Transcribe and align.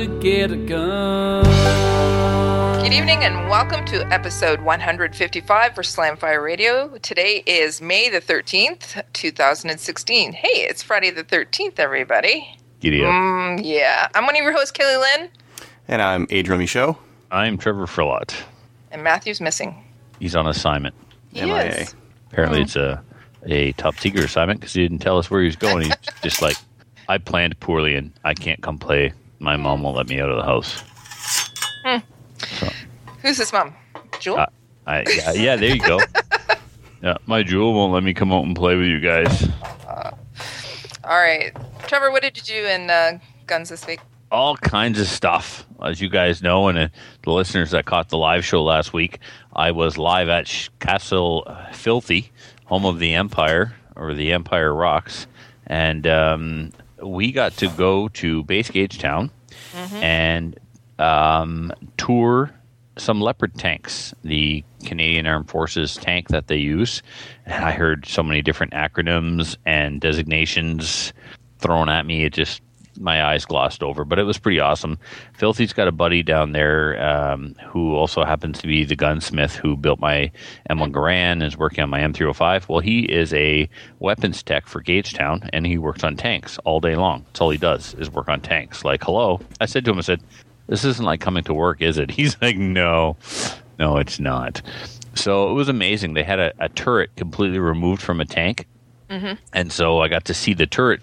To 0.00 0.06
get 0.18 0.50
a 0.50 0.56
gun. 0.56 1.44
Good 2.82 2.94
evening 2.94 3.18
and 3.22 3.50
welcome 3.50 3.84
to 3.84 4.10
episode 4.10 4.62
155 4.62 5.74
for 5.74 5.82
Slamfire 5.82 6.42
Radio. 6.42 6.96
Today 7.02 7.42
is 7.44 7.82
May 7.82 8.08
the 8.08 8.22
13th, 8.22 9.02
2016. 9.12 10.32
Hey, 10.32 10.48
it's 10.48 10.82
Friday 10.82 11.10
the 11.10 11.22
13th, 11.22 11.78
everybody. 11.78 12.48
Giddy 12.80 13.04
up. 13.04 13.10
Mm, 13.10 13.60
yeah. 13.62 14.08
I'm 14.14 14.24
one 14.24 14.34
of 14.34 14.42
your 14.42 14.52
hosts, 14.52 14.70
Kelly 14.70 14.96
Lynn, 14.96 15.28
And 15.86 16.00
I'm 16.00 16.26
Adriel 16.30 16.58
Michaud. 16.58 16.96
I'm 17.30 17.58
Trevor 17.58 17.84
Frillot. 17.84 18.32
and 18.90 19.04
Matthew's 19.04 19.42
missing. 19.42 19.84
He's 20.18 20.34
on 20.34 20.46
assignment. 20.46 20.94
He 21.30 21.42
MIA. 21.42 21.66
is. 21.74 21.94
Apparently, 22.32 22.62
it's 22.62 22.76
a 22.76 23.02
a 23.44 23.72
top 23.72 23.98
secret 23.98 24.24
assignment 24.24 24.60
because 24.60 24.72
he 24.72 24.80
didn't 24.80 25.00
tell 25.00 25.18
us 25.18 25.30
where 25.30 25.40
he 25.42 25.46
was 25.46 25.56
going. 25.56 25.82
He's 25.88 25.94
just 26.22 26.40
like, 26.40 26.56
I 27.06 27.18
planned 27.18 27.60
poorly 27.60 27.96
and 27.96 28.12
I 28.24 28.32
can't 28.32 28.62
come 28.62 28.78
play. 28.78 29.12
My 29.40 29.56
mom 29.56 29.82
won't 29.82 29.96
let 29.96 30.08
me 30.08 30.20
out 30.20 30.30
of 30.30 30.36
the 30.36 30.44
house. 30.44 30.84
Who's 33.22 33.38
his 33.38 33.52
mom? 33.52 33.74
Jewel? 34.20 34.38
Uh, 34.38 34.46
I, 34.86 35.04
yeah, 35.08 35.32
yeah, 35.32 35.56
there 35.56 35.74
you 35.74 35.80
go. 35.80 36.00
Yeah, 37.02 37.16
my 37.24 37.42
jewel 37.42 37.72
won't 37.72 37.94
let 37.94 38.02
me 38.02 38.12
come 38.12 38.30
out 38.30 38.44
and 38.44 38.54
play 38.54 38.76
with 38.76 38.84
you 38.86 39.00
guys. 39.00 39.48
All 39.88 41.16
right. 41.16 41.50
Trevor, 41.86 42.10
what 42.10 42.20
did 42.22 42.36
you 42.36 42.42
do 42.42 42.66
in 42.66 42.90
uh, 42.90 43.18
Guns 43.46 43.70
this 43.70 43.86
week? 43.86 44.00
all 44.30 44.54
kinds 44.58 45.00
of 45.00 45.06
stuff. 45.06 45.64
As 45.82 46.00
you 46.00 46.08
guys 46.10 46.42
know, 46.42 46.68
and 46.68 46.76
uh, 46.78 46.88
the 47.22 47.32
listeners 47.32 47.70
that 47.70 47.86
caught 47.86 48.10
the 48.10 48.18
live 48.18 48.44
show 48.44 48.62
last 48.62 48.92
week, 48.92 49.18
I 49.56 49.70
was 49.70 49.96
live 49.98 50.28
at 50.28 50.46
Sh- 50.46 50.68
Castle 50.78 51.50
Filthy, 51.72 52.30
home 52.66 52.84
of 52.84 52.98
the 52.98 53.14
Empire, 53.14 53.74
or 53.96 54.12
the 54.14 54.32
Empire 54.32 54.74
Rocks, 54.74 55.26
and 55.66 56.06
um, 56.06 56.70
we 57.02 57.32
got 57.32 57.52
to 57.58 57.68
go 57.68 58.08
to 58.08 58.42
Base 58.44 58.70
Gagetown 58.70 59.30
and 60.02 60.58
um, 60.98 61.72
tour 61.96 62.52
some 62.98 63.20
Leopard 63.20 63.54
tanks, 63.54 64.14
the 64.22 64.62
Canadian 64.84 65.26
Armed 65.26 65.48
Forces 65.48 65.94
tank 65.96 66.28
that 66.28 66.48
they 66.48 66.56
use. 66.56 67.02
And 67.46 67.64
I 67.64 67.72
heard 67.72 68.06
so 68.06 68.22
many 68.22 68.42
different 68.42 68.72
acronyms 68.72 69.56
and 69.64 70.00
designations 70.00 71.12
thrown 71.58 71.88
at 71.88 72.04
me. 72.06 72.24
It 72.24 72.32
just 72.32 72.60
my 73.00 73.24
eyes 73.24 73.44
glossed 73.44 73.82
over, 73.82 74.04
but 74.04 74.18
it 74.18 74.24
was 74.24 74.38
pretty 74.38 74.60
awesome. 74.60 74.98
Filthy's 75.32 75.72
got 75.72 75.88
a 75.88 75.92
buddy 75.92 76.22
down 76.22 76.52
there 76.52 77.02
um, 77.02 77.54
who 77.66 77.94
also 77.94 78.24
happens 78.24 78.58
to 78.60 78.66
be 78.66 78.84
the 78.84 78.96
gunsmith 78.96 79.56
who 79.56 79.76
built 79.76 79.98
my 79.98 80.30
M1 80.68 80.92
Garand 80.92 81.32
and 81.32 81.42
is 81.42 81.56
working 81.56 81.82
on 81.82 81.90
my 81.90 82.00
M305. 82.00 82.68
Well, 82.68 82.80
he 82.80 83.00
is 83.00 83.32
a 83.34 83.68
weapons 83.98 84.42
tech 84.42 84.66
for 84.66 84.82
Gagetown, 84.82 85.48
and 85.52 85.66
he 85.66 85.78
works 85.78 86.04
on 86.04 86.16
tanks 86.16 86.58
all 86.64 86.80
day 86.80 86.94
long. 86.96 87.24
That's 87.26 87.40
all 87.40 87.50
he 87.50 87.58
does 87.58 87.94
is 87.94 88.10
work 88.10 88.28
on 88.28 88.40
tanks. 88.40 88.84
Like, 88.84 89.02
hello, 89.04 89.40
I 89.60 89.66
said 89.66 89.84
to 89.86 89.90
him, 89.92 89.98
I 89.98 90.02
said, 90.02 90.20
"This 90.66 90.84
isn't 90.84 91.04
like 91.04 91.20
coming 91.20 91.44
to 91.44 91.54
work, 91.54 91.80
is 91.80 91.98
it?" 91.98 92.10
He's 92.20 92.36
like, 92.42 92.56
"No, 92.56 93.16
no, 93.78 93.96
it's 93.96 94.20
not." 94.20 94.60
So 95.14 95.50
it 95.50 95.54
was 95.54 95.68
amazing. 95.68 96.14
They 96.14 96.22
had 96.22 96.38
a, 96.38 96.52
a 96.60 96.68
turret 96.68 97.10
completely 97.16 97.58
removed 97.58 98.00
from 98.02 98.20
a 98.20 98.24
tank, 98.24 98.66
and 99.52 99.72
so 99.72 100.00
I 100.00 100.08
got 100.08 100.24
to 100.26 100.34
see 100.34 100.54
the 100.54 100.66
turret 100.66 101.00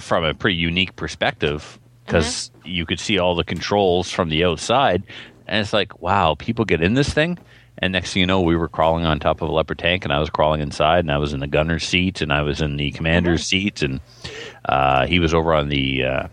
from 0.00 0.24
a 0.24 0.34
pretty 0.34 0.56
unique 0.56 0.96
perspective 0.96 1.78
because 2.06 2.50
you 2.64 2.84
could 2.84 2.98
see 3.00 3.18
all 3.18 3.34
the 3.34 3.44
controls 3.44 4.10
from 4.10 4.28
the 4.28 4.44
outside, 4.44 5.02
and 5.46 5.60
it's 5.60 5.72
like, 5.72 6.00
wow, 6.02 6.34
people 6.38 6.64
get 6.64 6.82
in 6.82 6.94
this 6.94 7.10
thing. 7.10 7.38
And 7.78 7.92
next 7.92 8.12
thing 8.12 8.20
you 8.20 8.26
know, 8.26 8.40
we 8.42 8.54
were 8.54 8.68
crawling 8.68 9.06
on 9.06 9.18
top 9.18 9.40
of 9.40 9.48
a 9.48 9.52
leopard 9.52 9.78
tank, 9.78 10.04
and 10.04 10.12
I 10.12 10.18
was 10.18 10.28
crawling 10.30 10.60
inside, 10.60 11.00
and 11.00 11.10
I 11.10 11.16
was 11.18 11.32
in 11.32 11.40
the 11.40 11.46
gunner's 11.46 11.84
seat, 11.84 12.20
and 12.20 12.32
I 12.32 12.42
was 12.42 12.60
in 12.60 12.76
the 12.76 12.90
commander's 12.92 13.46
seat, 13.46 13.82
and 13.82 14.00
uh, 14.66 15.06
he 15.06 15.18
was 15.18 15.32
over 15.34 15.54
on 15.54 15.68
the 15.68 16.04
uh, 16.04 16.28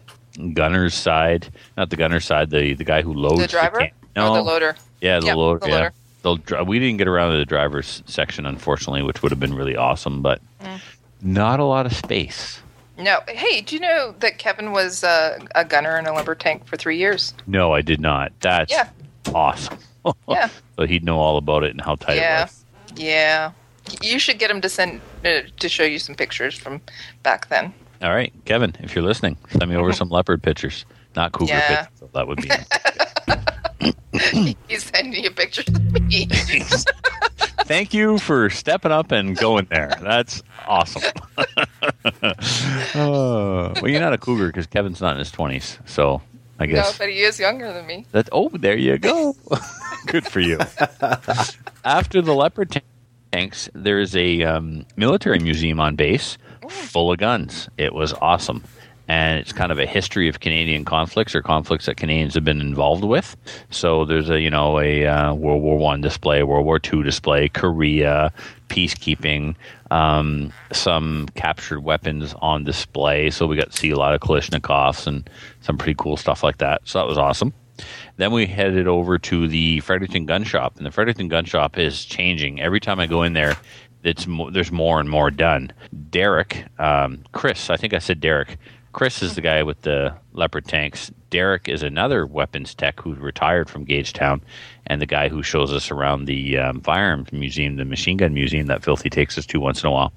gunner's 0.53 0.93
side, 0.93 1.49
not 1.77 1.89
the 1.89 1.95
gunner's 1.95 2.25
side, 2.25 2.49
the 2.49 2.73
the 2.73 2.83
guy 2.83 3.01
who 3.01 3.13
loads 3.13 3.41
The 3.41 3.47
driver? 3.47 3.79
can- 3.79 3.91
Or 4.23 4.35
the 4.37 4.43
loader? 4.43 4.75
yeah, 5.01 5.19
the 5.19 5.27
Yeah, 5.27 5.33
loader. 5.35 5.59
the 5.59 5.69
yeah, 5.69 5.89
loader. 6.23 6.63
We 6.65 6.77
didn't 6.79 6.97
get 6.97 7.07
around 7.07 7.31
to 7.31 7.37
the 7.37 7.45
driver's 7.45 8.03
section, 8.05 8.45
unfortunately, 8.45 9.01
which 9.03 9.23
would 9.23 9.31
have 9.31 9.39
been 9.39 9.53
really 9.55 9.75
awesome, 9.77 10.21
but 10.21 10.41
Mm. 10.61 10.81
not 11.21 11.59
a 11.59 11.63
lot 11.65 11.85
of 11.85 11.93
space. 11.95 12.61
No. 12.99 13.19
Hey, 13.29 13.61
do 13.61 13.75
you 13.75 13.81
know 13.81 14.13
that 14.19 14.37
Kevin 14.37 14.71
was 14.71 15.03
uh, 15.03 15.39
a 15.55 15.63
gunner 15.63 15.97
in 15.97 16.05
a 16.05 16.11
lumber 16.13 16.35
tank 16.35 16.65
for 16.67 16.75
three 16.75 16.97
years? 16.97 17.33
No, 17.47 17.71
I 17.73 17.81
did 17.81 18.01
not. 18.01 18.33
That's 18.41 18.71
Yeah. 18.71 18.89
awesome. 19.33 19.77
Yeah. 20.27 20.49
so 20.77 20.85
he'd 20.85 21.03
know 21.03 21.17
all 21.19 21.37
about 21.37 21.63
it 21.63 21.71
and 21.71 21.81
how 21.81 21.95
tight 21.95 22.17
it 22.17 22.21
yeah. 22.21 22.43
was. 22.43 22.65
Yeah. 22.95 23.51
You 24.01 24.17
should 24.17 24.39
get 24.39 24.49
him 24.49 24.59
to 24.61 24.69
send 24.69 25.01
uh, 25.25 25.41
to 25.57 25.69
show 25.69 25.83
you 25.83 25.99
some 25.99 26.15
pictures 26.15 26.55
from 26.57 26.81
back 27.21 27.47
then. 27.49 27.73
All 28.01 28.11
right, 28.13 28.31
Kevin, 28.45 28.75
if 28.79 28.95
you're 28.95 29.03
listening, 29.03 29.37
send 29.49 29.69
me 29.69 29.75
over 29.75 29.91
some 30.01 30.09
leopard 30.09 30.41
pictures, 30.41 30.85
not 31.15 31.31
cougar 31.33 31.53
Yeah. 31.53 31.85
pictures. 31.85 31.99
So 31.99 32.09
that 32.13 32.27
would 32.27 32.41
be. 32.41 32.49
He's 34.67 34.83
sending 34.85 35.23
you 35.23 35.31
pictures 35.31 35.67
of 35.67 36.01
me. 36.07 36.27
Thank 37.69 37.93
you 37.93 38.17
for 38.17 38.49
stepping 38.49 38.91
up 38.91 39.11
and 39.11 39.37
going 39.37 39.67
there. 39.69 39.91
That's 40.01 40.41
awesome. 40.67 41.03
oh, 42.95 43.73
well, 43.75 43.87
you're 43.87 43.99
not 43.99 44.11
a 44.11 44.17
cougar 44.17 44.47
because 44.47 44.65
Kevin's 44.65 44.99
not 44.99 45.11
in 45.11 45.19
his 45.19 45.31
20s, 45.31 45.77
so 45.87 46.23
I 46.57 46.65
guess. 46.65 46.93
no, 46.93 46.97
but 46.97 47.13
he 47.13 47.21
is 47.21 47.39
younger 47.39 47.71
than 47.71 47.85
me. 47.85 48.07
That 48.11 48.27
oh, 48.31 48.49
there 48.49 48.75
you 48.75 48.97
go. 48.97 49.35
Good 50.07 50.25
for 50.25 50.39
you. 50.39 50.57
After 51.85 52.23
the 52.23 52.33
leopard 52.33 52.81
tanks, 53.31 53.69
there's 53.75 54.15
a 54.15 54.41
um, 54.41 54.87
military 54.95 55.37
museum 55.37 55.79
on 55.79 55.95
base 55.95 56.39
full 56.69 57.11
of 57.11 57.19
guns. 57.19 57.69
It 57.77 57.93
was 57.93 58.13
awesome, 58.13 58.63
and 59.09 59.39
it's 59.39 59.51
kind 59.51 59.71
of 59.71 59.79
a 59.79 59.87
history 59.87 60.29
of 60.29 60.39
Canadian 60.39 60.85
conflicts 60.85 61.33
or 61.33 61.41
conflicts 61.41 61.87
that 61.87 61.97
Canadians 61.97 62.35
have 62.35 62.45
been 62.45 62.61
involved 62.61 63.03
with. 63.03 63.35
So 63.71 64.05
there's 64.05 64.29
a 64.29 64.39
you 64.39 64.51
know 64.51 64.79
a 64.79 65.05
uh, 65.05 65.33
World 65.33 65.61
War 65.63 65.77
One 65.77 65.99
display, 65.99 66.43
World 66.43 66.65
War 66.65 66.79
Two 66.79 67.03
display, 67.03 67.49
Korea, 67.49 68.31
peacekeeping, 68.69 69.55
um, 69.89 70.53
some 70.71 71.27
captured 71.33 71.81
weapons 71.81 72.35
on 72.41 72.63
display. 72.63 73.31
So 73.31 73.47
we 73.47 73.57
got 73.57 73.71
to 73.71 73.77
see 73.77 73.89
a 73.89 73.97
lot 73.97 74.13
of 74.13 74.21
Kalashnikovs 74.21 75.07
and 75.07 75.27
some 75.61 75.77
pretty 75.77 75.95
cool 75.97 76.15
stuff 76.15 76.43
like 76.43 76.59
that. 76.59 76.81
So 76.85 76.99
that 76.99 77.07
was 77.07 77.17
awesome. 77.17 77.53
Then 78.17 78.31
we 78.31 78.45
headed 78.45 78.87
over 78.87 79.17
to 79.17 79.47
the 79.47 79.79
Fredericton 79.79 80.25
Gun 80.25 80.43
Shop, 80.43 80.77
and 80.77 80.85
the 80.85 80.91
Fredericton 80.91 81.29
Gun 81.29 81.45
Shop 81.45 81.77
is 81.77 82.05
changing 82.05 82.61
every 82.61 82.79
time 82.79 82.99
I 82.99 83.07
go 83.07 83.23
in 83.23 83.33
there. 83.33 83.55
It's 84.03 84.27
mo- 84.27 84.49
there's 84.49 84.71
more 84.71 84.99
and 84.99 85.09
more 85.09 85.31
done. 85.31 85.71
Derek, 86.09 86.65
um, 86.77 87.23
Chris, 87.31 87.69
I 87.69 87.77
think 87.77 87.93
I 87.93 87.99
said 87.99 88.19
Derek. 88.19 88.57
Chris 88.99 89.23
is 89.23 89.35
the 89.35 89.41
guy 89.41 89.63
with 89.63 89.83
the 89.83 90.13
leopard 90.33 90.65
tanks. 90.65 91.09
Derek 91.29 91.69
is 91.69 91.83
another 91.83 92.25
weapons 92.25 92.75
tech 92.75 92.99
who 92.99 93.13
retired 93.13 93.69
from 93.69 93.85
Gagetown, 93.85 94.41
and 94.87 95.01
the 95.01 95.05
guy 95.05 95.29
who 95.29 95.41
shows 95.41 95.71
us 95.71 95.89
around 95.89 96.25
the 96.25 96.57
um, 96.57 96.81
firearms 96.81 97.31
museum, 97.31 97.77
the 97.77 97.85
machine 97.85 98.17
gun 98.17 98.33
museum 98.33 98.67
that 98.67 98.83
Filthy 98.83 99.09
takes 99.09 99.37
us 99.37 99.45
to 99.45 99.61
once 99.61 99.83
in 99.83 99.87
a 99.87 99.91
while. 99.91 100.11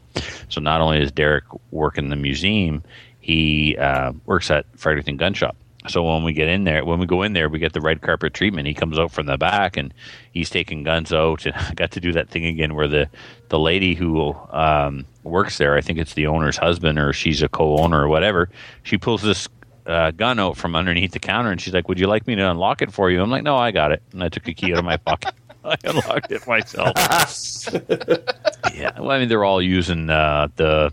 So 0.48 0.60
not 0.60 0.81
only 0.81 0.98
does 0.98 1.12
Derek 1.12 1.44
work 1.70 1.96
in 1.96 2.08
the 2.08 2.17
museum, 2.17 2.82
he 3.20 3.76
uh, 3.76 4.14
works 4.26 4.50
at 4.50 4.67
Fredericton 4.76 5.17
Gun 5.17 5.32
Shop. 5.32 5.55
So 5.88 6.02
when 6.02 6.23
we 6.23 6.32
get 6.32 6.49
in 6.49 6.64
there, 6.64 6.84
when 6.84 7.00
we 7.00 7.06
go 7.06 7.23
in 7.23 7.32
there, 7.32 7.49
we 7.49 7.58
get 7.58 7.73
the 7.73 7.81
red 7.81 8.02
carpet 8.02 8.34
treatment. 8.34 8.69
He 8.69 8.75
comes 8.75 8.99
out 8.99 9.11
from 9.11 9.26
the 9.26 9.37
back 9.37 9.76
and 9.76 9.93
he's 10.32 10.49
taking 10.50 10.82
guns 10.84 11.12
out. 11.12 11.44
And 11.52 11.56
I 11.56 11.75
got 11.75 11.90
to 11.93 12.00
do 12.00 12.12
that 12.12 12.29
thing 12.29 12.46
again 12.46 12.75
where 12.75 12.88
the 12.88 13.08
the 13.49 13.58
lady 13.58 13.94
who 13.94 14.34
um, 14.50 15.05
works 15.25 15.58
there, 15.58 15.76
I 15.76 15.81
think 15.81 15.99
it's 15.99 16.14
the 16.14 16.26
owner's 16.29 16.56
husband 16.56 16.99
or 16.99 17.12
she's 17.12 17.43
a 17.43 17.49
co-owner 17.49 18.02
or 18.02 18.08
whatever. 18.08 18.49
She 18.84 18.96
pulls 18.96 19.23
this 19.23 19.49
uh, 19.87 20.12
gun 20.12 20.38
out 20.38 20.56
from 20.56 20.76
underneath 20.76 21.12
the 21.12 21.19
counter 21.19 21.50
and 21.50 21.61
she's 21.61 21.75
like, 21.75 21.88
"Would 21.88 21.99
you 21.99 22.06
like 22.06 22.26
me 22.26 22.37
to 22.37 22.50
unlock 22.50 22.81
it 22.81 22.93
for 22.93 23.11
you?" 23.11 23.20
I'm 23.20 23.31
like, 23.31 23.43
"No, 23.43 23.56
I 23.56 23.73
got 23.73 23.90
it." 23.90 24.02
And 24.12 24.23
I 24.23 24.28
took 24.28 24.46
a 24.46 24.55
key 24.55 24.73
out 24.73 24.78
of 24.78 24.85
my 24.85 24.96
pocket. 24.96 25.35
I 25.64 25.76
unlocked 25.85 26.31
it 26.31 26.46
myself. 26.46 26.93
yeah, 28.75 28.99
well, 28.99 29.11
I 29.11 29.19
mean, 29.19 29.28
they're 29.28 29.44
all 29.44 29.62
using 29.62 30.11
uh, 30.11 30.49
the. 30.56 30.93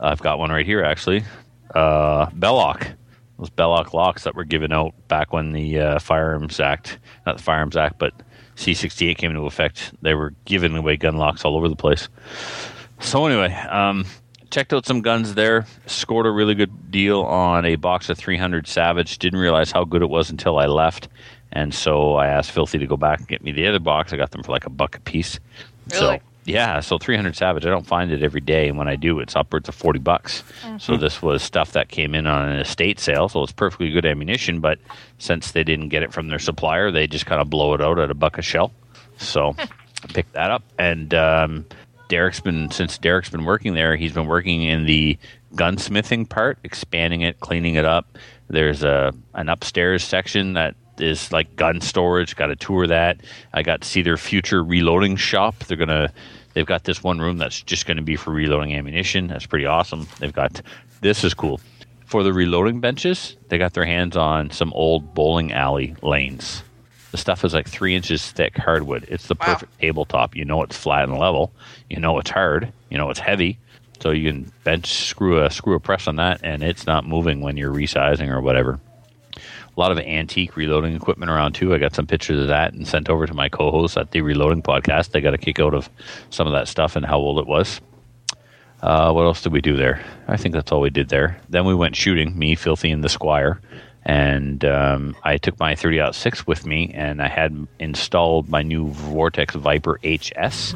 I've 0.00 0.22
got 0.22 0.38
one 0.38 0.50
right 0.50 0.66
here 0.66 0.84
actually. 0.84 1.24
Uh, 1.74 2.30
Belloc 2.30 2.86
those 3.38 3.50
Belloc 3.50 3.94
locks 3.94 4.24
that 4.24 4.34
were 4.34 4.44
given 4.44 4.72
out 4.72 4.94
back 5.08 5.32
when 5.32 5.52
the 5.52 5.78
uh, 5.78 5.98
Firearms 5.98 6.60
Act, 6.60 6.98
not 7.24 7.36
the 7.36 7.42
Firearms 7.42 7.76
Act, 7.76 7.98
but 7.98 8.12
C68 8.56 9.16
came 9.16 9.30
into 9.30 9.42
effect. 9.42 9.92
They 10.02 10.14
were 10.14 10.34
giving 10.44 10.76
away 10.76 10.96
gun 10.96 11.16
locks 11.16 11.44
all 11.44 11.56
over 11.56 11.68
the 11.68 11.76
place. 11.76 12.08
So 13.00 13.26
anyway, 13.26 13.54
um, 13.70 14.04
checked 14.50 14.72
out 14.72 14.84
some 14.84 15.02
guns 15.02 15.34
there. 15.34 15.66
Scored 15.86 16.26
a 16.26 16.30
really 16.30 16.56
good 16.56 16.90
deal 16.90 17.22
on 17.22 17.64
a 17.64 17.76
box 17.76 18.10
of 18.10 18.18
300 18.18 18.66
Savage. 18.66 19.18
Didn't 19.18 19.38
realize 19.38 19.70
how 19.70 19.84
good 19.84 20.02
it 20.02 20.10
was 20.10 20.30
until 20.30 20.58
I 20.58 20.66
left, 20.66 21.08
and 21.52 21.72
so 21.72 22.16
I 22.16 22.26
asked 22.26 22.50
Filthy 22.50 22.78
to 22.78 22.86
go 22.86 22.96
back 22.96 23.20
and 23.20 23.28
get 23.28 23.44
me 23.44 23.52
the 23.52 23.66
other 23.68 23.78
box. 23.78 24.12
I 24.12 24.16
got 24.16 24.32
them 24.32 24.42
for 24.42 24.50
like 24.50 24.66
a 24.66 24.70
buck 24.70 24.96
a 24.96 25.00
piece. 25.00 25.38
Really? 25.92 26.18
So 26.18 26.22
yeah, 26.48 26.80
so 26.80 26.98
300 26.98 27.36
Savage. 27.36 27.66
I 27.66 27.70
don't 27.70 27.86
find 27.86 28.10
it 28.10 28.22
every 28.22 28.40
day, 28.40 28.68
and 28.68 28.78
when 28.78 28.88
I 28.88 28.96
do, 28.96 29.20
it's 29.20 29.36
upwards 29.36 29.68
of 29.68 29.74
40 29.74 29.98
bucks. 29.98 30.42
So 30.78 30.96
this 30.96 31.20
was 31.20 31.42
stuff 31.42 31.72
that 31.72 31.88
came 31.88 32.14
in 32.14 32.26
on 32.26 32.48
an 32.48 32.58
estate 32.58 32.98
sale, 32.98 33.28
so 33.28 33.42
it's 33.42 33.52
perfectly 33.52 33.90
good 33.90 34.06
ammunition. 34.06 34.60
But 34.60 34.78
since 35.18 35.52
they 35.52 35.62
didn't 35.62 35.90
get 35.90 36.02
it 36.02 36.12
from 36.12 36.28
their 36.28 36.38
supplier, 36.38 36.90
they 36.90 37.06
just 37.06 37.26
kind 37.26 37.40
of 37.40 37.50
blow 37.50 37.74
it 37.74 37.82
out 37.82 37.98
at 37.98 38.10
a 38.10 38.14
buck 38.14 38.38
a 38.38 38.42
shell. 38.42 38.72
So 39.18 39.54
I 39.58 40.06
picked 40.08 40.32
that 40.32 40.50
up, 40.50 40.62
and 40.78 41.12
um, 41.12 41.66
Derek's 42.08 42.40
been 42.40 42.70
since 42.70 42.96
Derek's 42.96 43.30
been 43.30 43.44
working 43.44 43.74
there. 43.74 43.96
He's 43.96 44.12
been 44.12 44.26
working 44.26 44.62
in 44.62 44.86
the 44.86 45.18
gunsmithing 45.54 46.28
part, 46.28 46.58
expanding 46.64 47.20
it, 47.20 47.40
cleaning 47.40 47.74
it 47.74 47.84
up. 47.84 48.16
There's 48.48 48.82
a 48.82 49.12
an 49.34 49.48
upstairs 49.48 50.02
section 50.02 50.54
that 50.54 50.74
is 50.98 51.30
like 51.32 51.54
gun 51.56 51.80
storage. 51.80 52.36
Got 52.36 52.46
to 52.46 52.56
tour 52.56 52.86
that. 52.86 53.20
I 53.52 53.62
got 53.62 53.82
to 53.82 53.88
see 53.88 54.02
their 54.02 54.16
future 54.16 54.62
reloading 54.64 55.16
shop. 55.16 55.58
They're 55.64 55.76
gonna 55.76 56.12
they've 56.58 56.66
got 56.66 56.82
this 56.82 57.04
one 57.04 57.20
room 57.20 57.38
that's 57.38 57.62
just 57.62 57.86
going 57.86 57.98
to 57.98 58.02
be 58.02 58.16
for 58.16 58.32
reloading 58.32 58.74
ammunition. 58.74 59.28
That's 59.28 59.46
pretty 59.46 59.64
awesome. 59.64 60.08
They've 60.18 60.32
got 60.32 60.60
this 61.02 61.22
is 61.22 61.32
cool 61.32 61.60
for 62.04 62.24
the 62.24 62.32
reloading 62.32 62.80
benches. 62.80 63.36
They 63.48 63.58
got 63.58 63.74
their 63.74 63.84
hands 63.84 64.16
on 64.16 64.50
some 64.50 64.72
old 64.72 65.14
bowling 65.14 65.52
alley 65.52 65.94
lanes. 66.02 66.64
The 67.12 67.16
stuff 67.16 67.44
is 67.44 67.54
like 67.54 67.68
three 67.68 67.94
inches 67.94 68.28
thick 68.32 68.56
hardwood. 68.56 69.06
It's 69.08 69.28
the 69.28 69.36
Wow. 69.38 69.46
perfect 69.54 69.78
tabletop. 69.78 70.34
You 70.34 70.44
know 70.44 70.64
it's 70.64 70.76
flat 70.76 71.08
and 71.08 71.16
level. 71.16 71.52
You 71.88 72.00
know 72.00 72.18
it's 72.18 72.30
hard. 72.30 72.72
You 72.90 72.98
know 72.98 73.08
it's 73.10 73.20
heavy. 73.20 73.56
So 74.00 74.10
you 74.10 74.28
can 74.32 74.50
bench 74.64 74.86
screw 75.06 75.44
a 75.44 75.50
screw 75.50 75.76
a 75.76 75.80
press 75.80 76.08
on 76.08 76.16
that, 76.16 76.40
and 76.42 76.64
it's 76.64 76.86
not 76.88 77.06
moving 77.06 77.40
when 77.40 77.56
you're 77.56 77.72
resizing 77.72 78.30
or 78.30 78.40
whatever. 78.40 78.80
A 79.78 79.80
lot 79.80 79.92
of 79.92 79.98
antique 80.00 80.56
reloading 80.56 80.96
equipment 80.96 81.30
around 81.30 81.52
too. 81.52 81.72
I 81.72 81.78
got 81.78 81.94
some 81.94 82.04
pictures 82.04 82.40
of 82.40 82.48
that 82.48 82.72
and 82.72 82.84
sent 82.84 83.08
over 83.08 83.28
to 83.28 83.32
my 83.32 83.48
co-hosts 83.48 83.96
at 83.96 84.10
the 84.10 84.22
Reloading 84.22 84.60
Podcast. 84.60 85.12
They 85.12 85.20
got 85.20 85.34
a 85.34 85.38
kick 85.38 85.60
out 85.60 85.72
of 85.72 85.88
some 86.30 86.48
of 86.48 86.52
that 86.54 86.66
stuff 86.66 86.96
and 86.96 87.06
how 87.06 87.18
old 87.18 87.38
it 87.38 87.46
was. 87.46 87.80
Uh, 88.82 89.12
what 89.12 89.22
else 89.22 89.40
did 89.40 89.52
we 89.52 89.60
do 89.60 89.76
there? 89.76 90.04
I 90.26 90.36
think 90.36 90.52
that's 90.52 90.72
all 90.72 90.80
we 90.80 90.90
did 90.90 91.10
there. 91.10 91.40
Then 91.48 91.64
we 91.64 91.76
went 91.76 91.94
shooting, 91.94 92.36
me, 92.36 92.56
Filthy, 92.56 92.90
and 92.90 93.04
the 93.04 93.08
Squire. 93.08 93.60
And 94.04 94.64
um, 94.64 95.14
I 95.22 95.36
took 95.36 95.56
my 95.60 95.76
30 95.76 96.12
6 96.12 96.44
with 96.44 96.66
me, 96.66 96.90
and 96.92 97.22
I 97.22 97.28
had 97.28 97.68
installed 97.78 98.48
my 98.48 98.62
new 98.62 98.88
Vortex 98.88 99.54
Viper 99.54 100.00
HS. 100.02 100.74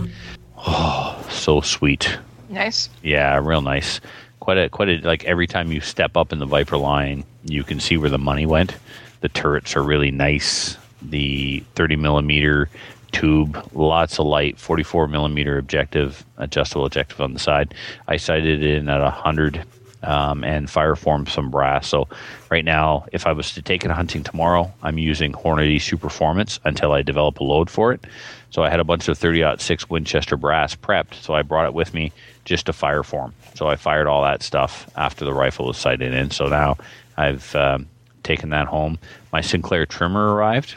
Oh, 0.59 1.27
so 1.29 1.61
sweet. 1.61 2.21
Nice. 2.49 2.89
Yeah, 3.03 3.41
real 3.43 3.63
nice. 3.63 4.01
Quite 4.43 4.59
a 4.59 4.69
quite 4.69 4.89
a 4.89 4.97
like 5.07 5.23
every 5.23 5.47
time 5.47 5.71
you 5.71 5.81
step 5.81 6.17
up 6.17 6.33
in 6.33 6.41
the 6.41 6.47
Viper 6.47 6.77
line, 6.77 7.23
you 7.45 7.63
can 7.63 7.79
see 7.79 7.97
where 7.97 8.11
the 8.11 8.19
money 8.19 8.45
went. 8.45 8.75
The 9.21 9.29
turrets 9.29 9.77
are 9.77 9.85
really 9.85 10.11
nice. 10.11 10.77
The 11.01 11.63
30 11.77 11.95
millimeter 11.95 12.69
tube, 13.13 13.57
lots 13.73 14.19
of 14.19 14.27
light, 14.27 14.59
44 14.59 15.07
millimeter 15.07 15.59
objective, 15.59 16.25
adjustable 16.39 16.87
objective 16.87 17.21
on 17.21 17.35
the 17.35 17.39
side. 17.39 17.73
I 18.09 18.17
sighted 18.17 18.65
it 18.65 18.79
in 18.79 18.89
at 18.89 19.01
100 19.01 19.63
um, 20.03 20.45
and 20.45 20.69
fire 20.69 20.97
form 20.97 21.27
some 21.27 21.51
brass. 21.51 21.89
So 21.89 22.09
right 22.51 22.65
now, 22.65 23.07
if 23.13 23.27
I 23.27 23.33
was 23.33 23.53
to 23.55 23.63
take 23.63 23.85
it 23.85 23.91
hunting 23.91 24.23
tomorrow, 24.23 24.73
I'm 24.83 24.99
using 24.99 25.33
Hornady 25.33 25.77
Superformance 25.77 26.59
until 26.65 26.93
I 26.93 27.03
develop 27.03 27.41
a 27.41 27.45
load 27.45 27.71
for 27.71 27.93
it. 27.93 28.05
So 28.51 28.63
I 28.63 28.71
had 28.71 28.81
a 28.81 28.85
bunch 28.85 29.09
of 29.09 29.19
30-06 29.19 29.89
Winchester 29.89 30.37
brass 30.37 30.77
prepped, 30.77 31.15
so 31.15 31.35
I 31.35 31.43
brought 31.43 31.67
it 31.67 31.75
with 31.75 31.95
me 31.95 32.13
just 32.45 32.67
to 32.67 32.73
fire 32.73 33.03
form. 33.03 33.33
So 33.55 33.69
I 33.69 33.77
fired 33.77 34.07
all 34.07 34.23
that 34.25 34.43
stuff 34.43 34.91
after 34.97 35.25
the 35.25 35.33
rifle 35.33 35.67
was 35.67 35.79
sighted 35.79 36.13
in. 36.13 36.31
So 36.31 36.47
now 36.47 36.77
I've 37.17 37.55
um, 37.57 37.89
taken 38.23 38.51
that 38.51 38.67
home. 38.67 38.99
My 39.33 39.41
Sinclair 39.41 39.87
trimmer 39.87 40.35
arrived, 40.35 40.77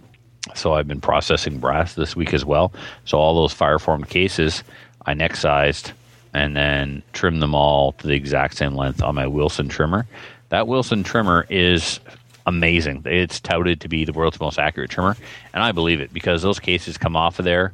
so 0.54 0.74
I've 0.74 0.88
been 0.88 1.02
processing 1.02 1.60
brass 1.60 1.96
this 1.96 2.16
week 2.16 2.34
as 2.34 2.46
well. 2.46 2.72
So 3.06 3.18
all 3.18 3.36
those 3.36 3.54
fire 3.54 3.80
formed 3.80 4.10
cases, 4.10 4.64
I 5.06 5.14
neck 5.14 5.36
sized 5.36 5.92
and 6.36 6.56
then 6.56 7.02
trim 7.14 7.40
them 7.40 7.56
all 7.56 7.94
to 7.94 8.08
the 8.08 8.14
exact 8.14 8.58
same 8.58 8.76
length 8.76 9.02
on 9.02 9.16
my 9.16 9.26
Wilson 9.26 9.70
trimmer. 9.70 10.06
That 10.50 10.68
Wilson 10.68 11.04
trimmer 11.04 11.48
is 11.50 12.00
amazing. 12.46 13.04
It's 13.06 13.40
touted 13.40 13.82
to 13.82 13.88
be 13.88 14.06
the 14.06 14.14
world's 14.14 14.40
most 14.40 14.60
accurate 14.60 14.92
trimmer, 14.92 15.16
and 15.54 15.64
I 15.64 15.72
believe 15.72 16.02
it 16.02 16.14
because 16.14 16.42
those 16.42 16.60
cases 16.60 16.98
come 16.98 17.16
off 17.16 17.40
of 17.40 17.46
there 17.46 17.74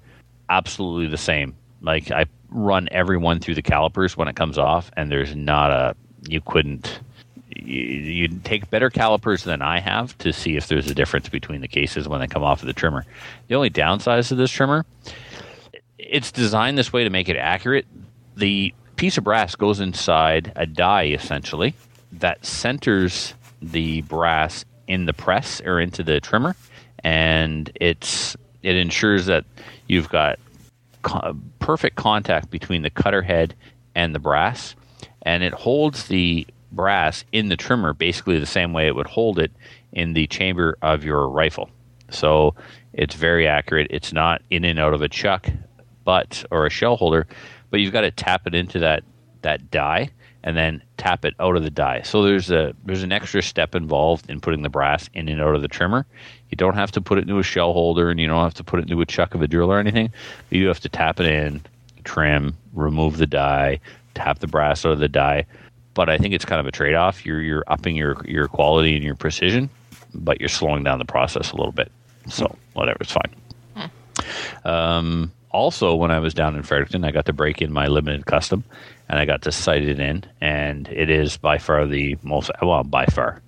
absolutely 0.50 1.08
the 1.08 1.18
same. 1.18 1.56
Like 1.82 2.12
I 2.12 2.26
run 2.50 2.88
everyone 2.92 3.40
through 3.40 3.56
the 3.56 3.62
calipers 3.62 4.16
when 4.16 4.28
it 4.28 4.36
comes 4.36 4.58
off, 4.58 4.92
and 4.96 5.12
there's 5.12 5.36
not 5.36 5.72
a 5.72 5.96
you 6.30 6.40
couldn't 6.42 7.00
you, 7.56 7.82
you 7.82 8.28
take 8.44 8.70
better 8.70 8.90
calipers 8.90 9.44
than 9.44 9.62
I 9.62 9.80
have 9.80 10.16
to 10.20 10.32
see 10.32 10.56
if 10.56 10.68
there's 10.68 10.90
a 10.90 10.94
difference 10.94 11.30
between 11.30 11.62
the 11.62 11.68
cases 11.68 12.08
when 12.08 12.20
they 12.20 12.28
come 12.28 12.44
off 12.44 12.62
of 12.62 12.68
the 12.68 12.74
trimmer. 12.74 13.06
The 13.48 13.56
only 13.56 13.70
downside 13.70 14.24
to 14.26 14.36
this 14.36 14.52
trimmer, 14.52 14.86
it's 15.98 16.32
designed 16.32 16.78
this 16.78 16.94
way 16.94 17.04
to 17.04 17.10
make 17.10 17.30
it 17.30 17.38
accurate. 17.38 17.88
The 18.36 18.74
piece 18.96 19.18
of 19.18 19.24
brass 19.24 19.56
goes 19.56 19.80
inside 19.80 20.52
a 20.56 20.66
die 20.66 21.08
essentially 21.08 21.74
that 22.12 22.46
centers 22.46 23.34
the 23.62 24.02
brass 24.02 24.66
in 24.88 25.06
the 25.06 25.14
press 25.14 25.62
or 25.62 25.80
into 25.80 26.04
the 26.04 26.20
trimmer, 26.20 26.56
and 27.04 27.72
it's 27.76 28.36
it 28.62 28.76
ensures 28.76 29.26
that 29.26 29.46
you've 29.88 30.10
got 30.10 30.40
co- 31.02 31.36
perfect 31.60 31.96
contact 31.96 32.50
between 32.52 32.82
the 32.82 32.90
cutter 32.90 33.22
head 33.22 33.56
and 33.96 34.14
the 34.14 34.20
brass, 34.20 34.76
and 35.24 35.44
it 35.44 35.54
holds 35.54 36.08
the 36.08 36.46
brass 36.72 37.24
in 37.32 37.50
the 37.50 37.58
trimmer 37.58 37.94
basically 37.94 38.40
the 38.40 38.46
same 38.46 38.74
way 38.74 38.88
it 38.88 38.96
would 38.96 39.08
hold 39.08 39.40
it 39.40 39.52
in 39.92 40.14
the 40.14 40.28
chamber 40.28 40.78
of 40.82 41.04
your 41.04 41.28
rifle. 41.28 41.70
So 42.10 42.56
it's 42.94 43.16
very 43.16 43.48
accurate. 43.48 43.88
It's 43.90 44.14
not 44.14 44.42
in 44.50 44.64
and 44.64 44.80
out 44.80 44.94
of 44.94 45.02
a 45.02 45.10
chuck, 45.10 45.50
butt 46.04 46.46
or 46.52 46.66
a 46.66 46.70
shell 46.70 46.98
holder, 46.98 47.28
but 47.72 47.80
you've 47.80 47.94
got 47.94 48.02
to 48.02 48.12
tap 48.12 48.46
it 48.46 48.54
into 48.54 48.78
that 48.80 49.04
that 49.42 49.72
die 49.72 50.12
and 50.44 50.58
then 50.58 50.82
tap 50.98 51.26
it 51.26 51.34
out 51.40 51.56
of 51.56 51.64
the 51.64 51.70
die. 51.70 52.02
So 52.04 52.24
there's 52.24 52.52
a 52.52 52.76
there's 52.86 53.04
an 53.04 53.12
extra 53.12 53.42
step 53.42 53.76
involved 53.76 54.30
in 54.30 54.40
putting 54.40 54.62
the 54.62 54.70
brass 54.70 55.10
in 55.14 55.28
and 55.30 55.42
out 55.42 55.56
of 55.56 55.62
the 55.62 55.68
trimmer. 55.68 56.06
You 56.50 56.56
don't 56.58 56.76
have 56.76 56.92
to 56.92 57.02
put 57.02 57.18
it 57.18 57.22
into 57.22 57.40
a 57.40 57.44
shell 57.44 57.74
holder 57.74 58.10
and 58.10 58.20
you 58.20 58.28
don't 58.28 58.44
have 58.44 58.54
to 58.56 58.64
put 58.64 58.80
it 58.80 58.84
into 58.84 59.02
a 59.02 59.06
chuck 59.06 59.34
of 59.34 59.42
a 59.42 59.48
drill 59.48 59.72
or 59.72 59.80
anything. 59.80 60.12
But 60.50 60.58
you 60.58 60.68
have 60.68 60.80
to 60.82 60.90
tap 60.90 61.20
it 61.20 61.26
in, 61.26 61.62
trim, 62.04 62.58
remove 62.74 63.18
the 63.18 63.28
die, 63.28 63.80
tap 64.16 64.40
the 64.40 64.48
brass 64.48 64.86
out 64.86 64.94
of 64.94 65.00
the 65.00 65.08
die. 65.08 65.46
But 65.94 66.10
I 66.10 66.18
think 66.18 66.34
it's 66.34 66.46
kind 66.46 66.60
of 66.60 66.66
a 66.68 66.72
trade 66.72 66.96
off. 66.96 67.26
You're 67.26 67.42
you're 67.42 67.64
upping 67.68 67.96
your 67.96 68.18
your 68.26 68.48
quality 68.48 68.96
and 68.96 69.04
your 69.04 69.16
precision, 69.16 69.70
but 70.14 70.40
you're 70.40 70.50
slowing 70.50 70.84
down 70.84 71.00
the 71.00 71.06
process 71.06 71.52
a 71.52 71.56
little 71.56 71.74
bit. 71.74 71.92
So 72.28 72.56
whatever, 72.74 72.98
it's 73.02 73.12
fine. 73.12 73.92
Um, 74.64 75.32
also, 75.52 75.96
when 75.96 76.12
I 76.12 76.20
was 76.20 76.34
down 76.34 76.56
in 76.56 76.64
Fredericton, 76.64 77.04
I 77.04 77.12
got 77.12 77.26
to 77.26 77.34
break 77.34 77.62
in 77.62 77.72
my 77.72 77.88
limited 77.88 78.26
custom, 78.26 78.64
and 79.10 79.20
I 79.20 79.26
got 79.26 79.42
to 79.44 79.52
sight 79.52 79.84
it 79.84 80.00
in, 80.00 80.24
and 80.40 80.88
it 80.90 81.10
is 81.10 81.38
by 81.38 81.58
far 81.58 81.86
the 81.86 82.18
most 82.24 82.52
well, 82.62 82.84
by 82.84 83.06
far, 83.06 83.42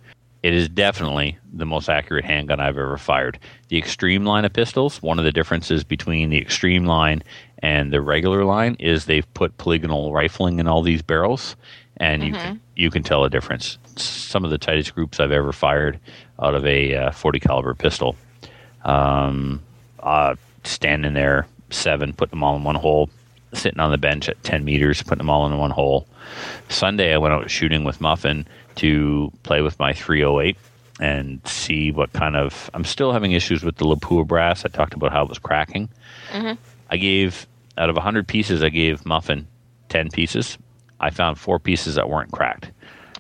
it 0.44 0.54
is 0.54 0.68
definitely 0.68 1.38
the 1.54 1.66
most 1.66 1.90
accurate 1.90 2.26
handgun 2.26 2.60
I've 2.60 2.78
ever 2.78 2.98
fired. 2.98 3.40
The 3.70 3.78
extreme 3.78 4.26
line 4.26 4.44
of 4.44 4.52
pistols, 4.52 5.02
one 5.02 5.18
of 5.18 5.26
the 5.26 5.32
differences 5.32 5.86
between 5.86 6.30
the 6.30 6.38
extreme 6.38 6.86
line 6.86 7.24
and 7.60 7.94
the 7.94 8.02
regular 8.02 8.44
line 8.44 8.76
is 8.80 9.06
they've 9.06 9.34
put 9.34 9.58
polygonal 9.58 10.12
rifling 10.12 10.60
in 10.60 10.68
all 10.68 10.82
these 10.82 11.02
barrels, 11.02 11.56
and 11.98 12.24
you 12.24 12.34
can 12.34 12.62
you 12.76 12.92
can 12.92 13.04
tell 13.04 13.24
a 13.24 13.30
difference. 13.30 13.78
Some 13.96 14.44
of 14.44 14.52
the 14.52 14.58
tightest 14.58 14.94
groups 14.94 15.20
I've 15.20 15.32
ever 15.32 15.54
fired 15.54 16.00
out 16.42 16.56
of 16.56 16.66
a 16.66 16.96
uh, 16.96 17.12
40 17.12 17.40
caliber 17.40 17.74
pistol 17.74 18.18
um, 18.84 19.62
uh, 20.00 20.36
standing 20.64 21.14
there, 21.14 21.48
seven, 21.74 22.14
putting 22.14 22.32
them 22.32 22.44
all 22.44 22.56
in 22.56 22.64
one 22.64 22.76
hole, 22.76 23.10
sitting 23.54 23.80
on 23.80 23.92
the 23.92 23.98
bench 23.98 24.30
at 24.30 24.42
10 24.44 24.64
meters, 24.64 25.02
putting 25.02 25.20
them 25.20 25.30
all 25.30 25.46
in 25.46 25.58
one 25.58 25.72
hole. 25.72 26.08
Sunday, 26.70 27.14
I 27.14 27.18
went 27.18 27.34
out 27.34 27.50
shooting 27.50 27.84
with 27.84 28.02
Muffin 28.02 28.48
to 28.76 29.32
play 29.44 29.62
with 29.62 29.80
my 29.80 29.94
308 29.94 30.58
and 31.00 31.46
see 31.48 31.92
what 31.92 32.14
kind 32.14 32.36
of. 32.36 32.70
I'm 32.74 32.84
still 32.84 33.12
having 33.12 33.32
issues 33.32 33.64
with 33.64 33.78
the 33.78 33.86
Lapua 33.86 34.26
brass. 34.26 34.66
I 34.66 34.70
talked 34.70 34.94
about 34.94 35.12
how 35.12 35.24
it 35.24 35.30
was 35.30 35.40
cracking. 35.40 35.90
Mm-hmm. 36.32 36.62
I 36.90 36.98
gave, 36.98 37.48
out 37.78 37.90
of 37.90 37.96
100 37.96 38.28
pieces, 38.28 38.64
I 38.64 38.70
gave 38.70 39.06
Muffin 39.06 39.48
10 39.90 40.10
pieces. 40.12 40.58
I 41.00 41.10
found 41.10 41.38
four 41.38 41.60
pieces 41.60 41.96
that 41.96 42.10
weren't 42.10 42.32
cracked. 42.32 42.72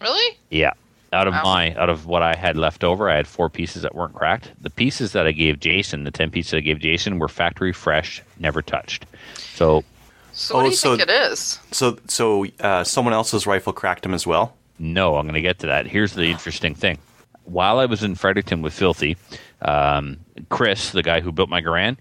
Really? 0.02 0.38
Yeah. 0.50 0.74
Out 1.14 1.28
of 1.28 1.34
Wow. 1.36 1.44
my 1.44 1.76
out 1.76 1.90
of 1.90 2.06
what 2.08 2.22
I 2.24 2.36
had 2.36 2.58
left 2.58 2.84
over, 2.84 3.10
I 3.10 3.16
had 3.16 3.28
four 3.28 3.50
pieces 3.50 3.84
that 3.84 3.94
weren't 3.96 4.14
cracked. 4.16 4.52
The 4.62 4.70
pieces 4.70 5.12
that 5.14 5.28
I 5.28 5.32
gave 5.32 5.60
Jason, 5.60 6.04
the 6.04 6.12
ten 6.12 6.30
pieces 6.32 6.54
I 6.56 6.60
gave 6.60 6.80
Jason, 6.80 7.20
were 7.20 7.28
factory 7.30 7.72
fresh, 7.72 8.22
never 8.40 8.62
touched. 8.62 9.06
So 9.38 9.84
So 10.32 10.56
what 10.56 10.62
Oh, 10.62 10.64
do 10.66 10.70
you 10.72 10.76
so- 10.76 10.98
think 10.98 11.10
it 11.10 11.14
is? 11.32 11.60
So, 11.72 11.98
so 12.08 12.46
uh, 12.60 12.84
someone 12.84 13.14
else's 13.14 13.46
rifle 13.46 13.72
cracked 13.74 14.06
him 14.06 14.14
as 14.16 14.26
well. 14.26 14.56
no, 14.80 15.16
I'm 15.18 15.26
going 15.26 15.36
to 15.36 15.42
get 15.42 15.60
to 15.60 15.68
that. 15.68 15.86
Here's 15.86 16.14
the 16.14 16.26
interesting 16.26 16.74
thing. 16.74 16.98
While 17.46 17.78
I 17.80 17.86
was 17.86 18.02
in 18.04 18.16
Fredericton 18.16 18.62
with 18.64 18.74
Filthy, 18.74 19.16
um, 19.62 20.18
Chris, 20.50 20.90
the 20.92 21.04
guy 21.04 21.22
who 21.22 21.32
built 21.32 21.50
my 21.50 21.62
Garand, 21.62 21.98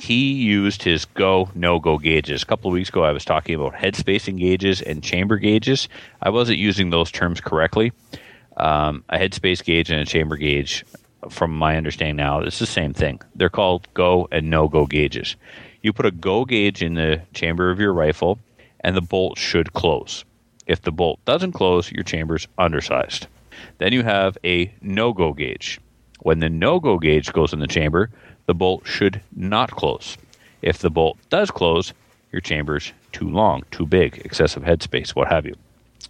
He 0.00 0.32
used 0.32 0.82
his 0.82 1.04
go 1.04 1.50
no 1.54 1.78
go 1.78 1.98
gauges. 1.98 2.42
A 2.42 2.46
couple 2.46 2.68
of 2.68 2.74
weeks 2.74 2.88
ago, 2.88 3.04
I 3.04 3.12
was 3.12 3.24
talking 3.24 3.54
about 3.54 3.74
head 3.76 3.94
spacing 3.94 4.34
gauges 4.36 4.82
and 4.82 5.04
chamber 5.04 5.36
gauges. 5.36 5.88
I 6.20 6.30
wasn't 6.30 6.58
using 6.58 6.90
those 6.90 7.12
terms 7.12 7.40
correctly. 7.40 7.92
Um, 8.58 9.04
a 9.08 9.18
headspace 9.18 9.64
gauge 9.64 9.90
and 9.90 10.00
a 10.00 10.04
chamber 10.04 10.36
gauge, 10.36 10.84
from 11.30 11.56
my 11.56 11.76
understanding 11.76 12.16
now, 12.16 12.40
it's 12.40 12.58
the 12.58 12.66
same 12.66 12.92
thing. 12.92 13.20
They're 13.34 13.48
called 13.48 13.88
go 13.94 14.28
and 14.30 14.50
no 14.50 14.68
go 14.68 14.86
gauges. 14.86 15.36
You 15.82 15.92
put 15.92 16.06
a 16.06 16.10
go 16.10 16.44
gauge 16.44 16.82
in 16.82 16.94
the 16.94 17.22
chamber 17.34 17.70
of 17.70 17.80
your 17.80 17.92
rifle, 17.92 18.38
and 18.80 18.96
the 18.96 19.00
bolt 19.00 19.38
should 19.38 19.72
close. 19.72 20.24
If 20.66 20.82
the 20.82 20.92
bolt 20.92 21.24
doesn't 21.24 21.52
close, 21.52 21.90
your 21.90 22.04
chamber's 22.04 22.46
undersized. 22.58 23.26
Then 23.78 23.92
you 23.92 24.02
have 24.02 24.36
a 24.44 24.72
no 24.82 25.12
go 25.12 25.32
gauge. 25.32 25.80
When 26.20 26.40
the 26.40 26.50
no 26.50 26.80
go 26.80 26.98
gauge 26.98 27.32
goes 27.32 27.52
in 27.52 27.60
the 27.60 27.66
chamber, 27.66 28.10
the 28.46 28.54
bolt 28.54 28.86
should 28.86 29.20
not 29.34 29.70
close. 29.70 30.16
If 30.62 30.78
the 30.78 30.90
bolt 30.90 31.16
does 31.30 31.50
close, 31.50 31.92
your 32.32 32.40
chamber's 32.40 32.92
too 33.12 33.28
long, 33.28 33.62
too 33.70 33.86
big, 33.86 34.20
excessive 34.24 34.64
headspace, 34.64 35.10
what 35.10 35.28
have 35.28 35.46
you. 35.46 35.54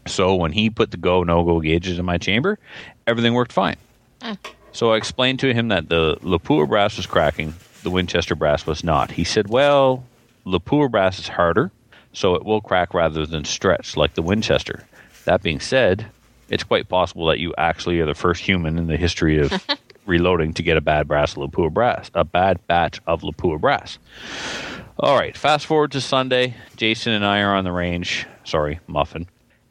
So 0.07 0.35
when 0.35 0.52
he 0.52 0.71
put 0.71 0.90
the 0.90 0.97
go 0.97 1.23
no 1.23 1.45
go 1.45 1.61
gauges 1.61 1.99
in 1.99 2.05
my 2.05 2.19
chamber, 2.19 2.59
everything 3.07 3.35
worked 3.35 3.52
fine. 3.52 3.76
Mm. 4.21 4.38
So 4.73 4.93
I 4.93 4.97
explained 4.97 5.40
to 5.40 5.52
him 5.52 5.69
that 5.69 5.88
the 5.88 6.17
Lapua 6.23 6.69
brass 6.69 6.97
was 6.97 7.07
cracking, 7.07 7.55
the 7.83 7.90
Winchester 7.90 8.35
brass 8.35 8.67
was 8.67 8.85
not. 8.85 9.11
He 9.11 9.25
said, 9.25 9.49
"Well, 9.49 10.05
Lapua 10.47 10.90
brass 10.90 11.19
is 11.19 11.28
harder, 11.28 11.71
so 12.12 12.35
it 12.35 12.45
will 12.45 12.61
crack 12.61 12.95
rather 12.95 13.26
than 13.26 13.45
stretch 13.45 13.97
like 13.97 14.14
the 14.14 14.23
Winchester." 14.23 14.85
That 15.25 15.43
being 15.43 15.61
said, 15.61 16.07
it's 16.49 16.64
quite 16.64 16.88
possible 16.88 17.26
that 17.26 17.38
you 17.38 17.55
actually 17.59 18.00
are 18.00 18.07
the 18.07 18.14
first 18.14 18.43
human 18.43 18.78
in 18.78 18.87
the 18.87 18.97
history 18.97 19.38
of 19.38 19.52
reloading 20.07 20.55
to 20.55 20.62
get 20.62 20.76
a 20.76 20.81
bad 20.81 21.07
brass 21.07 21.35
Lapua 21.35 21.73
brass, 21.73 22.11
a 22.14 22.25
bad 22.25 22.67
batch 22.67 23.00
of 23.07 23.23
Lapua 23.23 23.61
brass. 23.61 23.99
All 25.00 25.17
right, 25.17 25.37
fast 25.37 25.67
forward 25.67 25.93
to 25.93 26.00
Sunday. 26.00 26.55
Jason 26.76 27.12
and 27.12 27.25
I 27.25 27.40
are 27.40 27.55
on 27.55 27.64
the 27.64 27.73
range. 27.73 28.26
Sorry, 28.45 28.81
Muffin. 28.88 29.28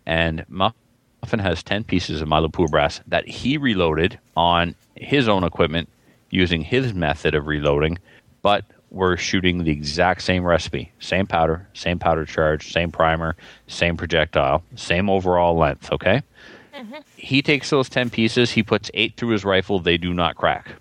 And 0.08 0.46
Muffin 0.48 1.40
has 1.40 1.62
10 1.62 1.84
pieces 1.84 2.22
of 2.22 2.30
my 2.30 2.40
Lapua 2.40 2.70
brass 2.70 3.02
that 3.08 3.28
he 3.28 3.58
reloaded 3.58 4.18
on 4.38 4.74
his 4.96 5.28
own 5.28 5.44
equipment 5.44 5.90
using 6.30 6.62
his 6.62 6.94
method 6.94 7.36
of 7.36 7.46
reloading, 7.46 8.00
but 8.42 8.64
we're 8.90 9.18
shooting 9.18 9.66
the 9.66 9.72
exact 9.72 10.22
same 10.22 10.46
recipe 10.46 10.92
same 11.00 11.28
powder, 11.28 11.68
same 11.74 12.00
powder 12.00 12.26
charge, 12.26 12.72
same 12.72 12.90
primer, 12.90 13.36
same 13.68 13.98
projectile, 13.98 14.64
same 14.76 15.10
overall 15.10 15.58
length, 15.58 15.92
okay? 15.92 16.22
Mm-hmm. 16.74 16.96
He 17.18 17.42
takes 17.42 17.70
those 17.70 17.90
10 17.90 18.10
pieces, 18.10 18.52
he 18.52 18.64
puts 18.64 18.90
eight 18.94 19.18
through 19.18 19.30
his 19.30 19.44
rifle, 19.44 19.80
they 19.80 19.98
do 19.98 20.14
not 20.14 20.38
crack. 20.38 20.72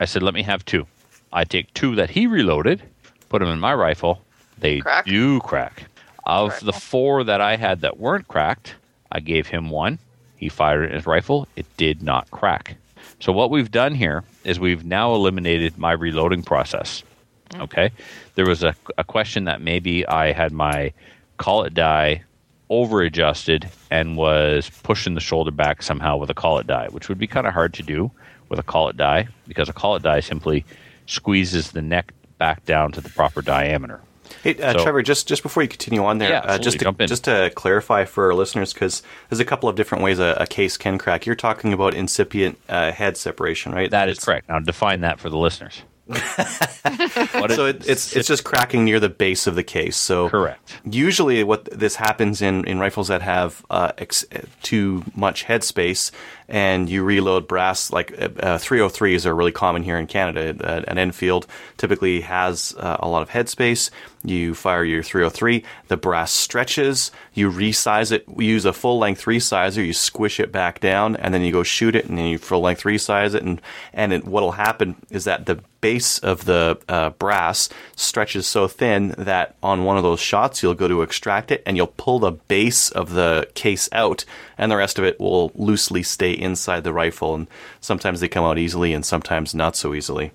I 0.00 0.06
said, 0.06 0.24
let 0.24 0.34
me 0.34 0.42
have 0.42 0.64
two. 0.64 0.86
I 1.32 1.44
take 1.44 1.72
two 1.74 1.94
that 1.94 2.10
he 2.10 2.26
reloaded, 2.26 2.82
put 3.28 3.38
them 3.38 3.48
in 3.48 3.60
my 3.60 3.74
rifle, 3.74 4.22
they 4.58 4.80
Crack? 4.80 5.04
do 5.04 5.38
crack. 5.40 5.84
Of 6.24 6.60
the 6.60 6.72
four 6.72 7.24
that 7.24 7.40
I 7.40 7.56
had 7.56 7.80
that 7.80 7.98
weren't 7.98 8.28
cracked, 8.28 8.76
I 9.10 9.20
gave 9.20 9.48
him 9.48 9.70
one. 9.70 9.98
He 10.36 10.48
fired 10.48 10.84
in 10.84 10.94
his 10.94 11.06
rifle, 11.06 11.48
it 11.56 11.66
did 11.76 12.02
not 12.02 12.30
crack. 12.30 12.76
So, 13.20 13.32
what 13.32 13.50
we've 13.50 13.70
done 13.70 13.94
here 13.94 14.24
is 14.44 14.58
we've 14.58 14.84
now 14.84 15.14
eliminated 15.14 15.78
my 15.78 15.92
reloading 15.92 16.42
process. 16.42 17.02
Mm. 17.50 17.62
Okay. 17.62 17.90
There 18.34 18.46
was 18.46 18.62
a, 18.62 18.74
a 18.98 19.04
question 19.04 19.44
that 19.44 19.60
maybe 19.60 20.06
I 20.06 20.32
had 20.32 20.52
my 20.52 20.92
collet 21.36 21.74
die 21.74 22.24
over 22.68 23.02
adjusted 23.02 23.68
and 23.90 24.16
was 24.16 24.70
pushing 24.82 25.14
the 25.14 25.20
shoulder 25.20 25.50
back 25.50 25.82
somehow 25.82 26.16
with 26.16 26.30
a 26.30 26.34
collet 26.34 26.66
die, 26.66 26.88
which 26.90 27.08
would 27.08 27.18
be 27.18 27.26
kind 27.26 27.46
of 27.46 27.52
hard 27.52 27.74
to 27.74 27.82
do 27.82 28.10
with 28.48 28.58
a 28.58 28.62
collet 28.62 28.96
die 28.96 29.28
because 29.46 29.68
a 29.68 29.72
collet 29.72 30.02
die 30.02 30.20
simply 30.20 30.64
squeezes 31.06 31.72
the 31.72 31.82
neck 31.82 32.12
back 32.38 32.64
down 32.64 32.90
to 32.92 33.00
the 33.00 33.10
proper 33.10 33.42
diameter. 33.42 34.00
Hey, 34.42 34.56
uh, 34.60 34.72
So- 34.72 34.82
Trevor, 34.82 35.02
just 35.02 35.28
just 35.28 35.42
before 35.42 35.62
you 35.62 35.68
continue 35.68 36.04
on 36.04 36.18
there, 36.18 36.30
Yeah, 36.30 36.38
uh, 36.40 36.58
just 36.58 36.78
to, 36.80 36.92
just 37.06 37.24
to 37.24 37.50
clarify 37.54 38.04
for 38.04 38.26
our 38.26 38.34
listeners, 38.34 38.72
because 38.72 39.02
there's 39.30 39.40
a 39.40 39.44
couple 39.44 39.68
of 39.68 39.76
different 39.76 40.02
ways 40.02 40.18
a, 40.18 40.36
a 40.40 40.46
case 40.46 40.76
can 40.76 40.98
crack. 40.98 41.26
You're 41.26 41.34
talking 41.36 41.72
about 41.72 41.94
incipient 41.94 42.58
uh, 42.68 42.92
head 42.92 43.16
separation, 43.16 43.72
right? 43.72 43.90
That 43.90 44.08
is 44.08 44.14
It's- 44.18 44.24
correct. 44.24 44.48
Now 44.48 44.58
define 44.58 45.00
that 45.02 45.20
for 45.20 45.30
the 45.30 45.38
listeners. 45.38 45.82
So 46.08 47.66
it, 47.66 47.88
it's 47.88 48.16
it's 48.16 48.28
just 48.28 48.44
cracking 48.44 48.84
near 48.84 48.98
the 48.98 49.08
base 49.08 49.46
of 49.46 49.54
the 49.54 49.62
case. 49.62 49.96
So 49.96 50.28
Correct. 50.28 50.78
Usually, 50.84 51.44
what 51.44 51.64
this 51.66 51.96
happens 51.96 52.42
in, 52.42 52.64
in 52.64 52.78
rifles 52.78 53.08
that 53.08 53.22
have 53.22 53.64
uh, 53.70 53.92
ex- 53.98 54.24
too 54.62 55.04
much 55.14 55.44
headspace, 55.44 56.10
and 56.48 56.88
you 56.88 57.04
reload 57.04 57.46
brass 57.46 57.92
like 57.92 58.12
uh, 58.12 58.24
uh, 58.40 58.58
303s 58.58 59.26
are 59.26 59.34
really 59.34 59.52
common 59.52 59.82
here 59.82 59.96
in 59.96 60.06
Canada. 60.06 60.56
Uh, 60.60 60.82
an 60.88 60.98
Enfield 60.98 61.46
typically 61.76 62.22
has 62.22 62.74
uh, 62.78 62.96
a 63.00 63.08
lot 63.08 63.22
of 63.22 63.30
headspace. 63.30 63.90
You 64.24 64.54
fire 64.54 64.84
your 64.84 65.02
303, 65.02 65.64
the 65.88 65.96
brass 65.96 66.32
stretches. 66.32 67.10
You 67.32 67.50
resize 67.50 68.12
it. 68.12 68.28
We 68.28 68.46
use 68.46 68.64
a 68.64 68.72
full 68.72 68.98
length 68.98 69.24
resizer. 69.24 69.84
You 69.84 69.92
squish 69.92 70.40
it 70.40 70.52
back 70.52 70.80
down, 70.80 71.16
and 71.16 71.32
then 71.32 71.42
you 71.42 71.52
go 71.52 71.62
shoot 71.62 71.94
it, 71.94 72.06
and 72.06 72.18
then 72.18 72.26
you 72.26 72.38
full 72.38 72.60
length 72.60 72.82
resize 72.82 73.34
it. 73.34 73.42
And 73.42 73.60
and 73.92 74.12
it, 74.12 74.24
what'll 74.24 74.52
happen 74.52 74.96
is 75.10 75.24
that 75.24 75.46
the 75.46 75.62
base 75.82 76.18
of 76.20 76.46
the 76.46 76.78
uh, 76.88 77.10
brass 77.10 77.68
stretches 77.94 78.46
so 78.46 78.66
thin 78.66 79.14
that 79.18 79.56
on 79.62 79.84
one 79.84 79.98
of 79.98 80.02
those 80.02 80.20
shots 80.20 80.62
you'll 80.62 80.74
go 80.74 80.88
to 80.88 81.02
extract 81.02 81.50
it 81.50 81.62
and 81.66 81.76
you'll 81.76 81.86
pull 81.86 82.18
the 82.18 82.32
base 82.32 82.90
of 82.90 83.12
the 83.12 83.46
case 83.54 83.90
out 83.92 84.24
and 84.56 84.72
the 84.72 84.76
rest 84.76 84.98
of 84.98 85.04
it 85.04 85.20
will 85.20 85.52
loosely 85.54 86.02
stay 86.02 86.32
inside 86.32 86.84
the 86.84 86.92
rifle. 86.92 87.34
And 87.34 87.48
sometimes 87.80 88.20
they 88.20 88.28
come 88.28 88.44
out 88.44 88.58
easily 88.58 88.94
and 88.94 89.04
sometimes 89.04 89.54
not 89.54 89.76
so 89.76 89.92
easily. 89.92 90.32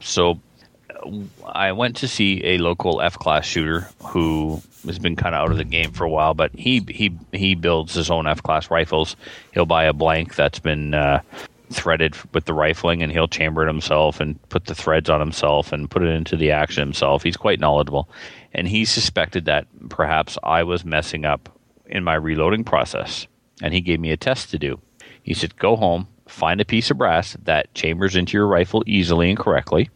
So 0.00 0.40
uh, 0.88 1.10
I 1.44 1.72
went 1.72 1.96
to 1.96 2.08
see 2.08 2.44
a 2.44 2.58
local 2.58 3.00
F 3.00 3.18
class 3.18 3.44
shooter 3.44 3.88
who 4.04 4.62
has 4.86 4.98
been 4.98 5.16
kind 5.16 5.34
of 5.34 5.40
out 5.42 5.50
of 5.50 5.56
the 5.56 5.64
game 5.64 5.90
for 5.90 6.04
a 6.04 6.10
while, 6.10 6.34
but 6.34 6.52
he 6.54 6.84
he 6.88 7.16
he 7.32 7.54
builds 7.54 7.94
his 7.94 8.10
own 8.10 8.26
F 8.26 8.42
class 8.42 8.70
rifles. 8.70 9.16
He'll 9.52 9.66
buy 9.66 9.84
a 9.84 9.92
blank 9.92 10.36
that's 10.36 10.58
been 10.58 10.94
uh, 10.94 11.22
threaded 11.70 12.16
with 12.32 12.44
the 12.44 12.54
rifling, 12.54 13.02
and 13.02 13.10
he'll 13.10 13.28
chamber 13.28 13.62
it 13.64 13.68
himself 13.68 14.20
and 14.20 14.40
put 14.48 14.66
the 14.66 14.74
threads 14.74 15.08
on 15.10 15.20
himself 15.20 15.72
and 15.72 15.90
put 15.90 16.02
it 16.02 16.14
into 16.14 16.36
the 16.36 16.50
action 16.50 16.82
himself. 16.82 17.22
He's 17.22 17.36
quite 17.36 17.60
knowledgeable, 17.60 18.08
and 18.52 18.68
he 18.68 18.84
suspected 18.84 19.44
that 19.46 19.66
perhaps 19.88 20.38
I 20.42 20.62
was 20.62 20.84
messing 20.84 21.24
up 21.24 21.48
in 21.86 22.04
my 22.04 22.14
reloading 22.14 22.64
process, 22.64 23.26
and 23.62 23.74
he 23.74 23.80
gave 23.80 24.00
me 24.00 24.10
a 24.10 24.16
test 24.16 24.50
to 24.50 24.58
do. 24.58 24.80
He 25.22 25.34
said, 25.34 25.56
"Go 25.56 25.76
home, 25.76 26.08
find 26.26 26.60
a 26.60 26.64
piece 26.64 26.90
of 26.90 26.98
brass 26.98 27.36
that 27.44 27.72
chambers 27.74 28.16
into 28.16 28.36
your 28.36 28.46
rifle 28.46 28.82
easily 28.86 29.30
and 29.30 29.38
correctly." 29.38 29.90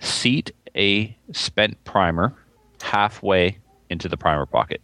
seat 0.00 0.52
a 0.76 1.16
spent 1.32 1.82
primer 1.84 2.34
halfway 2.82 3.58
into 3.88 4.08
the 4.08 4.16
primer 4.16 4.46
pocket. 4.46 4.80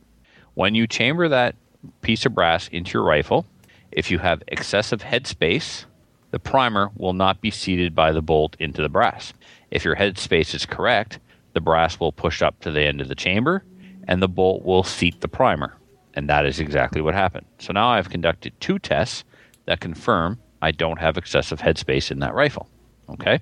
When 0.55 0.75
you 0.75 0.87
chamber 0.87 1.29
that 1.29 1.57
piece 2.03 2.27
of 2.27 2.35
brass 2.35 2.69
into 2.69 2.99
your 2.99 3.05
rifle, 3.05 3.47
if 3.91 4.11
you 4.11 4.19
have 4.19 4.43
excessive 4.49 5.03
headspace, 5.03 5.85
the 6.31 6.39
primer 6.39 6.91
will 6.97 7.13
not 7.13 7.41
be 7.41 7.51
seated 7.51 7.95
by 7.95 8.13
the 8.13 8.23
bolt 8.23 8.57
into 8.59 8.83
the 8.83 8.89
brass. 8.89 9.33
If 9.71 9.85
your 9.85 9.97
headspace 9.97 10.55
is 10.55 10.67
correct, 10.67 11.19
the 11.53 11.61
brass 11.61 11.99
will 11.99 12.13
push 12.13 12.43
up 12.43 12.61
to 12.61 12.71
the 12.71 12.83
end 12.83 13.01
of 13.01 13.09
the 13.09 13.15
chamber 13.15 13.65
and 14.07 14.23
the 14.23 14.29
bolt 14.29 14.65
will 14.65 14.83
seat 14.83 15.21
the 15.21 15.29
primer. 15.29 15.77
And 16.15 16.29
that 16.29 16.47
is 16.47 16.61
exactly 16.61 17.01
what 17.01 17.15
happened. 17.15 17.47
So 17.59 17.73
now 17.73 17.89
I've 17.91 18.11
conducted 18.11 18.59
two 18.61 18.79
tests 18.79 19.25
that 19.67 19.81
confirm 19.81 20.39
I 20.63 20.73
don't 20.73 21.01
have 21.01 21.17
excessive 21.17 21.61
headspace 21.61 22.11
in 22.11 22.19
that 22.21 22.35
rifle. 22.35 22.69
Okay? 23.09 23.41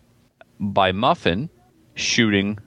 by 0.61 0.93
Muffin 0.93 1.49
shooting 1.95 2.59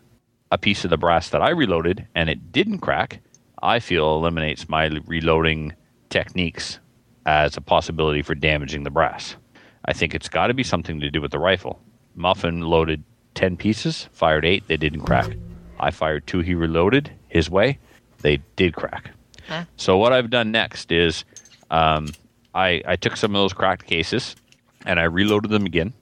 a 0.52 0.58
piece 0.58 0.84
of 0.84 0.90
the 0.90 0.98
brass 0.98 1.30
that 1.30 1.42
I 1.42 1.50
reloaded 1.50 2.08
and 2.16 2.30
it 2.30 2.52
didn't 2.52 2.80
crack, 2.80 3.22
I 3.62 3.80
feel 3.80 4.16
eliminates 4.16 4.68
my 4.68 4.86
reloading 5.06 5.74
techniques 6.10 6.80
as 7.26 7.56
a 7.56 7.62
possibility 7.62 8.22
for 8.22 8.36
damaging 8.36 8.84
the 8.84 8.90
brass. 8.90 9.36
I 9.86 9.94
think 9.94 10.14
it's 10.14 10.30
got 10.30 10.48
to 10.48 10.54
be 10.54 10.64
something 10.64 11.00
to 11.00 11.10
do 11.10 11.22
with 11.22 11.32
the 11.32 11.40
rifle. 11.40 11.82
Muffin 12.16 12.62
loaded 12.62 13.04
10 13.36 13.58
pieces, 13.58 14.10
fired 14.12 14.46
8, 14.46 14.68
they 14.68 14.78
didn't 14.78 15.02
crack. 15.02 15.32
I 15.80 15.92
fired 15.92 16.28
2, 16.28 16.40
he 16.40 16.54
reloaded 16.54 17.12
his 17.30 17.50
way, 17.50 17.80
they 18.20 18.38
did 18.56 18.76
crack. 18.76 19.12
So, 19.78 19.98
what 19.98 20.14
I've 20.14 20.30
done 20.30 20.52
next 20.52 20.92
is 20.92 21.26
um, 21.72 22.10
I, 22.54 22.82
I 22.86 22.96
took 22.96 23.18
some 23.18 23.36
of 23.36 23.42
those 23.42 23.54
cracked 23.54 23.86
cases 23.86 24.36
and 24.86 25.00
I 25.00 25.04
reloaded 25.04 25.52
them 25.52 25.66
again 25.66 25.94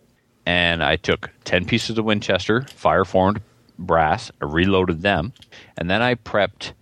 and 0.46 0.84
I 0.84 0.96
took 0.96 1.30
10 1.46 1.66
pieces 1.66 1.98
of 1.98 2.06
Winchester 2.06 2.64
fire 2.64 3.06
formed 3.06 3.42
brass, 3.78 4.32
I 4.42 4.46
reloaded 4.46 5.02
them, 5.02 5.34
and 5.78 5.90
then 5.90 6.02
I 6.02 6.16
prepped 6.16 6.74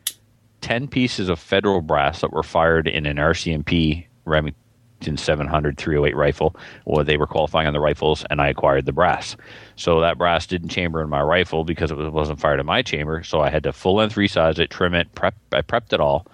10 0.62 0.88
pieces 0.88 1.30
of 1.30 1.40
federal 1.40 1.82
brass 1.82 2.22
that 2.22 2.34
were 2.34 2.44
fired 2.44 2.88
in 2.88 3.06
an 3.06 3.18
RCMP 3.18 4.06
Remington 4.26 4.62
700 5.02 5.78
308 5.78 6.16
rifle, 6.16 6.56
or 6.86 7.04
they 7.04 7.18
were 7.18 7.28
qualifying 7.28 7.68
on 7.68 7.74
the 7.74 7.80
rifles, 7.80 8.26
and 8.30 8.42
I 8.42 8.50
acquired 8.50 8.86
the 8.86 8.92
brass. 8.94 9.36
So 9.76 10.02
that 10.02 10.18
brass 10.18 10.48
didn't 10.48 10.70
chamber 10.70 11.02
in 11.02 11.10
my 11.10 11.22
rifle 11.22 11.64
because 11.64 11.92
it 11.92 11.98
was- 11.98 12.10
wasn't 12.10 12.40
fired 12.40 12.60
in 12.60 12.66
my 12.66 12.82
chamber, 12.82 13.24
so 13.24 13.42
I 13.42 13.50
had 13.50 13.64
to 13.64 13.74
full 13.74 13.96
length 13.96 14.16
resize 14.16 14.60
it, 14.60 14.70
trim 14.70 14.94
it, 14.94 15.14
prep, 15.16 15.36
I 15.54 15.62
prepped 15.62 15.94
it 15.94 16.00
all. 16.00 16.26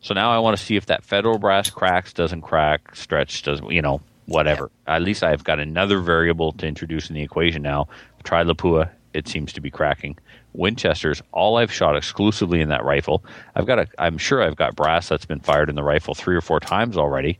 So 0.00 0.14
now 0.14 0.30
I 0.30 0.38
want 0.38 0.56
to 0.56 0.62
see 0.62 0.76
if 0.76 0.86
that 0.86 1.04
federal 1.04 1.38
brass 1.38 1.70
cracks, 1.70 2.12
doesn't 2.12 2.42
crack, 2.42 2.94
stretch, 2.94 3.42
doesn't, 3.42 3.70
you 3.70 3.82
know, 3.82 4.00
whatever. 4.26 4.70
At 4.86 5.02
least 5.02 5.24
I've 5.24 5.44
got 5.44 5.58
another 5.58 6.00
variable 6.00 6.52
to 6.52 6.66
introduce 6.66 7.08
in 7.08 7.14
the 7.14 7.22
equation 7.22 7.62
now. 7.62 7.88
Try 8.24 8.44
Lapua, 8.44 8.90
it 9.14 9.26
seems 9.26 9.52
to 9.54 9.60
be 9.60 9.70
cracking. 9.70 10.16
Winchesters, 10.52 11.22
all 11.32 11.56
I've 11.56 11.72
shot 11.72 11.96
exclusively 11.96 12.60
in 12.60 12.68
that 12.70 12.84
rifle. 12.84 13.24
I've 13.54 13.66
got 13.66 13.78
a, 13.78 13.86
I'm 13.98 14.18
sure 14.18 14.42
I've 14.42 14.56
got 14.56 14.76
brass 14.76 15.08
that's 15.08 15.26
been 15.26 15.40
fired 15.40 15.68
in 15.68 15.76
the 15.76 15.82
rifle 15.82 16.14
three 16.14 16.36
or 16.36 16.40
four 16.40 16.60
times 16.60 16.96
already. 16.96 17.38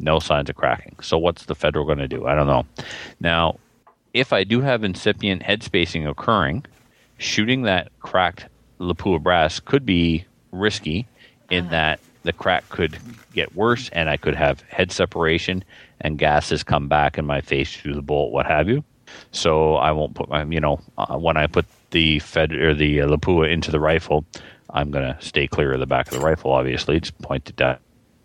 No 0.00 0.18
signs 0.18 0.50
of 0.50 0.56
cracking. 0.56 0.96
So 1.02 1.18
what's 1.18 1.44
the 1.44 1.54
federal 1.54 1.84
going 1.84 1.98
to 1.98 2.08
do? 2.08 2.26
I 2.26 2.34
don't 2.34 2.46
know. 2.46 2.66
Now, 3.20 3.58
if 4.14 4.32
I 4.32 4.44
do 4.44 4.60
have 4.60 4.82
incipient 4.82 5.42
head 5.42 5.62
spacing 5.62 6.06
occurring, 6.06 6.64
shooting 7.18 7.62
that 7.62 7.90
cracked 8.00 8.46
Lapua 8.80 9.22
brass 9.22 9.60
could 9.60 9.84
be 9.84 10.24
risky 10.52 11.06
in 11.50 11.68
that 11.68 12.00
the 12.22 12.32
crack 12.32 12.68
could 12.68 12.98
get 13.32 13.54
worse 13.54 13.88
and 13.90 14.08
I 14.08 14.16
could 14.16 14.34
have 14.34 14.60
head 14.62 14.92
separation 14.92 15.64
and 16.00 16.18
gases 16.18 16.62
come 16.62 16.88
back 16.88 17.18
in 17.18 17.26
my 17.26 17.40
face 17.40 17.74
through 17.76 17.94
the 17.94 18.02
bolt, 18.02 18.32
what 18.32 18.46
have 18.46 18.68
you. 18.68 18.84
So 19.32 19.74
I 19.74 19.92
won't 19.92 20.14
put 20.14 20.28
my, 20.28 20.44
you 20.44 20.60
know, 20.60 20.80
uh, 20.96 21.18
when 21.18 21.36
I 21.36 21.46
put 21.46 21.66
the 21.90 22.20
Fed 22.20 22.52
or 22.52 22.74
the 22.74 23.02
uh, 23.02 23.08
Lapua 23.08 23.52
into 23.52 23.70
the 23.70 23.80
rifle, 23.80 24.24
I'm 24.70 24.90
going 24.90 25.14
to 25.14 25.20
stay 25.24 25.46
clear 25.46 25.72
of 25.72 25.80
the 25.80 25.86
back 25.86 26.06
of 26.06 26.14
the 26.14 26.24
rifle, 26.24 26.52
obviously. 26.52 27.00
Just 27.00 27.18
point 27.20 27.48
it 27.48 27.56
down 27.56 27.78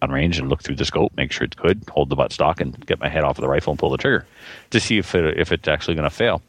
range 0.09 0.37
and 0.37 0.49
look 0.49 0.61
through 0.61 0.75
the 0.75 0.85
scope, 0.85 1.13
make 1.15 1.31
sure 1.31 1.45
it's 1.45 1.55
good, 1.55 1.83
hold 1.89 2.09
the 2.09 2.15
butt 2.15 2.31
stock, 2.31 2.61
and 2.61 2.85
get 2.85 2.99
my 2.99 3.09
head 3.09 3.23
off 3.23 3.37
of 3.37 3.41
the 3.41 3.47
rifle 3.47 3.71
and 3.71 3.79
pull 3.79 3.89
the 3.89 3.97
trigger 3.97 4.25
to 4.71 4.79
see 4.79 4.97
if 4.97 5.15
it, 5.15 5.37
if 5.37 5.51
it's 5.51 5.67
actually 5.67 5.95
going 5.95 6.09
to 6.09 6.15
fail. 6.15 6.41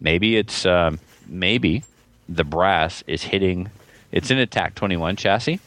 Maybe 0.00 0.36
it's 0.36 0.66
um, 0.66 0.98
maybe 1.26 1.84
the 2.28 2.44
brass 2.44 3.02
is 3.06 3.22
hitting. 3.22 3.70
It's 4.12 4.30
in 4.30 4.38
a 4.38 4.46
TAC 4.46 4.74
21 4.74 5.16
chassis, 5.16 5.60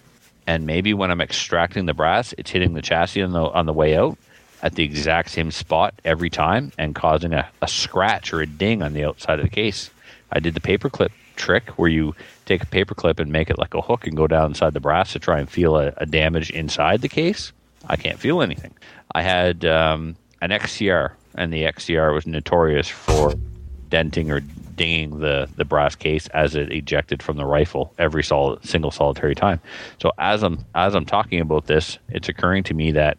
and 0.48 0.66
maybe 0.66 0.94
when 0.94 1.12
I'm 1.12 1.22
extracting 1.22 1.86
the 1.86 1.94
brass, 1.94 2.34
it's 2.38 2.52
hitting 2.52 2.74
the 2.74 2.82
chassis 2.82 3.22
on 3.22 3.32
the 3.32 3.42
on 3.42 3.66
the 3.66 3.74
way 3.74 3.96
out 3.96 4.18
at 4.62 4.76
the 4.76 4.84
exact 4.84 5.32
same 5.32 5.52
spot 5.52 5.94
every 6.06 6.30
time 6.30 6.72
and 6.78 6.94
causing 6.94 7.34
a, 7.34 7.50
a 7.62 7.68
scratch 7.68 8.32
or 8.32 8.42
a 8.42 8.46
ding 8.46 8.82
on 8.84 8.94
the 8.94 9.04
outside 9.04 9.40
of 9.40 9.46
the 9.46 9.50
case. 9.50 9.90
I 10.32 10.40
did 10.40 10.54
the 10.54 10.60
paperclip 10.60 11.10
trick 11.36 11.70
where 11.72 11.90
you 11.90 12.16
take 12.52 12.64
a 12.64 12.66
paperclip 12.66 13.20
and 13.20 13.32
make 13.32 13.50
it 13.50 13.58
like 13.58 13.74
a 13.74 13.82
hook 13.82 14.08
and 14.08 14.16
go 14.16 14.28
down 14.28 14.52
inside 14.52 14.74
the 14.74 14.80
brass 14.80 15.14
to 15.14 15.20
try 15.20 15.40
and 15.40 15.50
feel 15.50 15.78
a, 15.78 15.94
a 15.98 16.06
damage 16.06 16.50
inside 16.50 17.02
the 17.02 17.10
case. 17.10 17.54
I 17.88 17.96
can't 17.96 18.20
feel 18.20 18.42
anything. 18.42 18.74
I 19.14 19.22
had 19.22 19.66
um, 19.66 20.16
an 20.42 20.52
XCR, 20.52 21.14
and 21.36 21.52
the 21.52 21.64
XCR 21.64 22.14
was 22.14 22.28
notorious 22.28 22.88
for 22.88 23.34
denting 23.90 24.32
or 24.32 24.40
dinging 24.40 25.20
the, 25.20 25.50
the 25.56 25.66
brass 25.66 25.96
case 25.96 26.28
as 26.28 26.56
it 26.56 26.72
ejected 26.72 27.22
from 27.22 27.38
the 27.38 27.46
rifle 27.46 27.94
every 27.98 28.24
solid, 28.24 28.66
single 28.66 28.92
solitary 28.92 29.36
time. 29.36 29.60
So 30.02 30.12
as 30.18 30.44
I'm 30.44 30.66
as 30.76 30.96
I'm 30.96 31.06
talking 31.06 31.40
about 31.40 31.68
this, 31.68 31.98
it's 32.10 32.30
occurring 32.30 32.64
to 32.64 32.74
me 32.74 32.92
that 32.94 33.18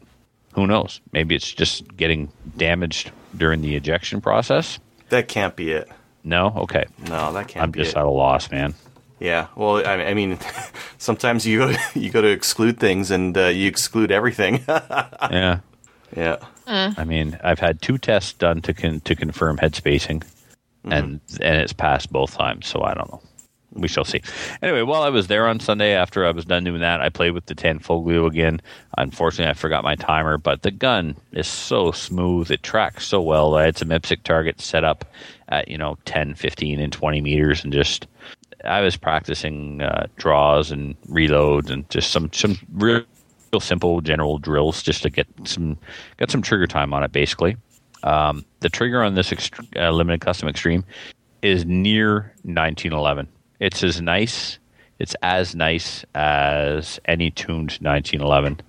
who 0.54 0.66
knows? 0.66 1.00
Maybe 1.12 1.34
it's 1.34 1.50
just 1.50 1.96
getting 1.96 2.30
damaged 2.56 3.10
during 3.36 3.62
the 3.62 3.76
ejection 3.76 4.20
process. 4.20 4.78
That 5.08 5.28
can't 5.28 5.56
be 5.56 5.72
it. 5.72 5.88
No, 6.24 6.52
okay. 6.56 6.84
No, 7.08 7.32
that 7.32 7.48
can't 7.48 7.54
be. 7.54 7.60
I'm 7.60 7.84
just 7.84 7.96
it. 7.96 7.98
at 7.98 8.04
a 8.04 8.10
loss, 8.10 8.50
man. 8.50 8.74
Yeah, 9.22 9.46
well, 9.54 9.76
I, 9.86 10.06
I 10.06 10.14
mean, 10.14 10.36
sometimes 10.98 11.46
you 11.46 11.58
go 11.58 11.74
you 11.94 12.10
go 12.10 12.20
to 12.20 12.28
exclude 12.28 12.80
things 12.80 13.12
and 13.12 13.38
uh, 13.38 13.46
you 13.46 13.68
exclude 13.68 14.10
everything. 14.10 14.64
Yeah. 15.30 15.60
yeah, 16.16 16.36
I 16.98 17.04
mean, 17.04 17.38
I've 17.42 17.60
had 17.60 17.80
two 17.80 17.96
tests 17.96 18.32
done 18.34 18.60
to 18.62 18.74
con- 18.74 19.00
to 19.00 19.14
confirm 19.14 19.56
head 19.58 19.74
spacing, 19.76 20.22
and 20.84 21.20
and 21.40 21.56
it's 21.56 21.72
passed 21.72 22.12
both 22.12 22.36
times. 22.36 22.66
So 22.66 22.82
I 22.82 22.94
don't 22.94 23.10
know. 23.10 23.22
We 23.74 23.88
shall 23.88 24.04
see. 24.04 24.20
Anyway, 24.60 24.82
while 24.82 25.02
I 25.02 25.08
was 25.08 25.28
there 25.28 25.46
on 25.46 25.60
Sunday, 25.60 25.94
after 25.94 26.26
I 26.26 26.32
was 26.32 26.44
done 26.44 26.64
doing 26.64 26.80
that, 26.80 27.00
I 27.00 27.08
played 27.08 27.30
with 27.30 27.46
the 27.46 27.54
Tanfoglio 27.54 28.26
again. 28.26 28.60
Unfortunately, 28.98 29.48
I 29.48 29.54
forgot 29.54 29.84
my 29.84 29.94
timer, 29.94 30.36
but 30.36 30.62
the 30.62 30.70
gun 30.70 31.16
is 31.32 31.46
so 31.46 31.92
smooth. 31.92 32.50
It 32.50 32.62
tracks 32.62 33.06
so 33.06 33.22
well. 33.22 33.54
I 33.54 33.64
had 33.64 33.78
some 33.78 33.88
IPSC 33.88 34.24
targets 34.24 34.66
set 34.66 34.84
up 34.84 35.06
at, 35.48 35.68
you 35.68 35.78
know, 35.78 35.96
10, 36.04 36.34
15, 36.34 36.80
and 36.80 36.92
20 36.92 37.20
meters, 37.22 37.64
and 37.64 37.72
just 37.72 38.06
I 38.64 38.80
was 38.80 38.96
practicing 38.96 39.82
uh, 39.82 40.06
draws 40.16 40.70
and 40.70 41.00
reloads 41.02 41.70
and 41.70 41.88
just 41.90 42.10
some 42.10 42.32
some 42.32 42.58
real, 42.72 43.02
real 43.52 43.60
simple 43.60 44.00
general 44.00 44.38
drills 44.38 44.82
just 44.82 45.02
to 45.02 45.10
get 45.10 45.26
some 45.44 45.78
get 46.18 46.30
some 46.30 46.42
trigger 46.42 46.66
time 46.66 46.94
on 46.94 47.02
it. 47.02 47.12
Basically, 47.12 47.56
um, 48.02 48.44
the 48.60 48.68
trigger 48.68 49.02
on 49.02 49.14
this 49.14 49.30
ext- 49.30 49.76
uh, 49.76 49.90
limited 49.90 50.20
custom 50.20 50.48
extreme 50.48 50.84
is 51.42 51.64
near 51.64 52.32
1911. 52.42 53.28
It's 53.60 53.82
as 53.82 54.00
nice. 54.00 54.58
It's 54.98 55.16
as 55.22 55.54
nice 55.54 56.04
as 56.14 57.00
any 57.06 57.30
tuned 57.30 57.78
1911. 57.80 58.60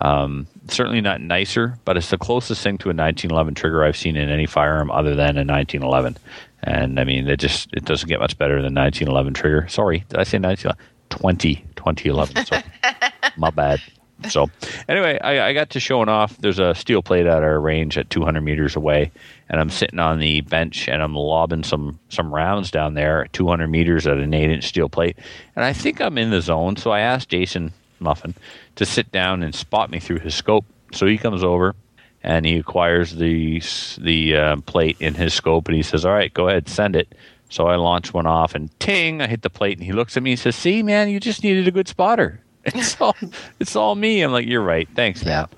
Um, 0.00 0.46
certainly 0.68 1.00
not 1.00 1.20
nicer, 1.20 1.78
but 1.84 1.96
it's 1.96 2.10
the 2.10 2.18
closest 2.18 2.62
thing 2.62 2.78
to 2.78 2.88
a 2.88 2.94
1911 2.94 3.54
trigger 3.54 3.84
I've 3.84 3.96
seen 3.96 4.16
in 4.16 4.30
any 4.30 4.46
firearm 4.46 4.90
other 4.90 5.14
than 5.14 5.36
a 5.36 5.44
1911. 5.44 6.16
And 6.62 7.00
I 7.00 7.04
mean, 7.04 7.28
it 7.28 7.40
just 7.40 7.68
it 7.72 7.84
doesn't 7.84 8.08
get 8.08 8.20
much 8.20 8.38
better 8.38 8.62
than 8.62 8.74
1911 8.74 9.34
trigger. 9.34 9.68
Sorry, 9.68 10.04
did 10.08 10.18
I 10.18 10.24
say 10.24 10.38
1911? 10.38 10.78
20, 11.10 11.54
2011. 11.76 12.46
Sorry, 12.46 12.62
my 13.36 13.50
bad. 13.50 13.80
So 14.28 14.50
anyway, 14.88 15.18
I, 15.18 15.48
I 15.48 15.52
got 15.52 15.70
to 15.70 15.80
showing 15.80 16.08
off. 16.08 16.36
There's 16.38 16.60
a 16.60 16.74
steel 16.74 17.02
plate 17.02 17.26
at 17.26 17.42
our 17.42 17.60
range 17.60 17.98
at 17.98 18.08
200 18.10 18.40
meters 18.40 18.76
away, 18.76 19.10
and 19.48 19.60
I'm 19.60 19.70
sitting 19.70 19.98
on 19.98 20.20
the 20.20 20.42
bench 20.42 20.88
and 20.88 21.02
I'm 21.02 21.14
lobbing 21.14 21.64
some 21.64 21.98
some 22.08 22.32
rounds 22.32 22.70
down 22.70 22.94
there 22.94 23.24
at 23.24 23.32
200 23.32 23.66
meters 23.68 24.06
at 24.06 24.18
an 24.18 24.32
eight 24.32 24.50
inch 24.50 24.64
steel 24.64 24.88
plate, 24.88 25.18
and 25.56 25.64
I 25.64 25.72
think 25.72 26.00
I'm 26.00 26.18
in 26.18 26.30
the 26.30 26.40
zone. 26.40 26.76
So 26.76 26.90
I 26.92 27.00
asked 27.00 27.28
Jason 27.28 27.72
Muffin 27.98 28.34
to 28.76 28.84
sit 28.84 29.10
down 29.12 29.42
and 29.42 29.54
spot 29.54 29.90
me 29.90 29.98
through 29.98 30.20
his 30.20 30.34
scope. 30.34 30.64
So 30.92 31.06
he 31.06 31.18
comes 31.18 31.42
over 31.42 31.74
and 32.22 32.46
he 32.46 32.56
acquires 32.56 33.16
the 33.16 33.62
the 33.98 34.36
uh, 34.36 34.56
plate 34.66 34.96
in 35.00 35.14
his 35.14 35.34
scope, 35.34 35.68
and 35.68 35.76
he 35.76 35.82
says, 35.82 36.04
"All 36.04 36.12
right, 36.12 36.32
go 36.32 36.48
ahead, 36.48 36.68
send 36.68 36.96
it." 36.96 37.14
So 37.48 37.66
I 37.66 37.76
launch 37.76 38.14
one 38.14 38.26
off, 38.26 38.54
and 38.54 38.70
ting! 38.80 39.20
I 39.20 39.26
hit 39.26 39.42
the 39.42 39.50
plate, 39.50 39.76
and 39.76 39.84
he 39.84 39.92
looks 39.92 40.16
at 40.16 40.22
me 40.22 40.32
and 40.32 40.40
says, 40.40 40.56
"See, 40.56 40.82
man, 40.82 41.08
you 41.10 41.20
just 41.20 41.42
needed 41.42 41.66
a 41.68 41.70
good 41.70 41.88
spotter." 41.88 42.40
It's 42.64 43.00
all 43.00 43.16
it's 43.58 43.74
all 43.74 43.96
me. 43.96 44.22
I'm 44.22 44.30
like, 44.30 44.46
"You're 44.46 44.62
right, 44.62 44.88
thanks, 44.94 45.24
man." 45.24 45.48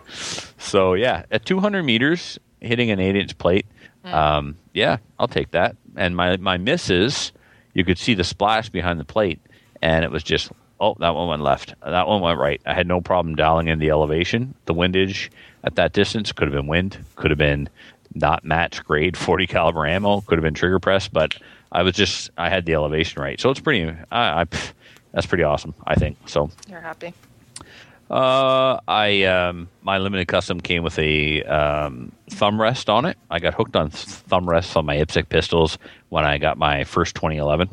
So 0.56 0.94
yeah, 0.94 1.24
at 1.30 1.44
200 1.44 1.82
meters, 1.82 2.38
hitting 2.60 2.90
an 2.90 2.98
eight 2.98 3.14
inch 3.14 3.36
plate, 3.36 3.66
um, 4.04 4.56
yeah, 4.72 4.96
I'll 5.18 5.28
take 5.28 5.50
that. 5.50 5.76
And 5.96 6.16
my 6.16 6.38
my 6.38 6.56
misses, 6.56 7.32
you 7.74 7.84
could 7.84 7.98
see 7.98 8.14
the 8.14 8.24
splash 8.24 8.70
behind 8.70 8.98
the 8.98 9.04
plate, 9.04 9.38
and 9.82 10.02
it 10.02 10.10
was 10.10 10.22
just 10.22 10.50
oh, 10.80 10.96
that 10.98 11.14
one 11.14 11.28
went 11.28 11.42
left, 11.42 11.74
that 11.84 12.08
one 12.08 12.22
went 12.22 12.38
right. 12.38 12.60
I 12.64 12.72
had 12.74 12.86
no 12.86 13.02
problem 13.02 13.34
dialing 13.36 13.68
in 13.68 13.78
the 13.78 13.90
elevation, 13.90 14.54
the 14.64 14.74
windage 14.74 15.30
at 15.64 15.74
that 15.76 15.92
distance. 15.92 16.30
Could 16.32 16.46
have 16.48 16.54
been 16.54 16.66
wind, 16.68 16.98
could 17.16 17.30
have 17.30 17.38
been 17.38 17.68
not 18.14 18.44
match 18.44 18.84
grade 18.84 19.16
40 19.16 19.46
caliber 19.48 19.86
ammo, 19.86 20.20
could 20.20 20.38
have 20.38 20.44
been 20.44 20.54
trigger 20.54 20.78
press, 20.78 21.08
but 21.08 21.36
I 21.72 21.82
was 21.82 21.94
just 21.96 22.30
I 22.38 22.48
had 22.48 22.64
the 22.66 22.74
elevation 22.74 23.20
right, 23.20 23.40
so 23.40 23.50
it's 23.50 23.60
pretty. 23.60 23.88
I, 24.12 24.42
I 24.42 24.44
that's 25.12 25.26
pretty 25.26 25.44
awesome, 25.44 25.74
I 25.86 25.94
think. 25.96 26.16
So 26.26 26.50
You're 26.68 26.80
happy. 26.80 27.12
uh, 28.10 28.78
I 28.86 29.24
um, 29.24 29.68
my 29.82 29.98
limited 29.98 30.28
custom 30.28 30.60
came 30.60 30.82
with 30.84 30.98
a 30.98 31.42
um, 31.44 32.12
thumb 32.30 32.60
rest 32.60 32.88
on 32.88 33.04
it. 33.06 33.16
I 33.30 33.40
got 33.40 33.54
hooked 33.54 33.74
on 33.76 33.90
th- 33.90 34.04
thumb 34.04 34.48
rests 34.48 34.76
on 34.76 34.86
my 34.86 34.96
IPSC 34.96 35.28
pistols 35.28 35.78
when 36.10 36.24
I 36.24 36.38
got 36.38 36.58
my 36.58 36.84
first 36.84 37.14
2011, 37.16 37.68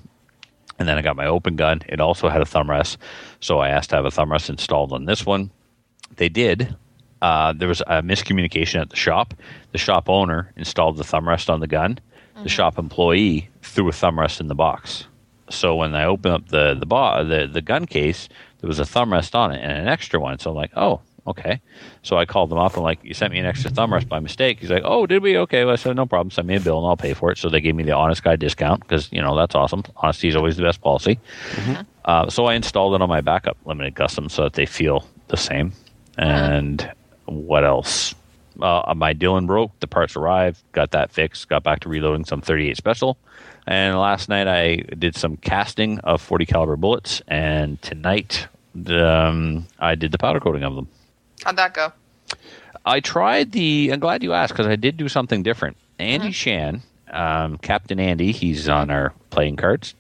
and 0.80 0.88
then 0.88 0.98
I 0.98 1.02
got 1.02 1.16
my 1.16 1.28
open 1.28 1.56
gun. 1.56 1.82
It 1.88 2.00
also 2.00 2.30
had 2.30 2.42
a 2.42 2.46
thumb 2.46 2.70
rest, 2.70 2.98
so 3.40 3.60
I 3.60 3.70
asked 3.70 3.92
to 3.92 3.98
have 3.98 4.06
a 4.06 4.12
thumb 4.12 4.32
rest 4.32 4.50
installed 4.50 4.94
on 4.94 5.06
this 5.06 5.26
one. 5.26 5.52
They 6.16 6.30
did. 6.30 6.76
Uh, 7.22 7.54
there 7.54 7.68
was 7.68 7.82
a 7.82 8.02
miscommunication 8.02 8.82
at 8.82 8.90
the 8.90 8.96
shop. 8.96 9.34
The 9.72 9.78
shop 9.78 10.10
owner 10.10 10.52
installed 10.56 10.98
the 10.98 11.04
thumb 11.04 11.28
rest 11.28 11.50
on 11.50 11.60
the 11.60 11.68
gun. 11.68 12.00
The 12.44 12.50
shop 12.50 12.80
employee 12.80 13.50
threw 13.62 13.88
a 13.90 13.92
thumb 13.92 14.20
rest 14.20 14.40
in 14.40 14.48
the 14.48 14.56
box. 14.56 15.06
So 15.50 15.76
when 15.76 15.94
I 15.94 16.06
opened 16.06 16.34
up 16.34 16.48
the 16.48 16.74
the, 16.74 16.86
bo- 16.86 17.24
the 17.24 17.46
the 17.48 17.62
gun 17.62 17.86
case, 17.86 18.28
there 18.60 18.68
was 18.68 18.80
a 18.80 18.86
thumb 18.86 19.12
rest 19.14 19.36
on 19.36 19.52
it 19.52 19.62
and 19.62 19.72
an 19.72 19.88
extra 19.88 20.20
one. 20.20 20.40
So 20.40 20.50
I'm 20.52 20.56
like, 20.56 20.72
oh, 20.76 21.02
okay. 21.28 21.62
So 22.04 22.18
I 22.18 22.26
called 22.26 22.50
them 22.50 22.58
up 22.58 22.74
and 22.76 22.84
like, 22.84 23.04
you 23.04 23.14
sent 23.14 23.34
me 23.34 23.40
an 23.40 23.46
extra 23.46 23.70
thumb 23.70 23.94
rest 23.94 24.08
by 24.10 24.20
mistake. 24.20 24.60
He's 24.60 24.72
like, 24.72 24.84
oh, 24.86 25.06
did 25.06 25.22
we? 25.22 25.38
Okay. 25.38 25.64
Well, 25.66 25.74
I 25.74 25.76
said, 25.76 25.96
no 25.96 26.06
problem. 26.08 26.32
Send 26.32 26.48
me 26.48 26.56
a 26.56 26.60
bill 26.60 26.78
and 26.80 26.88
I'll 26.88 26.98
pay 26.98 27.14
for 27.14 27.32
it. 27.32 27.38
So 27.38 27.50
they 27.50 27.62
gave 27.62 27.76
me 27.76 27.84
the 27.84 27.92
honest 27.96 28.24
guy 28.24 28.36
discount 28.38 28.80
because 28.82 29.12
you 29.12 29.22
know 29.22 29.36
that's 29.36 29.54
awesome. 29.54 29.84
Honesty 29.98 30.30
is 30.30 30.36
always 30.36 30.56
the 30.58 30.64
best 30.64 30.82
policy. 30.82 31.20
Uh, 32.06 32.30
so 32.30 32.46
I 32.46 32.56
installed 32.56 32.96
it 32.96 33.02
on 33.02 33.10
my 33.10 33.22
backup 33.22 33.58
limited 33.66 33.94
custom 33.96 34.30
so 34.30 34.44
that 34.44 34.54
they 34.54 34.66
feel 34.66 35.06
the 35.28 35.38
same. 35.38 35.74
And 36.18 36.92
what 37.26 37.64
else? 37.64 38.16
Uh, 38.62 38.94
my 38.96 39.14
Dillon 39.14 39.48
broke. 39.48 39.72
The 39.80 39.88
parts 39.88 40.16
arrived. 40.16 40.62
Got 40.72 40.92
that 40.92 41.12
fixed. 41.12 41.48
Got 41.50 41.64
back 41.64 41.82
to 41.82 41.90
reloading 41.90 42.26
some 42.26 42.42
38 42.42 42.78
special. 42.78 43.18
And 43.66 43.98
last 43.98 44.30
night 44.30 44.48
I 44.48 44.78
did 44.98 45.16
some 45.16 45.38
casting 45.38 46.00
of 46.00 46.22
40 46.22 46.46
caliber 46.46 46.76
bullets. 46.76 47.22
And 47.28 47.82
tonight 47.82 48.48
um, 48.88 49.68
I 49.80 49.96
did 49.96 50.12
the 50.12 50.18
powder 50.18 50.40
coating 50.40 50.64
of 50.64 50.76
them. 50.76 50.88
How'd 51.44 51.56
that 51.58 51.74
go? 51.74 51.92
I 52.86 53.00
tried 53.00 53.52
the. 53.52 53.92
I'm 53.92 54.00
glad 54.00 54.24
you 54.24 54.34
asked 54.34 54.54
because 54.54 54.68
I 54.68 54.76
did 54.76 54.98
do 54.98 55.08
something 55.08 55.44
different. 55.44 55.78
Andy 56.00 56.32
Shan, 56.32 56.82
um, 57.12 57.58
Captain 57.60 58.00
Andy, 58.00 58.32
he's 58.32 58.68
on 58.68 58.90
our 58.90 59.14
playing 59.30 59.58
cards. 59.58 59.94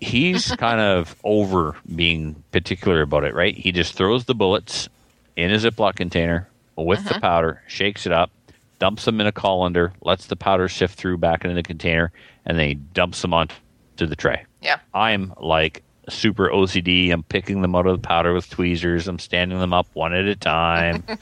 He's 0.00 0.54
kind 0.56 0.80
of 0.80 1.16
over 1.24 1.76
being 1.94 2.42
particular 2.52 3.02
about 3.02 3.24
it, 3.24 3.34
right? 3.34 3.56
He 3.56 3.72
just 3.72 3.94
throws 3.94 4.26
the 4.26 4.34
bullets 4.34 4.88
in 5.36 5.50
a 5.50 5.56
Ziploc 5.56 5.96
container 5.96 6.48
with 6.76 7.04
the 7.08 7.20
powder, 7.20 7.62
shakes 7.66 8.06
it 8.06 8.12
up, 8.12 8.30
dumps 8.78 9.04
them 9.04 9.20
in 9.20 9.26
a 9.26 9.32
colander, 9.32 9.92
lets 10.02 10.26
the 10.26 10.36
powder 10.36 10.68
sift 10.68 10.96
through 10.98 11.18
back 11.18 11.44
into 11.44 11.54
the 11.54 11.62
container, 11.62 12.12
and 12.44 12.58
then 12.58 12.68
he 12.68 12.74
dumps 12.74 13.22
them 13.22 13.34
onto 13.34 13.54
the 13.96 14.16
tray. 14.16 14.44
Yeah. 14.60 14.78
I'm 14.92 15.32
like 15.40 15.82
super 16.08 16.48
OCD. 16.48 17.10
I'm 17.12 17.22
picking 17.22 17.62
them 17.62 17.74
out 17.74 17.86
of 17.86 18.00
the 18.00 18.06
powder 18.06 18.32
with 18.32 18.48
tweezers. 18.50 19.08
I'm 19.08 19.18
standing 19.18 19.58
them 19.58 19.72
up 19.72 19.86
one 19.94 20.14
at 20.14 20.26
a 20.26 20.36
time. 20.36 21.04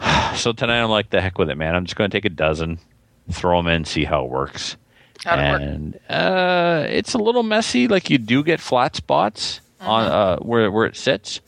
so 0.34 0.52
tonight 0.52 0.82
I'm 0.82 0.90
like, 0.90 1.10
the 1.10 1.20
heck 1.20 1.38
with 1.38 1.50
it, 1.50 1.56
man. 1.56 1.74
I'm 1.74 1.84
just 1.84 1.96
going 1.96 2.10
to 2.10 2.16
take 2.16 2.24
a 2.24 2.30
dozen, 2.30 2.78
throw 3.30 3.58
them 3.58 3.66
in, 3.68 3.84
see 3.84 4.04
how 4.04 4.24
it 4.24 4.30
works. 4.30 4.76
How'd 5.24 5.38
it 5.38 5.52
work? 5.52 5.60
and 5.60 6.00
uh, 6.08 6.86
it's 6.88 7.14
a 7.14 7.18
little 7.18 7.42
messy. 7.42 7.88
Like 7.88 8.08
you 8.08 8.18
do 8.18 8.42
get 8.42 8.60
flat 8.60 8.96
spots 8.96 9.60
on 9.80 10.04
Mm-hmm. 10.04 10.12
uh, 10.12 10.36
where 10.46 10.70
where 10.70 10.86
it 10.86 10.96
sits. 10.96 11.40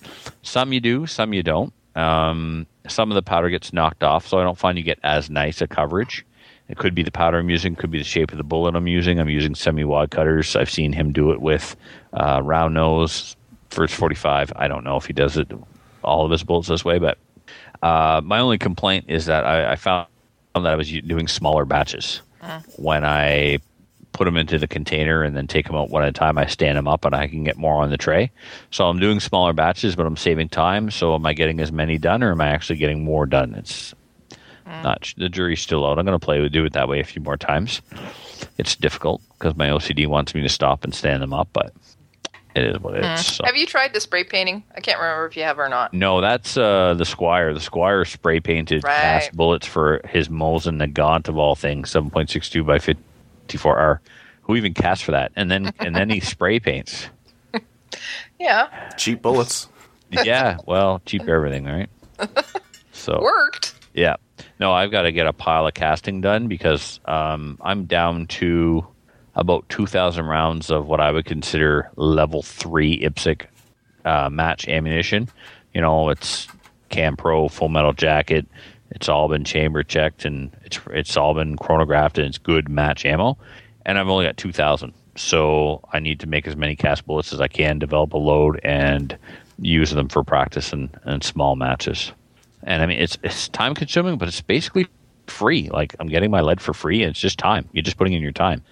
Some 0.42 0.72
you 0.72 0.80
do, 0.80 1.06
some 1.06 1.32
you 1.32 1.42
don't. 1.42 1.72
Um, 1.94 2.66
some 2.88 3.10
of 3.10 3.14
the 3.14 3.22
powder 3.22 3.48
gets 3.50 3.72
knocked 3.72 4.02
off, 4.02 4.26
so 4.26 4.38
I 4.38 4.42
don't 4.42 4.58
find 4.58 4.76
you 4.78 4.84
get 4.84 4.98
as 5.02 5.30
nice 5.30 5.60
a 5.60 5.66
coverage. 5.68 6.24
It 6.68 6.78
could 6.78 6.94
be 6.94 7.02
the 7.02 7.10
powder 7.10 7.38
I'm 7.38 7.50
using, 7.50 7.76
could 7.76 7.90
be 7.90 7.98
the 7.98 8.04
shape 8.04 8.32
of 8.32 8.38
the 8.38 8.44
bullet 8.44 8.74
I'm 8.74 8.86
using. 8.86 9.20
I'm 9.20 9.28
using 9.28 9.54
semi 9.54 9.84
wad 9.84 10.10
cutters. 10.10 10.56
I've 10.56 10.70
seen 10.70 10.92
him 10.92 11.12
do 11.12 11.30
it 11.32 11.40
with 11.42 11.76
uh, 12.14 12.40
round 12.42 12.74
nose 12.74 13.36
first 13.70 13.94
45. 13.94 14.52
I 14.56 14.68
don't 14.68 14.84
know 14.84 14.96
if 14.96 15.04
he 15.06 15.12
does 15.12 15.36
it 15.36 15.50
all 16.02 16.24
of 16.24 16.30
his 16.30 16.42
bullets 16.42 16.68
this 16.68 16.84
way, 16.84 16.98
but 16.98 17.18
uh, 17.82 18.20
my 18.24 18.38
only 18.38 18.58
complaint 18.58 19.04
is 19.08 19.26
that 19.26 19.44
I, 19.44 19.72
I 19.72 19.76
found 19.76 20.06
that 20.54 20.66
I 20.66 20.76
was 20.76 20.90
doing 20.90 21.28
smaller 21.28 21.64
batches. 21.64 22.22
When 22.76 23.04
I 23.04 23.58
put 24.12 24.24
them 24.26 24.36
into 24.36 24.58
the 24.58 24.68
container 24.68 25.22
and 25.22 25.36
then 25.36 25.46
take 25.46 25.66
them 25.66 25.76
out 25.76 25.90
one 25.90 26.02
at 26.02 26.08
a 26.08 26.12
time, 26.12 26.38
I 26.38 26.46
stand 26.46 26.76
them 26.76 26.86
up 26.88 27.04
and 27.04 27.14
I 27.14 27.28
can 27.28 27.44
get 27.44 27.56
more 27.56 27.82
on 27.82 27.90
the 27.90 27.96
tray. 27.96 28.30
So 28.70 28.86
I'm 28.86 28.98
doing 28.98 29.20
smaller 29.20 29.52
batches, 29.52 29.96
but 29.96 30.06
I'm 30.06 30.16
saving 30.16 30.50
time. 30.50 30.90
So 30.90 31.14
am 31.14 31.24
I 31.26 31.32
getting 31.32 31.60
as 31.60 31.72
many 31.72 31.98
done, 31.98 32.22
or 32.22 32.32
am 32.32 32.40
I 32.40 32.48
actually 32.48 32.76
getting 32.76 33.04
more 33.04 33.26
done? 33.26 33.54
It's 33.54 33.94
not 34.66 35.12
the 35.16 35.28
jury's 35.28 35.60
still 35.60 35.84
out. 35.86 35.98
I'm 35.98 36.04
going 36.04 36.18
to 36.18 36.24
play 36.24 36.40
with 36.40 36.52
do 36.52 36.64
it 36.64 36.72
that 36.74 36.88
way 36.88 37.00
a 37.00 37.04
few 37.04 37.22
more 37.22 37.36
times. 37.36 37.82
It's 38.58 38.76
difficult 38.76 39.20
because 39.38 39.56
my 39.56 39.68
OCD 39.68 40.06
wants 40.06 40.34
me 40.34 40.42
to 40.42 40.48
stop 40.48 40.84
and 40.84 40.94
stand 40.94 41.22
them 41.22 41.32
up, 41.32 41.48
but 41.52 41.72
it 42.54 42.64
is 42.64 42.78
what 42.78 42.94
it 42.94 43.04
is. 43.04 43.26
So. 43.26 43.44
Have 43.44 43.56
you 43.56 43.66
tried 43.66 43.92
the 43.94 44.00
spray 44.00 44.24
painting? 44.24 44.62
I 44.76 44.80
can't 44.80 44.98
remember 45.00 45.26
if 45.26 45.36
you 45.36 45.42
have 45.42 45.58
or 45.58 45.68
not. 45.68 45.94
No, 45.94 46.20
that's 46.20 46.56
uh, 46.56 46.94
the 46.94 47.04
Squire. 47.04 47.54
The 47.54 47.60
Squire 47.60 48.04
spray 48.04 48.40
painted 48.40 48.84
Right. 48.84 48.94
cast 48.94 49.36
bullets 49.36 49.66
for 49.66 50.00
his 50.08 50.28
Mosin 50.28 50.80
Nagant 50.84 51.28
of 51.28 51.38
all 51.38 51.54
things, 51.54 51.90
seven 51.90 52.10
point 52.10 52.30
six 52.30 52.48
two 52.50 52.62
by 52.62 52.78
fifty 52.78 53.02
four 53.58 53.78
R. 53.78 54.00
Who 54.42 54.56
even 54.56 54.74
cast 54.74 55.04
for 55.04 55.12
that? 55.12 55.32
And 55.36 55.50
then 55.50 55.72
and 55.80 55.94
then 55.94 56.10
he 56.10 56.20
spray 56.20 56.58
paints. 56.60 57.08
Yeah, 58.38 58.90
Cheap 58.96 59.22
bullets. 59.22 59.68
Yeah, 60.10 60.58
well, 60.66 61.00
cheap 61.06 61.22
everything, 61.28 61.64
right? 61.64 61.88
So 62.94 63.20
worked. 63.22 63.74
yeah, 63.94 64.16
no, 64.60 64.72
I've 64.72 64.90
got 64.90 65.02
to 65.02 65.12
get 65.12 65.26
a 65.26 65.32
pile 65.32 65.66
of 65.66 65.72
casting 65.74 66.20
done 66.20 66.46
because 66.46 67.00
um, 67.06 67.58
I'm 67.62 67.86
down 67.86 68.26
to 68.28 68.86
about 69.34 69.66
two 69.70 69.86
thousand 69.86 70.26
rounds 70.26 70.70
of 70.70 70.86
what 70.86 71.00
I 71.00 71.10
would 71.10 71.24
consider 71.24 71.90
level 71.96 72.42
three 72.42 73.00
IPSC 73.00 73.46
uh, 74.04 74.28
match 74.30 74.68
ammunition. 74.68 75.28
You 75.72 75.80
know, 75.80 76.10
it's 76.10 76.46
Cam 76.90 77.16
Pro 77.16 77.48
full 77.48 77.70
metal 77.70 77.94
jacket. 77.94 78.46
It's 78.94 79.08
all 79.08 79.28
been 79.28 79.44
chamber 79.44 79.82
checked 79.82 80.24
and 80.24 80.54
it's 80.64 80.78
it's 80.90 81.16
all 81.16 81.34
been 81.34 81.56
chronographed 81.56 82.18
and 82.18 82.26
it's 82.26 82.38
good 82.38 82.68
match 82.68 83.04
ammo. 83.04 83.38
And 83.84 83.98
I've 83.98 84.08
only 84.08 84.24
got 84.24 84.36
two 84.36 84.52
thousand, 84.52 84.92
so 85.16 85.80
I 85.92 85.98
need 85.98 86.20
to 86.20 86.26
make 86.26 86.46
as 86.46 86.56
many 86.56 86.76
cast 86.76 87.06
bullets 87.06 87.32
as 87.32 87.40
I 87.40 87.48
can, 87.48 87.78
develop 87.78 88.12
a 88.12 88.18
load, 88.18 88.60
and 88.62 89.16
use 89.58 89.90
them 89.90 90.08
for 90.08 90.22
practice 90.22 90.72
and, 90.72 90.90
and 91.04 91.24
small 91.24 91.56
matches. 91.56 92.12
And 92.62 92.82
I 92.82 92.86
mean, 92.86 93.00
it's 93.00 93.18
it's 93.22 93.48
time 93.48 93.74
consuming, 93.74 94.18
but 94.18 94.28
it's 94.28 94.40
basically 94.40 94.86
free. 95.26 95.68
Like 95.70 95.96
I'm 95.98 96.08
getting 96.08 96.30
my 96.30 96.42
lead 96.42 96.60
for 96.60 96.74
free, 96.74 97.02
and 97.02 97.10
it's 97.10 97.20
just 97.20 97.38
time. 97.38 97.68
You're 97.72 97.82
just 97.82 97.96
putting 97.96 98.12
in 98.12 98.22
your 98.22 98.32
time. 98.32 98.62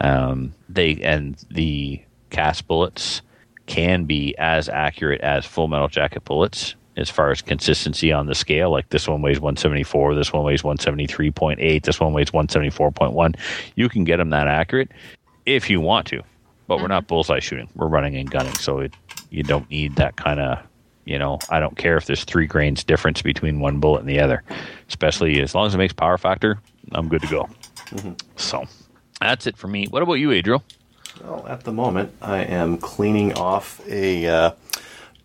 Um, 0.00 0.54
they 0.68 1.00
and 1.02 1.36
the 1.50 2.00
cast 2.30 2.66
bullets 2.66 3.22
can 3.66 4.04
be 4.04 4.36
as 4.38 4.68
accurate 4.68 5.20
as 5.20 5.44
full 5.44 5.68
metal 5.68 5.88
jacket 5.88 6.24
bullets 6.24 6.74
as 6.96 7.10
far 7.10 7.30
as 7.30 7.42
consistency 7.42 8.12
on 8.12 8.26
the 8.26 8.34
scale. 8.34 8.70
Like 8.70 8.88
this 8.90 9.08
one 9.08 9.22
weighs 9.22 9.40
174, 9.40 10.14
this 10.14 10.32
one 10.32 10.44
weighs 10.44 10.62
173.8, 10.62 11.82
this 11.82 12.00
one 12.00 12.12
weighs 12.12 12.30
174.1. 12.30 13.36
You 13.74 13.88
can 13.88 14.04
get 14.04 14.18
them 14.18 14.30
that 14.30 14.48
accurate 14.48 14.90
if 15.46 15.68
you 15.68 15.80
want 15.80 16.06
to, 16.08 16.22
but 16.66 16.80
we're 16.80 16.88
not 16.88 17.06
bullseye 17.06 17.40
shooting. 17.40 17.68
We're 17.74 17.88
running 17.88 18.16
and 18.16 18.30
gunning, 18.30 18.54
so 18.54 18.80
it, 18.80 18.94
you 19.30 19.42
don't 19.42 19.68
need 19.70 19.96
that 19.96 20.16
kind 20.16 20.40
of. 20.40 20.58
You 21.06 21.18
know, 21.18 21.38
I 21.50 21.60
don't 21.60 21.76
care 21.76 21.98
if 21.98 22.06
there's 22.06 22.24
three 22.24 22.46
grains 22.46 22.82
difference 22.82 23.20
between 23.20 23.60
one 23.60 23.78
bullet 23.78 24.00
and 24.00 24.08
the 24.08 24.20
other, 24.20 24.42
especially 24.88 25.38
as 25.42 25.54
long 25.54 25.66
as 25.66 25.74
it 25.74 25.78
makes 25.78 25.92
power 25.92 26.16
factor. 26.16 26.58
I'm 26.92 27.08
good 27.08 27.20
to 27.20 27.26
go. 27.28 27.48
So 28.36 28.64
that's 29.20 29.46
it 29.46 29.54
for 29.58 29.68
me. 29.68 29.86
What 29.86 30.02
about 30.02 30.14
you, 30.14 30.30
Adriel? 30.32 30.64
Well, 31.22 31.46
at 31.46 31.64
the 31.64 31.72
moment, 31.72 32.12
I 32.22 32.38
am 32.38 32.78
cleaning 32.78 33.34
off 33.34 33.80
a 33.86 34.26
uh, 34.26 34.50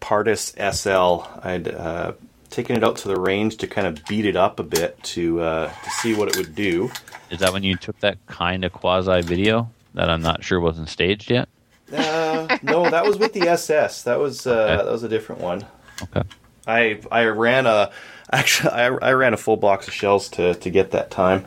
Pardus 0.01 0.53
SL. 0.73 1.27
I'd 1.47 1.67
uh, 1.67 2.13
taken 2.49 2.75
it 2.75 2.83
out 2.83 2.97
to 2.97 3.07
the 3.07 3.19
range 3.19 3.57
to 3.57 3.67
kind 3.67 3.85
of 3.87 4.03
beat 4.05 4.25
it 4.25 4.35
up 4.35 4.59
a 4.59 4.63
bit 4.63 5.01
to 5.03 5.41
uh, 5.41 5.67
to 5.83 5.89
see 5.89 6.13
what 6.15 6.29
it 6.29 6.37
would 6.37 6.55
do. 6.55 6.89
Is 7.29 7.39
that 7.39 7.53
when 7.53 7.63
you 7.63 7.75
took 7.75 7.99
that 7.99 8.17
kind 8.27 8.63
of 8.65 8.71
quasi 8.73 9.21
video 9.21 9.69
that 9.93 10.09
I'm 10.09 10.21
not 10.21 10.43
sure 10.43 10.59
wasn't 10.59 10.89
staged 10.89 11.29
yet? 11.29 11.49
Uh, 11.93 12.57
no, 12.61 12.89
that 12.89 13.03
was 13.05 13.17
with 13.17 13.33
the 13.33 13.47
SS. 13.47 14.03
That 14.03 14.19
was 14.19 14.45
uh, 14.47 14.51
Okay. 14.51 14.75
that 14.85 14.91
was 14.91 15.03
a 15.03 15.09
different 15.09 15.41
one. 15.41 15.65
Okay. 16.03 16.23
I 16.67 17.01
I 17.11 17.25
ran 17.25 17.65
a 17.65 17.91
actually 18.31 18.69
I, 18.71 18.85
I 18.87 19.11
ran 19.13 19.33
a 19.33 19.37
full 19.37 19.57
box 19.57 19.87
of 19.87 19.93
shells 19.93 20.29
to 20.29 20.53
to 20.55 20.69
get 20.69 20.91
that 20.91 21.09
time. 21.11 21.45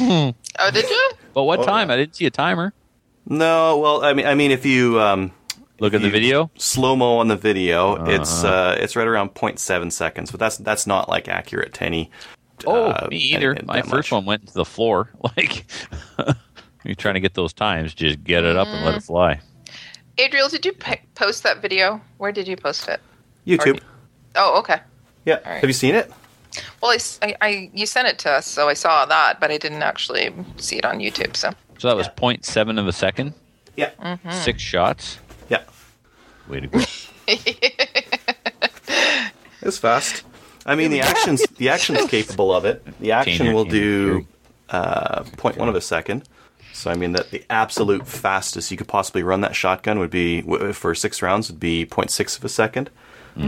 Oh, 0.00 0.70
did 0.72 0.88
you? 0.88 1.10
But 1.34 1.44
what 1.44 1.60
Oh, 1.60 1.64
time? 1.64 1.88
yeah. 1.88 1.94
I 1.94 1.96
didn't 1.98 2.16
see 2.16 2.26
a 2.26 2.30
timer. 2.30 2.72
No, 3.26 3.78
well, 3.78 4.04
I 4.04 4.12
mean, 4.14 4.26
I 4.26 4.34
mean, 4.34 4.50
if 4.50 4.64
you 4.66 5.00
um, 5.00 5.30
Look 5.80 5.94
at 5.94 6.02
the 6.02 6.10
video. 6.10 6.50
slow 6.56 6.96
mo 6.96 7.18
on 7.18 7.28
the 7.28 7.36
video, 7.36 8.04
it's 8.06 8.42
Uh-huh. 8.44 8.72
uh, 8.72 8.76
it's 8.80 8.96
right 8.96 9.06
around 9.06 9.34
0.7 9.34 9.90
seconds, 9.92 10.30
but 10.30 10.40
that's 10.40 10.56
that's 10.58 10.86
not 10.86 11.08
like 11.08 11.28
accurate 11.28 11.74
to 11.74 11.84
any. 11.84 12.10
Oh, 12.66 12.86
uh, 12.90 13.06
me 13.10 13.18
either. 13.18 13.50
and- 13.50 13.60
and 13.60 13.68
My 13.68 13.82
first 13.82 14.10
much. 14.10 14.12
one 14.12 14.24
went 14.24 14.48
to 14.48 14.54
the 14.54 14.64
floor. 14.64 15.10
Like 15.36 15.64
you're 16.84 16.94
trying 16.96 17.14
to 17.14 17.20
get 17.20 17.34
those 17.34 17.52
times, 17.52 17.94
just 17.94 18.22
get 18.24 18.44
it 18.44 18.56
up 18.56 18.66
and 18.68 18.84
let 18.84 18.94
it 18.96 19.02
fly. 19.04 19.40
Adriel, 20.18 20.48
did 20.48 20.66
you 20.66 20.72
p- 20.72 20.96
post 21.14 21.44
that 21.44 21.62
video? 21.62 22.00
Where 22.16 22.32
did 22.32 22.48
you 22.48 22.56
post 22.56 22.88
it? 22.88 23.00
YouTube. 23.46 23.80
Oh, 24.34 24.58
okay. 24.58 24.80
Yeah. 25.24 25.34
All 25.44 25.52
right. 25.52 25.60
Have 25.60 25.70
you 25.70 25.74
seen 25.74 25.94
it? 25.94 26.10
Well, 26.82 26.90
I, 26.90 26.96
s- 26.96 27.18
I- 27.22 27.36
I- 27.40 27.70
you 27.72 27.86
sent 27.86 28.08
it 28.08 28.18
to 28.20 28.30
us, 28.32 28.46
so 28.46 28.68
I 28.68 28.74
saw 28.74 29.06
that, 29.06 29.38
but 29.38 29.50
I 29.52 29.58
didn't 29.58 29.82
actually 29.82 30.34
see 30.56 30.76
it 30.76 30.84
on 30.84 30.98
YouTube. 30.98 31.36
So 31.36 31.52
So 31.78 31.86
that 31.88 31.96
was 31.96 32.08
0.7 32.08 32.80
of 32.80 32.88
a 32.88 32.92
second. 32.92 33.34
Yeah. 33.76 33.90
Mm-hmm. 34.02 34.30
Six 34.32 34.60
shots. 34.60 35.18
Yeah. 36.48 36.52
Way 36.52 36.60
to 36.60 36.66
go. 36.66 36.80
It's 39.60 39.76
fast. 39.78 40.22
I 40.64 40.76
mean, 40.76 40.90
the 40.90 41.00
action's 41.00 41.42
the 41.56 41.68
action's 41.68 42.06
capable 42.10 42.54
of 42.54 42.64
it. 42.64 42.82
The 43.00 43.12
action 43.12 43.46
your- 43.46 43.54
will 43.54 43.64
do 43.64 44.26
uh, 44.70 45.24
0.1 45.24 45.68
of 45.68 45.74
a 45.74 45.80
second. 45.80 46.28
So 46.72 46.90
I 46.90 46.94
mean 46.94 47.12
that 47.12 47.30
the 47.30 47.44
absolute 47.50 48.06
fastest 48.06 48.70
you 48.70 48.76
could 48.76 48.86
possibly 48.88 49.22
run 49.24 49.40
that 49.40 49.56
shotgun 49.56 49.98
would 49.98 50.10
be 50.10 50.42
for 50.72 50.94
six 50.94 51.20
rounds 51.22 51.50
would 51.50 51.58
be 51.58 51.84
0.6 51.84 52.38
of 52.38 52.44
a 52.44 52.48
2nd 52.48 52.88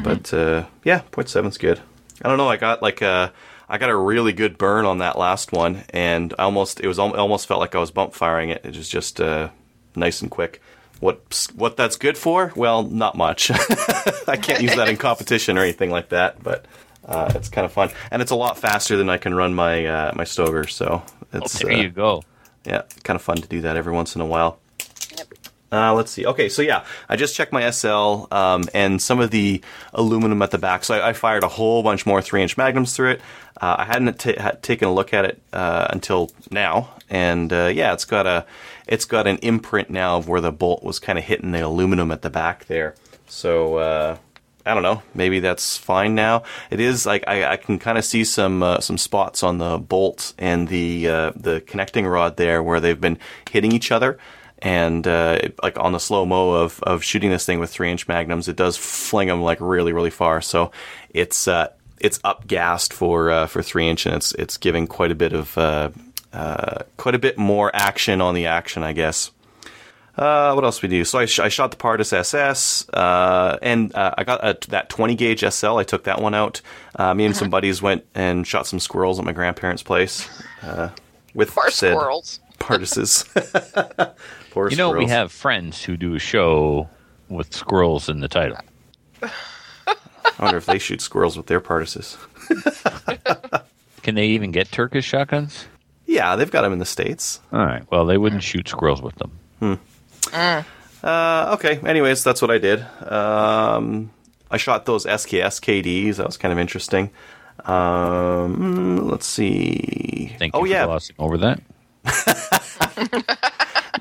But 0.02 0.34
uh, 0.34 0.66
yeah, 0.84 1.02
0.7 1.12 1.46
is 1.48 1.56
good. 1.58 1.80
I 2.22 2.28
don't 2.28 2.38
know. 2.38 2.48
I 2.48 2.56
got 2.56 2.82
like 2.82 3.02
a 3.02 3.32
I 3.68 3.78
got 3.78 3.88
a 3.88 3.96
really 3.96 4.32
good 4.32 4.58
burn 4.58 4.84
on 4.84 4.98
that 4.98 5.16
last 5.16 5.52
one, 5.52 5.84
and 5.90 6.34
I 6.38 6.42
almost 6.42 6.80
it 6.80 6.88
was 6.88 6.98
al- 6.98 7.14
almost 7.16 7.46
felt 7.46 7.60
like 7.60 7.74
I 7.76 7.78
was 7.78 7.92
bump 7.92 8.14
firing 8.14 8.50
it. 8.50 8.62
It 8.64 8.76
was 8.76 8.88
just 8.88 9.20
uh, 9.20 9.50
nice 9.94 10.20
and 10.22 10.30
quick. 10.30 10.60
What 11.00 11.48
what 11.54 11.76
that's 11.76 11.96
good 11.96 12.16
for? 12.18 12.52
Well, 12.54 12.82
not 12.82 13.16
much. 13.16 13.50
I 14.28 14.36
can't 14.40 14.62
use 14.62 14.76
that 14.76 14.88
in 14.88 14.96
competition 14.98 15.56
or 15.58 15.62
anything 15.62 15.90
like 15.90 16.10
that, 16.10 16.42
but 16.42 16.66
uh, 17.06 17.32
it's 17.34 17.48
kind 17.48 17.64
of 17.64 17.72
fun, 17.72 17.90
and 18.10 18.20
it's 18.22 18.30
a 18.30 18.36
lot 18.36 18.58
faster 18.58 18.96
than 18.96 19.08
I 19.08 19.16
can 19.16 19.34
run 19.34 19.54
my 19.54 19.86
uh, 19.86 20.12
my 20.14 20.24
Stover. 20.24 20.66
So 20.66 21.02
Well, 21.32 21.42
it's 21.42 21.58
there 21.58 21.72
uh, 21.72 21.76
you 21.76 21.88
go. 21.90 22.22
yeah, 22.64 22.82
kind 23.02 23.16
of 23.16 23.22
fun 23.22 23.38
to 23.38 23.48
do 23.48 23.62
that 23.62 23.76
every 23.76 23.92
once 23.94 24.14
in 24.14 24.20
a 24.20 24.26
while. 24.26 24.59
Uh, 25.72 25.94
let's 25.94 26.10
see. 26.10 26.26
Okay, 26.26 26.48
so 26.48 26.62
yeah, 26.62 26.84
I 27.08 27.16
just 27.16 27.36
checked 27.36 27.52
my 27.52 27.70
SL 27.70 28.26
um, 28.32 28.64
and 28.74 29.00
some 29.00 29.20
of 29.20 29.30
the 29.30 29.62
aluminum 29.94 30.42
at 30.42 30.50
the 30.50 30.58
back. 30.58 30.82
So 30.84 30.94
I, 30.96 31.10
I 31.10 31.12
fired 31.12 31.44
a 31.44 31.48
whole 31.48 31.82
bunch 31.82 32.06
more 32.06 32.20
three-inch 32.20 32.56
magnums 32.56 32.96
through 32.96 33.10
it. 33.12 33.20
Uh, 33.60 33.76
I 33.78 33.84
hadn't 33.84 34.18
ta 34.18 34.32
had 34.36 34.62
taken 34.62 34.88
a 34.88 34.92
look 34.92 35.14
at 35.14 35.24
it 35.24 35.40
uh, 35.52 35.86
until 35.90 36.30
now, 36.50 36.94
and 37.08 37.52
uh, 37.52 37.70
yeah, 37.72 37.92
it's 37.92 38.04
got 38.04 38.26
a 38.26 38.46
it's 38.88 39.04
got 39.04 39.26
an 39.26 39.36
imprint 39.38 39.90
now 39.90 40.16
of 40.16 40.28
where 40.28 40.40
the 40.40 40.50
bolt 40.50 40.82
was 40.82 40.98
kind 40.98 41.18
of 41.18 41.24
hitting 41.24 41.52
the 41.52 41.60
aluminum 41.60 42.10
at 42.10 42.22
the 42.22 42.30
back 42.30 42.64
there. 42.64 42.96
So 43.28 43.76
uh, 43.76 44.16
I 44.66 44.74
don't 44.74 44.82
know. 44.82 45.02
Maybe 45.14 45.40
that's 45.40 45.76
fine 45.76 46.14
now. 46.14 46.42
It 46.70 46.80
is 46.80 47.06
like 47.06 47.24
I, 47.26 47.52
I 47.52 47.56
can 47.56 47.78
kind 47.78 47.96
of 47.96 48.04
see 48.04 48.24
some 48.24 48.62
uh, 48.62 48.80
some 48.80 48.98
spots 48.98 49.42
on 49.42 49.58
the 49.58 49.78
bolt 49.78 50.34
and 50.38 50.68
the 50.68 51.08
uh, 51.08 51.32
the 51.36 51.60
connecting 51.60 52.06
rod 52.06 52.36
there 52.36 52.62
where 52.62 52.80
they've 52.80 53.00
been 53.00 53.18
hitting 53.50 53.72
each 53.72 53.92
other. 53.92 54.18
And 54.62 55.06
uh, 55.06 55.38
like 55.62 55.78
on 55.78 55.92
the 55.92 55.98
slow 55.98 56.26
mo 56.26 56.50
of, 56.50 56.82
of 56.82 57.02
shooting 57.02 57.30
this 57.30 57.46
thing 57.46 57.60
with 57.60 57.70
three 57.70 57.90
inch 57.90 58.06
magnums, 58.08 58.48
it 58.48 58.56
does 58.56 58.76
fling 58.76 59.28
them 59.28 59.42
like 59.42 59.58
really 59.60 59.92
really 59.92 60.10
far. 60.10 60.42
So 60.42 60.70
it's 61.10 61.48
uh, 61.48 61.68
it's 61.98 62.18
upgassed 62.18 62.92
for 62.92 63.30
uh, 63.30 63.46
for 63.46 63.62
three 63.62 63.88
inch, 63.88 64.06
and 64.06 64.14
it's 64.14 64.32
it's 64.32 64.56
giving 64.56 64.86
quite 64.86 65.10
a 65.10 65.14
bit 65.14 65.32
of 65.32 65.56
uh, 65.56 65.90
uh, 66.32 66.82
quite 66.96 67.14
a 67.14 67.18
bit 67.18 67.38
more 67.38 67.70
action 67.74 68.20
on 68.20 68.34
the 68.34 68.46
action, 68.46 68.82
I 68.82 68.92
guess. 68.92 69.30
Uh, 70.16 70.52
what 70.52 70.64
else 70.64 70.82
we 70.82 70.88
do? 70.88 71.04
So 71.04 71.18
I, 71.18 71.24
sh- 71.24 71.38
I 71.38 71.48
shot 71.48 71.70
the 71.70 71.76
Pardus 71.76 72.12
SS, 72.12 72.88
uh, 72.90 73.58
and 73.62 73.94
uh, 73.94 74.14
I 74.18 74.24
got 74.24 74.44
a, 74.44 74.70
that 74.70 74.90
20 74.90 75.14
gauge 75.14 75.40
SL. 75.48 75.76
I 75.76 75.84
took 75.84 76.04
that 76.04 76.20
one 76.20 76.34
out. 76.34 76.60
Uh, 76.94 77.14
me 77.14 77.24
and 77.24 77.36
some 77.36 77.48
buddies 77.48 77.80
went 77.80 78.04
and 78.14 78.46
shot 78.46 78.66
some 78.66 78.80
squirrels 78.80 79.18
at 79.18 79.24
my 79.24 79.32
grandparents' 79.32 79.82
place 79.82 80.28
uh, 80.62 80.90
with 81.32 81.54
Poor 81.54 81.70
said 81.70 81.92
squirrels. 81.92 82.40
Parduses. 82.58 83.24
Poor 84.50 84.68
You 84.68 84.76
know, 84.76 84.90
we 84.90 85.06
have 85.06 85.32
friends 85.32 85.82
who 85.82 85.96
do 85.96 86.14
a 86.14 86.18
show 86.18 86.88
with 87.28 87.54
squirrels 87.54 88.08
in 88.08 88.20
the 88.20 88.28
title. 88.28 88.58
I 89.22 89.30
wonder 90.38 90.58
if 90.58 90.66
they 90.66 90.78
shoot 90.78 91.00
squirrels 91.00 91.36
with 91.36 91.46
their 91.46 91.60
Parduses. 91.60 92.16
Can 94.02 94.14
they 94.14 94.26
even 94.28 94.50
get 94.50 94.70
Turkish 94.70 95.04
shotguns? 95.04 95.66
Yeah, 96.06 96.36
they've 96.36 96.50
got 96.50 96.62
them 96.62 96.72
in 96.72 96.78
the 96.78 96.86
states. 96.86 97.40
All 97.52 97.64
right. 97.64 97.88
Well, 97.90 98.06
they 98.06 98.18
wouldn't 98.18 98.42
shoot 98.42 98.68
squirrels 98.68 99.02
with 99.02 99.14
them. 99.16 99.78
Uh, 101.02 101.54
okay. 101.54 101.78
Anyways, 101.86 102.24
that's 102.24 102.42
what 102.42 102.50
I 102.50 102.58
did. 102.58 102.84
Um, 103.02 104.10
I 104.50 104.56
shot 104.56 104.86
those 104.86 105.06
SKS 105.06 105.60
KDs. 105.60 106.16
That 106.16 106.26
was 106.26 106.36
kind 106.36 106.52
of 106.52 106.58
interesting. 106.58 107.10
Um, 107.64 109.08
let's 109.08 109.26
see. 109.26 110.34
Thank 110.38 110.54
oh 110.54 110.60
you 110.60 110.66
for 110.66 110.72
yeah, 110.72 110.86
glossing 110.86 111.16
over 111.18 111.38
that. 111.38 111.62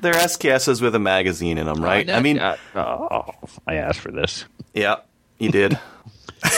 they're 0.02 0.14
SKSs 0.14 0.80
with 0.80 0.94
a 0.94 0.98
magazine 0.98 1.58
in 1.58 1.66
them, 1.66 1.82
right? 1.82 2.08
I 2.08 2.20
mean, 2.20 2.38
Uh, 2.38 2.56
oh, 2.74 3.34
I 3.66 3.74
asked 3.76 4.00
for 4.00 4.10
this. 4.10 4.44
Yeah, 4.74 4.96
you 5.38 5.50
did. 5.50 5.78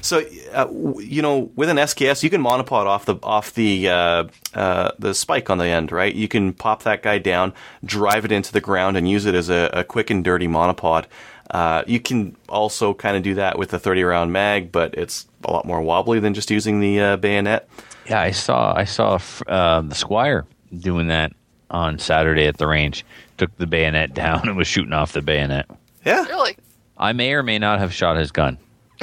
so, 0.00 0.22
uh, 0.52 0.66
you 0.98 1.22
know, 1.22 1.50
with 1.56 1.68
an 1.68 1.76
SKS, 1.78 2.22
you 2.22 2.30
can 2.30 2.42
monopod 2.42 2.86
off 2.86 3.04
the 3.06 3.16
off 3.22 3.54
the 3.54 3.88
uh, 3.88 4.24
uh, 4.54 4.90
the 4.98 5.14
spike 5.14 5.48
on 5.50 5.58
the 5.58 5.66
end, 5.66 5.92
right? 5.92 6.14
You 6.14 6.28
can 6.28 6.52
pop 6.52 6.82
that 6.82 7.02
guy 7.02 7.18
down, 7.18 7.52
drive 7.84 8.24
it 8.24 8.32
into 8.32 8.52
the 8.52 8.60
ground, 8.60 8.96
and 8.96 9.08
use 9.08 9.26
it 9.26 9.34
as 9.34 9.48
a, 9.48 9.70
a 9.72 9.84
quick 9.84 10.10
and 10.10 10.22
dirty 10.24 10.46
monopod. 10.48 11.06
Uh, 11.50 11.82
you 11.86 12.00
can 12.00 12.36
also 12.48 12.92
kind 12.92 13.16
of 13.16 13.22
do 13.22 13.34
that 13.34 13.56
with 13.58 13.72
a 13.72 13.78
30 13.78 14.02
round 14.02 14.32
mag, 14.32 14.72
but 14.72 14.94
it's 14.94 15.26
a 15.44 15.52
lot 15.52 15.64
more 15.64 15.80
wobbly 15.80 16.18
than 16.18 16.34
just 16.34 16.50
using 16.50 16.80
the 16.80 17.00
uh, 17.00 17.16
bayonet. 17.16 17.68
Yeah, 18.06 18.20
I 18.20 18.32
saw 18.32 18.74
I 18.76 18.84
saw 18.84 19.18
uh, 19.46 19.80
the 19.82 19.94
Squire 19.94 20.44
doing 20.76 21.08
that 21.08 21.32
on 21.70 21.98
Saturday 21.98 22.46
at 22.46 22.58
the 22.58 22.66
range. 22.66 23.04
Took 23.38 23.56
the 23.58 23.66
bayonet 23.66 24.14
down 24.14 24.48
and 24.48 24.56
was 24.56 24.66
shooting 24.66 24.92
off 24.92 25.12
the 25.12 25.22
bayonet. 25.22 25.66
Yeah, 26.04 26.24
Really? 26.26 26.56
I 26.98 27.12
may 27.12 27.32
or 27.34 27.42
may 27.42 27.58
not 27.58 27.78
have 27.78 27.92
shot 27.92 28.16
his 28.16 28.30
gun. 28.30 28.56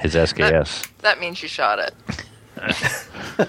his 0.00 0.14
SKS. 0.14 0.88
That 0.98 1.20
means 1.20 1.42
you 1.42 1.48
shot 1.48 1.78
it. 1.78 1.94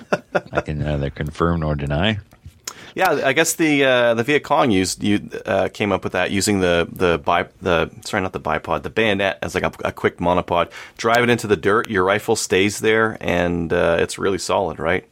I 0.54 0.62
can 0.62 0.80
neither 0.80 1.10
confirm 1.10 1.60
nor 1.60 1.76
deny. 1.76 2.20
yeah. 2.96 3.12
I 3.26 3.34
guess 3.34 3.54
the 3.56 3.84
uh, 3.84 4.14
the 4.14 4.24
Viet 4.24 4.44
Cong 4.44 4.72
used 4.72 5.04
you 5.04 5.30
uh, 5.46 5.68
came 5.74 5.92
up 5.92 6.04
with 6.04 6.14
that 6.14 6.32
using 6.32 6.62
the 6.62 6.88
the 6.92 7.18
bi- 7.20 7.50
the 7.62 7.92
sorry 8.06 8.24
not 8.24 8.32
the 8.34 8.40
bipod 8.40 8.84
the 8.84 8.90
bayonet 8.90 9.40
as 9.42 9.56
like 9.56 9.64
a, 9.64 9.72
a 9.86 9.92
quick 9.92 10.18
monopod. 10.18 10.72
Drive 10.98 11.24
it 11.24 11.30
into 11.30 11.48
the 11.48 11.58
dirt, 11.58 11.90
your 11.90 12.04
rifle 12.06 12.36
stays 12.36 12.80
there, 12.80 13.18
and 13.20 13.74
uh, 13.74 13.98
it's 14.00 14.18
really 14.18 14.38
solid, 14.38 14.80
right? 14.80 15.06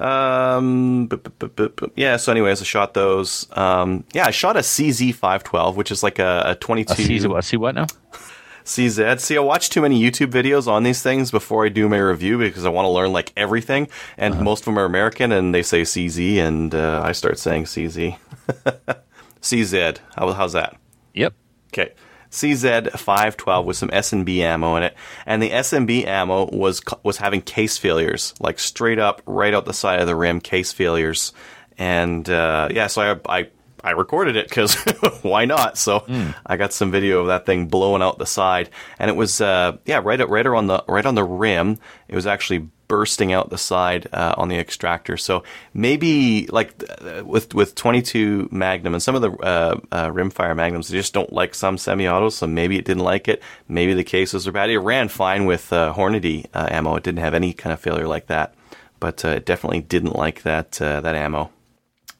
Um, 0.00 1.06
bu- 1.06 1.16
bu- 1.18 1.30
bu- 1.38 1.48
bu- 1.48 1.68
bu- 1.68 1.90
yeah. 1.96 2.16
So, 2.16 2.32
anyways, 2.32 2.60
I 2.60 2.64
shot 2.64 2.94
those. 2.94 3.46
Um, 3.52 4.04
yeah, 4.12 4.26
I 4.26 4.30
shot 4.30 4.56
a 4.56 4.60
CZ 4.60 5.14
five 5.14 5.44
twelve, 5.44 5.76
which 5.76 5.90
is 5.90 6.02
like 6.02 6.18
a, 6.18 6.42
a 6.46 6.54
twenty 6.56 6.86
Uh, 6.86 6.94
see, 6.94 7.26
what, 7.26 7.44
see 7.44 7.56
what 7.56 7.74
now? 7.74 7.86
CZ. 8.64 9.20
See, 9.20 9.36
I 9.36 9.40
watch 9.40 9.70
too 9.70 9.80
many 9.82 10.00
YouTube 10.00 10.30
videos 10.30 10.66
on 10.68 10.82
these 10.84 11.02
things 11.02 11.30
before 11.30 11.64
I 11.66 11.68
do 11.68 11.88
my 11.88 11.98
review 11.98 12.38
because 12.38 12.64
I 12.64 12.68
want 12.70 12.86
to 12.86 12.90
learn 12.90 13.12
like 13.12 13.32
everything, 13.36 13.88
and 14.16 14.40
most 14.40 14.60
of 14.60 14.64
them 14.66 14.78
are 14.78 14.84
American, 14.84 15.32
and 15.32 15.54
they 15.54 15.62
say 15.62 15.82
CZ, 15.82 16.36
and 16.36 16.74
uh, 16.74 17.02
I 17.04 17.12
start 17.12 17.38
saying 17.38 17.64
CZ. 17.64 18.16
CZ. 19.42 19.98
How, 20.16 20.32
how's 20.32 20.52
that? 20.52 20.76
Yep. 21.14 21.34
Okay. 21.72 21.92
CZ 22.30 22.92
512 22.92 23.66
with 23.66 23.76
some 23.76 23.90
S&B 23.92 24.42
ammo 24.42 24.76
in 24.76 24.82
it, 24.84 24.96
and 25.26 25.42
the 25.42 25.52
S&B 25.52 26.06
ammo 26.06 26.48
was 26.50 26.80
was 27.02 27.16
having 27.16 27.42
case 27.42 27.76
failures, 27.76 28.34
like 28.40 28.58
straight 28.58 28.98
up 28.98 29.22
right 29.26 29.52
out 29.52 29.64
the 29.64 29.72
side 29.72 30.00
of 30.00 30.06
the 30.06 30.14
rim, 30.14 30.40
case 30.40 30.72
failures, 30.72 31.32
and 31.78 32.28
uh, 32.30 32.68
yeah, 32.70 32.86
so 32.86 33.20
I 33.26 33.38
I, 33.40 33.48
I 33.82 33.90
recorded 33.92 34.36
it 34.36 34.48
because 34.48 34.74
why 35.22 35.44
not? 35.44 35.76
So 35.76 36.04
I 36.46 36.56
got 36.56 36.72
some 36.72 36.90
video 36.90 37.20
of 37.20 37.26
that 37.28 37.46
thing 37.46 37.66
blowing 37.66 38.02
out 38.02 38.18
the 38.18 38.26
side, 38.26 38.70
and 38.98 39.10
it 39.10 39.16
was 39.16 39.40
uh, 39.40 39.78
yeah 39.84 40.00
right 40.02 40.28
right 40.28 40.46
on 40.46 40.66
the 40.66 40.84
right 40.86 41.06
on 41.06 41.14
the 41.14 41.24
rim. 41.24 41.78
It 42.08 42.14
was 42.14 42.26
actually 42.26 42.68
bursting 42.90 43.32
out 43.32 43.50
the 43.50 43.56
side 43.56 44.08
uh, 44.12 44.34
on 44.36 44.48
the 44.48 44.58
extractor. 44.58 45.16
So 45.16 45.44
maybe 45.72 46.48
like 46.48 46.74
uh, 47.00 47.22
with 47.24 47.54
with 47.54 47.76
22 47.76 48.48
Magnum 48.50 48.94
and 48.94 49.02
some 49.02 49.14
of 49.14 49.22
the 49.22 49.30
uh, 49.30 49.78
uh, 49.92 50.08
rimfire 50.10 50.56
Magnums, 50.56 50.88
they 50.88 50.98
just 50.98 51.14
don't 51.14 51.32
like 51.32 51.54
some 51.54 51.78
semi-autos. 51.78 52.34
So 52.34 52.48
maybe 52.48 52.76
it 52.76 52.84
didn't 52.84 53.04
like 53.04 53.28
it. 53.28 53.40
Maybe 53.68 53.94
the 53.94 54.02
cases 54.02 54.48
are 54.48 54.52
bad. 54.52 54.70
It 54.70 54.80
ran 54.80 55.06
fine 55.06 55.46
with 55.46 55.72
uh, 55.72 55.94
Hornady 55.94 56.46
uh, 56.52 56.66
ammo. 56.68 56.96
It 56.96 57.04
didn't 57.04 57.20
have 57.20 57.32
any 57.32 57.52
kind 57.52 57.72
of 57.72 57.78
failure 57.78 58.08
like 58.08 58.26
that, 58.26 58.54
but 58.98 59.24
uh, 59.24 59.28
it 59.28 59.46
definitely 59.46 59.82
didn't 59.82 60.16
like 60.16 60.42
that 60.42 60.82
uh, 60.82 61.00
that 61.00 61.14
ammo. 61.14 61.50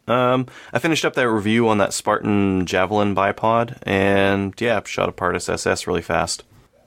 Um, 0.06 0.46
I 0.72 0.78
finished 0.78 1.04
up 1.04 1.14
that 1.14 1.28
review 1.28 1.68
on 1.68 1.78
that 1.78 1.92
Spartan 1.92 2.64
Javelin 2.64 3.16
bipod, 3.16 3.76
and 3.83 4.54
yeah, 4.61 4.80
shot 4.85 5.09
a 5.09 5.12
Pardus 5.12 5.52
SS 5.52 5.88
really 5.88 6.02
fast. 6.02 6.44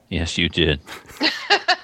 Yes, 0.08 0.38
you 0.38 0.48
did. 0.48 0.80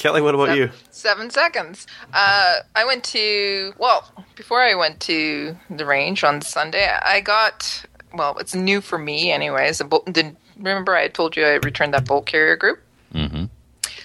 Kelly, 0.00 0.22
what 0.22 0.34
about 0.34 0.56
you? 0.56 0.70
Seven 0.90 1.28
seconds. 1.28 1.86
Uh, 2.14 2.60
I 2.74 2.86
went 2.86 3.04
to, 3.04 3.74
well, 3.76 4.10
before 4.34 4.62
I 4.62 4.74
went 4.74 4.98
to 5.00 5.54
the 5.68 5.84
range 5.84 6.24
on 6.24 6.40
Sunday, 6.40 6.88
I 7.02 7.20
got, 7.20 7.84
well, 8.14 8.38
it's 8.38 8.54
new 8.54 8.80
for 8.80 8.96
me 8.96 9.30
anyways. 9.30 9.78
A 9.78 9.84
bolt, 9.84 10.10
did, 10.10 10.34
remember 10.56 10.96
I 10.96 11.02
had 11.02 11.12
told 11.12 11.36
you 11.36 11.44
I 11.44 11.56
returned 11.62 11.92
that 11.92 12.06
bolt 12.06 12.24
carrier 12.24 12.56
group? 12.56 12.80
Mm-hmm. 13.12 13.44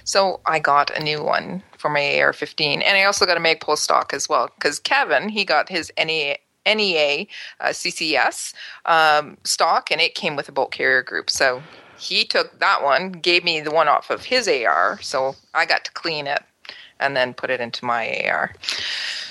So 0.04 0.42
I 0.46 0.60
got 0.60 0.92
a 0.92 1.02
new 1.02 1.24
one 1.24 1.64
for 1.78 1.90
my 1.90 2.20
AR-15, 2.20 2.84
and 2.84 2.98
I 2.98 3.06
also 3.06 3.26
got 3.26 3.38
a 3.38 3.40
Magpul 3.40 3.78
stock 3.78 4.14
as 4.14 4.28
well 4.28 4.50
because 4.56 4.80
Kevin 4.80 5.30
he 5.30 5.46
got 5.46 5.70
his 5.70 5.94
NEA, 5.98 6.36
NEA 6.66 7.26
uh, 7.62 7.68
CCS 7.68 8.54
um, 8.86 9.38
stock, 9.46 9.92
and 9.92 10.02
it 10.02 10.14
came 10.14 10.36
with 10.36 10.50
a 10.50 10.52
bolt 10.52 10.74
carrier 10.74 11.04
group. 11.04 11.30
So 11.30 11.64
he 11.98 12.26
took 12.26 12.60
that 12.60 12.84
one, 12.84 13.12
gave 13.12 13.44
me 13.44 13.62
the 13.62 13.72
one 13.72 13.88
off 13.88 14.10
of 14.10 14.26
his 14.26 14.48
AR, 14.48 15.00
so 15.02 15.36
I 15.54 15.66
got 15.66 15.86
to 15.86 15.92
clean 15.92 16.28
it 16.28 16.44
and 17.00 17.16
then 17.16 17.34
put 17.34 17.50
it 17.50 17.60
into 17.60 17.84
my 17.86 18.22
AR. 18.26 18.54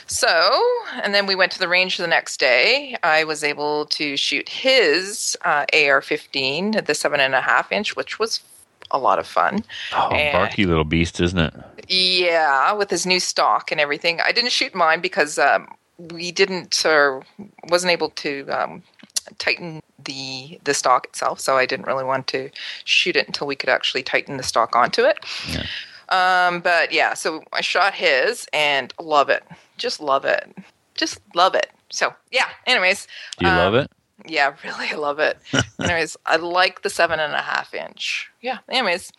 So, 0.07 0.63
and 1.03 1.15
then 1.15 1.27
we 1.27 1.35
went 1.35 1.51
to 1.53 1.59
the 1.59 1.69
range 1.69 1.97
the 1.97 2.07
next 2.07 2.39
day. 2.39 2.97
I 3.03 3.25
was 3.25 3.43
able 3.43 3.87
to 3.87 4.17
shoot 4.17 4.49
his 4.49 5.37
uh, 5.45 5.65
AR-15 5.73 6.85
the 6.87 6.95
seven 6.95 7.21
and 7.21 7.35
a 7.35 7.41
half 7.41 7.73
inch, 7.73 7.97
which 7.97 8.19
was 8.19 8.41
a 8.91 8.99
lot 8.99 9.19
of 9.19 9.27
fun. 9.27 9.65
Oh, 9.95 10.11
And- 10.11 10.33
barky 10.33 10.67
little 10.67 10.85
beast, 10.85 11.21
isn't 11.21 11.39
it? 11.39 11.55
Yeah, 11.89 12.73
with 12.73 12.91
his 12.91 13.05
new 13.07 13.21
stock 13.21 13.71
and 13.73 13.81
everything. 13.81 14.21
I 14.21 14.33
didn't 14.33 14.53
shoot 14.53 14.75
mine 14.75 15.01
because 15.01 15.39
um, 15.39 15.69
we 15.99 16.33
didn't 16.33 16.85
or 16.85 17.23
wasn't 17.69 17.93
able 17.93 18.11
to 18.11 18.47
um, 18.49 18.83
tighten 19.39 19.83
the 20.03 20.59
the 20.65 20.75
stock 20.75 21.07
itself, 21.07 21.41
so 21.41 21.57
I 21.57 21.67
didn't 21.67 21.87
really 21.87 22.05
want 22.05 22.27
to 22.29 22.51
shoot 22.85 23.17
it 23.17 23.27
until 23.27 23.47
we 23.47 23.57
could 23.57 23.69
actually 23.69 24.03
tighten 24.03 24.37
the 24.37 24.43
stock 24.43 24.77
onto 24.77 25.03
it. 25.03 25.19
Yeah. 25.49 25.67
Um, 26.11 26.61
but 26.61 26.93
yeah, 26.93 27.15
so 27.15 27.43
I 27.53 27.61
shot 27.61 27.95
his 27.95 28.47
and 28.53 28.93
love 29.01 29.31
it. 29.31 29.43
Just 29.79 30.01
love 30.01 30.25
it. 30.25 30.55
Just 30.95 31.21
love 31.35 31.55
it. 31.55 31.71
So 31.91 32.15
yeah. 32.31 32.49
Anyways, 32.67 33.07
Do 33.39 33.47
you 33.47 33.53
um, 33.53 33.59
love 33.59 33.75
it? 33.75 33.91
Yeah, 34.27 34.55
really, 34.65 34.89
I 34.91 34.95
love 34.95 35.19
it. 35.19 35.39
Anyways, 35.81 36.17
I 36.27 36.37
like 36.37 36.83
the 36.83 36.91
seven 36.91 37.21
and 37.21 37.33
a 37.33 37.41
half 37.43 37.75
inch. 37.75 38.31
Yeah. 38.41 38.59
Anyways, 38.69 39.11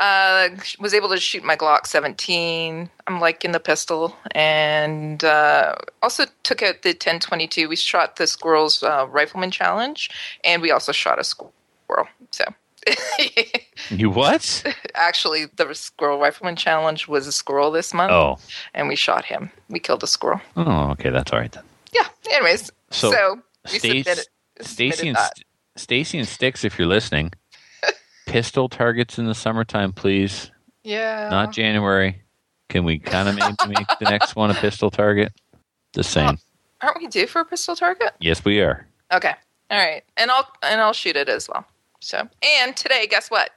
uh, 0.00 0.48
was 0.78 0.94
able 0.94 1.08
to 1.10 1.18
shoot 1.18 1.42
my 1.44 1.56
Glock 1.56 1.86
17. 1.86 2.88
I'm 3.06 3.20
liking 3.20 3.52
the 3.52 3.60
pistol, 3.60 4.16
and 4.32 5.22
uh, 5.24 5.74
also 6.02 6.24
took 6.42 6.62
out 6.62 6.82
the 6.82 6.90
1022. 6.90 7.68
We 7.68 7.76
shot 7.76 8.16
the 8.16 8.26
Squirrels 8.26 8.82
uh, 8.82 9.06
Rifleman 9.08 9.50
Challenge, 9.50 10.10
and 10.44 10.62
we 10.62 10.70
also 10.70 10.92
shot 10.92 11.18
a 11.18 11.24
squirrel. 11.24 12.08
So. 12.30 12.44
You 13.90 14.10
what? 14.10 14.64
Actually, 14.94 15.46
the 15.56 15.72
Squirrel 15.74 16.18
Rifleman 16.18 16.56
Challenge 16.56 17.06
was 17.08 17.26
a 17.26 17.32
squirrel 17.32 17.70
this 17.70 17.92
month, 17.94 18.10
Oh. 18.12 18.38
and 18.74 18.88
we 18.88 18.96
shot 18.96 19.24
him. 19.24 19.50
We 19.68 19.78
killed 19.78 20.02
a 20.02 20.06
squirrel. 20.06 20.40
Oh, 20.56 20.90
okay, 20.92 21.10
that's 21.10 21.32
all 21.32 21.38
right 21.38 21.52
then. 21.52 21.62
Yeah. 21.92 22.06
Anyways, 22.32 22.70
So, 22.90 23.12
so, 23.12 23.40
we 23.72 23.78
Stace- 23.78 24.04
submitted, 24.04 24.26
Stacy 24.60 25.08
and. 25.08 25.16
St- 25.18 25.44
Stacy 25.78 26.18
and 26.18 26.26
Sticks, 26.26 26.64
if 26.64 26.78
you're 26.78 26.88
listening, 26.88 27.32
pistol 28.26 28.68
targets 28.68 29.18
in 29.18 29.26
the 29.26 29.34
summertime, 29.34 29.92
please. 29.92 30.50
Yeah. 30.84 31.28
Not 31.28 31.52
January. 31.52 32.22
Can 32.70 32.84
we 32.84 32.98
kind 32.98 33.28
of 33.28 33.34
maybe 33.34 33.54
make 33.68 33.86
the 34.00 34.06
next 34.10 34.34
one 34.36 34.50
a 34.50 34.54
pistol 34.54 34.90
target? 34.90 35.32
Just 35.94 36.10
saying. 36.12 36.38
Aren't 36.80 36.98
we 36.98 37.06
due 37.08 37.26
for 37.26 37.40
a 37.40 37.44
pistol 37.44 37.76
target? 37.76 38.12
Yes, 38.20 38.44
we 38.44 38.60
are. 38.60 38.86
Okay. 39.12 39.34
All 39.70 39.78
right. 39.78 40.02
And 40.16 40.30
I'll 40.30 40.48
and 40.62 40.80
I'll 40.80 40.92
shoot 40.92 41.16
it 41.16 41.28
as 41.28 41.48
well. 41.48 41.64
So 42.00 42.26
and 42.60 42.76
today, 42.76 43.06
guess 43.06 43.30
what? 43.30 43.50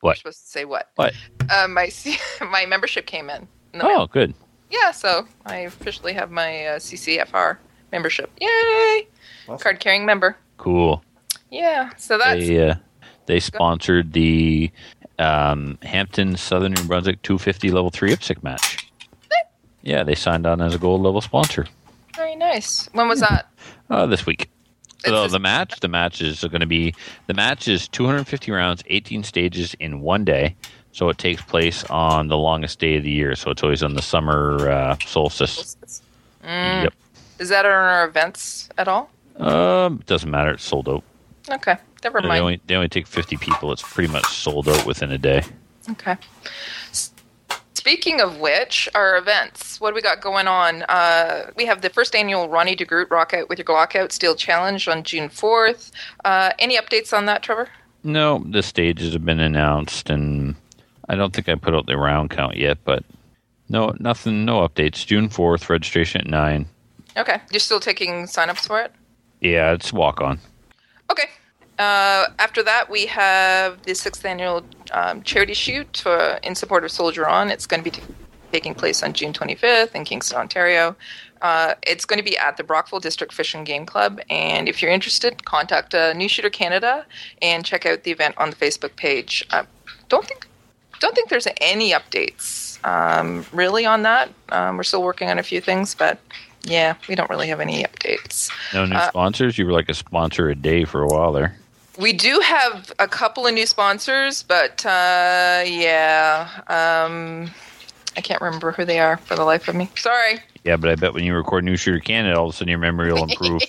What? 0.00 0.18
supposed 0.18 0.42
to 0.44 0.46
say 0.48 0.64
what? 0.64 0.90
What? 0.96 1.14
Uh, 1.50 1.66
my 1.68 1.90
my 2.50 2.64
membership 2.66 3.06
came 3.06 3.28
in. 3.30 3.46
in 3.74 3.82
Oh, 3.82 3.88
mail. 3.88 4.06
good. 4.06 4.34
Yeah. 4.70 4.90
So 4.92 5.26
I 5.46 5.56
officially 5.58 6.12
have 6.14 6.30
my 6.30 6.66
uh, 6.66 6.78
CCFR 6.78 7.58
membership. 7.92 8.30
Yay! 8.40 9.06
Card 9.58 9.80
carrying 9.80 10.04
member. 10.04 10.36
Cool. 10.58 11.02
Yeah. 11.50 11.90
So 11.96 12.18
that's 12.18 12.46
They 12.46 12.68
uh, 12.68 12.74
they 13.26 13.40
sponsored 13.40 14.12
the 14.12 14.70
um, 15.18 15.78
Hampton 15.82 16.36
Southern 16.36 16.72
New 16.72 16.84
Brunswick 16.84 17.22
250 17.22 17.70
level 17.70 17.90
three 17.90 18.10
IPSC 18.12 18.42
match. 18.42 18.86
Yeah, 19.82 20.02
they 20.02 20.14
signed 20.14 20.46
on 20.46 20.60
as 20.60 20.74
a 20.74 20.78
gold 20.78 21.00
level 21.00 21.22
sponsor 21.22 21.66
very 22.20 22.36
nice. 22.36 22.88
When 22.92 23.08
was 23.08 23.20
that? 23.20 23.48
uh, 23.90 24.06
this 24.06 24.26
week. 24.26 24.50
So 25.06 25.24
It's 25.24 25.32
the 25.32 25.38
match, 25.38 25.80
the 25.80 25.88
match 25.88 26.20
is 26.20 26.40
going 26.42 26.60
to 26.60 26.66
be 26.66 26.94
the 27.26 27.32
match 27.32 27.66
is 27.66 27.88
250 27.88 28.52
rounds, 28.52 28.82
18 28.88 29.24
stages 29.24 29.74
in 29.80 30.02
one 30.02 30.24
day. 30.24 30.54
So 30.92 31.08
it 31.08 31.16
takes 31.16 31.40
place 31.40 31.84
on 31.84 32.28
the 32.28 32.36
longest 32.36 32.78
day 32.78 32.96
of 32.96 33.04
the 33.04 33.10
year. 33.10 33.34
So 33.36 33.50
it's 33.50 33.62
always 33.62 33.82
on 33.82 33.94
the 33.94 34.02
summer 34.02 34.68
uh, 34.68 34.96
solstice. 35.06 35.76
Yep. 36.44 36.92
Is 37.38 37.48
that 37.48 37.64
on 37.64 37.72
our 37.72 38.06
events 38.06 38.68
at 38.76 38.86
all? 38.86 39.08
Um, 39.40 40.02
doesn't 40.06 40.30
matter. 40.30 40.52
It's 40.52 40.64
sold 40.64 40.88
out. 40.88 41.02
Okay. 41.48 41.76
Never 42.04 42.20
They 42.20 42.28
mind. 42.28 42.40
only 42.40 42.60
they 42.66 42.74
only 42.76 42.88
take 42.88 43.06
50 43.06 43.36
people. 43.38 43.72
It's 43.72 43.82
pretty 43.82 44.12
much 44.12 44.26
sold 44.26 44.68
out 44.68 44.86
within 44.86 45.10
a 45.10 45.18
day. 45.18 45.42
Okay. 45.90 46.16
Speaking 47.74 48.20
of 48.20 48.38
which, 48.38 48.88
our 48.94 49.16
events. 49.16 49.80
What 49.80 49.90
do 49.90 49.94
we 49.94 50.02
got 50.02 50.20
going 50.20 50.46
on? 50.46 50.82
Uh, 50.82 51.50
we 51.56 51.64
have 51.64 51.80
the 51.80 51.88
first 51.88 52.14
annual 52.14 52.48
Ronnie 52.48 52.76
DeGroot 52.76 53.10
Rock 53.10 53.32
Out 53.32 53.48
with 53.48 53.58
Your 53.58 53.64
Glock 53.64 53.96
Out 53.96 54.12
Steel 54.12 54.34
Challenge 54.34 54.86
on 54.86 55.02
June 55.02 55.30
4th. 55.30 55.90
Uh, 56.24 56.50
any 56.58 56.76
updates 56.76 57.16
on 57.16 57.24
that, 57.24 57.42
Trevor? 57.42 57.68
No, 58.04 58.44
the 58.46 58.62
stages 58.62 59.14
have 59.14 59.24
been 59.24 59.40
announced, 59.40 60.10
and 60.10 60.56
I 61.08 61.14
don't 61.16 61.32
think 61.34 61.48
I 61.48 61.54
put 61.54 61.74
out 61.74 61.86
the 61.86 61.96
round 61.96 62.28
count 62.30 62.56
yet. 62.58 62.78
But 62.84 63.02
no, 63.70 63.94
nothing, 63.98 64.44
no 64.44 64.66
updates. 64.68 65.06
June 65.06 65.30
4th, 65.30 65.70
registration 65.70 66.20
at 66.20 66.26
nine. 66.26 66.66
Okay. 67.16 67.40
You're 67.50 67.60
still 67.60 67.80
taking 67.80 68.24
signups 68.24 68.66
for 68.66 68.80
it? 68.82 68.92
Yeah, 69.40 69.72
it's 69.72 69.92
walk 69.92 70.20
on. 70.20 70.38
Okay. 71.10 71.28
Uh, 71.78 72.26
after 72.38 72.62
that, 72.62 72.90
we 72.90 73.06
have 73.06 73.82
the 73.82 73.94
sixth 73.94 74.24
annual 74.24 74.64
um, 74.92 75.22
charity 75.22 75.54
shoot 75.54 76.04
uh, 76.06 76.38
in 76.42 76.54
support 76.54 76.84
of 76.84 76.90
Soldier 76.90 77.26
On. 77.26 77.50
It's 77.50 77.66
going 77.66 77.82
to 77.82 77.90
be 77.90 77.96
t- 77.96 78.02
taking 78.52 78.74
place 78.74 79.02
on 79.02 79.12
June 79.12 79.32
25th 79.32 79.94
in 79.94 80.04
Kingston, 80.04 80.38
Ontario. 80.38 80.94
Uh, 81.40 81.74
it's 81.82 82.04
going 82.04 82.18
to 82.18 82.24
be 82.24 82.36
at 82.36 82.58
the 82.58 82.64
Brockville 82.64 83.00
District 83.00 83.32
Fish 83.32 83.54
and 83.54 83.64
Game 83.64 83.86
Club. 83.86 84.20
And 84.28 84.68
if 84.68 84.82
you're 84.82 84.90
interested, 84.90 85.44
contact 85.46 85.94
uh, 85.94 86.12
New 86.12 86.28
Shooter 86.28 86.50
Canada 86.50 87.06
and 87.40 87.64
check 87.64 87.86
out 87.86 88.02
the 88.02 88.10
event 88.10 88.34
on 88.36 88.50
the 88.50 88.56
Facebook 88.56 88.94
page. 88.96 89.44
I 89.50 89.64
don't 90.08 90.26
think 90.26 90.46
don't 90.98 91.14
think 91.14 91.30
there's 91.30 91.48
any 91.62 91.92
updates 91.92 92.84
um, 92.84 93.46
really 93.52 93.86
on 93.86 94.02
that. 94.02 94.28
Um, 94.50 94.76
we're 94.76 94.82
still 94.82 95.02
working 95.02 95.30
on 95.30 95.38
a 95.38 95.42
few 95.42 95.62
things, 95.62 95.94
but 95.94 96.18
yeah, 96.64 96.94
we 97.08 97.14
don't 97.14 97.30
really 97.30 97.48
have 97.48 97.60
any 97.60 97.82
updates. 97.84 98.50
No 98.74 98.84
new 98.84 98.96
Uh, 98.96 99.08
sponsors. 99.08 99.58
You 99.58 99.66
were 99.66 99.72
like 99.72 99.88
a 99.88 99.94
sponsor 99.94 100.48
a 100.48 100.54
day 100.54 100.84
for 100.84 101.02
a 101.02 101.06
while 101.06 101.32
there. 101.32 101.56
We 101.98 102.12
do 102.12 102.40
have 102.40 102.92
a 102.98 103.06
couple 103.08 103.46
of 103.46 103.52
new 103.54 103.66
sponsors, 103.66 104.42
but 104.42 104.84
uh, 104.86 105.62
yeah, 105.66 106.48
um, 106.68 107.50
I 108.16 108.20
can't 108.22 108.40
remember 108.40 108.72
who 108.72 108.84
they 108.84 109.00
are 109.00 109.16
for 109.18 109.34
the 109.34 109.44
life 109.44 109.68
of 109.68 109.74
me. 109.74 109.90
Sorry. 109.96 110.38
Yeah, 110.64 110.76
but 110.76 110.90
I 110.90 110.94
bet 110.94 111.14
when 111.14 111.24
you 111.24 111.34
record 111.34 111.64
New 111.64 111.76
Shooter 111.76 112.00
Canada, 112.00 112.38
all 112.38 112.48
of 112.48 112.54
a 112.54 112.56
sudden 112.56 112.68
your 112.68 112.78
memory 112.78 113.12
will 113.12 113.24
improve. 113.24 113.62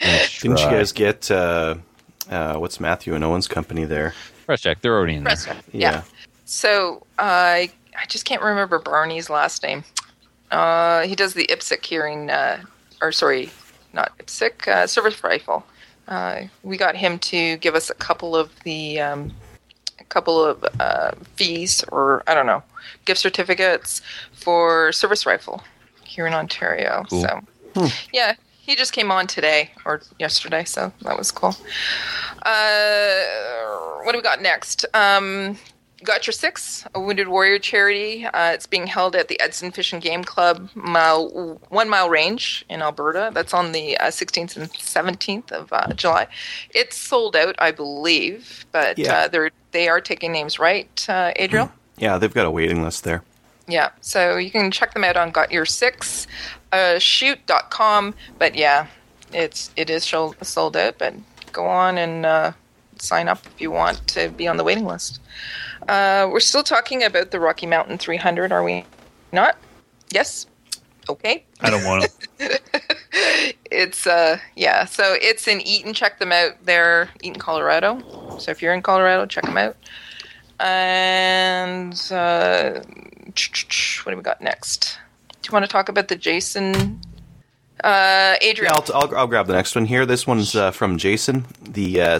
Nice 0.00 0.40
Didn't 0.42 0.58
you 0.60 0.66
guys 0.66 0.92
get 0.92 1.30
uh, 1.30 1.76
uh, 2.30 2.56
what's 2.56 2.80
Matthew 2.80 3.14
and 3.14 3.24
Owen's 3.24 3.48
company 3.48 3.84
there? 3.84 4.14
press 4.46 4.60
check? 4.60 4.80
They're 4.80 4.94
already 4.96 5.14
in 5.16 5.24
there. 5.24 5.36
Press- 5.36 5.62
yeah. 5.72 6.02
So 6.44 7.04
I 7.18 7.70
I 7.98 8.06
just 8.06 8.24
can't 8.24 8.42
remember 8.42 8.78
Barney's 8.78 9.28
last 9.30 9.62
name. 9.62 9.84
Uh, 10.50 11.02
he 11.02 11.14
does 11.14 11.34
the 11.34 11.46
IPSC 11.46 11.84
hearing, 11.84 12.30
uh, 12.30 12.62
or 13.00 13.12
sorry, 13.12 13.50
not 13.92 14.16
IPSC, 14.18 14.68
uh, 14.68 14.86
service 14.86 15.22
rifle. 15.22 15.64
Uh, 16.08 16.42
we 16.62 16.76
got 16.76 16.96
him 16.96 17.18
to 17.18 17.56
give 17.56 17.74
us 17.74 17.90
a 17.90 17.94
couple 17.94 18.36
of 18.36 18.50
the 18.62 19.00
um, 19.00 19.32
a 19.98 20.04
couple 20.04 20.44
of 20.44 20.64
uh, 20.78 21.12
fees 21.34 21.84
or 21.90 22.22
I 22.28 22.34
don't 22.34 22.46
know 22.46 22.62
gift 23.04 23.20
certificates 23.20 24.02
for 24.32 24.92
service 24.92 25.26
rifle 25.26 25.64
here 26.04 26.26
in 26.26 26.32
Ontario. 26.32 27.04
Cool. 27.10 27.22
So 27.22 27.88
yeah, 28.12 28.36
he 28.66 28.76
just 28.76 28.92
came 28.92 29.10
on 29.10 29.26
today 29.26 29.70
or 29.84 30.02
yesterday, 30.18 30.64
so 30.64 30.92
that 31.02 31.16
was 31.18 31.30
cool. 31.30 31.56
Uh, 32.42 33.24
what 34.02 34.12
do 34.12 34.18
we 34.18 34.22
got 34.22 34.42
next? 34.42 34.84
Um, 34.94 35.58
got 36.06 36.26
your 36.26 36.32
six, 36.32 36.86
a 36.94 37.00
Wounded 37.00 37.28
Warrior 37.28 37.58
charity. 37.58 38.24
Uh, 38.24 38.52
it's 38.52 38.66
being 38.66 38.86
held 38.86 39.14
at 39.14 39.28
the 39.28 39.38
Edson 39.40 39.70
Fish 39.72 39.92
and 39.92 40.00
Game 40.00 40.24
Club, 40.24 40.70
mile 40.74 41.60
one 41.68 41.88
mile 41.90 42.08
range 42.08 42.64
in 42.70 42.80
Alberta. 42.80 43.30
That's 43.34 43.52
on 43.52 43.72
the 43.72 43.98
uh, 43.98 44.06
16th 44.06 44.56
and 44.56 44.70
17th 44.72 45.52
of 45.52 45.72
uh, 45.72 45.92
July. 45.92 46.26
It's 46.70 46.96
sold 46.96 47.36
out, 47.36 47.54
I 47.58 47.72
believe, 47.72 48.64
but 48.72 48.98
Yeah. 48.98 49.12
uh, 49.12 49.28
they're 49.28 49.50
they 49.72 49.88
are 49.88 50.00
taking 50.00 50.32
names 50.32 50.58
right, 50.58 51.04
uh, 51.08 51.32
Adriel. 51.36 51.70
Yeah, 51.98 52.16
they've 52.16 52.32
got 52.32 52.46
a 52.46 52.50
waiting 52.50 52.82
list 52.82 53.04
there. 53.04 53.22
Yeah, 53.68 53.90
so 54.00 54.36
you 54.36 54.50
can 54.50 54.70
check 54.70 54.94
them 54.94 55.02
out 55.04 55.16
on 55.16 55.30
Got 55.32 55.50
Your 55.50 55.66
Six, 55.66 56.26
uh, 56.72 56.98
shoot.com. 57.00 58.14
But 58.38 58.54
yeah, 58.54 58.86
it's 59.32 59.70
it 59.76 59.90
is 59.90 60.06
show, 60.06 60.34
sold 60.42 60.76
out. 60.76 60.98
But 60.98 61.14
go 61.52 61.66
on 61.66 61.98
and 61.98 62.24
uh, 62.24 62.52
sign 62.98 63.28
up 63.28 63.44
if 63.46 63.60
you 63.60 63.70
want 63.70 64.06
to 64.08 64.28
be 64.28 64.46
on 64.46 64.56
the 64.56 64.64
waiting 64.64 64.86
list. 64.86 65.20
Uh, 65.88 66.28
we're 66.30 66.40
still 66.40 66.62
talking 66.62 67.02
about 67.04 67.30
the 67.30 67.40
Rocky 67.40 67.66
Mountain 67.66 67.98
300, 67.98 68.52
are 68.52 68.64
we 68.64 68.84
not? 69.32 69.56
Yes. 70.10 70.46
Okay. 71.08 71.44
I 71.60 71.70
don't 71.70 71.84
want 71.84 72.10
to. 72.38 72.60
It's 73.70 74.06
uh 74.06 74.38
yeah, 74.54 74.84
so 74.84 75.16
it's 75.20 75.48
in 75.48 75.60
Eaton. 75.60 75.92
Check 75.92 76.18
them 76.18 76.32
out. 76.32 76.52
They're 76.64 77.08
Eaton, 77.22 77.38
Colorado. 77.38 78.38
So 78.38 78.50
if 78.50 78.62
you're 78.62 78.74
in 78.74 78.82
Colorado, 78.82 79.26
check 79.26 79.44
them 79.44 79.58
out. 79.58 79.76
And 80.60 81.92
uh, 82.10 82.80
what 82.82 84.12
do 84.12 84.16
we 84.16 84.22
got 84.22 84.40
next? 84.40 84.98
Do 85.42 85.48
you 85.48 85.52
want 85.52 85.64
to 85.64 85.70
talk 85.70 85.88
about 85.88 86.08
the 86.08 86.16
Jason? 86.16 87.00
Uh, 87.84 88.36
Adrian. 88.40 88.72
Yeah, 88.72 88.80
I'll, 88.94 89.02
I'll, 89.02 89.16
I'll 89.16 89.26
grab 89.26 89.46
the 89.46 89.52
next 89.52 89.74
one 89.74 89.84
here. 89.84 90.06
This 90.06 90.26
one's 90.26 90.56
uh, 90.56 90.70
from 90.70 90.96
Jason, 90.96 91.44
the 91.62 92.00
uh, 92.00 92.18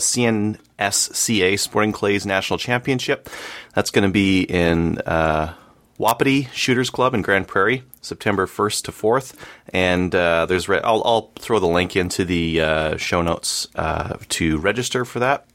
CNSCA 0.79 1.59
Sporting 1.59 1.93
Clays 1.93 2.27
National 2.27 2.59
Championship. 2.59 3.29
That's 3.75 3.91
going 3.91 4.09
to 4.09 4.13
be 4.13 4.43
in 4.43 4.99
uh, 4.99 5.55
Wapiti 5.99 6.49
Shooters 6.53 6.91
Club 6.91 7.15
in 7.15 7.23
Grande 7.23 7.49
Prairie, 7.49 7.83
September 8.01 8.47
1st 8.47 8.85
to 8.85 8.93
4th. 8.93 9.35
And 9.71 10.15
uh, 10.15 10.47
there's 10.47 10.69
re- 10.69 10.81
I'll, 10.83 11.03
I'll 11.05 11.33
throw 11.39 11.59
the 11.59 11.67
link 11.67 11.97
into 11.97 12.25
the 12.25 12.61
uh, 12.61 12.97
show 12.97 13.23
notes 13.23 13.67
uh, 13.75 14.17
to 14.31 14.59
register 14.59 15.05
for 15.05 15.21
that. 15.21 15.47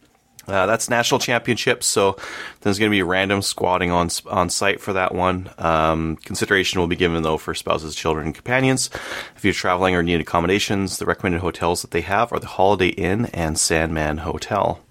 Uh, 0.48 0.66
that's 0.66 0.90
national 0.90 1.20
championship, 1.20 1.84
so 1.84 2.18
there's 2.62 2.80
going 2.80 2.90
to 2.90 2.94
be 2.96 3.04
random 3.04 3.42
squadding 3.42 3.94
on 3.94 4.10
on 4.36 4.50
site 4.50 4.82
for 4.82 4.92
that 4.94 5.14
one. 5.14 5.52
Um, 5.60 6.18
consideration 6.18 6.80
will 6.80 6.88
be 6.88 6.96
given 6.96 7.22
though 7.22 7.38
for 7.38 7.54
spouses, 7.54 7.96
children, 7.96 8.26
and 8.26 8.36
companions. 8.36 8.90
If 9.36 9.46
you're 9.46 9.54
traveling 9.54 9.94
or 9.94 10.02
need 10.02 10.20
accommodations, 10.20 10.98
the 10.98 11.06
recommended 11.06 11.42
hotels 11.42 11.84
that 11.84 11.92
they 11.92 12.02
have 12.02 12.34
are 12.34 12.40
the 12.40 12.48
Holiday 12.48 12.88
Inn 12.88 13.28
and 13.28 13.58
Sandman 13.58 14.18
Hotel. 14.18 14.82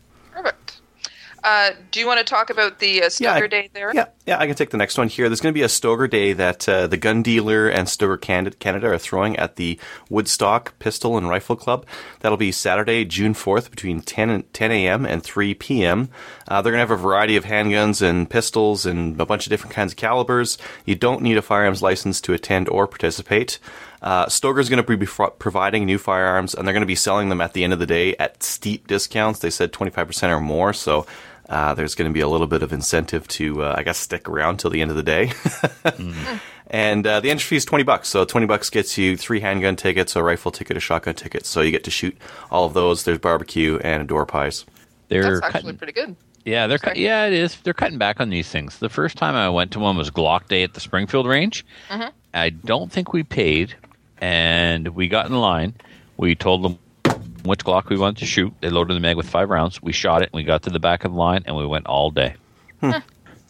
Uh, 1.42 1.70
do 1.90 2.00
you 2.00 2.06
want 2.06 2.18
to 2.18 2.24
talk 2.24 2.50
about 2.50 2.78
the 2.78 3.02
uh, 3.02 3.06
Stoeger 3.06 3.44
I- 3.44 3.46
Day 3.46 3.70
there? 3.72 3.92
Yeah, 3.94 4.06
yeah, 4.26 4.38
I 4.38 4.46
can 4.46 4.54
take 4.54 4.70
the 4.70 4.76
next 4.76 4.98
one 4.98 5.08
here. 5.08 5.28
There's 5.28 5.40
going 5.40 5.52
to 5.52 5.58
be 5.58 5.62
a 5.62 5.68
Stoeger 5.68 6.08
Day 6.08 6.32
that 6.34 6.68
uh, 6.68 6.86
the 6.86 6.96
gun 6.96 7.22
dealer 7.22 7.68
and 7.68 7.88
Stoeger 7.88 8.20
Canada, 8.58 8.88
are 8.88 8.98
throwing 8.98 9.36
at 9.36 9.56
the 9.56 9.78
Woodstock 10.08 10.78
Pistol 10.78 11.16
and 11.16 11.28
Rifle 11.28 11.56
Club. 11.56 11.86
That'll 12.20 12.38
be 12.38 12.52
Saturday, 12.52 13.04
June 13.04 13.34
4th, 13.34 13.70
between 13.70 14.02
10 14.02 14.30
and 14.30 14.52
10 14.52 14.70
a.m. 14.72 15.06
and 15.06 15.22
3 15.22 15.54
p.m. 15.54 16.10
Uh, 16.48 16.60
they're 16.62 16.72
going 16.72 16.84
to 16.84 16.88
have 16.88 16.98
a 16.98 17.02
variety 17.02 17.36
of 17.36 17.44
handguns 17.44 18.02
and 18.02 18.28
pistols 18.28 18.84
and 18.86 19.20
a 19.20 19.26
bunch 19.26 19.46
of 19.46 19.50
different 19.50 19.74
kinds 19.74 19.92
of 19.92 19.96
calibers. 19.96 20.58
You 20.84 20.94
don't 20.94 21.22
need 21.22 21.36
a 21.36 21.42
firearms 21.42 21.82
license 21.82 22.20
to 22.22 22.32
attend 22.32 22.68
or 22.68 22.86
participate. 22.86 23.58
Uh, 24.02 24.26
Stoeger's 24.26 24.68
going 24.68 24.82
to 24.82 24.96
be 24.96 25.06
pro- 25.06 25.30
providing 25.30 25.84
new 25.84 25.98
firearms, 25.98 26.54
and 26.54 26.66
they're 26.66 26.72
going 26.72 26.82
to 26.82 26.86
be 26.86 26.94
selling 26.94 27.28
them 27.28 27.40
at 27.40 27.52
the 27.52 27.64
end 27.64 27.72
of 27.72 27.78
the 27.78 27.86
day 27.86 28.16
at 28.16 28.42
steep 28.42 28.86
discounts. 28.86 29.40
They 29.40 29.50
said 29.50 29.72
25% 29.72 30.30
or 30.34 30.40
more, 30.40 30.72
so 30.72 31.06
uh, 31.50 31.74
there's 31.74 31.94
going 31.94 32.08
to 32.10 32.14
be 32.14 32.20
a 32.20 32.28
little 32.28 32.46
bit 32.46 32.62
of 32.62 32.72
incentive 32.72 33.28
to, 33.28 33.62
uh, 33.64 33.74
I 33.76 33.82
guess, 33.82 33.98
stick 33.98 34.26
around 34.28 34.58
till 34.58 34.70
the 34.70 34.80
end 34.80 34.90
of 34.90 34.96
the 34.96 35.02
day. 35.02 35.32
And 36.72 37.04
uh, 37.04 37.18
the 37.18 37.30
entry 37.32 37.42
fee 37.48 37.56
is 37.56 37.64
20 37.64 37.82
bucks. 37.82 38.06
So 38.08 38.24
20 38.24 38.46
bucks 38.46 38.70
gets 38.70 38.96
you 38.96 39.16
three 39.16 39.40
handgun 39.40 39.74
tickets, 39.74 40.14
a 40.14 40.22
rifle 40.22 40.52
ticket, 40.52 40.76
a 40.76 40.80
shotgun 40.80 41.16
ticket. 41.16 41.44
So 41.44 41.62
you 41.62 41.72
get 41.72 41.82
to 41.82 41.90
shoot 41.90 42.16
all 42.48 42.64
of 42.64 42.74
those. 42.74 43.02
There's 43.02 43.18
barbecue 43.18 43.78
and 43.82 44.06
door 44.06 44.24
pies. 44.24 44.64
They're 45.08 45.40
That's 45.40 45.46
actually 45.46 45.62
cutting, 45.62 45.78
pretty 45.78 45.92
good. 45.94 46.14
yeah, 46.44 46.68
they're 46.68 46.78
cut, 46.78 46.90
Sorry. 46.94 47.04
yeah, 47.04 47.26
it 47.26 47.32
is. 47.32 47.56
They're 47.62 47.74
cutting 47.74 47.98
back 47.98 48.20
on 48.20 48.30
these 48.30 48.48
things. 48.48 48.78
The 48.78 48.88
first 48.88 49.16
time 49.16 49.34
I 49.34 49.48
went 49.50 49.72
to 49.72 49.80
one 49.80 49.96
was 49.96 50.12
Glock 50.12 50.46
Day 50.46 50.62
at 50.62 50.74
the 50.74 50.80
Springfield 50.80 51.26
range. 51.26 51.66
I 52.32 52.50
don't 52.50 52.92
think 52.92 53.12
we 53.12 53.24
paid, 53.24 53.74
and 54.18 54.86
we 54.94 55.08
got 55.08 55.26
in 55.26 55.32
line. 55.40 55.74
We 56.18 56.36
told 56.36 56.62
them 56.62 56.78
which 57.44 57.64
Glock 57.64 57.88
we 57.88 57.96
wanted 57.96 58.18
to 58.18 58.26
shoot. 58.26 58.52
They 58.60 58.70
loaded 58.70 58.94
the 58.94 59.00
mag 59.00 59.16
with 59.16 59.28
five 59.28 59.50
rounds. 59.50 59.82
We 59.82 59.92
shot 59.92 60.22
it. 60.22 60.30
And 60.32 60.34
we 60.34 60.44
got 60.44 60.62
to 60.62 60.70
the 60.70 60.80
back 60.80 61.04
of 61.04 61.12
the 61.12 61.18
line, 61.18 61.42
and 61.46 61.56
we 61.56 61.66
went 61.66 61.86
all 61.86 62.10
day. 62.10 62.34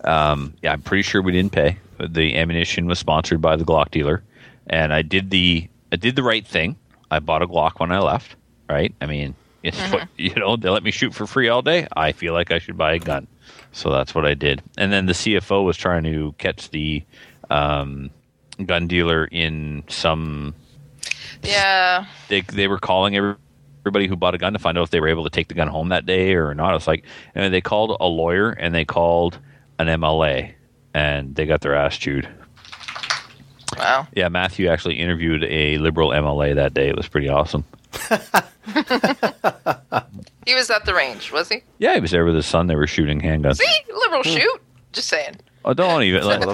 Um, 0.04 0.54
yeah, 0.62 0.72
I'm 0.72 0.82
pretty 0.82 1.02
sure 1.02 1.22
we 1.22 1.32
didn't 1.32 1.52
pay. 1.52 1.78
The 1.98 2.36
ammunition 2.36 2.86
was 2.86 2.98
sponsored 2.98 3.40
by 3.40 3.56
the 3.56 3.64
Glock 3.64 3.90
dealer, 3.90 4.22
and 4.66 4.92
I 4.92 5.02
did 5.02 5.30
the 5.30 5.68
I 5.92 5.96
did 5.96 6.16
the 6.16 6.22
right 6.22 6.46
thing. 6.46 6.76
I 7.10 7.18
bought 7.18 7.42
a 7.42 7.46
Glock 7.46 7.80
when 7.80 7.92
I 7.92 7.98
left. 7.98 8.36
Right? 8.68 8.94
I 9.00 9.06
mean, 9.06 9.34
it's 9.62 9.78
what, 9.92 10.08
you 10.16 10.34
know 10.34 10.56
they 10.56 10.70
let 10.70 10.82
me 10.82 10.90
shoot 10.90 11.14
for 11.14 11.26
free 11.26 11.48
all 11.48 11.62
day. 11.62 11.86
I 11.94 12.12
feel 12.12 12.32
like 12.32 12.50
I 12.50 12.58
should 12.58 12.78
buy 12.78 12.94
a 12.94 12.98
gun, 12.98 13.26
so 13.72 13.90
that's 13.90 14.14
what 14.14 14.24
I 14.24 14.34
did. 14.34 14.62
And 14.78 14.92
then 14.92 15.06
the 15.06 15.12
CFO 15.12 15.64
was 15.64 15.76
trying 15.76 16.04
to 16.04 16.34
catch 16.38 16.70
the 16.70 17.04
um, 17.50 18.10
gun 18.64 18.86
dealer 18.86 19.26
in 19.26 19.84
some. 19.88 20.54
Yeah. 21.42 22.06
They 22.28 22.40
they 22.42 22.68
were 22.68 22.78
calling 22.78 23.16
every, 23.16 23.34
everybody 23.82 24.06
who 24.06 24.16
bought 24.16 24.34
a 24.34 24.38
gun 24.38 24.52
to 24.52 24.58
find 24.58 24.78
out 24.78 24.84
if 24.84 24.90
they 24.90 25.00
were 25.00 25.08
able 25.08 25.24
to 25.24 25.30
take 25.30 25.48
the 25.48 25.54
gun 25.54 25.68
home 25.68 25.88
that 25.90 26.06
day 26.06 26.34
or 26.34 26.54
not. 26.54 26.74
It's 26.74 26.86
like 26.86 27.04
and 27.34 27.52
they 27.52 27.60
called 27.60 27.96
a 28.00 28.06
lawyer 28.06 28.50
and 28.50 28.74
they 28.74 28.84
called 28.84 29.38
an 29.78 29.86
MLA 29.86 30.52
and 30.94 31.34
they 31.34 31.46
got 31.46 31.60
their 31.60 31.74
ass 31.74 31.96
chewed. 31.96 32.28
Wow. 33.78 34.06
Yeah, 34.14 34.28
Matthew 34.28 34.68
actually 34.68 34.96
interviewed 34.96 35.44
a 35.44 35.78
liberal 35.78 36.10
MLA 36.10 36.56
that 36.56 36.74
day. 36.74 36.88
It 36.88 36.96
was 36.96 37.08
pretty 37.08 37.28
awesome. 37.28 37.64
He 40.46 40.54
was 40.54 40.70
at 40.70 40.84
the 40.84 40.94
range, 40.94 41.30
was 41.32 41.48
he? 41.48 41.62
Yeah, 41.78 41.94
he 41.94 42.00
was 42.00 42.10
there 42.10 42.24
with 42.24 42.34
his 42.34 42.46
son. 42.46 42.66
They 42.66 42.74
were 42.74 42.88
shooting 42.88 43.20
handguns. 43.20 43.58
See, 43.58 43.66
liberal 43.94 44.22
hmm. 44.24 44.30
shoot. 44.30 44.60
Just 44.92 45.08
saying. 45.08 45.36
Oh, 45.64 45.74
don't 45.74 46.02
even. 46.02 46.24
Like, 46.24 46.42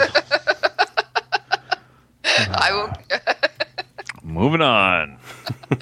I 2.25 2.73
will. 2.73 2.93
moving 4.27 4.63
on. 4.63 5.19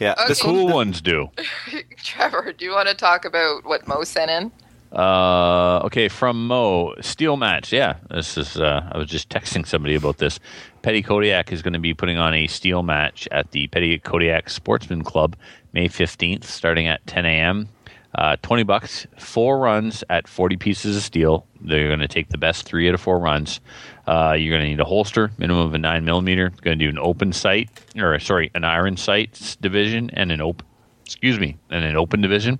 Yeah, 0.00 0.14
Okay. 0.24 0.34
Cool 0.40 0.68
ones 0.68 1.02
do. 1.02 1.28
Trevor, 2.02 2.54
do 2.56 2.64
you 2.64 2.70
want 2.70 2.88
to 2.88 2.94
talk 2.94 3.26
about 3.26 3.66
what 3.66 3.86
Mo 3.86 4.02
sent 4.02 4.30
in? 4.30 4.50
Uh, 4.92 5.80
okay, 5.84 6.08
from 6.08 6.46
Mo, 6.46 6.94
steel 7.02 7.36
match. 7.36 7.70
Yeah, 7.70 7.96
this 8.08 8.38
is. 8.38 8.56
Uh, 8.56 8.88
I 8.90 8.96
was 8.96 9.08
just 9.08 9.28
texting 9.28 9.66
somebody 9.66 9.94
about 9.94 10.16
this. 10.16 10.40
Petitcodiac 10.82 11.52
is 11.52 11.60
going 11.60 11.74
to 11.74 11.78
be 11.78 11.92
putting 11.92 12.16
on 12.16 12.32
a 12.32 12.46
steel 12.46 12.82
match 12.82 13.28
at 13.30 13.50
the 13.50 13.68
Petitcodiac 13.68 14.48
Sportsman 14.48 15.04
Club 15.04 15.36
May 15.74 15.86
fifteenth, 15.86 16.48
starting 16.48 16.86
at 16.86 17.06
ten 17.06 17.26
a.m. 17.26 17.68
Uh, 18.14 18.36
Twenty 18.42 18.64
bucks, 18.64 19.06
four 19.18 19.58
runs 19.58 20.02
at 20.10 20.26
forty 20.26 20.56
pieces 20.56 20.96
of 20.96 21.02
steel. 21.02 21.46
They're 21.60 21.88
going 21.88 22.00
to 22.00 22.08
take 22.08 22.28
the 22.28 22.38
best 22.38 22.64
three 22.64 22.88
out 22.88 22.94
of 22.94 23.00
four 23.00 23.18
runs. 23.18 23.60
Uh, 24.06 24.34
you're 24.36 24.50
going 24.50 24.64
to 24.64 24.68
need 24.68 24.80
a 24.80 24.84
holster, 24.84 25.30
minimum 25.38 25.66
of 25.66 25.74
a 25.74 25.78
nine 25.78 26.04
millimeter. 26.04 26.50
Going 26.62 26.78
to 26.78 26.84
do 26.84 26.88
an 26.88 26.98
open 26.98 27.32
sight, 27.32 27.70
or 27.96 28.18
sorry, 28.18 28.50
an 28.54 28.64
iron 28.64 28.96
sights 28.96 29.56
division 29.56 30.10
and 30.12 30.32
an 30.32 30.40
open. 30.40 30.66
Excuse 31.04 31.38
me, 31.38 31.56
and 31.70 31.84
an 31.84 31.96
open 31.96 32.20
division. 32.20 32.58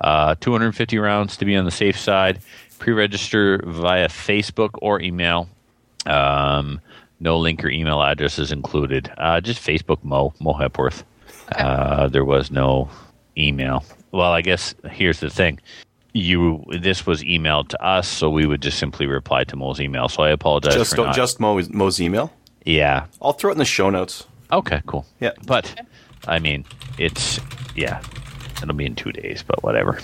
Uh, 0.00 0.34
250 0.40 0.98
rounds 0.98 1.36
to 1.36 1.44
be 1.44 1.56
on 1.56 1.64
the 1.64 1.70
safe 1.70 1.98
side. 1.98 2.40
Pre-register 2.78 3.60
via 3.66 4.08
Facebook 4.08 4.70
or 4.80 5.00
email. 5.00 5.48
Um, 6.06 6.80
no 7.20 7.38
link 7.38 7.62
or 7.64 7.68
email 7.68 8.02
address 8.02 8.38
is 8.38 8.50
included. 8.52 9.12
Uh, 9.18 9.40
just 9.40 9.60
Facebook 9.60 10.02
Mo 10.02 10.32
Mo 10.40 10.52
Hepworth. 10.52 11.04
Uh, 11.50 12.06
there 12.06 12.24
was 12.24 12.52
no 12.52 12.88
email. 13.36 13.84
Well, 14.12 14.32
I 14.32 14.42
guess 14.42 14.74
here's 14.90 15.20
the 15.20 15.30
thing. 15.30 15.60
You 16.12 16.64
this 16.80 17.06
was 17.06 17.22
emailed 17.22 17.68
to 17.68 17.82
us, 17.84 18.08
so 18.08 18.28
we 18.30 18.44
would 18.46 18.60
just 18.62 18.78
simply 18.78 19.06
reply 19.06 19.44
to 19.44 19.56
Mo's 19.56 19.80
email. 19.80 20.08
So 20.08 20.22
I 20.24 20.30
apologize 20.30 20.74
just 20.74 20.96
for 20.96 21.06
not. 21.06 21.14
just 21.14 21.38
Mo's, 21.38 21.70
Mo's 21.70 22.00
email. 22.00 22.32
yeah. 22.64 23.06
I'll 23.22 23.32
throw 23.32 23.50
it 23.50 23.54
in 23.54 23.58
the 23.58 23.64
show 23.64 23.90
notes. 23.90 24.26
Okay. 24.50 24.82
Cool. 24.86 25.06
Yeah. 25.20 25.32
But 25.46 25.86
I 26.26 26.40
mean, 26.40 26.64
it's 26.98 27.38
yeah. 27.76 28.02
It'll 28.62 28.74
be 28.74 28.86
in 28.86 28.96
two 28.96 29.12
days, 29.12 29.44
but 29.46 29.62
whatever. 29.62 30.00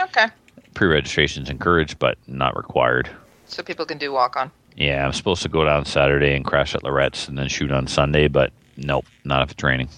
Okay. 0.00 0.26
Pre-registration 0.74 1.42
is 1.42 1.50
encouraged, 1.50 1.98
but 1.98 2.16
not 2.28 2.56
required. 2.56 3.10
So 3.46 3.62
people 3.64 3.84
can 3.84 3.98
do 3.98 4.12
walk 4.12 4.36
on. 4.36 4.50
Yeah, 4.76 5.04
I'm 5.04 5.12
supposed 5.12 5.42
to 5.42 5.48
go 5.48 5.64
down 5.64 5.84
Saturday 5.86 6.36
and 6.36 6.44
crash 6.44 6.74
at 6.76 6.84
Lorette's 6.84 7.26
and 7.26 7.36
then 7.36 7.48
shoot 7.48 7.72
on 7.72 7.88
Sunday, 7.88 8.28
but 8.28 8.52
nope, 8.76 9.04
not 9.24 9.42
after 9.42 9.54
training. 9.56 9.88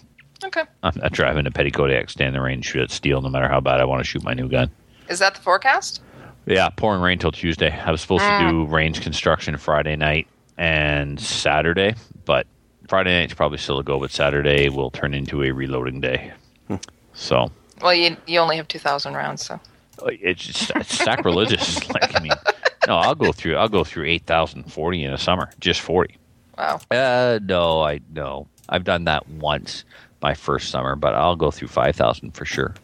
Okay. 0.45 0.63
I'm 0.83 0.93
not 0.97 1.13
driving 1.13 1.45
to 1.45 1.51
Petitcodiac, 1.51 2.11
stay 2.11 2.25
in 2.25 2.33
the 2.33 2.41
rain, 2.41 2.63
shoot 2.63 2.83
at 2.83 2.91
steel, 2.91 3.21
no 3.21 3.29
matter 3.29 3.49
how 3.49 3.61
bad 3.61 3.81
I 3.81 3.85
want 3.85 4.01
to 4.01 4.05
shoot 4.05 4.23
my 4.23 4.33
new 4.35 4.49
gun. 4.49 4.71
Is 5.09 5.19
that 5.19 5.35
the 5.35 5.41
forecast? 5.41 6.01
Yeah, 6.47 6.69
pouring 6.71 7.03
rain 7.03 7.19
till 7.19 7.33
Tuesday. 7.33 7.71
I 7.71 7.91
was 7.91 8.01
supposed 8.01 8.25
to 8.25 8.49
do 8.49 8.65
range 8.65 9.03
construction 9.03 9.57
Friday 9.57 9.97
night 9.97 10.27
and 10.57 11.21
Saturday, 11.21 11.95
but 12.25 12.47
Friday 12.89 13.21
night's 13.21 13.35
probably 13.35 13.59
still 13.59 13.79
a 13.79 13.85
go, 13.85 14.01
but 14.01 14.11
Saturday 14.11 14.69
will 14.69 14.91
turn 14.91 15.15
into 15.15 15.43
a 15.43 15.51
reloading 15.51 16.01
day. 16.01 16.33
So 17.13 17.51
Well, 17.83 17.95
you 17.95 18.17
you 18.27 18.39
only 18.39 18.57
have 18.57 18.69
two 18.69 18.79
thousand 18.79 19.15
rounds, 19.15 19.45
so 19.45 19.61
it's, 20.07 20.45
just, 20.45 20.73
it's 20.75 20.97
sacrilegious. 20.97 21.89
like 21.95 22.17
I 22.17 22.21
mean, 22.23 22.33
no, 22.87 22.97
I'll 22.97 23.15
go 23.15 23.33
through. 23.33 23.57
I'll 23.57 23.69
go 23.69 23.85
through 23.85 24.07
eight 24.07 24.25
thousand 24.27 24.73
forty 24.73 25.05
in 25.05 25.13
a 25.13 25.19
summer, 25.19 25.51
just 25.61 25.81
forty. 25.81 26.17
wow. 26.57 26.81
Uh, 26.91 27.39
no, 27.43 27.83
I 27.83 28.01
no. 28.13 28.49
I've 28.69 28.85
done 28.85 29.05
that 29.05 29.29
once 29.29 29.85
my 30.23 30.35
first 30.35 30.71
summer, 30.71 30.97
but 30.97 31.15
I'll 31.15 31.37
go 31.37 31.51
through 31.51 31.69
five 31.69 31.97
thousand 31.97 32.33
for 32.33 32.45
sure. 32.45 32.75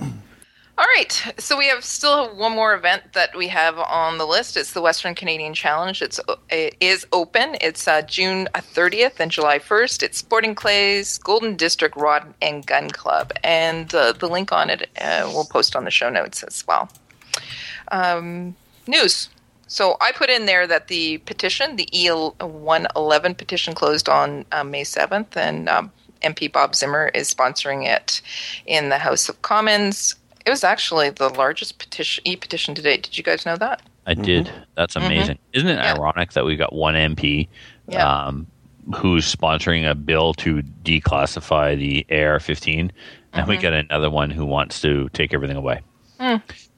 All 0.79 0.85
right, 0.95 1.33
so 1.39 1.57
we 1.57 1.69
have 1.69 1.83
still 1.85 2.37
one 2.37 2.53
more 2.53 2.75
event 2.75 3.15
that 3.15 3.35
we 3.35 3.49
have 3.49 3.79
on 3.79 4.19
the 4.19 4.27
list. 4.27 4.59
It's 4.59 4.75
the 4.75 4.83
Western 4.83 5.15
Canadian 5.15 5.55
Challenge. 5.55 6.03
It's 6.03 6.21
it 6.51 6.77
is 6.81 7.07
open. 7.13 7.57
It's 7.63 7.89
uh, 7.89 8.03
June 8.03 8.47
thirtieth 8.55 9.19
and 9.19 9.31
July 9.31 9.59
first. 9.59 10.03
It's 10.03 10.19
Sporting 10.19 10.55
Clays 10.55 11.17
Golden 11.17 11.57
District 11.57 11.97
Rod 11.97 12.35
and 12.43 12.67
Gun 12.67 12.91
Club, 12.91 13.33
and 13.43 13.95
uh, 13.95 14.13
the 14.13 14.29
link 14.29 14.53
on 14.53 14.69
it 14.69 14.91
uh, 15.01 15.31
we'll 15.33 15.47
post 15.47 15.75
on 15.75 15.85
the 15.85 15.91
show 15.91 16.11
notes 16.11 16.43
as 16.43 16.67
well. 16.67 16.91
Um, 17.91 18.55
news. 18.87 19.31
So 19.69 19.97
I 20.01 20.13
put 20.13 20.31
in 20.31 20.47
there 20.47 20.67
that 20.67 20.89
the 20.89 21.19
petition, 21.19 21.77
the 21.77 21.87
E111 21.87 23.37
petition, 23.37 23.75
closed 23.75 24.09
on 24.09 24.45
uh, 24.53 24.63
May 24.63 24.85
7th, 24.85 25.37
and 25.37 25.69
um, 25.69 25.91
MP 26.23 26.51
Bob 26.51 26.75
Zimmer 26.75 27.09
is 27.15 27.33
sponsoring 27.33 27.87
it 27.87 28.21
in 28.67 28.89
the 28.89 28.99
House 28.99 29.29
of 29.29 29.41
Commons. 29.43 30.15
It 30.45 30.51
was 30.51 30.65
actually 30.65 31.11
the 31.11 31.29
largest 31.29 31.79
petition, 31.79 32.23
e-petition 32.27 32.75
to 32.75 32.83
date. 32.83 33.03
Did 33.05 33.19
you 33.19 33.25
guys 33.25 33.45
know 33.45 33.57
that? 33.57 33.83
I 34.07 34.15
did. 34.15 34.51
That's 34.77 34.95
amazing. 34.95 35.39
Isn't 35.53 35.69
it 35.69 35.77
Yeah. 35.83 35.95
ironic 35.95 36.33
that 36.33 36.45
we've 36.45 36.59
got 36.59 36.73
one 36.73 36.95
MP 36.95 37.49
Yeah. 37.89 38.07
um, 38.09 38.47
who's 38.95 39.35
sponsoring 39.35 39.91
a 39.91 39.95
bill 39.97 40.33
to 40.35 40.63
declassify 40.85 41.77
the 41.77 42.07
AR-15, 42.11 42.91
and 43.33 43.47
we 43.49 43.57
got 43.57 43.73
another 43.73 44.09
one 44.09 44.31
who 44.31 44.47
wants 44.47 44.81
to 44.83 45.09
take 45.13 45.35
everything 45.35 45.57
away. 45.57 45.81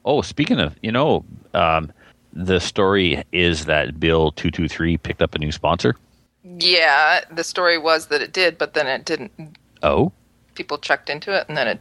Oh, 0.05 0.21
speaking 0.21 0.59
of, 0.59 0.75
you 0.81 0.91
know, 0.91 1.23
um, 1.53 1.91
the 2.33 2.59
story 2.59 3.23
is 3.31 3.65
that 3.65 3.99
Bill 3.99 4.31
223 4.31 4.97
picked 4.97 5.21
up 5.21 5.35
a 5.35 5.39
new 5.39 5.51
sponsor. 5.51 5.95
Yeah, 6.43 7.21
the 7.31 7.43
story 7.43 7.77
was 7.77 8.07
that 8.07 8.21
it 8.21 8.31
did, 8.33 8.57
but 8.57 8.73
then 8.73 8.87
it 8.87 9.05
didn't. 9.05 9.57
Oh, 9.83 10.11
People 10.55 10.77
checked 10.77 11.09
into 11.09 11.33
it, 11.33 11.45
and 11.47 11.57
then 11.57 11.67
it 11.67 11.79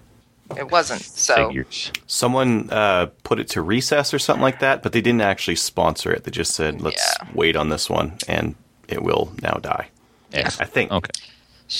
it 0.56 0.70
wasn't. 0.70 1.02
So 1.02 1.48
figures. 1.48 1.92
Someone 2.06 2.70
uh, 2.70 3.06
put 3.22 3.38
it 3.38 3.48
to 3.50 3.62
recess 3.62 4.14
or 4.14 4.18
something 4.18 4.42
like 4.42 4.60
that, 4.60 4.82
but 4.82 4.92
they 4.92 5.00
didn't 5.00 5.20
actually 5.20 5.56
sponsor 5.56 6.10
it. 6.12 6.24
They 6.24 6.30
just 6.30 6.54
said, 6.54 6.80
"Let's 6.80 7.16
Yeah. 7.20 7.28
wait 7.34 7.56
on 7.56 7.68
this 7.68 7.90
one," 7.90 8.18
and 8.28 8.54
it 8.88 9.02
will 9.02 9.32
now 9.42 9.58
die. 9.60 9.88
I 10.32 10.48
think. 10.48 10.90
Okay. 10.92 11.10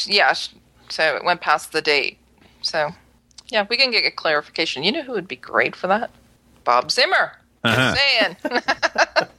yeah, 0.07 0.33
so 0.89 1.17
it 1.17 1.25
went 1.25 1.41
past 1.41 1.73
the 1.73 1.83
date. 1.83 2.19
So 2.63 2.91
yeah, 3.49 3.67
we 3.69 3.77
can 3.77 3.91
get 3.91 4.05
a 4.05 4.11
clarification. 4.11 4.83
You 4.83 4.93
know 4.93 5.03
who 5.03 5.13
would 5.13 5.29
be 5.29 5.37
great 5.37 5.75
for 5.77 5.87
that? 5.87 6.11
Bob 6.65 6.91
Zimmer. 6.91 7.33
Uh-huh. 7.65 7.95
Just 7.95 7.99
saying. 8.43 9.27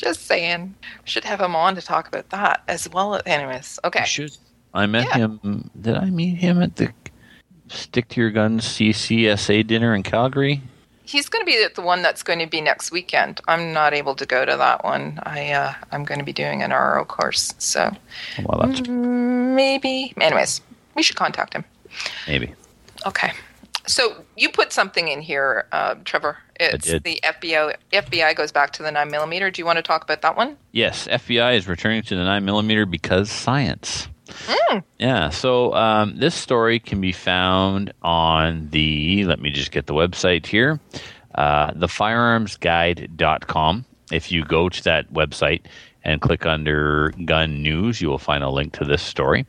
Just 0.00 0.26
saying. 0.26 0.74
We 0.82 1.10
should 1.10 1.24
have 1.24 1.40
him 1.42 1.54
on 1.54 1.74
to 1.74 1.82
talk 1.82 2.08
about 2.08 2.30
that 2.30 2.62
as 2.68 2.88
well. 2.88 3.20
Anyways, 3.26 3.78
okay. 3.84 4.06
I 4.72 4.86
met 4.86 5.04
Yeah. 5.04 5.16
him. 5.18 5.70
Did 5.78 5.94
I 5.96 6.06
meet 6.06 6.36
him 6.36 6.62
at 6.62 6.76
the 6.76 6.90
Stick 7.68 8.08
to 8.08 8.20
Your 8.20 8.30
Guns 8.30 8.64
CSSA 8.64 9.66
dinner 9.66 9.94
in 9.94 10.02
Calgary? 10.02 10.62
He's 11.04 11.28
going 11.28 11.42
to 11.42 11.46
be 11.46 11.62
at 11.62 11.74
the 11.74 11.82
one 11.82 12.00
that's 12.02 12.22
going 12.22 12.38
to 12.38 12.46
be 12.46 12.60
next 12.62 12.90
weekend. 12.92 13.40
I'm 13.46 13.72
not 13.74 13.92
able 13.92 14.14
to 14.14 14.24
go 14.24 14.44
to 14.46 14.56
that 14.56 14.84
one. 14.84 15.20
I 15.24 15.50
uh, 15.52 15.74
I'm 15.92 16.04
going 16.04 16.18
to 16.20 16.24
be 16.24 16.32
doing 16.32 16.62
an 16.62 16.70
RO 16.70 17.04
course, 17.04 17.52
so 17.58 17.90
Well, 18.42 18.60
that's 18.66 18.88
maybe. 18.88 20.14
Anyways, 20.18 20.62
we 20.94 21.02
should 21.02 21.16
contact 21.16 21.52
him. 21.52 21.64
maybe. 22.26 22.54
Okay. 23.06 23.32
So 23.86 24.24
you 24.36 24.48
put 24.50 24.72
something 24.72 25.08
in 25.08 25.20
here, 25.20 25.66
uh, 25.72 25.96
Trevor. 26.04 26.38
It's 26.60 26.86
the 26.86 27.20
FBI. 27.24 27.74
FBI 27.92 28.36
goes 28.36 28.52
back 28.52 28.72
to 28.74 28.82
the 28.82 28.90
nine 28.90 29.10
millimeter. 29.10 29.50
Do 29.50 29.60
you 29.60 29.66
want 29.66 29.78
to 29.78 29.82
talk 29.82 30.04
about 30.04 30.22
that 30.22 30.36
one? 30.36 30.56
Yes, 30.72 31.08
FBI 31.08 31.56
is 31.56 31.66
returning 31.66 32.02
to 32.02 32.16
the 32.16 32.24
nine 32.24 32.44
millimeter 32.44 32.86
because 32.86 33.30
science. 33.30 34.08
Yeah, 34.98 35.30
so 35.30 35.74
um, 35.74 36.16
this 36.16 36.36
story 36.36 36.78
can 36.78 37.00
be 37.00 37.10
found 37.12 37.92
on 38.02 38.68
the, 38.70 39.24
let 39.24 39.40
me 39.40 39.50
just 39.50 39.72
get 39.72 39.86
the 39.86 39.94
website 39.94 40.46
here, 40.46 40.78
uh, 41.34 41.72
thefirearmsguide.com. 41.72 43.84
If 44.12 44.30
you 44.30 44.44
go 44.44 44.68
to 44.68 44.84
that 44.84 45.12
website 45.12 45.62
and 46.04 46.20
click 46.20 46.46
under 46.46 47.12
gun 47.24 47.62
news, 47.62 48.00
you 48.00 48.08
will 48.08 48.18
find 48.18 48.42
a 48.42 48.50
link 48.50 48.72
to 48.74 48.84
this 48.84 49.02
story. 49.02 49.46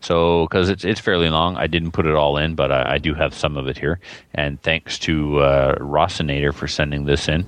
So, 0.00 0.46
because 0.46 0.68
it's 0.68 0.84
it's 0.84 1.00
fairly 1.00 1.30
long, 1.30 1.56
I 1.56 1.66
didn't 1.66 1.92
put 1.92 2.06
it 2.06 2.14
all 2.14 2.36
in, 2.36 2.54
but 2.54 2.70
I, 2.70 2.94
I 2.94 2.98
do 2.98 3.14
have 3.14 3.32
some 3.34 3.56
of 3.56 3.66
it 3.66 3.78
here. 3.78 3.98
And 4.34 4.60
thanks 4.62 4.98
to 5.00 5.38
uh, 5.40 5.74
Rossinator 5.76 6.52
for 6.52 6.68
sending 6.68 7.04
this 7.04 7.28
in. 7.28 7.46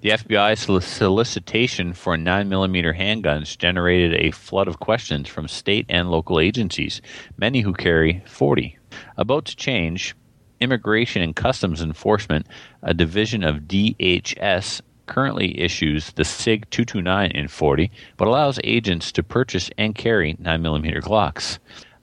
The 0.00 0.10
FBI 0.10 0.56
solicitation 0.80 1.92
for 1.92 2.16
9mm 2.16 2.96
handguns 2.96 3.58
generated 3.58 4.14
a 4.14 4.30
flood 4.30 4.68
of 4.68 4.78
questions 4.78 5.28
from 5.28 5.48
state 5.48 5.86
and 5.88 6.08
local 6.08 6.38
agencies, 6.38 7.02
many 7.36 7.62
who 7.62 7.72
carry 7.72 8.22
40. 8.24 8.78
About 9.16 9.46
to 9.46 9.56
change, 9.56 10.14
Immigration 10.60 11.20
and 11.20 11.34
Customs 11.34 11.82
Enforcement, 11.82 12.46
a 12.82 12.94
division 12.94 13.42
of 13.42 13.62
DHS, 13.62 14.82
currently 15.08 15.58
issues 15.58 16.12
the 16.12 16.24
SIG 16.24 16.70
229 16.70 17.32
in 17.32 17.48
40, 17.48 17.90
but 18.16 18.28
allows 18.28 18.60
agents 18.62 19.10
to 19.12 19.22
purchase 19.24 19.70
and 19.76 19.94
carry 19.94 20.34
9mm 20.34 21.02
Glocks. 21.02 21.58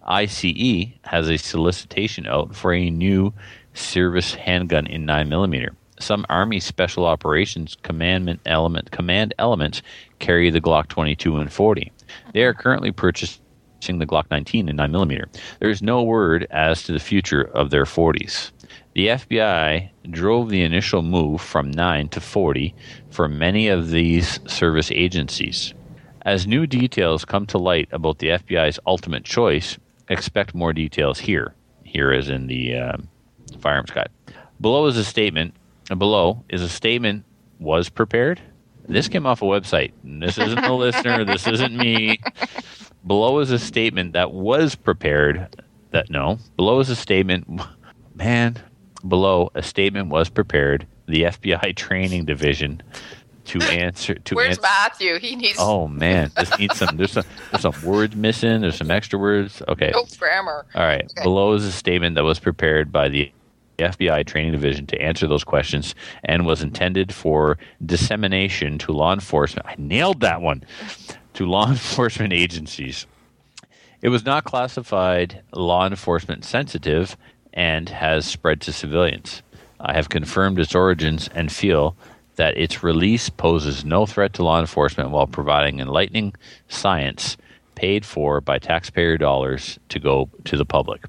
ICE 0.06 0.90
has 1.04 1.30
a 1.30 1.38
solicitation 1.38 2.28
out 2.28 2.54
for 2.56 2.74
a 2.74 2.90
new 2.90 3.34
service 3.74 4.36
handgun 4.36 4.86
in 4.88 5.06
9mm. 5.06 5.70
Some 6.00 6.26
Army 6.30 6.60
Special 6.60 7.06
Operations 7.06 7.78
commandment 7.82 8.42
element 8.46 8.92
command 8.92 9.34
elements 9.40 9.82
carry 10.20 10.50
the 10.50 10.62
Glock 10.62 10.88
22 10.90 11.38
and 11.38 11.52
40. 11.52 11.92
They 12.34 12.44
are 12.44 12.54
currently 12.54 12.92
purchasing 12.92 13.40
the 13.88 14.06
Glock 14.06 14.26
19 14.30 14.68
in 14.68 14.78
9mm. 14.78 15.24
There 15.60 15.70
is 15.70 15.82
no 15.82 16.04
word 16.04 16.48
as 16.52 16.84
to 16.84 16.92
the 16.92 17.00
future 17.00 17.44
of 17.44 17.70
their 17.70 17.86
40s. 17.86 18.52
The 18.96 19.08
FBI 19.08 19.90
drove 20.10 20.50
the 20.50 20.62
initial 20.62 21.02
move 21.02 21.42
from 21.42 21.70
9 21.70 22.08
to 22.10 22.22
40 22.22 22.74
for 23.10 23.28
many 23.28 23.68
of 23.68 23.90
these 23.90 24.40
service 24.50 24.90
agencies. 24.90 25.74
As 26.22 26.48
new 26.48 26.66
details 26.66 27.26
come 27.26 27.46
to 27.48 27.58
light 27.58 27.90
about 27.92 28.20
the 28.20 28.30
FBI's 28.30 28.80
ultimate 28.88 29.26
choice, 29.26 29.78
expect 30.08 30.56
more 30.56 30.72
details 30.72 31.20
here. 31.20 31.54
Here 31.84 32.14
is 32.14 32.30
in 32.30 32.48
the 32.48 32.78
um, 32.78 33.10
firearms 33.60 33.92
guide. 33.92 34.08
Below 34.62 34.86
is 34.86 34.96
a 34.96 35.04
statement. 35.04 35.56
Below 35.90 36.46
is 36.48 36.62
a 36.62 36.70
statement 36.70 37.26
was 37.60 37.90
prepared. 37.90 38.40
This 38.88 39.10
came 39.10 39.26
off 39.26 39.42
a 39.42 39.46
website. 39.46 39.92
This 40.06 40.38
isn't 40.38 40.62
the 40.62 40.72
listener. 40.72 41.26
This 41.26 41.46
isn't 41.48 41.76
me. 41.76 42.22
Below 43.06 43.40
is 43.40 43.52
a 43.52 43.60
statement 43.60 44.14
that 44.14 44.32
was 44.32 44.74
prepared. 44.74 45.54
That 45.92 46.10
no. 46.10 46.40
Below 46.56 46.80
is 46.80 46.90
a 46.90 46.96
statement. 46.96 47.62
Man, 48.16 48.58
below 49.08 49.52
a 49.56 49.64
statement 49.64 50.10
was 50.10 50.30
prepared. 50.30 50.88
The 51.08 51.24
FBI 51.24 51.76
training 51.76 52.26
division 52.26 52.82
to 53.46 53.62
answer 53.64 54.16
to 54.16 54.36
Where's 54.36 54.58
answer. 54.58 54.62
Matthew? 54.62 55.20
He 55.20 55.36
needs 55.36 55.58
Oh 55.60 55.88
man, 55.88 56.32
this 56.36 56.58
needs 56.58 56.78
some. 56.78 56.98
There's 56.98 57.12
some. 57.12 57.26
There's 57.52 57.62
some 57.62 57.76
words 57.84 58.16
missing. 58.16 58.62
There's 58.62 58.76
some 58.78 58.92
extra 58.92 59.20
words. 59.20 59.62
Okay. 59.68 59.92
no 59.94 60.06
grammar. 60.18 60.66
All 60.76 60.84
right. 60.84 61.04
Okay. 61.04 61.24
Below 61.24 61.54
is 61.54 61.66
a 61.66 61.72
statement 61.72 62.16
that 62.16 62.24
was 62.24 62.40
prepared 62.40 62.92
by 62.92 63.10
the 63.10 63.32
FBI 63.78 64.26
training 64.26 64.54
division 64.54 64.88
to 64.88 65.02
answer 65.02 65.28
those 65.28 65.44
questions 65.44 65.96
and 66.24 66.46
was 66.46 66.62
intended 66.62 67.14
for 67.14 67.58
dissemination 67.86 68.78
to 68.80 68.92
law 68.92 69.14
enforcement. 69.14 69.68
I 69.68 69.76
nailed 69.78 70.22
that 70.22 70.42
one. 70.42 70.64
To 71.36 71.46
law 71.46 71.70
enforcement 71.70 72.34
agencies. 72.34 73.06
It 74.02 74.10
was 74.10 74.26
not 74.26 74.44
classified 74.44 75.42
law 75.54 75.86
enforcement 75.88 76.46
sensitive 76.46 77.18
and 77.56 77.90
has 77.90 78.26
spread 78.26 78.62
to 78.62 78.74
civilians. 78.74 79.42
I 79.80 79.94
have 79.94 80.10
confirmed 80.10 80.60
its 80.60 80.76
origins 80.76 81.30
and 81.34 81.52
feel 81.52 81.96
that 82.36 82.58
its 82.58 82.84
release 82.84 83.30
poses 83.30 83.86
no 83.86 84.06
threat 84.06 84.34
to 84.34 84.44
law 84.44 84.60
enforcement 84.60 85.12
while 85.12 85.28
providing 85.28 85.80
enlightening 85.80 86.34
science 86.68 87.38
paid 87.76 88.06
for 88.06 88.42
by 88.42 88.60
taxpayer 88.60 89.18
dollars 89.18 89.80
to 89.90 90.00
go 90.00 90.30
to 90.46 90.58
the 90.58 90.66
public. 90.66 91.06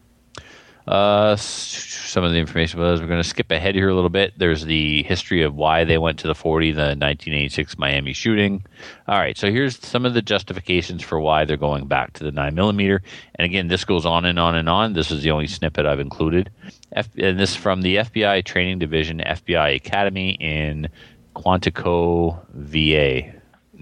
Uh, 0.86 1.34
some 1.34 2.22
of 2.22 2.30
the 2.30 2.38
information 2.38 2.78
was 2.78 3.00
we're 3.00 3.08
going 3.08 3.22
to 3.22 3.28
skip 3.28 3.50
ahead 3.50 3.74
here 3.74 3.88
a 3.88 3.94
little 3.94 4.10
bit. 4.10 4.34
There's 4.38 4.64
the 4.64 5.02
history 5.02 5.42
of 5.42 5.54
why 5.56 5.82
they 5.84 5.98
went 5.98 6.18
to 6.20 6.28
the 6.28 6.34
40, 6.34 6.72
the 6.72 6.80
1986 6.80 7.76
Miami 7.76 8.12
shooting. 8.12 8.64
All 9.08 9.18
right, 9.18 9.36
so 9.36 9.50
here's 9.50 9.84
some 9.84 10.06
of 10.06 10.14
the 10.14 10.22
justifications 10.22 11.02
for 11.02 11.18
why 11.18 11.44
they're 11.44 11.56
going 11.56 11.86
back 11.88 12.12
to 12.14 12.24
the 12.24 12.30
9 12.30 12.54
millimeter. 12.54 13.02
And 13.34 13.44
again, 13.44 13.66
this 13.66 13.84
goes 13.84 14.06
on 14.06 14.24
and 14.24 14.38
on 14.38 14.54
and 14.54 14.68
on. 14.68 14.92
This 14.92 15.10
is 15.10 15.22
the 15.22 15.32
only 15.32 15.48
snippet 15.48 15.86
I've 15.86 16.00
included. 16.00 16.50
F- 16.92 17.10
and 17.18 17.38
this 17.38 17.50
is 17.50 17.56
from 17.56 17.82
the 17.82 17.96
FBI 17.96 18.44
Training 18.44 18.78
Division, 18.78 19.18
FBI 19.18 19.74
Academy 19.74 20.36
in 20.40 20.88
Quantico, 21.34 22.38
VA. 22.54 23.32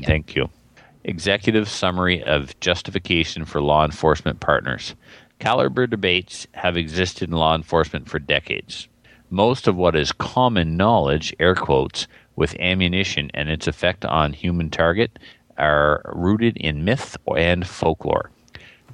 Thank 0.05 0.35
you. 0.35 0.49
Executive 1.05 1.69
Summary 1.69 2.23
of 2.25 2.59
Justification 2.61 3.45
for 3.45 3.61
Law 3.61 3.85
Enforcement 3.85 4.41
Partners. 4.41 4.95
Caliber 5.39 5.87
debates 5.87 6.47
have 6.53 6.77
existed 6.77 7.29
in 7.29 7.37
law 7.37 7.55
enforcement 7.55 8.09
for 8.09 8.19
decades. 8.19 8.89
Most 9.31 9.67
of 9.67 9.77
what 9.77 9.97
is 9.97 10.13
common 10.13 10.77
knowledge, 10.77 11.35
air 11.41 11.55
quotes, 11.55 12.07
with 12.37 12.59
ammunition 12.59 13.31
and 13.35 13.49
its 13.49 13.67
effect 13.67 14.05
on 14.05 14.33
human 14.33 14.71
target 14.71 15.19
are 15.57 16.03
rooted 16.15 16.57
in 16.57 16.85
myth 16.85 17.17
and 17.37 17.67
folklore. 17.67 18.31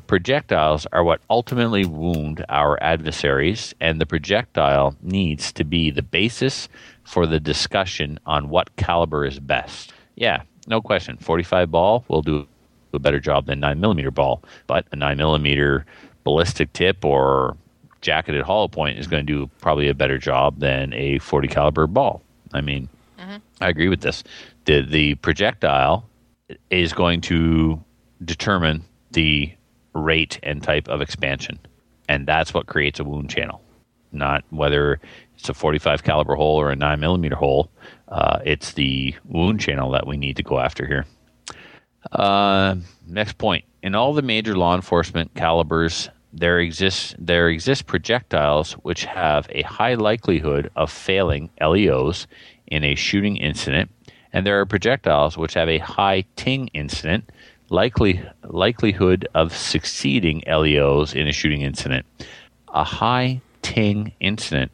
Projectiles 0.07 0.87
are 0.93 1.05
what 1.05 1.21
ultimately 1.31 1.85
wound 1.85 2.45
our 2.49 2.83
adversaries, 2.83 3.75
and 3.81 4.01
the 4.01 4.07
projectile 4.07 4.97
needs 5.03 5.53
to 5.53 5.63
be 5.63 5.91
the 5.91 6.03
basis 6.03 6.69
for 7.05 7.27
the 7.27 7.39
discussion 7.39 8.19
on 8.27 8.49
what 8.49 8.75
caliber 8.75 9.25
is 9.25 9.39
best. 9.39 9.93
Yeah, 10.17 10.43
no 10.67 10.81
question. 10.81 11.17
45 11.17 11.71
ball 11.71 12.05
will 12.09 12.23
do 12.23 12.49
a 12.93 12.99
better 12.99 13.21
job 13.21 13.47
than 13.47 13.61
9 13.61 13.79
millimeter 13.79 14.11
ball, 14.11 14.43
but 14.67 14.85
a 14.91 14.97
9 14.97 15.17
millimeter 15.17 15.87
ballistic 16.25 16.73
tip 16.73 17.05
or 17.05 17.57
jacketed 18.01 18.43
hollow 18.43 18.69
point 18.69 18.99
is 18.99 19.07
going 19.07 19.27
to 19.27 19.33
do 19.33 19.51
probably 19.61 19.89
a 19.89 19.95
better 19.95 20.19
job 20.19 20.59
than 20.61 20.93
a 20.95 21.19
40 21.19 21.49
caliber 21.49 21.87
ball. 21.87 22.23
I 22.53 22.61
mean, 22.61 22.89
I 23.61 23.69
agree 23.69 23.89
with 23.89 24.01
this. 24.01 24.25
The 24.65 24.83
the 24.83 25.15
projectile 25.17 26.09
is 26.71 26.93
going 26.93 27.21
to 27.23 27.83
determine 28.25 28.85
the 29.13 29.53
rate 29.95 30.39
and 30.43 30.63
type 30.63 30.89
of 30.89 31.01
expansion, 31.01 31.59
and 32.09 32.27
that's 32.27 32.55
what 32.55 32.67
creates 32.67 32.99
a 32.99 33.05
wound 33.05 33.31
channel. 33.31 33.63
Not 34.13 34.45
whether 34.51 35.01
it's 35.39 35.49
a 35.49 35.55
45 35.55 36.03
caliber 36.03 36.35
hole 36.35 36.57
or 36.61 36.71
a 36.71 36.77
9 36.77 36.99
millimeter 36.99 37.37
hole. 37.37 37.71
Uh, 38.09 38.41
it's 38.45 38.73
the 38.73 39.15
wound 39.25 39.61
channel 39.61 39.91
that 39.93 40.07
we 40.07 40.17
need 40.17 40.37
to 40.37 40.43
go 40.43 40.59
after 40.59 40.87
here. 40.87 41.07
Uh, 42.13 42.77
next 43.07 43.39
point. 43.39 43.65
In 43.83 43.95
all 43.95 44.13
the 44.13 44.23
major 44.23 44.57
law 44.57 44.75
enforcement 44.75 45.35
calibers, 45.35 46.11
there 46.33 46.61
exists 46.61 47.15
there 47.19 47.49
exist 47.49 47.87
projectiles 47.87 48.73
which 48.75 49.05
have 49.05 49.47
a 49.51 49.63
high 49.63 49.95
likelihood 49.95 50.71
of 50.77 50.91
failing 50.91 51.51
LEOs 51.61 52.27
in 52.67 52.85
a 52.85 52.95
shooting 52.95 53.37
incident, 53.37 53.91
and 54.33 54.47
there 54.47 54.61
are 54.61 54.67
projectiles 54.67 55.37
which 55.37 55.55
have 55.55 55.69
a 55.69 55.79
high 55.79 56.25
ting 56.37 56.69
incident 56.69 57.31
likely 57.71 58.23
likelihood 58.45 59.27
of 59.35 59.57
succeeding 59.57 60.43
LEOs 60.47 61.15
in 61.15 61.27
a 61.27 61.33
shooting 61.33 61.63
incident. 61.63 62.05
A 62.69 62.85
high 62.85 63.41
ting 63.63 64.13
incident. 64.21 64.71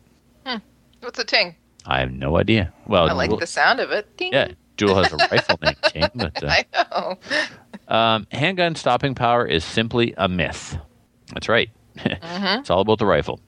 What's 1.00 1.18
a 1.20 1.24
ting? 1.24 1.54
I 1.86 2.00
have 2.00 2.10
no 2.10 2.36
idea. 2.36 2.72
Well, 2.86 3.08
I 3.08 3.12
like 3.12 3.30
Jewel- 3.30 3.38
the 3.38 3.46
sound 3.46 3.78
of 3.78 3.92
it. 3.92 4.16
Ding. 4.16 4.32
yeah, 4.32 4.48
Jewel 4.76 4.96
has 5.00 5.12
a 5.12 5.16
rifle 5.30 5.56
named 5.62 5.76
Ting, 5.84 6.08
but 6.16 6.42
uh, 6.42 6.48
I 6.48 6.64
know. 6.74 7.18
Um, 7.88 8.26
handgun 8.32 8.74
stopping 8.74 9.14
power 9.14 9.46
is 9.46 9.64
simply 9.64 10.14
a 10.16 10.28
myth. 10.28 10.78
That's 11.32 11.48
right. 11.48 11.70
it's 11.96 12.70
all 12.70 12.80
about 12.80 12.98
the 12.98 13.06
rifle. 13.06 13.40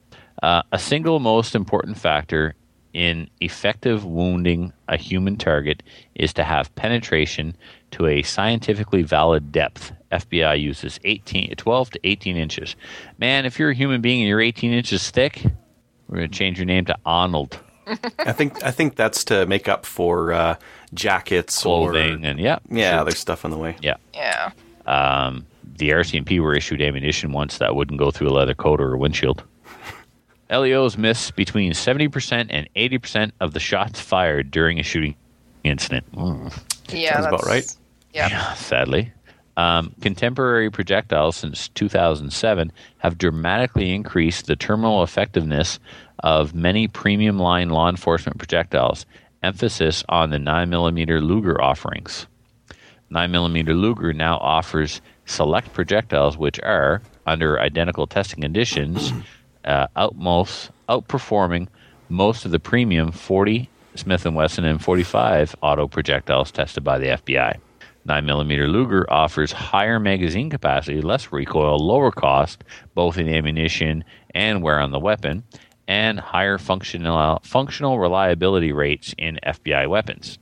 Uh, 0.43 0.63
a 0.73 0.79
single 0.79 1.19
most 1.19 1.55
important 1.55 1.99
factor 1.99 2.55
in 2.95 3.29
effective 3.41 4.05
wounding 4.05 4.73
a 4.89 4.97
human 4.97 5.37
target 5.37 5.83
is 6.15 6.33
to 6.33 6.45
have 6.45 6.75
penetration 6.75 7.57
to 7.91 8.07
a 8.07 8.23
scientifically 8.23 9.03
valid 9.03 9.53
depth. 9.53 9.93
FBI 10.11 10.61
uses 10.61 10.99
18, 11.05 11.55
12 11.55 11.91
to 11.91 12.01
18 12.05 12.37
inches. 12.37 12.77
Man, 13.19 13.45
if 13.45 13.59
you're 13.59 13.71
a 13.71 13.75
human 13.75 14.01
being 14.01 14.21
and 14.21 14.29
you're 14.29 14.41
18 14.41 14.73
inches 14.73 15.11
thick, 15.11 15.45
we're 16.09 16.19
going 16.19 16.31
to 16.31 16.37
change 16.37 16.59
your 16.59 16.65
name 16.65 16.87
to 16.87 16.97
Arnold. 17.05 17.61
I 18.19 18.33
think 18.33 18.63
I 18.65 18.71
think 18.71 18.97
that's 18.97 19.25
to 19.25 19.47
make 19.47 19.69
up 19.69 19.87
for 19.87 20.33
uh, 20.33 20.57
jackets 20.95 21.63
Clothing 21.63 22.25
or 22.25 22.29
and 22.29 22.41
yeah. 22.41 22.59
yeah, 22.71 22.97
sure. 22.97 23.05
there's 23.05 23.19
stuff 23.19 23.45
in 23.45 23.51
the 23.51 23.59
way. 23.59 23.77
Yeah. 23.81 23.97
Yeah. 24.15 24.51
Um, 24.87 25.47
the 25.77 25.91
RCMP 25.91 26.41
were 26.41 26.55
issued 26.55 26.81
ammunition 26.83 27.33
once 27.33 27.59
that 27.59 27.75
wouldn't 27.77 27.99
go 27.99 28.11
through 28.11 28.29
a 28.29 28.35
leather 28.35 28.55
coat 28.55 28.81
or 28.81 28.95
a 28.95 28.99
windshield. 28.99 29.45
LEOs 30.51 30.97
miss 30.97 31.31
between 31.31 31.73
70% 31.73 32.47
and 32.51 32.69
80% 32.75 33.33
of 33.41 33.53
the 33.53 33.61
shots 33.61 34.01
fired 34.01 34.51
during 34.51 34.79
a 34.81 34.83
shooting 34.83 35.15
incident. 35.65 36.11
Mm, 36.13 36.53
Yeah. 36.89 37.15
Sounds 37.15 37.27
about 37.27 37.41
that's- 37.45 37.47
right. 37.47 37.77
Yeah. 38.15 38.55
sadly. 38.55 39.13
Um, 39.59 39.93
contemporary 40.01 40.71
projectiles 40.71 41.37
since 41.37 41.69
2007 41.71 42.73
have 42.99 43.19
dramatically 43.19 43.93
increased 43.93 44.47
the 44.47 44.55
terminal 44.57 45.03
effectiveness 45.03 45.79
of 46.21 46.55
many 46.55 46.87
premium 46.89 47.39
line 47.41 47.69
law 47.69 47.89
enforcement 47.89 48.39
projectiles, 48.39 49.05
emphasis 49.43 50.05
on 50.09 50.31
the 50.31 50.39
9mm 50.39 51.23
Luger 51.23 51.61
offerings. 51.61 52.27
9mm 53.11 53.67
Luger 53.69 54.13
now 54.13 54.37
offers 54.39 55.01
select 55.25 55.73
projectiles 55.73 56.37
which 56.37 56.61
are, 56.61 57.03
under 57.27 57.61
identical 57.61 58.07
testing 58.07 58.41
conditions, 58.41 59.13
uh, 59.65 59.87
outmost, 59.97 60.71
outperforming 60.89 61.69
most 62.09 62.45
of 62.45 62.51
the 62.51 62.59
premium 62.59 63.13
40, 63.13 63.69
Smith 63.95 64.25
& 64.25 64.27
Wesson 64.27 64.65
and 64.65 64.83
45 64.83 65.57
auto 65.63 65.87
projectiles 65.89 66.51
tested 66.51 66.85
by 66.85 66.99
the 66.99 67.07
FBI. 67.07 67.59
9mm 68.07 68.73
Luger 68.73 69.07
offers 69.13 69.53
higher 69.53 70.01
magazine 70.01 70.49
capacity, 70.49 71.03
less 71.03 71.31
recoil, 71.31 71.79
lower 71.79 72.11
cost, 72.11 72.65
both 72.95 73.19
in 73.19 73.29
ammunition 73.29 74.03
and 74.35 74.63
wear 74.63 74.81
on 74.81 74.93
the 74.93 74.99
weapon, 74.99 75.43
and 75.89 76.21
higher 76.21 76.59
functional, 76.59 77.41
functional 77.43 77.99
reliability 77.99 78.73
rates 78.73 79.15
in 79.19 79.41
FBI 79.45 79.89
weapons. 79.89 80.39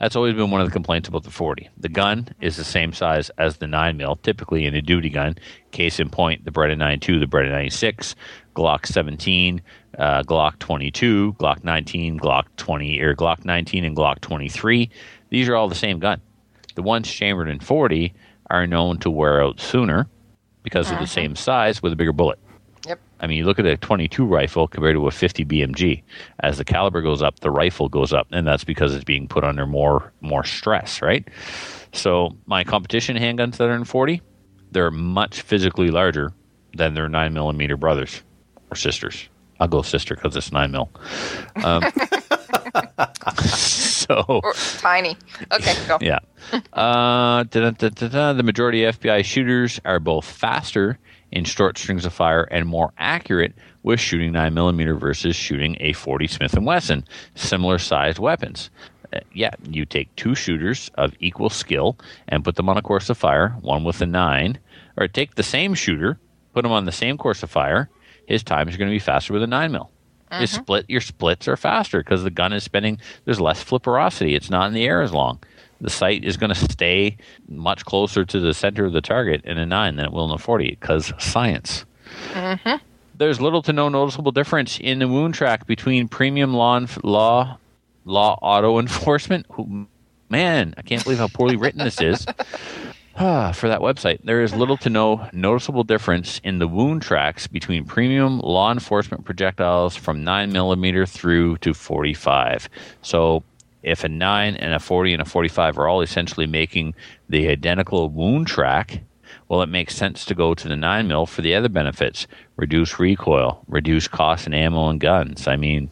That's 0.00 0.16
always 0.16 0.34
been 0.34 0.50
one 0.50 0.62
of 0.62 0.68
the 0.68 0.72
complaints 0.72 1.08
about 1.08 1.24
the 1.24 1.30
40. 1.30 1.68
The 1.76 1.90
gun 1.90 2.28
is 2.40 2.56
the 2.56 2.64
same 2.64 2.94
size 2.94 3.30
as 3.36 3.58
the 3.58 3.66
9mm, 3.66 4.22
typically 4.22 4.64
in 4.64 4.74
a 4.74 4.80
duty 4.80 5.10
gun. 5.10 5.36
Case 5.70 6.00
in 6.00 6.08
point, 6.08 6.46
the 6.46 6.50
Beretta 6.50 6.78
92, 6.78 7.18
the 7.18 7.26
Beretta 7.26 7.50
96, 7.50 8.14
Glock 8.56 8.86
17, 8.86 9.60
uh, 9.98 10.22
Glock 10.22 10.58
22, 10.60 11.34
Glock 11.34 11.62
19, 11.62 12.18
Glock 12.18 12.44
20, 12.56 13.00
or 13.00 13.14
Glock 13.14 13.44
19 13.44 13.84
and 13.84 13.94
Glock 13.94 14.20
23. 14.20 14.88
These 15.28 15.48
are 15.48 15.56
all 15.56 15.68
the 15.68 15.74
same 15.74 15.98
gun. 15.98 16.22
The 16.74 16.82
ones 16.82 17.10
chambered 17.10 17.48
in 17.48 17.58
40 17.60 18.14
are 18.48 18.66
known 18.66 18.98
to 19.00 19.10
wear 19.10 19.42
out 19.42 19.60
sooner 19.60 20.08
because 20.62 20.90
of 20.90 20.98
the 21.00 21.06
same 21.06 21.34
size 21.36 21.82
with 21.82 21.92
a 21.92 21.96
bigger 21.96 22.12
bullet. 22.12 22.38
Yep. 22.88 23.00
I 23.20 23.26
mean, 23.26 23.36
you 23.38 23.44
look 23.44 23.58
at 23.58 23.66
a 23.66 23.76
22 23.76 24.24
rifle 24.24 24.66
compared 24.66 24.96
to 24.96 25.06
a 25.06 25.10
50 25.10 25.44
BMG. 25.44 26.02
As 26.40 26.56
the 26.58 26.64
caliber 26.64 27.02
goes 27.02 27.22
up, 27.22 27.40
the 27.40 27.50
rifle 27.50 27.88
goes 27.88 28.12
up, 28.12 28.26
and 28.32 28.46
that's 28.46 28.64
because 28.64 28.94
it's 28.94 29.04
being 29.04 29.28
put 29.28 29.44
under 29.44 29.66
more 29.66 30.12
more 30.20 30.42
stress, 30.44 31.02
right? 31.02 31.28
So 31.92 32.30
my 32.46 32.64
competition 32.64 33.16
handguns 33.16 33.56
that 33.58 33.68
are 33.68 33.74
in 33.74 33.84
40, 33.84 34.22
they're 34.72 34.90
much 34.90 35.42
physically 35.42 35.90
larger 35.90 36.32
than 36.74 36.94
their 36.94 37.08
9 37.08 37.32
millimeter 37.32 37.76
brothers 37.76 38.22
or 38.70 38.76
sisters. 38.76 39.28
I'll 39.60 39.68
go 39.68 39.82
sister 39.82 40.14
because 40.14 40.36
it's 40.36 40.52
9 40.52 40.70
mil. 40.70 40.90
Um, 41.64 41.82
so 43.44 44.24
Or 44.28 44.52
tiny. 44.78 45.16
Okay, 45.52 45.74
go. 45.86 45.98
yeah. 46.00 46.18
Uh. 46.72 47.42
The 47.44 48.42
majority 48.44 48.84
of 48.84 49.00
FBI 49.00 49.24
shooters 49.24 49.80
are 49.84 49.98
both 50.00 50.24
faster 50.24 50.98
in 51.32 51.44
short 51.44 51.78
strings 51.78 52.04
of 52.04 52.12
fire 52.12 52.42
and 52.44 52.66
more 52.66 52.92
accurate 52.98 53.54
with 53.82 54.00
shooting 54.00 54.32
9mm 54.32 54.98
versus 54.98 55.36
shooting 55.36 55.76
a 55.80 55.92
40 55.92 56.26
Smith 56.26 56.58
& 56.58 56.60
Wesson, 56.60 57.04
similar 57.34 57.78
sized 57.78 58.18
weapons. 58.18 58.70
Uh, 59.12 59.20
yeah, 59.32 59.50
you 59.70 59.86
take 59.86 60.14
two 60.16 60.34
shooters 60.34 60.90
of 60.94 61.14
equal 61.20 61.50
skill 61.50 61.98
and 62.28 62.44
put 62.44 62.56
them 62.56 62.68
on 62.68 62.76
a 62.76 62.82
course 62.82 63.08
of 63.08 63.16
fire, 63.16 63.50
one 63.60 63.84
with 63.84 64.00
a 64.02 64.06
9, 64.06 64.58
or 64.96 65.08
take 65.08 65.34
the 65.34 65.42
same 65.42 65.74
shooter, 65.74 66.18
put 66.52 66.64
him 66.64 66.72
on 66.72 66.84
the 66.84 66.92
same 66.92 67.16
course 67.16 67.42
of 67.42 67.50
fire, 67.50 67.88
his 68.26 68.42
time 68.42 68.68
is 68.68 68.76
going 68.76 68.88
to 68.88 68.94
be 68.94 68.98
faster 68.98 69.32
with 69.32 69.42
a 69.42 69.46
9 69.46 69.72
mil. 69.72 69.90
Your 70.30 70.46
split 70.46 70.84
your 70.88 71.00
splits 71.00 71.48
are 71.48 71.56
faster 71.56 72.00
because 72.00 72.22
the 72.22 72.30
gun 72.30 72.52
is 72.52 72.62
spinning. 72.62 73.00
There's 73.24 73.40
less 73.40 73.64
flipperosity. 73.64 74.36
It's 74.36 74.50
not 74.50 74.66
in 74.66 74.74
the 74.74 74.84
air 74.84 75.00
as 75.00 75.12
long. 75.14 75.38
The 75.80 75.90
sight 75.90 76.24
is 76.24 76.36
going 76.36 76.52
to 76.52 76.56
stay 76.72 77.16
much 77.48 77.84
closer 77.84 78.24
to 78.24 78.40
the 78.40 78.52
center 78.54 78.84
of 78.84 78.92
the 78.92 79.00
target 79.00 79.42
in 79.44 79.58
a 79.58 79.66
nine 79.66 79.96
than 79.96 80.06
it 80.06 80.12
will 80.12 80.24
in 80.26 80.30
a 80.32 80.38
forty 80.38 80.70
because 80.70 81.12
science. 81.18 81.84
There's 83.16 83.40
little 83.40 83.62
to 83.62 83.72
no 83.72 83.88
noticeable 83.88 84.32
difference 84.32 84.78
in 84.78 84.98
the 85.00 85.08
wound 85.08 85.34
track 85.34 85.66
between 85.66 86.08
premium 86.08 86.54
law 86.54 86.80
law 87.02 87.58
law 88.04 88.38
auto 88.42 88.78
enforcement. 88.78 89.46
Who- 89.52 89.86
Man, 90.30 90.74
I 90.76 90.82
can't 90.82 91.02
believe 91.04 91.18
how 91.18 91.28
poorly 91.28 91.56
written 91.56 91.82
this 91.84 92.00
is. 92.00 92.26
Ah, 93.20 93.50
for 93.50 93.66
that 93.68 93.80
website. 93.80 94.20
There 94.22 94.42
is 94.44 94.54
little 94.54 94.76
to 94.76 94.88
no 94.88 95.28
noticeable 95.32 95.82
difference 95.82 96.40
in 96.44 96.60
the 96.60 96.68
wound 96.68 97.02
tracks 97.02 97.48
between 97.48 97.84
premium 97.84 98.38
law 98.38 98.70
enforcement 98.70 99.24
projectiles 99.24 99.96
from 99.96 100.24
9mm 100.24 101.08
through 101.08 101.56
to 101.56 101.74
45. 101.74 102.68
So, 103.02 103.42
if 103.82 104.04
a 104.04 104.08
9 104.08 104.56
and 104.56 104.74
a 104.74 104.78
40 104.78 105.12
and 105.14 105.22
a 105.22 105.24
45 105.24 105.78
are 105.78 105.88
all 105.88 106.00
essentially 106.00 106.46
making 106.46 106.94
the 107.28 107.48
identical 107.48 108.08
wound 108.08 108.46
track, 108.46 109.02
well, 109.48 109.62
it 109.62 109.68
makes 109.68 109.94
sense 109.94 110.24
to 110.24 110.34
go 110.34 110.54
to 110.54 110.68
the 110.68 110.76
9 110.76 111.06
mil 111.06 111.26
for 111.26 111.42
the 111.42 111.54
other 111.54 111.68
benefits 111.68 112.26
reduce 112.56 112.98
recoil, 112.98 113.64
reduce 113.68 114.08
cost 114.08 114.46
in 114.46 114.54
ammo 114.54 114.88
and 114.88 115.00
guns. 115.00 115.46
I 115.46 115.56
mean, 115.56 115.90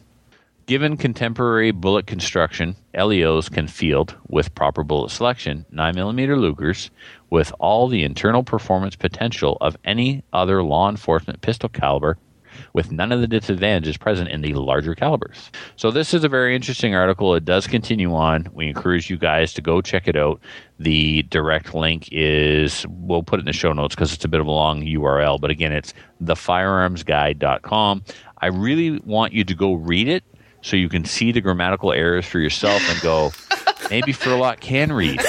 Given 0.67 0.97
contemporary 0.97 1.71
bullet 1.71 2.07
construction, 2.07 2.75
LEOs 2.93 3.47
can 3.47 3.69
field, 3.69 4.17
with 4.27 4.53
proper 4.53 4.83
bullet 4.83 5.11
selection, 5.11 5.65
9mm 5.73 6.27
Lugers 6.27 6.89
with 7.29 7.53
all 7.57 7.87
the 7.87 8.03
internal 8.03 8.43
performance 8.43 8.97
potential 8.97 9.57
of 9.61 9.77
any 9.85 10.25
other 10.33 10.61
law 10.61 10.89
enforcement 10.89 11.39
pistol 11.39 11.69
caliber, 11.69 12.17
with 12.73 12.91
none 12.91 13.11
of 13.11 13.21
the 13.21 13.27
disadvantages 13.27 13.97
present 13.97 14.29
in 14.29 14.41
the 14.41 14.53
larger 14.53 14.95
calibers. 14.95 15.51
So, 15.75 15.91
this 15.91 16.13
is 16.13 16.23
a 16.23 16.29
very 16.29 16.55
interesting 16.55 16.95
article. 16.95 17.35
It 17.35 17.45
does 17.45 17.67
continue 17.67 18.13
on. 18.13 18.47
We 18.53 18.67
encourage 18.67 19.09
you 19.09 19.17
guys 19.17 19.53
to 19.53 19.61
go 19.61 19.81
check 19.81 20.07
it 20.07 20.15
out. 20.15 20.39
The 20.79 21.23
direct 21.23 21.73
link 21.73 22.07
is, 22.11 22.85
we'll 22.89 23.23
put 23.23 23.39
it 23.39 23.41
in 23.41 23.45
the 23.47 23.53
show 23.53 23.73
notes 23.73 23.95
because 23.95 24.13
it's 24.13 24.25
a 24.25 24.27
bit 24.27 24.39
of 24.41 24.47
a 24.47 24.51
long 24.51 24.81
URL, 24.83 25.39
but 25.41 25.49
again, 25.49 25.71
it's 25.73 25.93
thefirearmsguide.com. 26.23 28.03
I 28.39 28.47
really 28.47 28.99
want 28.99 29.33
you 29.33 29.43
to 29.43 29.55
go 29.55 29.73
read 29.73 30.07
it 30.07 30.23
so 30.61 30.75
you 30.75 30.89
can 30.89 31.05
see 31.05 31.31
the 31.31 31.41
grammatical 31.41 31.91
errors 31.91 32.25
for 32.25 32.39
yourself 32.39 32.81
and 32.89 32.99
go, 33.01 33.31
maybe 33.89 34.11
Furlock 34.13 34.59
can 34.59 34.91
read, 34.91 35.21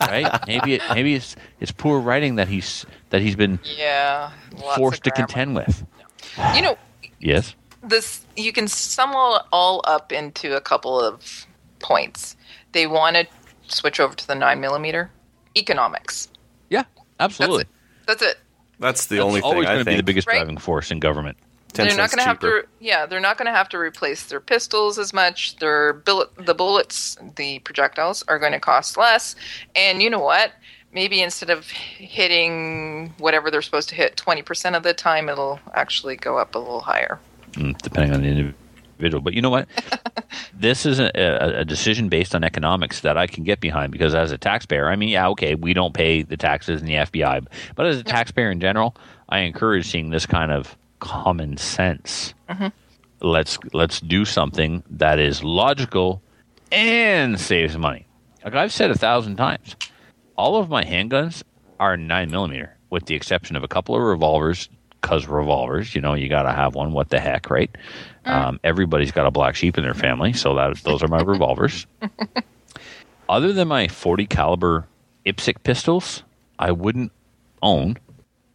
right? 0.00 0.40
Maybe 0.46 0.74
it, 0.74 0.82
maybe 0.94 1.14
it's 1.14 1.36
it's 1.60 1.72
poor 1.72 2.00
writing 2.00 2.36
that 2.36 2.48
he's 2.48 2.86
that 3.10 3.20
he's 3.20 3.36
been 3.36 3.58
Yeah. 3.76 4.30
forced 4.76 5.04
to 5.04 5.10
contend 5.10 5.54
with. 5.56 5.84
You 6.54 6.62
know, 6.62 6.78
Yes. 7.20 7.54
this 7.82 8.24
you 8.36 8.52
can 8.52 8.68
sum 8.68 9.14
all, 9.14 9.46
all 9.52 9.82
up 9.84 10.12
into 10.12 10.56
a 10.56 10.60
couple 10.60 11.00
of 11.00 11.46
points. 11.80 12.36
They 12.72 12.86
want 12.86 13.16
to 13.16 13.26
switch 13.68 13.98
over 14.00 14.14
to 14.14 14.26
the 14.26 14.34
nine 14.34 14.60
millimeter 14.60 15.10
economics. 15.56 16.28
Yeah, 16.70 16.84
That's 17.18 17.40
absolutely. 17.40 17.62
it. 17.62 17.68
That's 18.06 18.22
it. 18.22 18.38
That's 18.78 19.06
the 19.06 19.16
That's 19.16 19.24
only 19.26 19.40
thing 19.40 19.50
always 19.50 19.66
I 19.68 19.74
going 19.74 19.84
to 19.84 19.90
be 19.90 19.96
the 19.96 20.02
biggest 20.02 20.26
Right. 20.28 20.36
driving 20.38 20.58
force 20.58 20.90
in 20.90 21.00
government. 21.00 21.36
10 21.72 21.86
they're 21.88 21.96
not 21.96 22.10
going 22.10 22.18
to 22.18 22.24
have 22.24 22.38
to. 22.40 22.64
Yeah, 22.80 23.04
they're 23.06 23.20
not 23.20 23.36
going 23.36 23.46
to 23.46 23.52
have 23.52 23.68
to 23.70 23.78
replace 23.78 24.24
their 24.26 24.40
pistols 24.40 24.98
as 24.98 25.12
much. 25.12 25.56
Their 25.56 25.92
bullet, 25.92 26.30
the 26.46 26.54
bullets, 26.54 27.18
the 27.36 27.58
projectiles 27.60 28.24
are 28.28 28.38
going 28.38 28.52
to 28.52 28.60
cost 28.60 28.96
less. 28.96 29.34
And 29.76 30.00
you 30.02 30.08
know 30.08 30.20
what? 30.20 30.52
Maybe 30.92 31.20
instead 31.20 31.50
of 31.50 31.68
hitting 31.68 33.14
whatever 33.18 33.50
they're 33.50 33.62
supposed 33.62 33.88
to 33.90 33.94
hit 33.94 34.16
twenty 34.16 34.42
percent 34.42 34.76
of 34.76 34.82
the 34.82 34.94
time, 34.94 35.28
it'll 35.28 35.60
actually 35.74 36.16
go 36.16 36.38
up 36.38 36.54
a 36.54 36.58
little 36.58 36.80
higher. 36.80 37.18
Mm, 37.52 37.76
depending 37.78 38.14
on 38.14 38.22
the 38.22 38.28
individual. 38.28 39.22
But 39.22 39.34
you 39.34 39.42
know 39.42 39.50
what? 39.50 39.68
this 40.54 40.86
is 40.86 40.98
a, 40.98 41.10
a, 41.14 41.60
a 41.60 41.64
decision 41.64 42.08
based 42.08 42.34
on 42.34 42.42
economics 42.42 43.00
that 43.00 43.16
I 43.16 43.26
can 43.26 43.44
get 43.44 43.60
behind 43.60 43.92
because 43.92 44.14
as 44.14 44.32
a 44.32 44.38
taxpayer, 44.38 44.88
I 44.88 44.96
mean, 44.96 45.08
yeah, 45.08 45.28
okay, 45.28 45.54
we 45.54 45.74
don't 45.74 45.94
pay 45.94 46.22
the 46.22 46.36
taxes 46.36 46.80
in 46.80 46.86
the 46.86 46.94
FBI, 46.94 47.46
but 47.76 47.86
as 47.86 47.98
a 47.98 48.02
taxpayer 48.02 48.50
in 48.50 48.60
general, 48.60 48.96
I 49.28 49.40
encourage 49.40 49.86
seeing 49.86 50.10
this 50.10 50.26
kind 50.26 50.50
of 50.50 50.76
common 51.00 51.56
sense. 51.56 52.34
Let's 53.20 53.58
let's 53.72 54.00
do 54.00 54.24
something 54.24 54.82
that 54.90 55.18
is 55.18 55.42
logical 55.42 56.22
and 56.70 57.38
saves 57.38 57.76
money. 57.76 58.06
Like 58.44 58.54
I've 58.54 58.72
said 58.72 58.90
a 58.90 58.98
thousand 58.98 59.36
times, 59.36 59.76
all 60.38 60.56
of 60.56 60.70
my 60.70 60.84
handguns 60.84 61.42
are 61.78 61.96
nine 61.96 62.30
millimeter, 62.30 62.74
with 62.88 63.04
the 63.06 63.14
exception 63.14 63.56
of 63.56 63.64
a 63.64 63.68
couple 63.68 63.94
of 63.94 64.00
revolvers. 64.00 64.70
Cause 65.00 65.28
revolvers, 65.28 65.94
you 65.94 66.00
know, 66.00 66.14
you 66.14 66.28
got 66.28 66.42
to 66.42 66.52
have 66.52 66.74
one. 66.74 66.92
What 66.92 67.10
the 67.10 67.20
heck, 67.20 67.50
right? 67.50 67.70
Um, 68.24 68.58
everybody's 68.64 69.12
got 69.12 69.26
a 69.26 69.30
black 69.30 69.54
sheep 69.54 69.78
in 69.78 69.84
their 69.84 69.94
family, 69.94 70.32
so 70.32 70.54
that 70.56 70.76
those 70.78 71.04
are 71.04 71.08
my 71.08 71.20
revolvers. 71.24 71.86
Other 73.28 73.52
than 73.52 73.68
my 73.68 73.86
40 73.86 74.26
caliber 74.26 74.88
IPSC 75.24 75.62
pistols, 75.62 76.24
I 76.58 76.72
wouldn't 76.72 77.12
own 77.62 77.96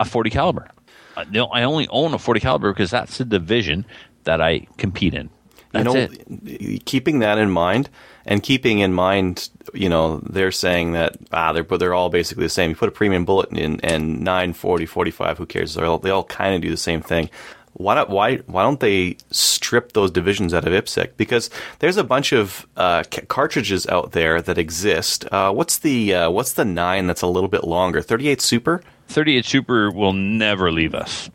a 0.02 0.06
40 0.06 0.30
caliber. 0.32 0.68
I, 1.16 1.24
no, 1.26 1.46
I 1.46 1.64
only 1.64 1.88
own 1.88 2.14
a 2.14 2.20
40 2.20 2.42
caliber 2.42 2.74
because 2.74 2.92
that's 2.92 3.20
the 3.20 3.26
division 3.26 3.86
that 4.26 4.42
I 4.42 4.68
compete 4.78 5.14
in. 5.14 5.30
That's 5.72 5.86
you 5.86 5.94
know, 5.94 6.10
it. 6.46 6.86
keeping 6.86 7.20
that 7.20 7.38
in 7.38 7.52
mind, 7.52 7.90
and 8.26 8.42
keeping 8.42 8.80
in 8.80 8.94
mind, 8.94 9.50
you 9.74 9.90
know, 9.90 10.18
they're 10.20 10.52
saying 10.52 10.94
that 10.94 11.18
ah, 11.32 11.54
they're 11.54 11.64
but 11.64 11.80
they're 11.80 11.94
all 11.94 12.10
basically 12.10 12.46
the 12.46 12.50
same. 12.50 12.70
You 12.70 12.76
put 12.76 12.90
a 12.90 12.94
premium 12.94 13.26
bullet 13.26 13.50
in 13.52 13.80
and 13.82 14.22
9, 14.22 14.54
40, 14.54 14.86
45, 14.86 15.38
who 15.38 15.46
cares? 15.46 15.78
All, 15.78 15.98
they 15.98 16.10
all 16.10 16.24
kind 16.24 16.56
of 16.56 16.62
do 16.62 16.70
the 16.70 16.78
same 16.78 17.02
thing. 17.02 17.30
Why 17.74 17.96
don't 17.96 18.10
why 18.10 18.38
why 18.46 18.62
don't 18.62 18.80
they 18.80 19.18
strip 19.32 19.94
those 19.94 20.12
divisions 20.12 20.54
out 20.54 20.68
of 20.68 20.74
IPSC? 20.74 21.12
Because 21.18 21.50
there's 21.80 21.98
a 21.98 22.04
bunch 22.04 22.32
of 22.32 22.68
uh, 22.78 23.04
ca- 23.10 23.26
cartridges 23.28 23.88
out 23.88 24.12
there 24.12 24.42
that 24.44 24.60
exist. 24.60 25.26
Uh, 25.32 25.52
what's 25.52 25.80
the 25.80 26.14
uh, 26.14 26.30
what's 26.30 26.54
the 26.54 26.66
nine 26.66 27.08
that's 27.08 27.24
a 27.24 27.28
little 27.28 27.50
bit 27.50 27.64
longer? 27.64 28.02
38 28.02 28.42
Super. 28.42 28.84
38 29.08 29.46
Super 29.46 29.92
will 29.92 30.14
never 30.14 30.72
leave 30.72 30.94
us. 30.94 31.30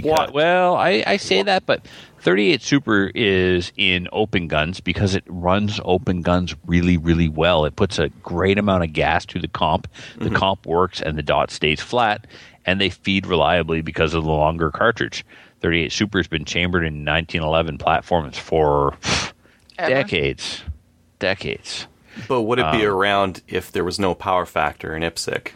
Because, 0.00 0.10
What? 0.10 0.32
Well, 0.34 0.76
I, 0.76 1.02
I 1.06 1.16
say 1.16 1.42
that, 1.42 1.66
but 1.66 1.84
38 2.20 2.62
Super 2.62 3.10
is 3.14 3.72
in 3.76 4.08
open 4.12 4.48
guns 4.48 4.80
because 4.80 5.14
it 5.14 5.24
runs 5.26 5.80
open 5.84 6.22
guns 6.22 6.54
really, 6.66 6.96
really 6.96 7.28
well. 7.28 7.64
It 7.64 7.76
puts 7.76 7.98
a 7.98 8.08
great 8.22 8.58
amount 8.58 8.84
of 8.84 8.92
gas 8.92 9.26
to 9.26 9.38
the 9.38 9.48
comp. 9.48 9.88
The 10.18 10.30
comp 10.30 10.66
works 10.66 11.00
and 11.02 11.18
the 11.18 11.22
dot 11.22 11.50
stays 11.50 11.80
flat, 11.80 12.26
and 12.64 12.80
they 12.80 12.90
feed 12.90 13.26
reliably 13.26 13.82
because 13.82 14.14
of 14.14 14.24
the 14.24 14.30
longer 14.30 14.70
cartridge. 14.70 15.24
38 15.60 15.92
Super 15.92 16.18
has 16.18 16.26
been 16.28 16.44
chambered 16.44 16.84
in 16.84 17.04
1911 17.04 17.78
platforms 17.78 18.36
for 18.38 18.96
decades, 19.76 20.62
decades. 21.18 21.86
But 22.28 22.42
would 22.42 22.58
it 22.58 22.70
be 22.72 22.86
Um, 22.86 22.92
around 22.94 23.42
if 23.48 23.72
there 23.72 23.84
was 23.84 23.98
no 23.98 24.14
power 24.14 24.44
factor 24.46 24.94
in 24.94 25.02
IPSC? 25.02 25.52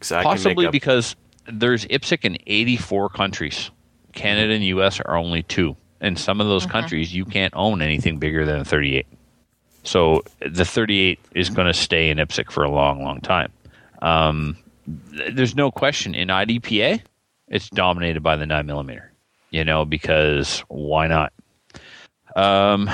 'Cause 0.00 0.12
I 0.12 0.22
Possibly 0.22 0.66
up- 0.66 0.72
because 0.72 1.14
there's 1.46 1.84
IPSC 1.86 2.24
in 2.24 2.38
84 2.46 3.08
countries. 3.10 3.70
Canada 4.12 4.54
and 4.54 4.64
US 4.64 5.00
are 5.00 5.16
only 5.16 5.42
two. 5.42 5.76
In 6.00 6.16
some 6.16 6.40
of 6.40 6.46
those 6.46 6.66
countries, 6.66 7.14
you 7.14 7.24
can't 7.24 7.54
own 7.56 7.80
anything 7.80 8.18
bigger 8.18 8.44
than 8.44 8.60
a 8.60 8.64
38. 8.64 9.06
So 9.84 10.22
the 10.40 10.64
38 10.64 11.18
is 11.34 11.50
going 11.50 11.66
to 11.66 11.74
stay 11.74 12.10
in 12.10 12.18
IPSC 12.18 12.50
for 12.50 12.64
a 12.64 12.70
long, 12.70 13.02
long 13.02 13.20
time. 13.20 13.52
Um, 14.02 14.56
th- 15.12 15.34
there's 15.34 15.54
no 15.54 15.70
question 15.70 16.14
in 16.14 16.28
IDPA, 16.28 17.00
it's 17.48 17.68
dominated 17.70 18.22
by 18.22 18.36
the 18.36 18.46
9 18.46 18.66
millimeter. 18.66 19.12
You 19.50 19.64
know, 19.64 19.84
because 19.84 20.60
why 20.68 21.06
not? 21.06 21.32
Um, 22.34 22.90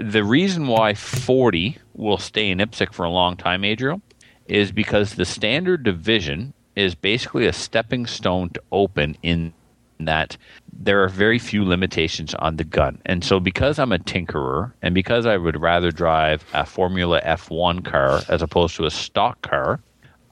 the 0.00 0.24
reason 0.24 0.66
why 0.66 0.94
40 0.94 1.78
will 1.94 2.18
stay 2.18 2.50
in 2.50 2.58
IPSC 2.58 2.92
for 2.92 3.04
a 3.04 3.10
long 3.10 3.36
time, 3.36 3.64
Adriel, 3.64 4.02
is 4.46 4.72
because 4.72 5.14
the 5.14 5.24
standard 5.24 5.84
division 5.84 6.52
is 6.80 6.94
basically 6.94 7.46
a 7.46 7.52
stepping 7.52 8.06
stone 8.06 8.50
to 8.50 8.62
open 8.72 9.16
in 9.22 9.52
that 10.06 10.36
there 10.72 11.02
are 11.02 11.08
very 11.08 11.38
few 11.38 11.64
limitations 11.64 12.34
on 12.34 12.56
the 12.56 12.64
gun. 12.64 13.00
And 13.04 13.22
so 13.22 13.38
because 13.38 13.78
I'm 13.78 13.92
a 13.92 13.98
tinkerer 13.98 14.72
and 14.82 14.94
because 14.94 15.26
I 15.26 15.36
would 15.36 15.60
rather 15.60 15.90
drive 15.90 16.44
a 16.54 16.64
Formula 16.64 17.20
F1 17.22 17.84
car 17.84 18.22
as 18.28 18.42
opposed 18.42 18.76
to 18.76 18.86
a 18.86 18.90
stock 18.90 19.42
car, 19.42 19.80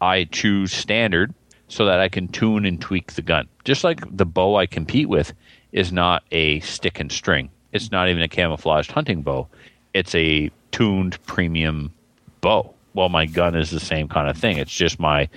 I 0.00 0.24
choose 0.24 0.72
standard 0.72 1.34
so 1.68 1.84
that 1.84 2.00
I 2.00 2.08
can 2.08 2.28
tune 2.28 2.64
and 2.64 2.80
tweak 2.80 3.12
the 3.12 3.22
gun. 3.22 3.46
Just 3.64 3.84
like 3.84 4.00
the 4.16 4.24
bow 4.24 4.56
I 4.56 4.66
compete 4.66 5.08
with 5.08 5.34
is 5.72 5.92
not 5.92 6.24
a 6.32 6.60
stick 6.60 6.98
and 6.98 7.12
string. 7.12 7.50
It's 7.72 7.90
not 7.90 8.08
even 8.08 8.22
a 8.22 8.28
camouflaged 8.28 8.90
hunting 8.90 9.20
bow. 9.22 9.48
It's 9.92 10.14
a 10.14 10.50
tuned 10.70 11.22
premium 11.26 11.92
bow. 12.40 12.74
Well, 12.94 13.10
my 13.10 13.26
gun 13.26 13.54
is 13.54 13.70
the 13.70 13.80
same 13.80 14.08
kind 14.08 14.30
of 14.30 14.36
thing. 14.36 14.56
It's 14.56 14.72
just 14.72 14.98
my 14.98 15.28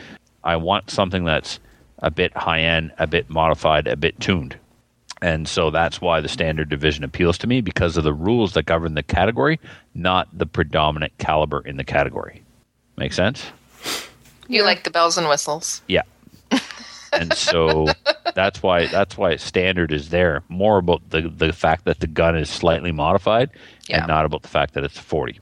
I 0.44 0.56
want 0.58 0.90
something 0.90 1.24
that's 1.26 1.60
a 2.00 2.10
bit 2.12 2.36
high 2.36 2.62
end, 2.62 2.92
a 2.98 3.08
bit 3.08 3.30
modified, 3.30 3.88
a 3.88 3.96
bit 3.96 4.20
tuned. 4.20 4.58
And 5.22 5.48
so 5.48 5.70
that's 5.70 6.02
why 6.02 6.20
the 6.20 6.28
standard 6.28 6.70
division 6.70 7.04
appeals 7.04 7.38
to 7.40 7.48
me 7.48 7.62
because 7.62 7.96
of 7.96 8.04
the 8.04 8.14
rules 8.14 8.54
that 8.54 8.66
govern 8.66 8.96
the 8.96 9.04
category, 9.04 9.60
not 9.94 10.28
the 10.36 10.48
predominant 10.48 11.16
caliber 11.20 11.62
in 11.62 11.78
the 11.78 11.84
category. 11.84 12.42
Make 12.98 13.14
sense? 13.14 13.46
You 14.48 14.64
like 14.64 14.84
the 14.84 14.90
bells 14.90 15.18
and 15.20 15.30
whistles. 15.30 15.84
Yeah. 15.88 16.02
and 17.14 17.34
so 17.34 17.88
that's 18.36 18.64
why 18.64 18.88
that's 18.88 19.16
why 19.16 19.36
standard 19.36 19.92
is 19.94 20.10
there. 20.10 20.44
More 20.50 20.80
about 20.80 21.08
the 21.12 21.22
the 21.30 21.54
fact 21.54 21.86
that 21.86 22.00
the 22.00 22.08
gun 22.08 22.36
is 22.36 22.50
slightly 22.50 22.92
modified 22.92 23.52
Yeah. 23.88 24.00
and 24.00 24.08
not 24.08 24.26
about 24.26 24.42
the 24.42 24.48
fact 24.50 24.74
that 24.74 24.84
it's 24.84 24.98
40. 24.98 25.40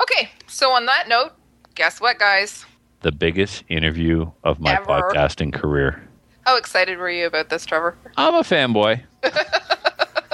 Okay, 0.00 0.30
so 0.48 0.72
on 0.72 0.86
that 0.86 1.06
note, 1.08 1.32
guess 1.76 2.00
what, 2.00 2.18
guys? 2.18 2.66
The 3.02 3.12
biggest 3.12 3.64
interview 3.68 4.30
of 4.44 4.60
my 4.60 4.74
Ever. 4.74 4.84
podcasting 4.86 5.52
career. 5.52 6.02
How 6.46 6.56
excited 6.56 6.98
were 6.98 7.10
you 7.10 7.26
about 7.26 7.48
this, 7.48 7.66
Trevor? 7.66 7.96
I'm 8.16 8.34
a 8.34 8.42
fanboy. 8.42 9.02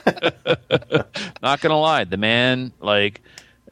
Not 1.42 1.60
gonna 1.60 1.78
lie, 1.78 2.04
the 2.04 2.16
man 2.16 2.72
like 2.80 3.20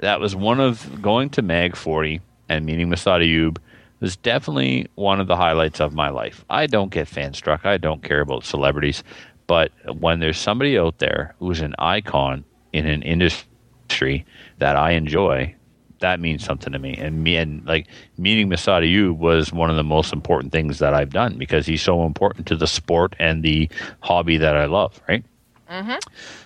that 0.01 0.21
was 0.21 0.37
one 0.37 0.61
of 0.61 1.01
going 1.03 1.31
to 1.31 1.43
Mag 1.43 1.77
40 1.77 2.21
and 2.49 2.67
meeting 2.67 2.89
Massad 2.89 3.23
Ayoob 3.23 3.59
was 4.01 4.17
definitely 4.17 4.87
one 4.95 5.21
of 5.21 5.27
the 5.27 5.37
highlights 5.37 5.81
of 5.81 5.95
my 5.95 6.11
life. 6.11 6.45
I 6.51 6.67
don't 6.67 6.91
get 6.91 7.09
fan 7.09 7.33
struck. 7.33 7.65
I 7.65 7.79
don't 7.79 8.03
care 8.03 8.21
about 8.21 8.45
celebrities, 8.45 9.03
but 9.47 9.73
when 9.99 10.21
there's 10.21 10.39
somebody 10.39 10.79
out 10.79 10.99
there 10.99 11.35
who's 11.39 11.61
an 11.61 11.75
icon 11.79 12.45
in 12.73 12.87
an 12.87 13.03
industry 13.03 14.27
that 14.59 14.77
I 14.77 14.93
enjoy, 14.93 15.55
that 16.01 16.21
means 16.21 16.45
something 16.45 16.73
to 16.73 16.79
me. 16.79 16.95
And 16.97 17.23
me 17.25 17.37
and 17.37 17.65
like 17.67 17.87
meeting 18.19 18.49
Massad 18.49 18.83
Ayoob 18.83 19.17
was 19.19 19.53
one 19.53 19.71
of 19.71 19.77
the 19.77 19.85
most 19.85 20.13
important 20.13 20.53
things 20.53 20.79
that 20.79 20.95
I've 20.95 21.11
done 21.11 21.39
because 21.39 21.67
he's 21.67 21.83
so 21.83 22.05
important 22.05 22.47
to 22.49 22.57
the 22.57 22.67
sport 22.67 23.15
and 23.19 23.43
the 23.43 23.69
hobby 24.01 24.37
that 24.37 24.57
I 24.57 24.67
love, 24.67 25.01
right? 25.09 25.25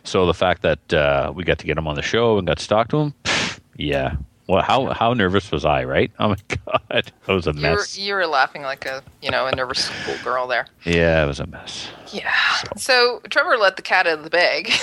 So 0.05 0.25
the 0.27 0.35
fact 0.35 0.63
that 0.63 0.93
uh, 0.95 1.33
we 1.35 1.45
got 1.45 1.59
to 1.59 1.67
get 1.67 1.77
him 1.77 1.87
on 1.87 1.95
the 1.95 2.03
show 2.03 2.39
and 2.39 2.47
got 2.47 2.59
to 2.59 2.67
talk 2.67 2.89
to 2.89 2.97
him, 2.99 3.15
pff, 3.25 3.61
yeah. 3.77 4.17
Well, 4.49 4.63
how 4.63 4.93
how 4.95 5.13
nervous 5.15 5.53
was 5.53 5.65
I, 5.65 5.85
right? 5.85 6.11
Oh 6.19 6.31
my 6.31 6.37
god, 6.67 6.81
that 6.89 7.13
was 7.29 7.47
a 7.47 7.53
You 7.53 7.61
were, 7.71 7.77
mess. 7.77 7.97
you 7.99 8.15
were 8.15 8.27
laughing 8.27 8.63
like 8.63 8.85
a 8.85 9.01
you 9.23 9.31
know 9.31 9.47
a 9.47 9.55
nervous 9.55 9.85
schoolgirl 9.85 10.49
there. 10.49 10.67
Yeah, 10.85 11.23
it 11.23 11.27
was 11.27 11.39
a 11.39 11.47
mess. 11.47 11.87
Yeah. 12.13 12.33
So 12.77 13.21
Trevor 13.31 13.57
let 13.59 13.77
the 13.77 13.83
cat 13.83 14.09
out 14.09 14.19
of 14.19 14.25
the 14.25 14.31
bag. 14.31 14.73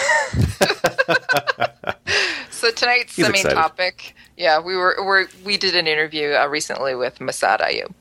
so 2.57 2.71
tonight's 2.71 3.15
He's 3.15 3.25
the 3.27 3.31
main 3.31 3.41
excited. 3.41 3.55
topic. 3.55 4.15
Yeah, 4.35 4.59
we 4.59 4.75
were, 4.75 4.95
we're, 4.99 5.27
we 5.45 5.57
did 5.57 5.75
an 5.75 5.87
interview 5.87 6.33
uh, 6.33 6.47
recently 6.47 6.95
with 6.95 7.19
Massad 7.19 7.59
Ayoob. 7.61 7.93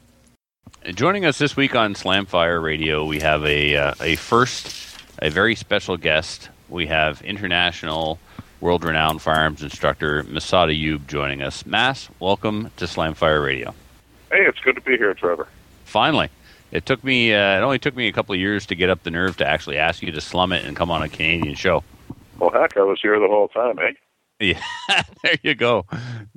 Joining 0.94 1.24
us 1.24 1.38
this 1.38 1.56
week 1.56 1.74
on 1.74 1.94
Slamfire 1.94 2.62
Radio, 2.62 3.04
we 3.04 3.20
have 3.20 3.44
a 3.44 3.76
uh, 3.76 3.94
a 4.00 4.16
first, 4.16 4.98
a 5.20 5.30
very 5.30 5.54
special 5.54 5.96
guest. 5.96 6.48
We 6.68 6.86
have 6.86 7.22
international, 7.22 8.18
world-renowned 8.60 9.20
firearms 9.20 9.62
instructor 9.62 10.22
Massad 10.24 10.68
Ayoob 10.70 11.06
joining 11.06 11.42
us. 11.42 11.66
Mas, 11.66 12.08
welcome 12.20 12.70
to 12.76 12.84
Slamfire 12.84 13.44
Radio. 13.44 13.74
Hey, 14.30 14.46
it's 14.46 14.60
good 14.60 14.76
to 14.76 14.80
be 14.80 14.96
here, 14.96 15.12
Trevor. 15.14 15.48
Finally, 15.84 16.28
it 16.70 16.86
took 16.86 17.02
me. 17.02 17.34
Uh, 17.34 17.58
it 17.58 17.62
only 17.62 17.78
took 17.80 17.96
me 17.96 18.06
a 18.06 18.12
couple 18.12 18.34
of 18.34 18.40
years 18.40 18.64
to 18.66 18.76
get 18.76 18.88
up 18.88 19.02
the 19.02 19.10
nerve 19.10 19.36
to 19.38 19.46
actually 19.46 19.78
ask 19.78 20.02
you 20.02 20.12
to 20.12 20.20
slum 20.20 20.52
it 20.52 20.64
and 20.64 20.76
come 20.76 20.90
on 20.90 21.02
a 21.02 21.08
Canadian 21.08 21.56
show. 21.56 21.82
Well, 22.38 22.50
heck, 22.50 22.76
I 22.76 22.82
was 22.82 23.00
here 23.02 23.18
the 23.18 23.26
whole 23.26 23.48
time, 23.48 23.78
eh? 23.80 23.92
Yeah, 24.38 24.60
there 25.22 25.36
you 25.42 25.54
go, 25.54 25.86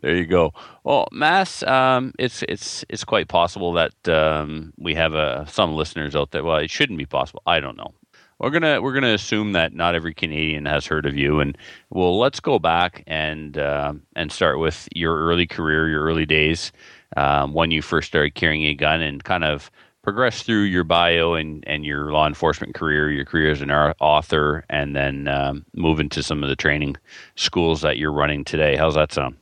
there 0.01 0.15
you 0.15 0.25
go. 0.25 0.53
Well, 0.85 1.07
Mas, 1.11 1.63
um, 1.63 2.13
it's 2.17 2.43
it's 2.47 2.85
it's 2.87 3.03
quite 3.03 3.27
possible 3.27 3.73
that 3.73 4.07
um, 4.07 4.73
we 4.77 4.95
have 4.95 5.13
uh, 5.13 5.45
some 5.45 5.73
listeners 5.75 6.15
out 6.15 6.31
there. 6.31 6.43
Well, 6.43 6.57
it 6.57 6.71
shouldn't 6.71 6.97
be 6.97 7.05
possible. 7.05 7.41
I 7.45 7.59
don't 7.59 7.75
know. 7.75 7.93
We're 8.39 8.51
gonna 8.51 8.81
we're 8.81 8.93
gonna 8.93 9.13
assume 9.13 9.51
that 9.51 9.73
not 9.73 9.95
every 9.95 10.13
Canadian 10.13 10.65
has 10.65 10.85
heard 10.85 11.05
of 11.05 11.17
you, 11.17 11.41
and 11.41 11.57
well, 11.89 12.17
let's 12.17 12.39
go 12.39 12.57
back 12.57 13.03
and 13.05 13.57
uh, 13.57 13.93
and 14.15 14.31
start 14.31 14.59
with 14.59 14.87
your 14.95 15.17
early 15.19 15.45
career, 15.45 15.89
your 15.89 16.05
early 16.05 16.25
days, 16.25 16.71
um, 17.17 17.53
when 17.53 17.69
you 17.69 17.81
first 17.81 18.07
started 18.07 18.33
carrying 18.33 18.63
a 18.63 18.75
gun, 18.75 19.01
and 19.01 19.21
kind 19.25 19.43
of 19.43 19.69
progress 20.09 20.41
through 20.41 20.63
your 20.63 20.83
bio 20.83 21.35
and, 21.35 21.63
and 21.67 21.85
your 21.85 22.11
law 22.11 22.25
enforcement 22.25 22.73
career, 22.73 23.11
your 23.11 23.23
career 23.23 23.51
as 23.51 23.61
an 23.61 23.69
author, 23.69 24.65
and 24.67 24.95
then 24.95 25.27
um, 25.27 25.63
move 25.75 25.99
into 25.99 26.23
some 26.23 26.41
of 26.41 26.49
the 26.49 26.55
training 26.55 26.97
schools 27.35 27.81
that 27.81 27.99
you're 27.99 28.11
running 28.11 28.43
today. 28.43 28.75
How's 28.75 28.95
that 28.95 29.13
sound? 29.13 29.37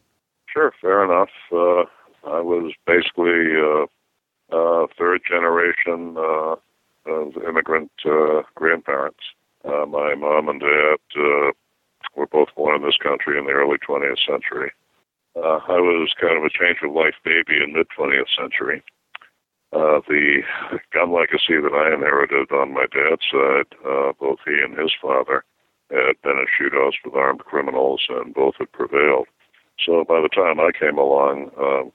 Sure, 0.51 0.73
fair 0.81 1.05
enough. 1.05 1.29
Uh, 1.53 1.83
I 2.29 2.41
was 2.41 2.73
basically 2.85 3.55
uh, 3.55 3.85
uh, 4.53 4.87
third 4.97 5.21
generation 5.25 6.17
uh, 6.17 6.57
of 7.05 7.37
immigrant 7.47 7.91
uh, 8.05 8.41
grandparents. 8.55 9.23
Uh, 9.63 9.85
my 9.85 10.15
mom 10.15 10.49
and 10.49 10.59
dad 10.59 10.97
were 12.17 12.27
both 12.27 12.49
born 12.57 12.75
in 12.75 12.81
this 12.81 12.97
country 13.01 13.39
in 13.39 13.45
the 13.45 13.51
early 13.51 13.77
20th 13.77 14.19
century. 14.29 14.71
I 15.37 15.79
was 15.79 16.13
kind 16.19 16.37
of 16.37 16.43
a 16.43 16.49
change 16.49 16.79
of 16.83 16.91
life 16.91 17.15
baby 17.23 17.63
in 17.63 17.71
mid 17.71 17.87
20th 17.97 18.35
century. 18.37 18.83
Uh, 19.73 19.99
the 20.07 20.41
gun 20.93 21.11
legacy 21.11 21.59
that 21.59 21.73
I 21.73 21.93
inherited 21.93 22.51
on 22.51 22.73
my 22.73 22.85
dad's 22.87 23.27
side, 23.29 23.67
uh, 23.85 24.13
both 24.17 24.39
he 24.45 24.59
and 24.63 24.77
his 24.77 24.93
father 25.01 25.43
had 25.91 26.21
been 26.23 26.39
in 26.39 26.47
shootouts 26.47 27.03
with 27.03 27.15
armed 27.15 27.41
criminals, 27.41 28.05
and 28.09 28.33
both 28.33 28.55
had 28.59 28.71
prevailed. 28.71 29.27
So 29.83 30.05
by 30.07 30.21
the 30.21 30.29
time 30.29 30.59
I 30.59 30.71
came 30.77 30.97
along, 30.97 31.51
um, 31.59 31.91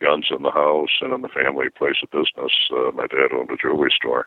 guns 0.00 0.26
in 0.30 0.42
the 0.42 0.50
house 0.50 0.98
and 1.00 1.12
in 1.12 1.22
the 1.22 1.28
family 1.28 1.70
place 1.70 2.02
of 2.02 2.10
business, 2.10 2.52
uh, 2.72 2.90
my 2.92 3.06
dad 3.06 3.32
owned 3.32 3.50
a 3.50 3.56
jewelry 3.56 3.92
store, 3.94 4.26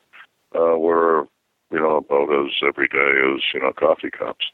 uh, 0.55 0.77
were, 0.79 1.27
you 1.71 1.79
know, 1.79 1.97
about 1.97 2.31
as 2.31 2.51
everyday 2.65 3.19
as, 3.35 3.41
you 3.53 3.59
know, 3.59 3.73
coffee 3.73 4.09
cups. 4.09 4.45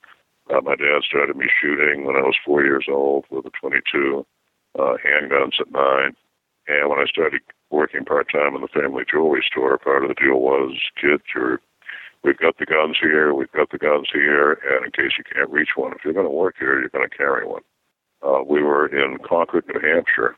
Uh, 0.49 0.61
my 0.61 0.75
dad 0.75 1.03
started 1.07 1.37
me 1.37 1.45
shooting 1.61 2.05
when 2.05 2.15
I 2.15 2.21
was 2.21 2.35
four 2.43 2.63
years 2.63 2.85
old 2.89 3.25
with 3.29 3.45
a 3.45 3.51
22, 3.51 4.25
uh, 4.77 4.97
handguns 5.05 5.59
at 5.59 5.71
nine. 5.71 6.15
And 6.67 6.89
when 6.89 6.99
I 6.99 7.05
started 7.05 7.41
working 7.71 8.05
part 8.05 8.31
time 8.31 8.55
in 8.55 8.61
the 8.61 8.67
family 8.67 9.03
jewelry 9.09 9.43
store, 9.49 9.77
part 9.77 10.03
of 10.03 10.09
the 10.09 10.15
deal 10.15 10.39
was, 10.39 10.77
kids, 10.99 11.23
you're 11.33 11.59
we've 12.23 12.37
got 12.37 12.57
the 12.57 12.65
guns 12.65 12.97
here, 13.01 13.33
we've 13.33 13.51
got 13.51 13.71
the 13.71 13.77
guns 13.77 14.07
here, 14.13 14.59
and 14.69 14.85
in 14.85 14.91
case 14.91 15.17
you 15.17 15.23
can't 15.23 15.49
reach 15.49 15.69
one, 15.75 15.93
if 15.93 16.03
you're 16.03 16.13
going 16.13 16.25
to 16.25 16.29
work 16.29 16.55
here, 16.59 16.79
you're 16.79 16.89
going 16.89 17.07
to 17.07 17.17
carry 17.17 17.45
one. 17.45 17.63
Uh, 18.21 18.41
we 18.47 18.61
were 18.61 18.85
in 18.85 19.17
Concord, 19.19 19.65
New 19.67 19.79
Hampshire, 19.79 20.35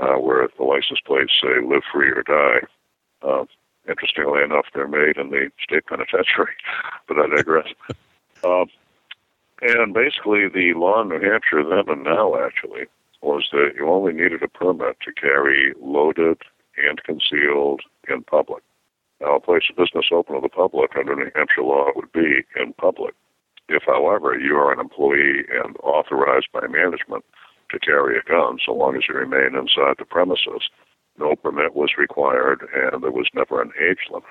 uh, 0.00 0.14
where 0.14 0.48
the 0.56 0.64
license 0.64 1.00
plates 1.04 1.32
say 1.42 1.60
"Live 1.62 1.82
Free 1.92 2.10
or 2.10 2.22
Die." 2.22 2.60
Uh, 3.22 3.44
interestingly 3.88 4.42
enough, 4.42 4.66
they're 4.74 4.88
made 4.88 5.16
in 5.16 5.30
the 5.30 5.50
state 5.62 5.86
penitentiary, 5.86 6.54
but 7.08 7.18
I 7.18 7.26
digress. 7.36 7.68
um, 8.44 8.66
and 9.60 9.92
basically, 9.92 10.48
the 10.48 10.74
law 10.74 11.02
in 11.02 11.08
New 11.08 11.20
Hampshire 11.20 11.64
then 11.64 11.88
and 11.88 12.04
now 12.04 12.36
actually 12.36 12.86
was 13.22 13.48
that 13.52 13.72
you 13.76 13.88
only 13.88 14.12
needed 14.12 14.42
a 14.42 14.48
permit 14.48 14.98
to 15.00 15.12
carry 15.12 15.74
loaded 15.80 16.38
and 16.76 17.02
concealed 17.04 17.82
in 18.08 18.22
public. 18.22 18.62
Now, 19.20 19.36
a 19.36 19.40
place 19.40 19.62
of 19.70 19.76
business 19.76 20.06
open 20.12 20.34
to 20.34 20.40
the 20.40 20.48
public 20.48 20.90
under 20.96 21.16
New 21.16 21.30
Hampshire 21.34 21.62
law 21.62 21.88
would 21.96 22.12
be 22.12 22.44
in 22.60 22.72
public. 22.74 23.14
if, 23.68 23.82
however, 23.84 24.38
you 24.38 24.56
are 24.56 24.72
an 24.72 24.78
employee 24.78 25.44
and 25.50 25.76
authorized 25.82 26.46
by 26.52 26.66
management 26.68 27.24
to 27.70 27.78
carry 27.80 28.16
a 28.16 28.22
gun, 28.22 28.58
so 28.64 28.72
long 28.72 28.94
as 28.94 29.02
you 29.08 29.14
remain 29.14 29.58
inside 29.58 29.96
the 29.98 30.04
premises, 30.04 30.70
no 31.18 31.34
permit 31.34 31.74
was 31.74 31.96
required, 31.98 32.68
and 32.74 33.02
there 33.02 33.10
was 33.10 33.28
never 33.34 33.60
an 33.60 33.72
age 33.80 34.06
limit. 34.10 34.30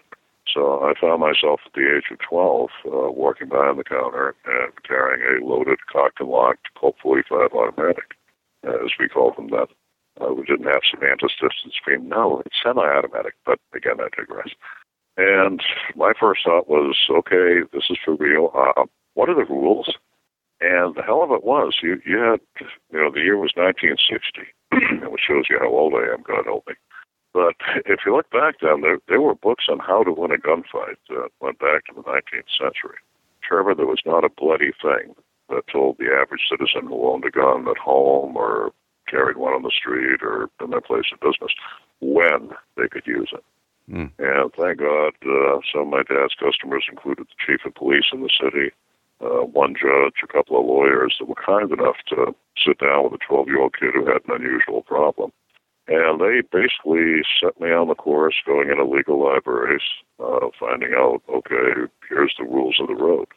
So 0.54 0.84
I 0.84 0.94
found 1.00 1.20
myself 1.20 1.60
at 1.66 1.74
the 1.74 1.98
age 1.98 2.06
of 2.12 2.20
12 2.20 2.70
uh, 2.86 2.90
walking 3.12 3.50
behind 3.50 3.80
the 3.80 3.84
counter 3.84 4.36
and 4.46 4.72
carrying 4.84 5.22
a 5.22 5.46
loaded, 5.46 5.80
cocked 5.92 6.20
and 6.20 6.30
locked 6.30 6.68
Colt 6.80 6.96
45 7.02 7.52
automatic, 7.54 8.16
as 8.64 8.92
we 9.00 9.10
called 9.10 9.36
them 9.36 9.50
then. 9.50 9.66
Uh, 10.22 10.34
we 10.34 10.46
didn't 10.46 10.66
have 10.66 10.82
Samantha's 10.90 11.34
distance 11.34 11.76
scream. 11.76 12.08
No, 12.08 12.42
it's 12.46 12.56
semi-automatic, 12.64 13.34
but 13.46 13.60
again, 13.74 14.00
I 14.00 14.08
digress. 14.16 14.50
And 15.18 15.62
my 15.96 16.14
first 16.20 16.42
thought 16.46 16.70
was, 16.70 16.98
okay, 17.10 17.62
this 17.74 17.84
is 17.90 17.98
for 18.04 18.16
real. 18.16 18.52
Uh, 18.54 18.86
what 19.14 19.30
are 19.30 19.36
the 19.36 19.46
rules? 19.46 19.94
And 20.62 20.96
the 20.96 21.04
hell 21.04 21.24
of 21.24 21.32
it 21.32 21.44
was, 21.44 21.76
you, 21.84 22.02
you 22.06 22.18
had, 22.18 22.40
you 22.92 23.00
know, 23.00 23.12
the 23.12 23.22
year 23.22 23.38
was 23.38 23.52
1960, 23.56 24.48
which 25.12 25.22
shows 25.28 25.46
you 25.50 25.60
how 25.60 25.68
old 25.68 25.94
I 25.94 26.14
am, 26.14 26.24
God 26.24 26.46
help 26.46 26.68
me. 26.68 26.76
But 27.34 27.56
if 27.86 28.00
you 28.06 28.16
look 28.16 28.30
back 28.32 28.56
then, 28.62 28.80
there, 28.80 29.00
there 29.10 29.20
were 29.20 29.36
books 29.36 29.66
on 29.70 29.80
how 29.80 30.04
to 30.04 30.12
win 30.14 30.32
a 30.32 30.38
gunfight 30.38 30.96
that 31.10 31.30
went 31.42 31.60
back 31.60 31.86
to 31.86 31.94
the 31.94 32.02
19th 32.02 32.48
century. 32.58 32.98
Trevor, 33.44 33.76
there 33.76 33.86
was 33.86 34.02
not 34.06 34.24
a 34.24 34.30
bloody 34.30 34.72
thing 34.82 35.16
that 35.50 35.68
told 35.72 35.98
the 35.98 36.08
average 36.08 36.48
citizen 36.50 36.88
who 36.88 37.08
owned 37.08 37.26
a 37.26 37.32
gun 37.32 37.68
at 37.68 37.78
home 37.78 38.38
or 38.38 38.72
carried 39.08 39.38
one 39.38 39.54
on 39.54 39.64
the 39.64 39.72
street 39.72 40.22
or 40.22 40.50
in 40.62 40.70
their 40.70 40.82
place 40.82 41.06
of 41.14 41.20
business 41.20 41.52
when 42.02 42.50
they 42.78 42.88
could 42.88 43.06
use 43.06 43.32
it. 43.34 43.44
Mm. 43.90 44.12
And 44.18 44.52
thank 44.54 44.80
God, 44.80 45.14
uh, 45.26 45.60
some 45.72 45.84
of 45.84 45.88
my 45.90 46.04
dad's 46.04 46.34
customers 46.40 46.86
included 46.90 47.28
the 47.28 47.46
chief 47.46 47.66
of 47.66 47.76
police 47.76 48.06
in 48.12 48.22
the 48.22 48.30
city, 48.30 48.72
uh, 49.22 49.46
one 49.46 49.76
judge, 49.76 50.24
a 50.24 50.28
couple 50.28 50.60
of 50.60 50.66
lawyers 50.66 51.16
that 51.20 51.28
were 51.28 51.36
kind 51.36 51.72
enough 51.72 51.98
to 52.10 52.36
sit 52.58 52.80
down 52.80 53.04
with 53.04 53.14
a 53.14 53.26
12 53.26 53.48
year 53.48 53.62
old 53.62 53.76
kid 53.78 53.94
who 53.94 54.06
had 54.06 54.26
an 54.28 54.42
unusual 54.42 54.82
problem 54.82 55.32
and 55.88 56.20
they 56.20 56.42
basically 56.42 57.22
set 57.40 57.60
me 57.62 57.72
on 57.72 57.88
the 57.88 57.96
course 57.96 58.36
going 58.46 58.70
into 58.70 58.84
legal 58.84 59.24
libraries, 59.24 59.84
uh, 60.20 60.48
finding 60.60 60.94
out, 60.96 61.22
okay, 61.30 61.90
here's 62.10 62.34
the 62.40 62.46
rules 62.46 62.78
of 62.80 62.88
the 62.88 62.96
road. 62.96 63.28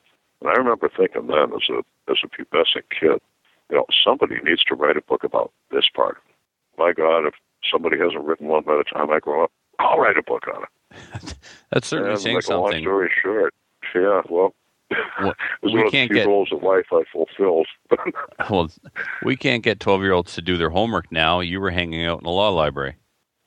And 0.41 0.51
I 0.51 0.55
remember 0.55 0.89
thinking 0.89 1.27
then, 1.27 1.53
as 1.53 1.69
a 1.69 1.83
as 2.11 2.19
a 2.25 2.29
pubescent 2.29 2.85
kid, 2.89 3.21
you 3.71 3.77
know, 3.77 3.87
somebody 4.05 4.37
needs 4.43 4.65
to 4.65 4.75
write 4.75 4.97
a 4.97 5.03
book 5.03 5.25
about 5.25 5.53
this 5.71 5.89
part. 5.95 6.19
My 6.79 6.93
God, 6.93 7.27
if 7.27 7.35
somebody 7.71 7.99
hasn't 7.99 8.25
written 8.25 8.49
one 8.49 8.65
by 8.65 8.77
the 8.77 8.85
time 8.85 9.11
I 9.11 9.19
grow 9.19 9.45
up, 9.45 9.53
I'll 9.79 9.99
write 9.99 10.17
a 10.17 10.23
book 10.23 10.45
on 10.55 10.63
it. 10.63 11.35
That's 11.71 11.89
certainly 11.89 12.13
and 12.13 12.21
saying 12.21 12.37
like 12.37 12.45
something. 12.45 12.73
Long 12.73 12.83
story 12.83 13.11
short, 13.23 13.55
yeah, 13.95 14.23
well, 14.29 14.55
well, 15.21 15.35
we 15.63 15.91
can't 15.91 16.11
get 16.11 16.27
roles 16.27 16.53
of 16.53 16.63
life 16.63 16.87
I 16.93 17.03
fulfilled. 17.13 17.67
well, 18.51 18.71
we 19.23 19.37
can't 19.37 19.63
get 19.63 19.81
twelve-year-olds 19.81 20.35
to 20.35 20.43
do 20.43 20.57
their 20.57 20.71
homework 20.71 21.13
now. 21.13 21.41
You 21.41 21.61
were 21.61 21.71
hanging 21.71 22.05
out 22.07 22.21
in 22.21 22.27
a 22.27 22.31
law 22.31 22.51
library. 22.51 22.97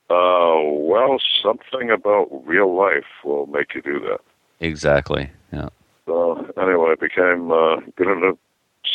Uh, 0.10 0.60
well, 0.64 1.18
something 1.42 1.90
about 1.90 2.28
real 2.46 2.76
life 2.76 3.06
will 3.24 3.48
make 3.48 3.74
you 3.74 3.82
do 3.82 4.00
that. 4.02 4.20
Exactly. 4.60 5.32
Yeah. 5.52 5.70
So 6.06 6.52
anyway, 6.62 6.92
I 6.92 6.96
became 7.00 7.52
uh, 7.52 7.78
good 7.96 8.08
into 8.08 8.38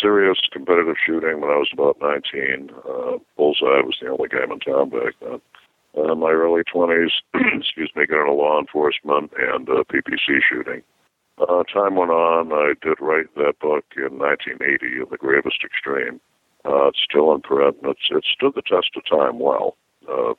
serious 0.00 0.38
competitive 0.52 0.96
shooting 1.04 1.40
when 1.40 1.50
I 1.50 1.56
was 1.56 1.70
about 1.72 1.98
19. 2.00 2.70
Uh, 2.76 3.18
Bullseye 3.36 3.82
was 3.82 3.96
the 4.00 4.08
only 4.08 4.28
game 4.28 4.52
in 4.52 4.60
town 4.60 4.90
back 4.90 5.14
then. 5.20 5.40
Uh, 5.96 6.12
in 6.12 6.18
my 6.20 6.30
early 6.30 6.62
20s, 6.62 7.10
excuse 7.34 7.90
me, 7.96 8.06
got 8.06 8.20
into 8.20 8.32
law 8.32 8.60
enforcement 8.60 9.32
and 9.38 9.68
uh, 9.68 9.84
PPC 9.90 10.40
shooting. 10.48 10.82
Uh, 11.38 11.62
time 11.64 11.96
went 11.96 12.10
on. 12.10 12.52
I 12.52 12.74
did 12.82 13.00
write 13.00 13.34
that 13.36 13.58
book 13.60 13.84
in 13.96 14.18
1980, 14.18 15.10
The 15.10 15.16
Gravest 15.18 15.64
Extreme. 15.64 16.20
Uh, 16.64 16.88
it's 16.88 16.98
still 17.02 17.32
in 17.34 17.40
print, 17.42 17.76
and 17.82 17.92
it's, 17.92 18.08
it 18.10 18.24
stood 18.24 18.54
the 18.54 18.62
test 18.62 18.96
of 18.96 19.04
time 19.06 19.38
well. 19.38 19.76
Uh, 20.08 20.34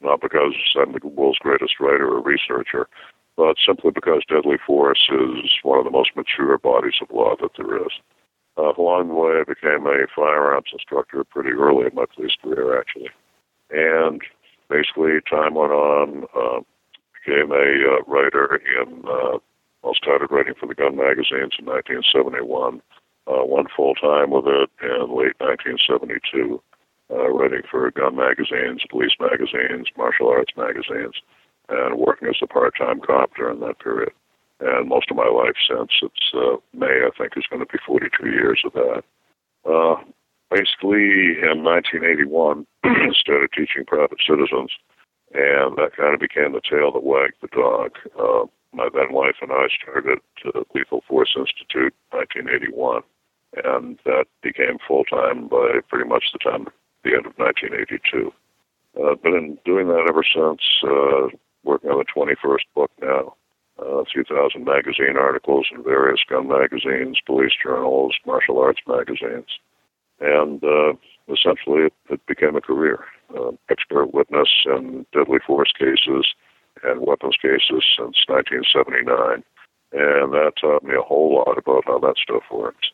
not 0.00 0.20
because 0.20 0.54
I'm 0.76 0.92
the 0.92 1.06
world's 1.06 1.38
greatest 1.38 1.78
writer 1.78 2.08
or 2.08 2.22
researcher, 2.22 2.88
but 3.36 3.56
simply 3.64 3.90
because 3.90 4.22
Deadly 4.28 4.56
Force 4.66 5.08
is 5.10 5.50
one 5.62 5.78
of 5.78 5.84
the 5.84 5.90
most 5.90 6.10
mature 6.16 6.58
bodies 6.58 7.00
of 7.00 7.10
law 7.10 7.34
that 7.40 7.52
there 7.56 7.76
is. 7.78 7.92
Uh, 8.60 8.72
along 8.76 9.08
the 9.08 9.14
way, 9.14 9.40
I 9.40 9.44
became 9.44 9.86
a 9.86 10.06
firearms 10.14 10.68
instructor 10.72 11.24
pretty 11.24 11.50
early 11.50 11.86
in 11.86 11.94
my 11.94 12.04
police 12.14 12.36
career, 12.42 12.78
actually. 12.78 13.08
And 13.70 14.20
basically, 14.68 15.20
time 15.28 15.54
went 15.54 15.72
on. 15.72 16.24
Uh, 16.36 16.60
became 17.24 17.52
a 17.52 17.56
uh, 17.56 18.02
writer 18.06 18.60
in 18.80 19.04
uh, 19.06 19.38
I 19.82 19.92
started 19.96 20.30
writing 20.30 20.54
for 20.58 20.66
the 20.66 20.74
gun 20.74 20.96
magazines 20.96 21.56
in 21.58 21.64
1971. 21.64 22.82
Uh, 23.26 23.44
went 23.46 23.68
full 23.74 23.94
time 23.94 24.30
with 24.30 24.46
it 24.46 24.68
in 24.82 25.08
late 25.08 25.36
1972, 25.40 26.60
uh, 27.10 27.28
writing 27.30 27.62
for 27.70 27.90
gun 27.90 28.16
magazines, 28.16 28.82
police 28.90 29.16
magazines, 29.20 29.88
martial 29.96 30.28
arts 30.28 30.52
magazines, 30.56 31.14
and 31.68 31.96
working 31.98 32.28
as 32.28 32.36
a 32.42 32.46
part 32.46 32.74
time 32.76 33.00
cop 33.00 33.30
during 33.36 33.60
that 33.60 33.78
period. 33.78 34.12
And 34.60 34.88
most 34.88 35.10
of 35.10 35.16
my 35.16 35.28
life 35.28 35.56
since 35.68 35.90
it's 36.02 36.34
uh, 36.34 36.56
May, 36.74 37.06
I 37.06 37.10
think, 37.16 37.32
is 37.36 37.46
going 37.48 37.60
to 37.60 37.72
be 37.72 37.78
42 37.86 38.28
years 38.28 38.62
of 38.64 38.72
that. 38.74 39.02
Uh, 39.64 39.96
basically, 40.50 41.40
in 41.40 41.64
1981, 41.64 42.66
started 43.14 43.50
teaching 43.52 43.86
private 43.86 44.18
citizens, 44.26 44.70
and 45.32 45.76
that 45.76 45.96
kind 45.96 46.14
of 46.14 46.20
became 46.20 46.52
the 46.52 46.60
tail 46.60 46.92
that 46.92 47.04
wagged 47.04 47.40
the 47.40 47.48
dog. 47.48 47.92
Uh, 48.18 48.44
my 48.72 48.88
then 48.92 49.12
wife 49.12 49.36
and 49.40 49.50
I 49.50 49.66
started 49.82 50.18
uh, 50.44 50.60
Lethal 50.74 51.02
Force 51.08 51.34
Institute 51.36 51.94
in 52.12 52.18
1981, 52.18 53.02
and 53.64 53.98
that 54.04 54.26
became 54.42 54.78
full 54.86 55.04
time 55.04 55.48
by 55.48 55.80
pretty 55.88 56.08
much 56.08 56.24
the 56.32 56.38
time 56.38 56.68
the 57.02 57.16
end 57.16 57.26
of 57.26 57.32
1982. 57.36 58.32
Uh, 59.00 59.14
been 59.22 59.58
doing 59.64 59.88
that 59.88 60.06
ever 60.08 60.22
since. 60.22 60.60
Uh, 60.84 61.34
working 61.64 61.90
on 61.90 61.98
the 61.98 62.04
21st 62.04 62.64
book 62.74 62.90
now. 63.00 63.34
Uh, 63.80 64.04
2,000 64.12 64.64
magazine 64.64 65.16
articles 65.16 65.66
in 65.74 65.82
various 65.82 66.20
gun 66.28 66.48
magazines, 66.48 67.18
police 67.24 67.52
journals, 67.62 68.14
martial 68.26 68.58
arts 68.58 68.80
magazines, 68.86 69.48
and 70.20 70.62
uh, 70.62 70.92
essentially 71.32 71.86
it, 71.86 71.94
it 72.10 72.20
became 72.26 72.56
a 72.56 72.60
career. 72.60 73.04
Uh, 73.34 73.52
expert 73.70 74.12
witness 74.12 74.48
in 74.66 75.06
deadly 75.14 75.38
force 75.46 75.72
cases 75.78 76.26
and 76.82 77.06
weapons 77.06 77.36
cases 77.40 77.82
since 77.96 78.20
1979, 78.28 79.42
and 79.92 80.32
that 80.32 80.52
taught 80.60 80.84
me 80.84 80.94
a 80.94 81.02
whole 81.02 81.36
lot 81.36 81.56
about 81.56 81.84
how 81.86 81.98
that 81.98 82.16
stuff 82.22 82.42
works. 82.52 82.90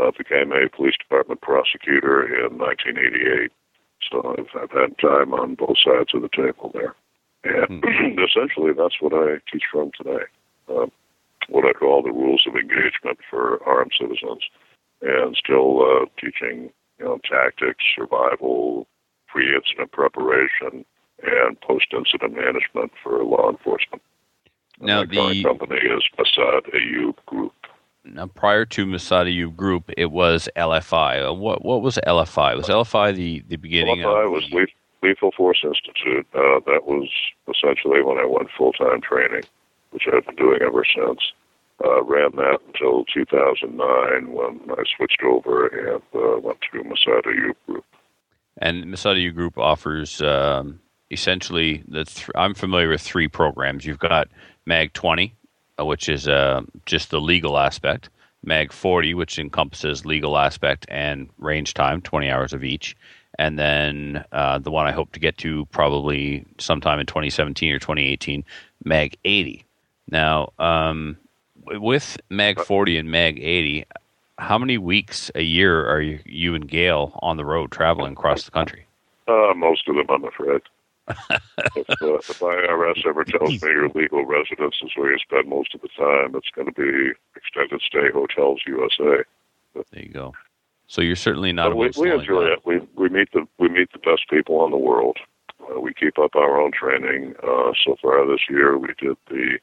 I 0.00 0.10
became 0.16 0.52
a 0.52 0.68
police 0.74 0.96
department 0.98 1.42
prosecutor 1.42 2.24
in 2.24 2.56
1988, 2.56 3.52
so 4.10 4.34
I've, 4.38 4.62
I've 4.62 4.70
had 4.70 4.96
time 4.98 5.34
on 5.34 5.56
both 5.56 5.76
sides 5.84 6.14
of 6.14 6.22
the 6.22 6.30
table 6.34 6.70
there. 6.72 6.94
And 7.44 7.82
mm-hmm. 7.82 8.18
essentially, 8.24 8.72
that's 8.72 9.00
what 9.00 9.12
I 9.12 9.38
teach 9.50 9.64
from 9.70 9.90
today. 9.96 10.24
Uh, 10.68 10.86
what 11.48 11.64
I 11.64 11.72
call 11.72 12.02
the 12.02 12.12
rules 12.12 12.44
of 12.46 12.54
engagement 12.54 13.18
for 13.28 13.62
armed 13.66 13.92
citizens, 13.98 14.42
and 15.00 15.36
still 15.36 15.82
uh, 15.82 16.06
teaching, 16.20 16.70
you 16.98 17.04
know, 17.04 17.18
tactics, 17.28 17.84
survival, 17.96 18.86
pre-incident 19.26 19.90
preparation, 19.92 20.84
and 21.22 21.60
post-incident 21.60 22.34
management 22.34 22.92
for 23.02 23.24
law 23.24 23.50
enforcement. 23.50 24.02
Now, 24.80 25.04
the 25.04 25.42
company 25.42 25.76
is 25.76 26.02
Massad 26.18 26.72
Ayoob 26.74 27.14
Group. 27.26 27.52
Now, 28.04 28.26
prior 28.26 28.64
to 28.66 28.86
Massad 28.86 29.26
Ayoob 29.26 29.56
Group, 29.56 29.90
it 29.96 30.10
was 30.10 30.48
LFI. 30.56 31.36
What 31.36 31.64
what 31.64 31.82
was 31.82 31.98
LFI? 32.06 32.56
Was 32.56 32.66
LFI 32.66 33.14
the, 33.14 33.44
the 33.46 33.56
beginning 33.56 33.98
LFI 33.98 34.26
of 34.26 34.32
was 34.32 34.50
the... 34.50 34.66
Lethal 35.02 35.32
Force 35.36 35.64
Institute. 35.64 36.26
Uh, 36.34 36.60
that 36.66 36.84
was 36.86 37.08
essentially 37.48 38.02
when 38.02 38.18
I 38.18 38.26
went 38.26 38.48
full-time 38.56 39.00
training, 39.00 39.42
which 39.90 40.04
I've 40.12 40.26
been 40.26 40.36
doing 40.36 40.60
ever 40.62 40.84
since. 40.84 41.32
Uh, 41.84 42.02
ran 42.04 42.30
that 42.36 42.58
until 42.68 43.04
2009 43.12 44.32
when 44.32 44.60
I 44.70 44.84
switched 44.96 45.22
over 45.24 45.66
and 45.66 46.02
uh, 46.14 46.38
went 46.38 46.58
to 46.70 46.78
Massad 46.84 47.24
Ayoob 47.24 47.54
Group. 47.66 47.84
And 48.58 48.84
Massad 48.84 49.16
Ayoob 49.16 49.34
Group 49.34 49.58
offers 49.58 50.22
um, 50.22 50.78
essentially 51.10 51.82
the 51.88 52.04
th- 52.04 52.30
I'm 52.36 52.54
familiar 52.54 52.88
with 52.88 53.00
three 53.00 53.26
programs. 53.26 53.84
You've 53.84 53.98
got 53.98 54.28
Mag 54.64 54.92
20, 54.92 55.34
uh, 55.80 55.84
which 55.84 56.08
is 56.08 56.28
uh, 56.28 56.62
just 56.86 57.10
the 57.10 57.20
legal 57.20 57.58
aspect. 57.58 58.10
Mag 58.44 58.72
40, 58.72 59.14
which 59.14 59.38
encompasses 59.38 60.04
legal 60.06 60.36
aspect 60.36 60.86
and 60.88 61.28
range 61.38 61.74
time, 61.74 62.00
20 62.00 62.30
hours 62.30 62.52
of 62.52 62.62
each. 62.62 62.96
And 63.38 63.58
then 63.58 64.24
uh, 64.32 64.58
the 64.58 64.70
one 64.70 64.86
I 64.86 64.92
hope 64.92 65.12
to 65.12 65.20
get 65.20 65.38
to 65.38 65.66
probably 65.66 66.44
sometime 66.58 66.98
in 66.98 67.06
2017 67.06 67.72
or 67.72 67.78
2018, 67.78 68.44
Mag 68.84 69.16
80. 69.24 69.64
Now, 70.10 70.52
um, 70.58 71.16
with 71.64 72.20
Mag 72.28 72.60
40 72.60 72.98
and 72.98 73.10
Mag 73.10 73.38
80, 73.40 73.84
how 74.38 74.58
many 74.58 74.78
weeks 74.78 75.30
a 75.34 75.42
year 75.42 75.88
are 75.88 76.00
you, 76.00 76.20
you 76.24 76.54
and 76.54 76.68
Gail 76.68 77.18
on 77.22 77.36
the 77.36 77.44
road 77.44 77.70
traveling 77.70 78.12
across 78.12 78.44
the 78.44 78.50
country? 78.50 78.86
Uh, 79.28 79.54
most 79.54 79.88
of 79.88 79.96
them, 79.96 80.06
I'm 80.10 80.24
afraid. 80.24 80.62
if, 81.08 81.90
uh, 81.90 82.14
if 82.14 82.38
IRS 82.38 83.06
ever 83.06 83.24
tells 83.24 83.50
me 83.50 83.70
your 83.70 83.88
legal 83.88 84.24
residence 84.24 84.76
is 84.82 84.90
where 84.96 85.12
you 85.12 85.18
spend 85.18 85.48
most 85.48 85.74
of 85.74 85.80
the 85.80 85.88
time, 85.88 86.34
it's 86.36 86.50
going 86.54 86.66
to 86.66 86.72
be 86.72 87.12
extended 87.36 87.80
stay 87.82 88.10
hotels 88.12 88.60
USA. 88.66 89.22
There 89.74 90.02
you 90.02 90.08
go. 90.08 90.34
So 90.92 91.00
you're 91.00 91.16
certainly 91.16 91.54
not. 91.54 91.74
We, 91.74 91.88
we 91.96 92.12
enjoy 92.12 92.44
down. 92.44 92.52
it. 92.52 92.66
We 92.66 92.80
we 92.96 93.08
meet 93.08 93.32
the 93.32 93.48
we 93.58 93.70
meet 93.70 93.90
the 93.94 93.98
best 93.98 94.28
people 94.28 94.62
in 94.66 94.72
the 94.72 94.76
world. 94.76 95.16
Uh, 95.58 95.80
we 95.80 95.94
keep 95.94 96.18
up 96.18 96.36
our 96.36 96.60
own 96.60 96.70
training. 96.70 97.32
Uh, 97.42 97.72
so 97.82 97.96
far 98.02 98.26
this 98.26 98.44
year, 98.50 98.76
we 98.76 98.88
did 99.00 99.16
the 99.30 99.56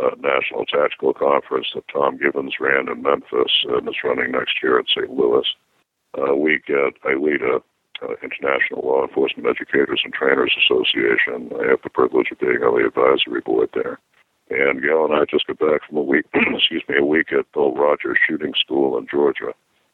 uh, 0.00 0.14
National 0.20 0.64
Tactical 0.66 1.14
Conference 1.14 1.66
that 1.74 1.82
Tom 1.92 2.16
Givens 2.16 2.60
ran 2.60 2.88
in 2.88 3.02
Memphis, 3.02 3.66
and 3.66 3.88
it's 3.88 4.04
running 4.04 4.30
next 4.30 4.62
year 4.62 4.78
in 4.78 4.86
St. 4.86 5.10
Louis. 5.10 5.42
Uh, 6.16 6.36
we 6.36 6.60
get 6.64 6.94
I 7.02 7.14
lead 7.14 7.42
a 7.42 7.56
uh, 8.00 8.14
International 8.22 8.86
Law 8.86 9.02
Enforcement 9.02 9.48
Educators 9.48 10.02
and 10.04 10.14
Trainers 10.14 10.54
Association. 10.62 11.50
I 11.58 11.70
have 11.70 11.82
the 11.82 11.90
privilege 11.90 12.30
of 12.30 12.38
being 12.38 12.62
on 12.62 12.78
the 12.78 12.86
advisory 12.86 13.40
board 13.40 13.70
there. 13.74 13.98
And 14.48 14.80
Gail 14.80 15.06
and 15.06 15.14
I 15.14 15.24
just 15.28 15.48
got 15.48 15.58
back 15.58 15.88
from 15.88 15.98
a 15.98 16.02
week, 16.02 16.26
excuse 16.34 16.84
me, 16.88 16.98
a 16.98 17.04
week 17.04 17.32
at 17.32 17.50
Bill 17.50 17.74
Rogers 17.74 18.18
Shooting 18.24 18.54
School 18.54 18.96
in 18.96 19.08
Georgia, 19.10 19.52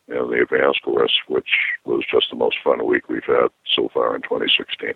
and 0.08 0.30
the 0.30 0.42
advanced 0.42 0.82
course, 0.82 1.12
which 1.28 1.48
was 1.84 2.04
just 2.10 2.30
the 2.30 2.36
most 2.36 2.56
fun 2.62 2.84
week 2.86 3.08
we've 3.08 3.24
had 3.24 3.48
so 3.74 3.88
far 3.92 4.14
in 4.14 4.22
2016. 4.22 4.94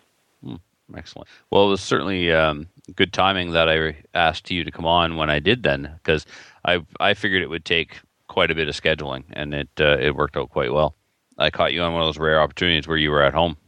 Excellent. 0.97 1.29
Well, 1.51 1.67
it 1.67 1.71
was 1.71 1.83
certainly 1.83 2.33
um, 2.33 2.67
good 2.97 3.13
timing 3.13 3.53
that 3.53 3.69
I 3.69 3.95
asked 4.15 4.51
you 4.51 4.65
to 4.65 4.71
come 4.71 4.87
on 4.87 5.17
when 5.17 5.29
I 5.29 5.39
did 5.39 5.63
then, 5.63 5.93
because 5.99 6.25
I 6.65 6.81
I 6.99 7.13
figured 7.13 7.43
it 7.43 7.51
would 7.51 7.67
take 7.67 8.01
quite 8.29 8.51
a 8.51 8.55
bit 8.55 8.69
of 8.69 8.75
scheduling, 8.75 9.25
and 9.35 9.53
it 9.53 9.69
uh, 9.79 9.99
it 9.99 10.17
worked 10.17 10.39
out 10.39 10.49
quite 10.49 10.73
well. 10.73 10.95
I 11.37 11.51
caught 11.51 11.75
you 11.75 11.83
on 11.83 11.93
one 11.93 12.01
of 12.01 12.09
those 12.09 12.17
rare 12.19 12.41
opportunities 12.41 12.89
where 12.89 12.97
you 12.97 13.11
were 13.11 13.23
at 13.23 13.35
home. 13.35 13.59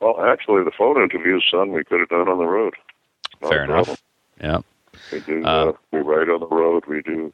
Well, 0.00 0.20
actually, 0.20 0.64
the 0.64 0.72
phone 0.76 1.00
interview, 1.00 1.40
son, 1.48 1.70
we 1.70 1.84
could 1.84 2.00
have 2.00 2.08
done 2.08 2.28
on 2.28 2.38
the 2.38 2.44
road. 2.44 2.74
Not 3.40 3.50
Fair 3.50 3.64
enough. 3.64 4.02
Yeah. 4.40 4.58
We 5.12 5.20
do. 5.20 5.44
Uh, 5.44 5.48
Uh, 5.48 5.72
we 5.92 6.00
ride 6.00 6.28
on 6.28 6.40
the 6.40 6.48
road. 6.48 6.84
We 6.86 7.00
do. 7.00 7.32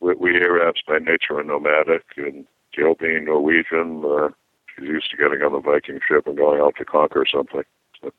We, 0.00 0.14
we 0.14 0.36
Arabs 0.36 0.80
by 0.88 0.98
nature 1.00 1.38
are 1.38 1.44
nomadic, 1.44 2.04
and 2.16 2.46
Jill 2.74 2.94
being 2.94 3.24
Norwegian, 3.24 4.02
uh, 4.04 4.28
she's 4.76 4.88
used 4.88 5.10
to 5.10 5.16
getting 5.16 5.42
on 5.42 5.52
the 5.52 5.60
Viking 5.60 5.98
ship 6.06 6.26
and 6.26 6.36
going 6.36 6.60
out 6.60 6.74
to 6.78 6.84
conquer 6.84 7.24
something. 7.32 7.62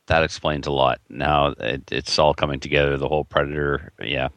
That 0.06 0.22
explains 0.22 0.66
a 0.66 0.70
lot. 0.72 1.00
Now 1.08 1.54
it, 1.58 1.90
it's 1.90 2.18
all 2.18 2.34
coming 2.34 2.60
together. 2.60 2.96
The 2.96 3.08
whole 3.08 3.24
predator. 3.24 3.92
Yeah, 4.00 4.28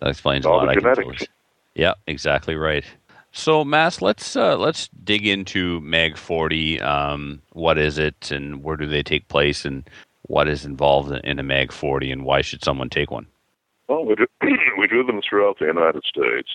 that 0.00 0.08
explains 0.10 0.44
a 0.44 0.50
lot. 0.50 0.66
the 0.74 0.80
genetics. 0.80 1.26
Yeah, 1.74 1.94
exactly 2.08 2.56
right. 2.56 2.84
So, 3.30 3.62
Mas, 3.64 4.02
let's 4.02 4.34
uh, 4.34 4.56
let's 4.56 4.88
dig 5.04 5.24
into 5.26 5.80
Mag 5.82 6.16
Forty. 6.16 6.80
Um, 6.80 7.42
what 7.52 7.78
is 7.78 7.96
it, 7.98 8.32
and 8.32 8.64
where 8.64 8.76
do 8.76 8.86
they 8.88 9.02
take 9.04 9.28
place, 9.28 9.64
and 9.64 9.88
what 10.22 10.48
is 10.48 10.64
involved 10.64 11.12
in- 11.12 11.20
in 11.24 11.38
a 11.38 11.42
Mag 11.44 11.70
Forty, 11.70 12.10
and 12.10 12.24
why 12.24 12.40
should 12.40 12.64
someone 12.64 12.88
take 12.90 13.12
one? 13.12 13.26
Well, 13.86 14.04
we 14.04 14.16
do, 14.16 14.26
we 14.78 14.88
do 14.88 15.04
them 15.04 15.20
throughout 15.22 15.58
the 15.60 15.66
United 15.66 16.02
States. 16.04 16.48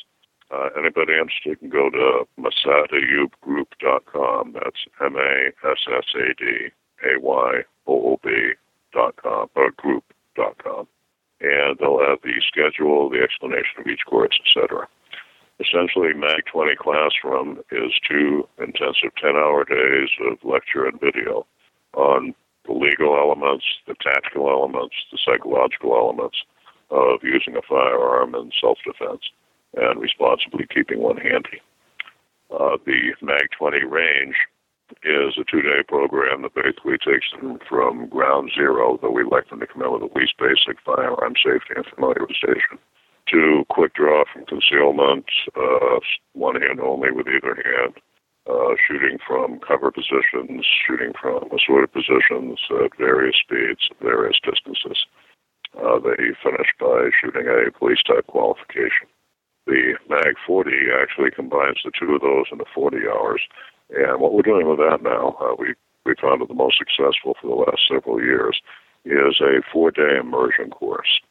Uh, 0.54 0.70
anybody 0.78 1.14
interested 1.14 1.58
can 1.60 1.70
go 1.70 1.90
to 1.90 2.28
massadayoobgroup.com. 2.40 4.54
That's 4.54 4.86
M 5.02 5.16
A 5.16 5.48
S 5.68 5.88
S 5.88 6.14
A 6.16 6.34
D 6.38 6.70
A 7.04 7.20
Y 7.20 7.64
O 7.88 8.14
O 8.14 8.20
B 8.24 8.54
dot 8.94 9.16
com 9.16 9.50
or 9.56 9.72
group 9.72 10.04
dot 10.36 10.64
com, 10.64 10.88
and 11.42 11.80
they'll 11.80 12.06
have 12.06 12.22
the 12.22 12.40
schedule, 12.48 13.10
the 13.10 13.24
explanation 13.24 13.80
of 13.80 13.88
each 13.88 14.06
course, 14.06 14.40
etc. 14.46 14.88
Essentially, 15.60 16.14
Mag 16.14 16.46
20 16.52 16.76
Classroom 16.76 17.64
is 17.72 18.00
two 18.08 18.48
intensive 18.60 19.12
10-hour 19.24 19.66
days 19.66 20.10
of 20.30 20.38
lecture 20.44 20.86
and 20.86 21.00
video 21.00 21.48
on 21.94 22.36
the 22.66 22.74
legal 22.74 23.18
elements, 23.18 23.66
the 23.88 23.96
tactical 24.02 24.50
elements, 24.50 24.96
the 25.12 25.18
psychological 25.24 25.96
elements 25.96 26.44
of 26.92 27.24
using 27.24 27.56
a 27.56 27.62
firearm 27.68 28.36
in 28.36 28.52
self-defense 28.60 29.24
and 29.76 30.02
responsibly 30.02 30.66
keeping 30.74 31.00
one 31.00 31.18
handy. 31.18 31.62
Uh, 32.52 32.78
the 32.86 33.14
MAG 33.22 33.50
20 33.58 33.84
range 33.86 34.36
is 35.04 35.38
a 35.38 35.44
two-day 35.50 35.82
program 35.88 36.44
that 36.44 36.54
basically 36.54 36.98
takes 36.98 37.32
them 37.32 37.58
from 37.68 38.08
ground 38.10 38.52
zero, 38.54 39.00
though 39.02 39.10
we 39.10 39.24
like 39.24 39.50
them 39.50 39.60
to 39.60 39.68
come 39.68 39.82
in 39.82 39.92
with 39.92 40.04
at 40.04 40.16
least 40.16 40.38
basic 40.38 40.80
firearm 40.86 41.34
safety 41.36 41.74
and 41.76 41.86
familiarization, 41.86 42.78
to 43.28 43.66
quick 43.70 43.94
draw 43.96 44.24
from 44.32 44.46
concealment, 44.46 45.26
uh, 45.56 46.00
one 46.34 46.62
hand 46.62 46.80
only 46.80 47.12
with 47.12 47.28
either 47.28 47.56
hand, 47.56 47.96
uh, 48.50 48.76
shooting 48.88 49.18
from 49.26 49.60
cover 49.60 49.92
positions, 49.92 50.66
shooting 50.86 51.14
from 51.20 51.50
assorted 51.52 51.92
positions 51.92 52.60
at 52.84 52.96
various 52.98 53.38
speeds, 53.40 53.90
various 54.02 54.38
distances. 54.44 55.06
Uh, 55.78 55.98
they 55.98 56.36
finish 56.44 56.70
by 56.80 57.10
shooting 57.20 57.48
a 57.48 57.72
police 57.72 58.04
type 58.06 58.28
qualification. 58.28 59.08
The 59.66 59.96
MAG 60.10 60.36
40 60.46 60.72
actually 61.02 61.32
combines 61.32 61.80
the 61.84 61.92
two 61.98 62.16
of 62.16 62.22
those 62.22 62.46
into 62.52 62.66
40 62.74 62.98
hours. 63.08 63.42
And 63.96 64.20
what 64.20 64.34
we're 64.34 64.42
doing 64.42 64.68
with 64.68 64.80
that 64.80 65.02
now, 65.02 65.38
uh, 65.40 65.56
we, 65.58 65.74
we 66.06 66.16
found 66.22 66.42
it 66.42 66.48
the 66.48 66.54
most 66.54 66.78
successful 66.78 67.36
for 67.40 67.48
the 67.48 67.56
last 67.56 67.88
several 67.88 68.22
years, 68.22 68.62
is 69.06 69.40
a 69.42 69.62
four 69.72 69.92
day 69.92 70.18
immersion 70.20 70.70
course. 70.70 71.22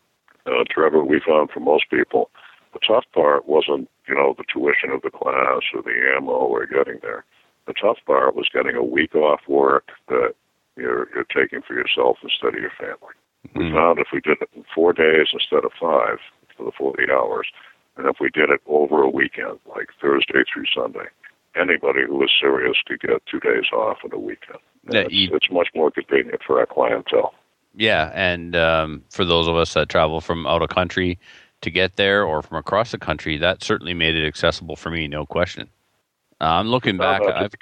Uh, 0.46 0.64
Trevor, 0.70 1.04
we 1.04 1.20
found 1.20 1.50
for 1.50 1.60
most 1.60 1.84
people, 1.90 2.30
the 2.72 2.80
tough 2.86 3.04
part 3.14 3.46
wasn't, 3.46 3.88
you 4.08 4.14
know, 4.14 4.34
the 4.36 4.44
tuition 4.52 4.90
of 4.90 5.02
the 5.02 5.10
class 5.10 5.62
or 5.74 5.82
the 5.82 5.94
ammo 6.16 6.32
or 6.32 6.66
getting 6.66 6.98
there. 7.02 7.24
The 7.66 7.74
tough 7.74 7.98
part 8.06 8.34
was 8.34 8.48
getting 8.52 8.76
a 8.76 8.82
week 8.82 9.14
off 9.14 9.40
work 9.46 9.90
that 10.08 10.34
you're, 10.76 11.08
you're 11.14 11.28
taking 11.28 11.60
for 11.62 11.74
yourself 11.74 12.16
instead 12.22 12.54
of 12.54 12.60
your 12.60 12.72
family. 12.78 13.14
We 13.54 13.70
Mhm. 13.70 13.74
found 13.74 13.98
if 13.98 14.08
we 14.12 14.20
did 14.20 14.40
it 14.40 14.48
in 14.54 14.64
four 14.74 14.92
days 14.92 15.28
instead 15.32 15.64
of 15.64 15.72
five 15.74 16.18
for 16.56 16.64
the 16.64 16.72
40 16.72 17.10
hours, 17.10 17.46
and 17.96 18.06
if 18.06 18.16
we 18.20 18.30
did 18.30 18.50
it 18.50 18.60
over 18.66 19.02
a 19.02 19.08
weekend, 19.08 19.58
like 19.68 19.88
Thursday 20.00 20.42
through 20.52 20.64
Sunday, 20.74 21.06
anybody 21.56 22.00
who 22.06 22.16
was 22.16 22.30
serious 22.40 22.76
could 22.86 23.00
get 23.00 23.22
two 23.30 23.40
days 23.40 23.64
off 23.72 23.98
in 24.04 24.12
a 24.12 24.18
weekend. 24.18 24.58
Yeah, 24.90 25.00
it's, 25.00 25.12
you- 25.12 25.30
it's 25.34 25.50
much 25.50 25.68
more 25.74 25.90
convenient 25.90 26.40
for 26.46 26.58
our 26.60 26.66
clientele. 26.66 27.34
Yeah, 27.74 28.10
and 28.12 28.54
um, 28.54 29.02
for 29.10 29.24
those 29.24 29.48
of 29.48 29.56
us 29.56 29.72
that 29.74 29.88
travel 29.88 30.20
from 30.20 30.46
out 30.46 30.60
of 30.60 30.68
country 30.68 31.18
to 31.62 31.70
get 31.70 31.96
there, 31.96 32.22
or 32.24 32.42
from 32.42 32.58
across 32.58 32.90
the 32.90 32.98
country, 32.98 33.38
that 33.38 33.62
certainly 33.62 33.94
made 33.94 34.14
it 34.14 34.26
accessible 34.26 34.76
for 34.76 34.90
me, 34.90 35.08
no 35.08 35.24
question. 35.24 35.68
Uh, 36.40 36.44
I'm 36.44 36.68
looking 36.68 36.98
Now, 36.98 37.18
back. 37.18 37.22
I've. 37.22 37.54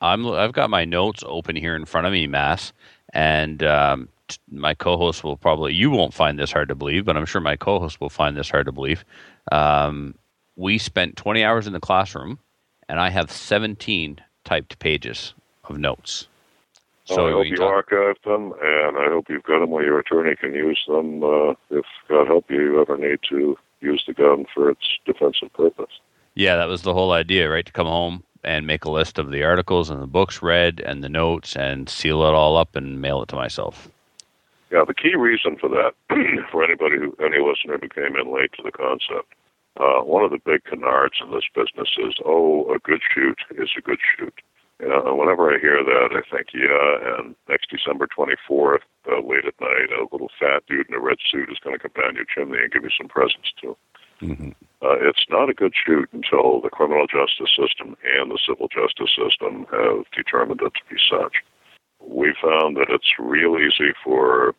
I'm 0.00 0.26
I've 0.28 0.52
got 0.52 0.70
my 0.70 0.84
notes 0.84 1.24
open 1.26 1.56
here 1.56 1.74
in 1.74 1.84
front 1.84 2.06
of 2.06 2.12
me, 2.12 2.26
Mas, 2.28 2.72
and 3.12 3.62
um, 3.64 4.08
my 4.50 4.74
co-host 4.74 5.24
will 5.24 5.36
probably 5.36 5.72
you 5.74 5.90
won't 5.90 6.14
find 6.14 6.38
this 6.38 6.52
hard 6.52 6.68
to 6.68 6.74
believe, 6.74 7.04
but 7.04 7.16
I'm 7.16 7.26
sure 7.26 7.40
my 7.40 7.56
co-host 7.56 8.00
will 8.00 8.10
find 8.10 8.36
this 8.36 8.50
hard 8.50 8.66
to 8.66 8.72
believe. 8.72 9.04
Um, 9.52 10.14
we 10.56 10.78
spent 10.78 11.16
20 11.16 11.44
hours 11.44 11.66
in 11.66 11.72
the 11.72 11.80
classroom, 11.80 12.38
and 12.88 13.00
I 13.00 13.10
have 13.10 13.30
17 13.30 14.20
typed 14.44 14.78
pages 14.78 15.34
of 15.64 15.78
notes. 15.78 16.26
So 17.04 17.26
I 17.26 17.32
hope 17.32 17.46
you 17.46 17.56
talk- 17.56 17.88
archived 17.88 18.22
them, 18.24 18.52
and 18.60 18.98
I 18.98 19.08
hope 19.08 19.30
you've 19.30 19.44
got 19.44 19.60
them 19.60 19.70
where 19.70 19.84
your 19.84 19.98
attorney 19.98 20.36
can 20.36 20.52
use 20.52 20.82
them 20.86 21.22
uh, 21.22 21.54
if, 21.70 21.86
God 22.08 22.26
help 22.26 22.50
you, 22.50 22.60
you 22.60 22.80
ever 22.80 22.98
need 22.98 23.20
to 23.30 23.56
use 23.80 24.04
the 24.06 24.12
gun 24.12 24.44
for 24.52 24.70
its 24.70 24.98
defensive 25.06 25.52
purpose. 25.54 26.00
Yeah, 26.34 26.56
that 26.56 26.68
was 26.68 26.82
the 26.82 26.92
whole 26.92 27.12
idea, 27.12 27.48
right? 27.48 27.64
To 27.64 27.72
come 27.72 27.86
home 27.86 28.24
and 28.44 28.66
make 28.66 28.84
a 28.84 28.90
list 28.90 29.18
of 29.18 29.30
the 29.30 29.42
articles 29.42 29.90
and 29.90 30.02
the 30.02 30.06
books 30.06 30.42
read 30.42 30.80
and 30.80 31.02
the 31.02 31.08
notes 31.08 31.56
and 31.56 31.88
seal 31.88 32.22
it 32.22 32.34
all 32.34 32.56
up 32.56 32.76
and 32.76 33.00
mail 33.00 33.22
it 33.22 33.28
to 33.28 33.36
myself. 33.36 33.88
Yeah, 34.70 34.84
the 34.86 34.94
key 34.94 35.16
reason 35.16 35.56
for 35.56 35.68
that, 35.70 35.92
for 36.52 36.62
anybody 36.62 36.96
who, 36.98 37.16
any 37.24 37.40
listener 37.40 37.78
who 37.80 37.88
came 37.88 38.16
in 38.16 38.32
late 38.32 38.52
to 38.56 38.62
the 38.62 38.72
concept, 38.72 39.32
uh, 39.80 40.02
one 40.04 40.24
of 40.24 40.30
the 40.30 40.42
big 40.44 40.64
canards 40.64 41.16
in 41.24 41.30
this 41.30 41.48
business 41.54 41.88
is, 41.96 42.14
oh, 42.24 42.68
a 42.74 42.78
good 42.80 43.00
shoot 43.14 43.38
is 43.56 43.70
a 43.76 43.80
good 43.80 44.00
shoot. 44.02 44.34
Know, 44.80 45.16
whenever 45.18 45.50
I 45.52 45.58
hear 45.58 45.82
that, 45.82 46.14
I 46.14 46.22
think, 46.30 46.54
yeah, 46.54 47.18
and 47.18 47.34
next 47.48 47.70
December 47.70 48.06
24th, 48.06 48.86
uh, 49.10 49.18
late 49.26 49.44
at 49.44 49.58
night, 49.60 49.90
a 49.90 50.06
little 50.12 50.30
fat 50.38 50.62
dude 50.68 50.88
in 50.88 50.94
a 50.94 51.00
red 51.00 51.18
suit 51.30 51.50
is 51.50 51.58
going 51.58 51.76
to 51.76 51.82
come 51.82 52.00
down 52.00 52.14
your 52.14 52.26
chimney 52.30 52.62
and 52.62 52.70
give 52.70 52.84
you 52.84 52.94
some 52.96 53.08
presents, 53.08 53.50
too. 53.60 53.76
Mm-hmm. 54.22 54.50
Uh, 54.82 54.98
it's 55.02 55.26
not 55.30 55.50
a 55.50 55.54
good 55.54 55.74
shoot 55.74 56.08
until 56.12 56.60
the 56.60 56.70
criminal 56.70 57.06
justice 57.06 57.50
system 57.58 57.96
and 58.06 58.30
the 58.30 58.38
civil 58.46 58.68
justice 58.68 59.10
system 59.18 59.66
have 59.70 60.06
determined 60.14 60.60
it 60.62 60.72
to 60.74 60.84
be 60.90 60.98
such. 61.10 61.42
We 62.00 62.34
found 62.42 62.76
that 62.76 62.90
it's 62.90 63.12
real 63.18 63.56
easy 63.56 63.92
for, 64.04 64.54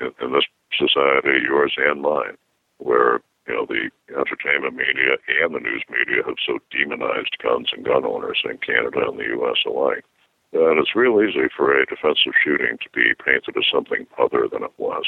in, 0.00 0.12
in 0.20 0.32
this 0.32 0.44
society, 0.76 1.42
yours 1.42 1.74
and 1.76 2.02
mine, 2.02 2.36
where 2.78 3.20
you 3.46 3.54
know 3.54 3.66
the 3.66 3.90
entertainment 4.16 4.76
media 4.76 5.16
and 5.42 5.54
the 5.54 5.60
news 5.60 5.84
media 5.90 6.22
have 6.24 6.36
so 6.46 6.58
demonized 6.70 7.36
guns 7.42 7.68
and 7.72 7.84
gun 7.84 8.04
owners 8.04 8.42
in 8.44 8.58
Canada 8.58 9.08
and 9.08 9.18
the 9.18 9.28
U.S. 9.36 9.58
alike, 9.66 10.04
that 10.52 10.78
it's 10.78 10.94
real 10.94 11.20
easy 11.22 11.48
for 11.56 11.76
a 11.76 11.86
defensive 11.86 12.32
shooting 12.42 12.78
to 12.78 12.88
be 12.94 13.14
painted 13.24 13.56
as 13.56 13.64
something 13.72 14.06
other 14.18 14.48
than 14.50 14.62
it 14.62 14.72
was. 14.78 15.04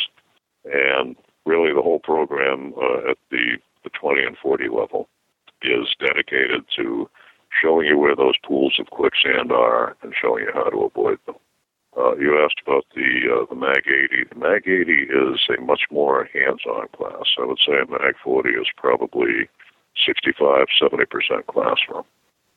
And 0.65 1.17
really, 1.47 1.73
the 1.73 1.83
whole 1.83 2.01
program 2.01 2.75
uh, 2.77 3.11
at 3.11 3.19
the 3.31 3.59
the 3.85 3.91
20 3.91 4.25
and 4.25 4.37
40 4.39 4.69
level 4.69 5.09
is 5.63 5.95
dedicated 6.01 6.65
to 6.77 7.09
showing 7.63 7.87
you 7.87 7.99
where 7.99 8.17
those 8.17 8.35
pools 8.45 8.75
of 8.79 8.87
quicksand 8.87 9.53
are 9.53 9.97
and 10.03 10.15
showing 10.21 10.45
you 10.45 10.51
how 10.53 10.71
to 10.71 10.85
avoid 10.85 11.19
them. 11.27 11.37
Uh, 11.97 12.17
you 12.17 12.43
asked 12.43 12.61
about 12.67 12.85
the 12.95 13.29
uh, 13.31 13.47
the 13.49 13.55
Mag 13.55 13.85
80. 13.87 14.25
The 14.33 14.39
Mag 14.39 14.67
80 14.67 14.93
is 14.93 15.41
a 15.57 15.61
much 15.61 15.83
more 15.91 16.29
hands-on 16.33 16.89
class. 16.89 17.35
I 17.39 17.45
would 17.45 17.59
say 17.65 17.75
a 17.79 17.91
Mag 17.91 18.15
40 18.23 18.51
is 18.51 18.67
probably 18.77 19.49
65, 20.05 20.67
70 20.81 21.05
percent 21.07 21.47
classroom. 21.47 22.05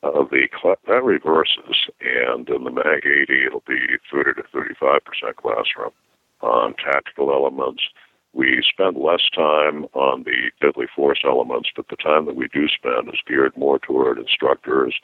Uh, 0.02 0.24
the 0.30 0.48
cl- 0.60 0.78
that 0.86 1.04
reverses, 1.04 1.88
and 2.00 2.48
in 2.48 2.64
the 2.64 2.70
Mag 2.70 3.06
80, 3.06 3.46
it'll 3.46 3.62
be 3.66 3.78
30 4.10 4.42
to 4.42 4.48
35 4.52 5.04
percent 5.04 5.36
classroom 5.36 5.92
on 6.40 6.74
tactical 6.74 7.30
elements. 7.32 7.82
We 8.32 8.62
spend 8.68 8.96
less 8.96 9.22
time 9.34 9.86
on 9.94 10.24
the 10.24 10.50
deadly 10.60 10.86
force 10.94 11.22
elements, 11.24 11.70
but 11.74 11.88
the 11.88 11.96
time 11.96 12.26
that 12.26 12.36
we 12.36 12.48
do 12.48 12.68
spend 12.68 13.08
is 13.08 13.20
geared 13.26 13.56
more 13.56 13.78
toward 13.78 14.18
instructors, 14.18 14.94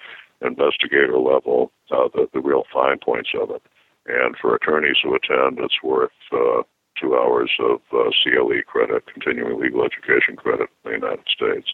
investigator 0.43 1.19
level, 1.19 1.73
uh, 1.91 2.09
the, 2.15 2.29
the 2.33 2.41
real 2.41 2.65
fine 2.73 2.99
points 2.99 3.31
of 3.41 3.51
it. 3.51 3.63
And 4.07 4.37
for 4.41 4.55
attorneys 4.55 4.97
who 5.03 5.15
attend, 5.15 5.59
it's 5.61 5.83
worth 5.83 6.13
uh, 6.33 6.63
two 7.01 7.17
hours 7.17 7.51
of 7.61 7.81
uh, 7.93 8.11
CLE 8.23 8.63
credit, 8.67 9.07
continuing 9.07 9.61
legal 9.61 9.85
education 9.85 10.37
credit 10.37 10.69
in 10.85 10.91
the 10.91 10.99
United 10.99 11.27
States. 11.29 11.73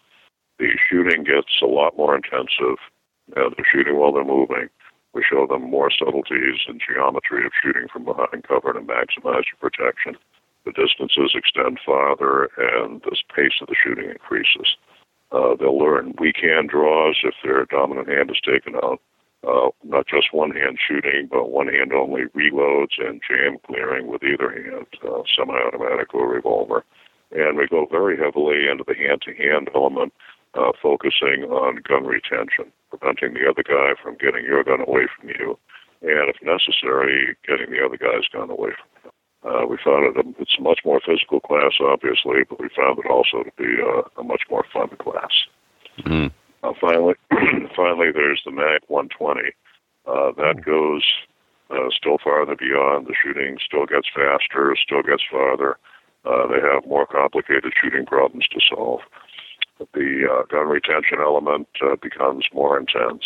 The 0.58 0.70
shooting 0.88 1.24
gets 1.24 1.60
a 1.62 1.66
lot 1.66 1.96
more 1.96 2.14
intensive. 2.14 2.78
Uh, 3.36 3.50
they're 3.56 3.66
shooting 3.70 3.96
while 3.96 4.12
they're 4.12 4.24
moving. 4.24 4.68
We 5.12 5.24
show 5.28 5.46
them 5.46 5.70
more 5.70 5.90
subtleties 5.90 6.60
and 6.68 6.80
geometry 6.80 7.44
of 7.44 7.52
shooting 7.60 7.88
from 7.92 8.04
behind 8.04 8.46
cover 8.46 8.72
to 8.72 8.80
maximize 8.80 9.44
your 9.50 9.58
protection. 9.58 10.16
The 10.64 10.72
distances 10.72 11.32
extend 11.34 11.80
farther, 11.84 12.50
and 12.56 13.02
the 13.02 13.16
pace 13.34 13.58
of 13.60 13.68
the 13.68 13.74
shooting 13.82 14.10
increases. 14.10 14.76
Uh, 15.32 15.54
they'll 15.58 15.78
learn 15.78 16.14
weak 16.18 16.36
hand 16.42 16.68
draws 16.68 17.16
if 17.24 17.34
their 17.42 17.64
dominant 17.66 18.08
hand 18.08 18.30
is 18.30 18.40
taken 18.40 18.76
out. 18.76 19.00
Uh, 19.47 19.70
not 19.84 20.07
just 20.07 20.34
one 20.34 20.51
hand 20.51 20.78
shooting, 20.86 21.26
but 21.30 21.51
one 21.51 21.66
hand 21.66 21.95
only 21.95 22.24
reloads 22.36 22.99
and 22.99 23.22
jam 23.26 23.57
clearing 23.66 24.07
with 24.07 24.22
either 24.22 24.51
hand, 24.53 24.86
uh, 25.03 25.22
semi 25.34 25.55
automatic 25.55 26.12
or 26.12 26.28
revolver. 26.28 26.84
And 27.32 27.57
we 27.57 27.66
go 27.66 27.86
very 27.91 28.18
heavily 28.18 28.68
into 28.70 28.84
the 28.86 28.95
hand 28.95 29.22
to 29.22 29.34
hand 29.34 29.70
element, 29.74 30.12
uh, 30.55 30.72
focusing 30.82 31.45
on 31.49 31.80
gun 31.88 32.05
retention, 32.05 32.70
preventing 32.91 33.32
the 33.32 33.49
other 33.49 33.62
guy 33.62 33.95
from 34.03 34.16
getting 34.16 34.45
your 34.45 34.62
gun 34.62 34.82
away 34.86 35.09
from 35.16 35.30
you, 35.30 35.59
and 36.03 36.28
if 36.28 36.36
necessary, 36.43 37.34
getting 37.47 37.70
the 37.70 37.82
other 37.82 37.97
guy's 37.97 38.28
gun 38.32 38.51
away 38.51 38.70
from 38.76 38.91
you. 39.05 39.11
Uh, 39.43 39.66
we 39.66 39.78
found 39.82 40.05
it 40.05 40.16
a, 40.16 40.43
it's 40.43 40.57
a 40.59 40.62
much 40.62 40.80
more 40.84 41.01
physical 41.01 41.41
class, 41.41 41.72
obviously, 41.80 42.45
but 42.49 42.61
we 42.61 42.68
found 42.76 42.99
it 42.99 43.07
also 43.07 43.43
to 43.43 43.53
be 43.57 43.80
uh, 43.80 44.03
a 44.20 44.24
much 44.24 44.43
more 44.51 44.66
fun 44.70 44.88
class. 44.99 45.32
Mm. 46.01 46.30
Uh, 46.62 46.72
finally, 46.80 47.14
finally, 47.76 48.12
there's 48.12 48.42
the 48.44 48.50
Mag 48.50 48.82
120. 48.88 49.40
Uh, 50.06 50.32
that 50.36 50.64
goes 50.64 51.02
uh, 51.70 51.88
still 51.90 52.18
farther 52.22 52.56
beyond. 52.56 53.06
The 53.06 53.14
shooting 53.14 53.58
still 53.64 53.86
gets 53.86 54.08
faster, 54.14 54.76
still 54.76 55.02
gets 55.02 55.22
farther. 55.30 55.78
Uh, 56.24 56.46
they 56.48 56.61
have 56.61 56.86
more 56.86 57.06
complicated 57.06 57.72
shooting 57.80 58.04
problems 58.04 58.46
to 58.48 58.61
solve. 58.68 59.00
The 59.94 60.28
uh, 60.30 60.42
gun 60.50 60.68
retention 60.68 61.18
element 61.20 61.68
uh, 61.82 61.96
becomes 62.02 62.44
more 62.52 62.78
intense. 62.78 63.24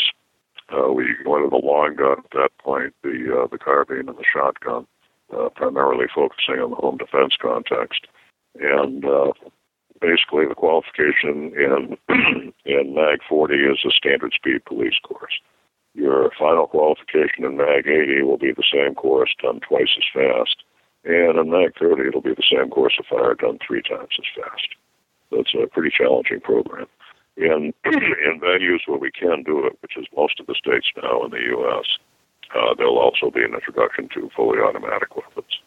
Uh, 0.72 0.92
we 0.92 1.14
go 1.24 1.36
into 1.36 1.50
the 1.50 1.56
long 1.56 1.96
gun 1.96 2.18
at 2.18 2.30
that 2.32 2.50
point, 2.58 2.94
the 3.02 3.42
uh, 3.42 3.46
the 3.50 3.58
carbine 3.58 4.08
and 4.08 4.16
the 4.16 4.24
shotgun, 4.24 4.86
uh, 5.36 5.48
primarily 5.50 6.06
focusing 6.14 6.56
on 6.62 6.70
the 6.70 6.76
home 6.76 6.96
defense 6.96 7.34
context. 7.40 8.06
And 8.60 9.04
uh, 9.04 9.32
basically, 10.04 10.44
the 10.46 10.54
qualification 10.54 11.56
in 11.56 11.96
in 12.64 12.94
Mag 12.94 13.20
40 13.28 13.54
is 13.54 13.80
a 13.86 13.90
standard 13.90 14.32
speed 14.34 14.64
police 14.64 14.98
course. 15.02 15.40
Your 15.94 16.30
final 16.38 16.66
qualification 16.66 17.44
in 17.44 17.56
Mag 17.56 17.86
80 17.86 18.22
will 18.22 18.38
be 18.38 18.52
the 18.52 18.66
same 18.72 18.94
course 18.94 19.30
done 19.40 19.60
twice 19.60 19.96
as 19.96 20.04
fast, 20.12 20.62
and 21.04 21.38
in 21.38 21.50
Mag 21.50 21.72
30 21.78 22.08
it'll 22.08 22.20
be 22.20 22.34
the 22.34 22.50
same 22.50 22.68
course 22.68 22.94
of 22.98 23.06
fire 23.06 23.34
done 23.34 23.58
three 23.64 23.82
times 23.82 24.12
as 24.18 24.28
fast. 24.36 24.68
It's 25.32 25.54
a 25.54 25.66
pretty 25.66 25.90
challenging 25.96 26.40
program. 26.40 26.86
In 27.36 27.72
in 27.84 28.40
venues 28.40 28.86
where 28.86 28.98
we 28.98 29.10
can 29.10 29.42
do 29.42 29.66
it, 29.66 29.78
which 29.80 29.96
is 29.96 30.06
most 30.16 30.38
of 30.38 30.46
the 30.46 30.54
states 30.54 30.86
now 31.02 31.24
in 31.24 31.30
the 31.30 31.42
U.S., 31.56 31.86
uh, 32.54 32.74
there'll 32.76 32.98
also 32.98 33.30
be 33.30 33.42
an 33.42 33.54
introduction 33.54 34.08
to 34.14 34.30
fully 34.36 34.60
automatic 34.60 35.16
weapons. 35.16 35.58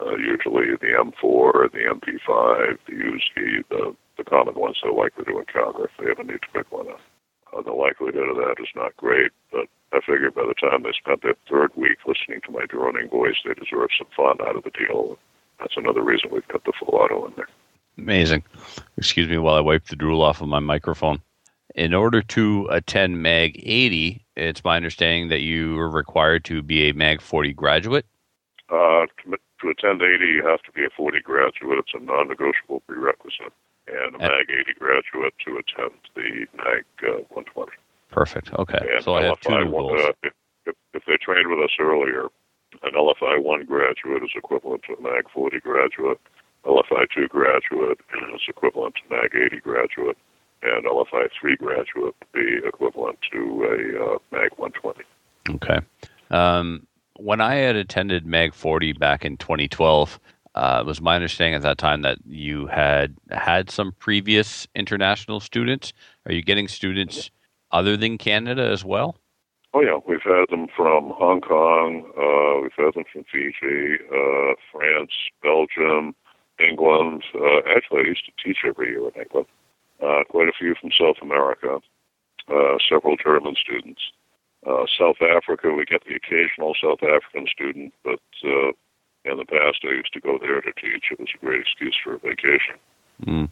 Uh, 0.00 0.16
usually 0.16 0.76
the 0.80 0.94
M4, 0.94 1.72
the 1.72 1.84
MP5, 1.90 2.78
the 2.86 2.92
Uzi, 2.92 3.64
the, 3.68 3.96
the 4.16 4.24
common 4.24 4.54
ones 4.54 4.76
they're 4.82 4.92
likely 4.92 5.24
to 5.24 5.38
encounter 5.38 5.86
if 5.86 5.90
they 5.98 6.10
ever 6.10 6.22
need 6.22 6.40
to 6.42 6.48
pick 6.54 6.70
one 6.70 6.88
up. 6.88 7.00
Uh, 7.56 7.62
the 7.62 7.72
likelihood 7.72 8.28
of 8.28 8.36
that 8.36 8.56
is 8.60 8.68
not 8.76 8.96
great, 8.96 9.32
but 9.50 9.66
I 9.92 10.00
figure 10.00 10.30
by 10.30 10.44
the 10.46 10.54
time 10.54 10.82
they 10.82 10.92
spent 10.92 11.22
their 11.22 11.34
third 11.48 11.72
week 11.74 11.98
listening 12.06 12.40
to 12.44 12.52
my 12.52 12.66
droning 12.66 13.08
voice, 13.08 13.36
they 13.44 13.54
deserve 13.54 13.88
some 13.96 14.06
fun 14.16 14.36
out 14.46 14.56
of 14.56 14.64
the 14.64 14.70
deal. 14.70 15.18
That's 15.58 15.76
another 15.76 16.02
reason 16.02 16.30
we've 16.30 16.46
got 16.48 16.64
the 16.64 16.72
full 16.78 16.94
auto 16.94 17.26
in 17.26 17.32
there. 17.36 17.48
Amazing. 17.96 18.44
Excuse 18.96 19.28
me 19.28 19.38
while 19.38 19.56
I 19.56 19.60
wipe 19.60 19.86
the 19.86 19.96
drool 19.96 20.22
off 20.22 20.40
of 20.40 20.48
my 20.48 20.60
microphone. 20.60 21.20
In 21.74 21.94
order 21.94 22.22
to 22.22 22.68
attend 22.70 23.22
MAG 23.22 23.60
80, 23.64 24.24
it's 24.36 24.64
my 24.64 24.76
understanding 24.76 25.28
that 25.28 25.40
you 25.40 25.78
are 25.78 25.90
required 25.90 26.44
to 26.46 26.62
be 26.62 26.88
a 26.88 26.94
MAG 26.94 27.20
40 27.20 27.52
graduate. 27.54 28.06
Uh, 28.70 29.06
to, 29.60 29.68
attend 29.68 30.02
80, 30.02 30.24
you 30.24 30.46
have 30.46 30.62
to 30.62 30.72
be 30.72 30.84
a 30.84 30.90
40 30.96 31.20
graduate. 31.20 31.78
It's 31.78 31.94
a 31.94 32.00
non-negotiable 32.00 32.80
prerequisite. 32.86 33.52
And 33.88 34.14
a 34.16 34.18
MAG 34.18 34.46
80 34.50 34.74
graduate 34.78 35.34
to 35.46 35.56
attend 35.56 35.96
the 36.14 36.46
MAG 36.56 36.84
uh, 37.02 37.24
120. 37.32 37.72
Perfect. 38.10 38.52
Okay. 38.54 38.78
And 38.80 39.02
So 39.04 39.14
I 39.14 39.24
have 39.24 39.40
two 39.40 39.50
LFI 39.50 39.64
new 39.64 39.70
one- 39.70 39.98
uh, 39.98 40.12
if, 40.22 40.32
if, 40.66 40.74
if 40.94 41.02
they 41.06 41.16
trained 41.16 41.48
with 41.48 41.58
us 41.64 41.70
earlier, 41.80 42.28
an 42.82 42.92
LFI 42.92 43.42
1 43.42 43.64
graduate 43.64 44.22
is 44.22 44.30
equivalent 44.36 44.82
to 44.84 44.94
a 44.94 45.02
MAG 45.02 45.24
40 45.32 45.60
graduate. 45.60 46.20
LFI 46.64 47.06
2 47.14 47.28
graduate 47.28 48.00
is 48.34 48.40
equivalent 48.48 48.94
to 48.96 49.14
a 49.14 49.22
MAG 49.22 49.30
80 49.34 49.60
graduate. 49.60 50.18
And 50.62 50.84
LFI 50.84 51.28
3 51.40 51.56
graduate 51.56 52.14
would 52.20 52.32
be 52.34 52.58
equivalent 52.66 53.18
to 53.32 53.64
a 53.64 54.14
uh, 54.14 54.18
MAG 54.32 54.50
120. 54.56 55.04
Okay. 55.50 55.78
Um, 56.30 56.86
when 57.18 57.40
I 57.40 57.56
had 57.56 57.76
attended 57.76 58.24
MAG 58.24 58.54
40 58.54 58.92
back 58.94 59.24
in 59.24 59.36
2012, 59.36 60.20
uh, 60.54 60.78
it 60.80 60.86
was 60.86 61.00
my 61.00 61.16
understanding 61.16 61.54
at 61.54 61.62
that 61.62 61.78
time 61.78 62.02
that 62.02 62.18
you 62.24 62.66
had 62.66 63.14
had 63.30 63.70
some 63.70 63.92
previous 63.98 64.66
international 64.74 65.40
students. 65.40 65.92
Are 66.26 66.32
you 66.32 66.42
getting 66.42 66.68
students 66.68 67.30
other 67.70 67.96
than 67.96 68.18
Canada 68.18 68.68
as 68.70 68.84
well? 68.84 69.16
Oh 69.74 69.82
yeah, 69.82 69.98
we've 70.06 70.22
had 70.22 70.46
them 70.48 70.68
from 70.74 71.10
Hong 71.10 71.40
Kong. 71.40 72.04
Uh, 72.16 72.62
we've 72.62 72.72
had 72.86 72.94
them 72.94 73.04
from 73.12 73.24
Fiji, 73.30 73.98
uh, 74.10 74.54
France, 74.72 75.12
Belgium, 75.42 76.14
England. 76.58 77.24
Uh, 77.34 77.60
actually, 77.76 78.00
I 78.00 78.08
used 78.08 78.24
to 78.26 78.32
teach 78.42 78.58
every 78.66 78.90
year 78.90 79.08
in 79.08 79.20
England. 79.20 79.46
Uh, 80.02 80.22
quite 80.30 80.48
a 80.48 80.52
few 80.58 80.74
from 80.80 80.90
South 80.98 81.16
America. 81.20 81.80
Uh, 82.48 82.78
several 82.88 83.16
German 83.16 83.56
students. 83.60 84.00
Uh, 84.66 84.84
South 84.98 85.16
Africa, 85.22 85.72
we 85.72 85.84
get 85.84 86.02
the 86.04 86.14
occasional 86.14 86.74
South 86.82 87.02
African 87.02 87.46
student, 87.52 87.94
but 88.04 88.20
uh, 88.44 88.72
in 89.24 89.36
the 89.36 89.44
past 89.44 89.78
I 89.84 89.94
used 89.94 90.12
to 90.14 90.20
go 90.20 90.38
there 90.40 90.60
to 90.60 90.72
teach. 90.72 91.04
It 91.10 91.20
was 91.20 91.28
a 91.34 91.44
great 91.44 91.60
excuse 91.60 91.96
for 92.02 92.14
a 92.14 92.18
vacation. 92.18 92.76
Mm. 93.24 93.50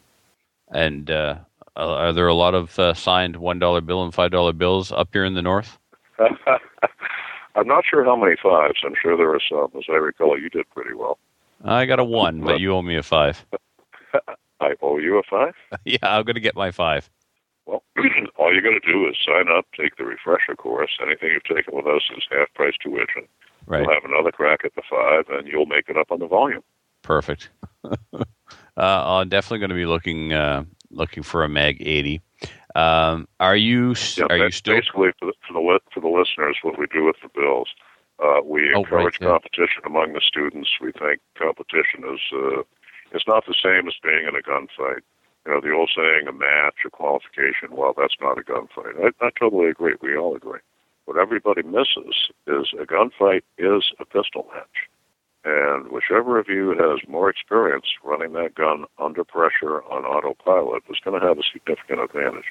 And 0.73 1.11
uh, 1.11 1.37
are 1.77 2.13
there 2.13 2.27
a 2.27 2.35
lot 2.35 2.55
of 2.55 2.79
uh, 2.79 2.95
signed 2.95 3.37
one 3.37 3.59
dollar 3.59 3.81
bill 3.81 4.05
and 4.05 4.13
five 4.13 4.31
dollar 4.31 4.53
bills 4.53 4.91
up 4.91 5.09
here 5.13 5.25
in 5.25 5.35
the 5.35 5.43
north? 5.43 5.79
I'm 6.19 7.67
not 7.67 7.85
sure 7.89 8.05
how 8.05 8.17
many 8.17 8.37
fives. 8.43 8.81
I'm 8.85 8.95
sure 9.01 9.17
there 9.17 9.35
are 9.35 9.41
some. 9.49 9.71
As 9.77 9.85
I 9.89 9.97
recall, 9.97 10.39
you 10.39 10.51
did 10.51 10.69
pretty 10.71 10.95
well. 10.95 11.19
I 11.65 11.87
got 11.87 11.99
a 11.99 12.05
one, 12.05 12.41
but 12.43 12.61
you 12.61 12.73
owe 12.73 12.83
me 12.83 12.97
a 12.97 13.03
five. 13.03 13.45
I 14.61 14.75
owe 14.83 14.99
you 14.99 15.19
a 15.19 15.23
five. 15.23 15.55
yeah, 15.85 15.99
I'm 16.03 16.25
going 16.25 16.35
to 16.35 16.41
get 16.41 16.55
my 16.55 16.71
five. 16.71 17.09
Well, 17.67 17.83
all 18.37 18.55
you 18.55 18.63
got 18.63 18.71
to 18.71 18.93
do 18.93 19.09
is 19.09 19.17
sign 19.25 19.47
up, 19.55 19.67
take 19.79 19.97
the 19.97 20.05
refresher 20.05 20.55
course. 20.57 20.91
Anything 21.05 21.31
you've 21.33 21.45
taken 21.57 21.77
with 21.77 21.87
us 21.87 22.03
is 22.17 22.25
half 22.31 22.53
price 22.55 22.75
tuition. 22.83 23.27
Right. 23.67 23.83
You'll 23.83 23.93
have 23.93 24.05
another 24.05 24.31
crack 24.31 24.61
at 24.65 24.75
the 24.77 24.83
five, 24.89 25.25
and 25.29 25.49
you'll 25.49 25.67
make 25.67 25.89
it 25.89 25.97
up 25.97 26.11
on 26.13 26.21
the 26.21 26.29
volume. 26.29 26.63
Perfect. 27.03 27.51
uh, 27.85 28.25
I'm 28.77 29.29
definitely 29.29 29.59
going 29.59 29.71
to 29.71 29.75
be 29.77 29.87
looking 29.87 30.33
uh, 30.33 30.65
looking 30.91 31.23
for 31.23 31.43
a 31.45 31.49
Mag 31.49 31.77
80. 31.81 32.21
Um, 32.75 33.27
are 33.41 33.57
you 33.57 33.95
Yeah, 34.17 34.27
are 34.31 34.37
you 34.37 34.51
still 34.51 34.77
basically 34.77 35.11
for 35.19 35.27
the, 35.27 35.33
for 35.47 35.55
the 35.55 35.81
for 35.93 36.01
the 36.01 36.09
listeners? 36.09 36.59
What 36.63 36.79
we 36.79 36.87
do 36.87 37.05
with 37.05 37.17
the 37.23 37.29
bills, 37.35 37.69
uh, 38.23 38.41
we 38.45 38.73
Oh, 38.75 38.81
encourage 38.81 39.05
right, 39.05 39.17
yeah. 39.21 39.29
competition 39.29 39.83
among 39.85 40.13
the 40.13 40.21
students. 40.21 40.71
We 40.81 40.93
think 40.93 41.21
competition 41.39 42.05
is 42.13 42.21
uh, 42.33 42.63
it's 43.13 43.27
not 43.27 43.47
the 43.47 43.55
same 43.61 43.89
as 43.89 43.95
being 44.03 44.27
in 44.29 44.37
a 44.37 44.43
gunfight. 44.43 45.01
You 45.47 45.53
know, 45.53 45.61
the 45.61 45.71
old 45.71 45.91
saying, 45.95 46.27
a 46.27 46.33
match, 46.33 46.83
a 46.85 46.91
qualification. 46.91 47.71
Well, 47.71 47.95
that's 47.97 48.17
not 48.21 48.39
a 48.39 48.43
gunfight. 48.43 48.99
I, 48.99 49.27
I 49.27 49.31
totally 49.39 49.71
agree. 49.71 49.95
We 50.03 50.17
all 50.17 50.35
agree. 50.35 50.59
What 51.05 51.19
everybody 51.19 51.63
misses 51.63 52.33
is 52.49 52.75
a 52.75 52.85
gunfight 52.85 53.43
is 53.57 53.85
a 54.01 54.05
pistol 54.05 54.49
match. 54.53 54.91
And 55.45 55.93
whichever 55.93 56.41
of 56.41 56.49
you 56.49 56.71
has 56.71 57.09
more 57.09 57.31
experience 57.31 57.87
running 58.03 58.33
that 58.33 58.57
gun 58.57 58.87
under 58.99 59.23
pressure 59.23 59.85
on 59.85 60.05
autopilot 60.05 60.83
is 60.91 60.99
going 61.05 61.21
to 61.21 61.25
have 61.25 61.39
a 61.39 61.43
significant 61.53 62.01
advantage. 62.01 62.51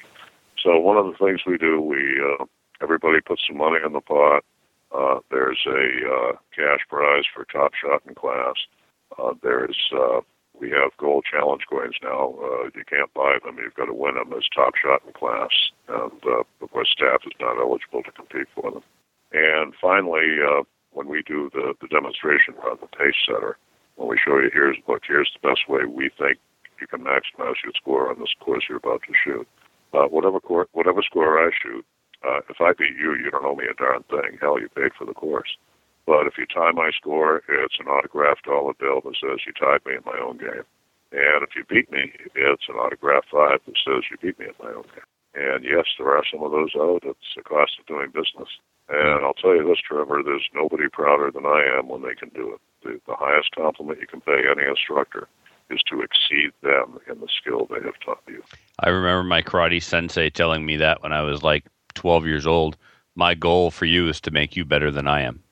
So 0.62 0.78
one 0.78 0.96
of 0.96 1.04
the 1.04 1.18
things 1.22 1.40
we 1.46 1.58
do, 1.58 1.78
we 1.78 2.18
uh, 2.18 2.46
everybody 2.80 3.20
puts 3.20 3.42
some 3.46 3.58
money 3.58 3.76
in 3.84 3.92
the 3.92 4.00
pot. 4.00 4.42
Uh, 4.90 5.20
there's 5.30 5.60
a 5.66 6.08
uh, 6.08 6.32
cash 6.54 6.80
prize 6.88 7.24
for 7.34 7.44
top 7.44 7.72
shot 7.74 8.00
in 8.08 8.14
class. 8.14 8.54
Uh, 9.18 9.34
there's 9.42 9.76
uh, 9.92 10.20
we 10.60 10.70
have 10.70 10.96
gold 10.98 11.24
challenge 11.30 11.62
coins 11.68 11.96
now. 12.02 12.34
Uh, 12.40 12.64
you 12.74 12.84
can't 12.88 13.12
buy 13.14 13.38
them; 13.44 13.58
you've 13.58 13.74
got 13.74 13.86
to 13.86 13.94
win 13.94 14.14
them 14.14 14.32
as 14.32 14.44
top 14.54 14.74
shot 14.76 15.02
in 15.06 15.12
class, 15.12 15.50
and 15.88 16.20
uh, 16.24 16.42
of 16.62 16.70
course, 16.70 16.88
staff 16.90 17.20
is 17.26 17.36
not 17.40 17.58
eligible 17.58 18.02
to 18.02 18.12
compete 18.12 18.48
for 18.54 18.70
them. 18.70 18.82
And 19.32 19.74
finally, 19.80 20.38
uh, 20.40 20.62
when 20.92 21.08
we 21.08 21.22
do 21.22 21.50
the, 21.52 21.74
the 21.80 21.88
demonstration 21.88 22.54
run, 22.64 22.78
the 22.80 22.88
pace 22.88 23.16
setter, 23.26 23.58
when 23.96 24.08
we 24.08 24.18
show 24.18 24.38
you 24.38 24.50
here's 24.52 24.76
look, 24.88 25.02
here's 25.06 25.30
the 25.34 25.48
best 25.48 25.68
way 25.68 25.84
we 25.84 26.10
think 26.18 26.38
you 26.80 26.86
can 26.86 27.00
maximize 27.00 27.60
your 27.64 27.72
score 27.74 28.10
on 28.10 28.18
this 28.18 28.34
course 28.40 28.64
you're 28.68 28.78
about 28.78 29.02
to 29.06 29.12
shoot. 29.24 29.48
Uh, 29.92 30.06
whatever 30.08 30.40
cor- 30.40 30.68
whatever 30.72 31.02
score 31.02 31.38
I 31.38 31.50
shoot, 31.62 31.84
uh, 32.26 32.40
if 32.48 32.60
I 32.60 32.72
beat 32.72 32.96
you, 32.98 33.14
you 33.14 33.30
don't 33.30 33.44
owe 33.44 33.54
me 33.54 33.64
a 33.70 33.74
darn 33.74 34.02
thing. 34.04 34.38
Hell, 34.40 34.60
you 34.60 34.68
paid 34.68 34.92
for 34.98 35.06
the 35.06 35.14
course. 35.14 35.56
But 36.06 36.26
if 36.26 36.38
you 36.38 36.46
tie 36.46 36.70
my 36.72 36.90
score, 36.96 37.42
it's 37.48 37.78
an 37.78 37.88
autographed 37.88 38.44
dollar 38.44 38.72
bill 38.78 39.00
that 39.02 39.16
says 39.20 39.42
you 39.46 39.52
tied 39.52 39.84
me 39.84 39.98
in 39.98 40.06
my 40.06 40.18
own 40.22 40.38
game. 40.38 40.64
And 41.12 41.42
if 41.42 41.54
you 41.54 41.64
beat 41.68 41.90
me, 41.90 42.12
it's 42.34 42.68
an 42.68 42.76
autographed 42.76 43.28
five 43.30 43.60
that 43.66 43.78
says 43.84 44.04
you 44.10 44.16
beat 44.22 44.38
me 44.38 44.46
in 44.46 44.58
my 44.62 44.72
own 44.72 44.86
game. 44.94 45.08
And 45.34 45.64
yes, 45.64 45.84
there 45.98 46.16
are 46.16 46.24
some 46.30 46.42
of 46.42 46.52
those 46.52 46.70
out. 46.78 47.02
It's 47.04 47.34
the 47.36 47.42
cost 47.42 47.72
of 47.78 47.86
doing 47.86 48.08
business. 48.08 48.48
And 48.88 49.24
I'll 49.24 49.34
tell 49.34 49.54
you 49.54 49.66
this, 49.66 49.82
Trevor, 49.86 50.22
there's 50.24 50.48
nobody 50.54 50.88
prouder 50.88 51.30
than 51.30 51.44
I 51.44 51.62
am 51.76 51.88
when 51.88 52.02
they 52.02 52.14
can 52.14 52.30
do 52.30 52.54
it. 52.54 52.60
The, 52.82 53.00
the 53.06 53.16
highest 53.16 53.50
compliment 53.54 54.00
you 54.00 54.06
can 54.06 54.20
pay 54.20 54.42
any 54.48 54.66
instructor 54.68 55.28
is 55.68 55.82
to 55.90 56.00
exceed 56.00 56.52
them 56.62 57.00
in 57.10 57.20
the 57.20 57.28
skill 57.40 57.66
they 57.66 57.84
have 57.84 57.98
taught 58.04 58.22
you. 58.28 58.42
I 58.78 58.90
remember 58.90 59.24
my 59.24 59.42
karate 59.42 59.82
sensei 59.82 60.30
telling 60.30 60.64
me 60.64 60.76
that 60.76 61.02
when 61.02 61.12
I 61.12 61.22
was 61.22 61.42
like 61.42 61.64
12 61.96 62.26
years 62.26 62.46
old. 62.46 62.76
My 63.16 63.34
goal 63.34 63.70
for 63.70 63.86
you 63.86 64.08
is 64.08 64.20
to 64.20 64.30
make 64.30 64.54
you 64.54 64.64
better 64.64 64.90
than 64.90 65.08
I 65.08 65.22
am. 65.22 65.42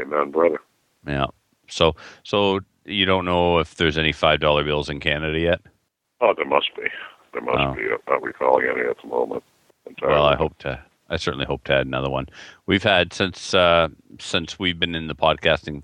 Amen, 0.00 0.30
brother. 0.30 0.58
Yeah. 1.06 1.26
So, 1.68 1.94
so 2.22 2.60
you 2.84 3.04
don't 3.04 3.24
know 3.24 3.58
if 3.58 3.74
there's 3.76 3.98
any 3.98 4.12
five 4.12 4.40
dollar 4.40 4.64
bills 4.64 4.88
in 4.88 5.00
Canada 5.00 5.38
yet? 5.38 5.60
Oh, 6.20 6.32
there 6.36 6.46
must 6.46 6.70
be. 6.76 6.82
There 7.32 7.42
must 7.42 7.58
Oh. 7.58 7.74
be. 7.74 7.82
I'm 7.82 7.98
not 8.08 8.22
recalling 8.22 8.66
any 8.66 8.88
at 8.88 8.96
the 9.02 9.08
moment. 9.08 9.42
Well, 10.02 10.24
I 10.24 10.36
hope 10.36 10.56
to. 10.58 10.82
I 11.10 11.16
certainly 11.16 11.46
hope 11.46 11.64
to 11.64 11.72
add 11.74 11.86
another 11.86 12.10
one. 12.10 12.26
We've 12.66 12.82
had 12.82 13.12
since 13.14 13.54
uh, 13.54 13.88
since 14.18 14.58
we've 14.58 14.78
been 14.78 14.94
in 14.94 15.06
the 15.08 15.14
podcasting 15.14 15.82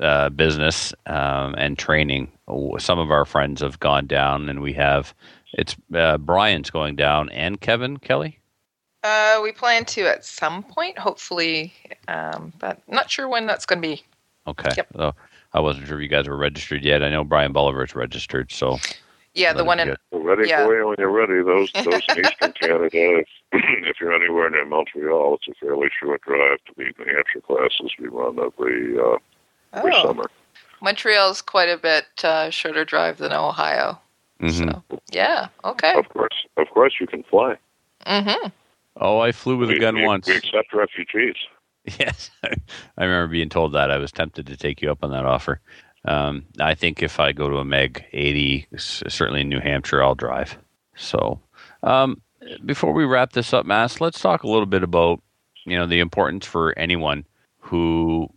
uh, 0.00 0.28
business 0.30 0.94
um, 1.06 1.54
and 1.58 1.76
training. 1.76 2.30
Some 2.78 2.98
of 3.00 3.10
our 3.10 3.24
friends 3.24 3.60
have 3.62 3.80
gone 3.80 4.06
down, 4.06 4.48
and 4.48 4.60
we 4.60 4.72
have. 4.74 5.14
It's 5.54 5.74
uh, 5.94 6.18
Brian's 6.18 6.70
going 6.70 6.94
down, 6.96 7.28
and 7.30 7.60
Kevin 7.60 7.96
Kelly. 7.98 8.38
Uh, 9.02 9.40
we 9.42 9.52
plan 9.52 9.84
to 9.86 10.02
at 10.02 10.24
some 10.24 10.62
point, 10.62 10.98
hopefully, 10.98 11.72
um, 12.08 12.52
but 12.58 12.80
not 12.88 13.10
sure 13.10 13.28
when 13.28 13.46
that's 13.46 13.64
going 13.64 13.80
to 13.80 13.88
be. 13.88 14.02
Okay. 14.46 14.70
Yep. 14.76 14.88
So 14.94 15.14
I 15.54 15.60
wasn't 15.60 15.86
sure 15.86 15.98
if 15.98 16.02
you 16.02 16.08
guys 16.08 16.28
were 16.28 16.36
registered 16.36 16.84
yet. 16.84 17.02
I 17.02 17.08
know 17.08 17.24
Brian 17.24 17.52
Bolivar's 17.52 17.94
registered, 17.94 18.52
so 18.52 18.78
Yeah, 19.34 19.52
the 19.52 19.64
one 19.64 19.78
be 19.78 19.82
in 19.82 19.88
good. 19.88 19.98
We're 20.10 20.36
ready 20.36 20.48
Yeah. 20.48 20.66
for 20.66 20.76
you 20.76 20.88
when 20.88 20.96
you're 20.98 21.10
ready. 21.10 21.42
Those 21.42 21.72
those 21.84 22.02
in 22.10 22.26
Eastern 22.26 22.52
Canada, 22.52 22.88
if, 22.92 23.28
if 23.52 24.00
you're 24.00 24.12
anywhere 24.12 24.50
near 24.50 24.66
Montreal, 24.66 25.36
it's 25.36 25.48
a 25.48 25.64
fairly 25.64 25.88
short 25.98 26.20
drive 26.22 26.58
to 26.66 26.72
the 26.76 26.84
New 26.84 27.14
Hampshire 27.14 27.40
classes 27.40 27.92
we 27.98 28.08
run 28.08 28.38
every 28.38 28.98
uh, 28.98 29.16
every 29.72 29.92
oh, 29.94 30.02
summer. 30.02 30.30
Montreal's 30.82 31.42
quite 31.42 31.68
a 31.68 31.76
bit 31.76 32.06
uh, 32.24 32.50
shorter 32.50 32.84
drive 32.84 33.18
than 33.18 33.32
Ohio. 33.32 33.98
Mhm. 34.40 34.82
So 34.90 35.00
yeah, 35.12 35.48
okay. 35.64 35.94
Of 35.94 36.08
course, 36.08 36.46
of 36.56 36.68
course, 36.70 36.94
you 37.00 37.06
can 37.06 37.22
fly. 37.24 37.56
Mm-hmm. 38.06 38.48
Oh, 38.96 39.18
I 39.18 39.32
flew 39.32 39.56
with 39.56 39.70
a 39.70 39.78
gun 39.78 39.96
we, 39.96 40.06
once. 40.06 40.26
We 40.26 40.36
accept 40.36 40.72
refugees. 40.72 41.36
Yes, 41.98 42.30
I 42.44 43.04
remember 43.04 43.32
being 43.32 43.48
told 43.48 43.72
that. 43.72 43.90
I 43.90 43.96
was 43.96 44.12
tempted 44.12 44.46
to 44.46 44.56
take 44.56 44.82
you 44.82 44.92
up 44.92 45.02
on 45.02 45.10
that 45.12 45.24
offer. 45.24 45.62
Um, 46.04 46.44
I 46.60 46.74
think 46.74 47.02
if 47.02 47.18
I 47.18 47.32
go 47.32 47.48
to 47.48 47.56
a 47.56 47.64
Mag 47.64 48.04
80, 48.12 48.66
certainly 48.76 49.40
in 49.40 49.48
New 49.48 49.60
Hampshire, 49.60 50.02
I'll 50.02 50.14
drive. 50.14 50.58
So, 50.94 51.40
um, 51.82 52.20
before 52.66 52.92
we 52.92 53.06
wrap 53.06 53.32
this 53.32 53.54
up, 53.54 53.64
Mas, 53.64 53.98
let's 53.98 54.20
talk 54.20 54.42
a 54.42 54.48
little 54.48 54.66
bit 54.66 54.82
about 54.82 55.22
you 55.64 55.76
know 55.76 55.86
the 55.86 56.00
importance 56.00 56.46
for 56.46 56.78
anyone 56.78 57.24
who 57.58 58.28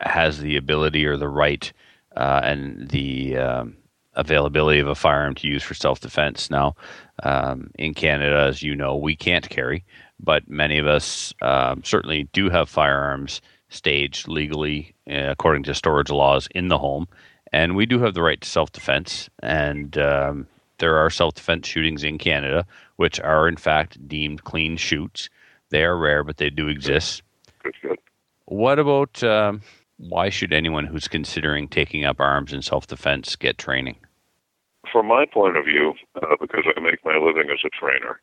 has 0.00 0.40
the 0.40 0.56
ability 0.56 1.06
or 1.06 1.16
the 1.16 1.28
right 1.28 1.72
uh, 2.16 2.40
and 2.42 2.88
the 2.88 3.36
um, 3.36 3.76
availability 4.18 4.80
of 4.80 4.88
a 4.88 4.94
firearm 4.94 5.34
to 5.36 5.48
use 5.48 5.62
for 5.62 5.74
self-defense. 5.74 6.50
Now, 6.50 6.76
um, 7.22 7.70
in 7.78 7.94
Canada, 7.94 8.46
as 8.48 8.62
you 8.62 8.74
know, 8.74 8.94
we 8.96 9.16
can't 9.16 9.48
carry, 9.48 9.84
but 10.20 10.48
many 10.48 10.78
of 10.78 10.86
us 10.86 11.32
um, 11.40 11.82
certainly 11.84 12.28
do 12.32 12.50
have 12.50 12.68
firearms 12.68 13.40
staged 13.70 14.28
legally 14.28 14.94
uh, 15.10 15.30
according 15.30 15.62
to 15.62 15.74
storage 15.74 16.10
laws 16.10 16.48
in 16.54 16.68
the 16.68 16.78
home, 16.78 17.06
and 17.52 17.76
we 17.76 17.86
do 17.86 17.98
have 18.00 18.14
the 18.14 18.22
right 18.22 18.40
to 18.40 18.48
self-defense. 18.48 19.30
And 19.42 19.96
um, 19.96 20.46
there 20.78 20.96
are 20.96 21.10
self-defense 21.10 21.66
shootings 21.66 22.04
in 22.04 22.18
Canada, 22.18 22.66
which 22.96 23.20
are 23.20 23.48
in 23.48 23.56
fact 23.56 24.06
deemed 24.08 24.44
clean 24.44 24.76
shoots. 24.76 25.30
They 25.70 25.84
are 25.84 25.96
rare, 25.96 26.24
but 26.24 26.38
they 26.38 26.50
do 26.50 26.68
exist. 26.68 27.22
What 28.46 28.78
about 28.78 29.22
um, 29.22 29.60
why 29.98 30.30
should 30.30 30.52
anyone 30.52 30.86
who's 30.86 31.08
considering 31.08 31.68
taking 31.68 32.04
up 32.04 32.20
arms 32.20 32.52
in 32.52 32.62
self-defense 32.62 33.36
get 33.36 33.58
training? 33.58 33.96
From 34.92 35.06
my 35.06 35.26
point 35.26 35.56
of 35.56 35.64
view, 35.64 35.94
uh, 36.16 36.36
because 36.40 36.64
I 36.64 36.80
make 36.80 37.04
my 37.04 37.16
living 37.16 37.50
as 37.50 37.60
a 37.64 37.70
trainer, 37.70 38.20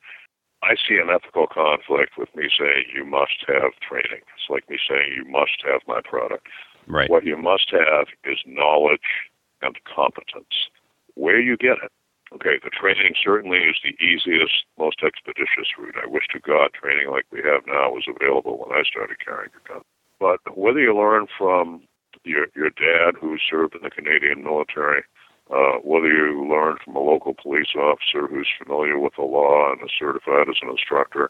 I 0.64 0.76
see 0.76 0.98
an 0.98 1.10
ethical 1.14 1.48
conflict 1.48 2.18
with 2.18 2.30
me 2.36 2.50
saying 2.58 2.86
you 2.94 3.06
must 3.06 3.46
have 3.48 3.78
training. 3.88 4.26
It's 4.34 4.50
like 4.50 4.70
me 4.70 4.78
saying 4.82 5.14
you 5.16 5.26
must 5.30 5.62
have 5.66 5.82
my 5.88 6.02
product. 6.02 6.48
Right. 6.88 7.10
What 7.10 7.26
you 7.26 7.38
must 7.38 7.70
have 7.72 8.08
is 8.24 8.38
knowledge 8.46 9.30
and 9.62 9.76
competence. 9.84 10.70
Where 11.16 11.40
you 11.40 11.58
get 11.58 11.78
it. 11.84 11.92
Okay, 12.34 12.58
the 12.64 12.72
training 12.74 13.14
certainly 13.24 13.60
is 13.60 13.78
the 13.84 13.96
easiest, 14.04 14.66
most 14.80 15.04
expeditious 15.06 15.70
route. 15.78 15.96
I 16.02 16.08
wish 16.08 16.26
to 16.34 16.40
God 16.40 16.72
training 16.74 17.10
like 17.12 17.26
we 17.32 17.40
have 17.46 17.68
now 17.68 17.92
was 17.92 18.10
available 18.10 18.58
when 18.58 18.78
I 18.78 18.84
started 18.84 19.24
carrying 19.24 19.52
a 19.54 19.68
gun. 19.68 19.84
But 20.20 20.40
whether 20.58 20.80
you 20.80 20.98
learn 20.98 21.28
from 21.38 21.84
your 22.24 22.48
your 22.56 22.72
dad 22.72 23.16
who 23.22 23.38
served 23.38 23.76
in 23.76 23.84
the 23.84 23.92
Canadian 23.92 24.44
military, 24.44 25.04
uh, 25.52 25.78
whether 25.84 26.08
you 26.08 26.48
learn 26.50 26.78
from 26.84 26.96
a 26.96 27.00
local 27.00 27.34
police 27.34 27.76
officer 27.78 28.28
who's 28.28 28.48
familiar 28.58 28.98
with 29.00 29.14
the 29.16 29.24
law 29.24 29.72
and 29.72 29.82
is 29.82 29.92
certified 29.98 30.50
as 30.50 30.58
an 30.62 30.70
instructor, 30.70 31.30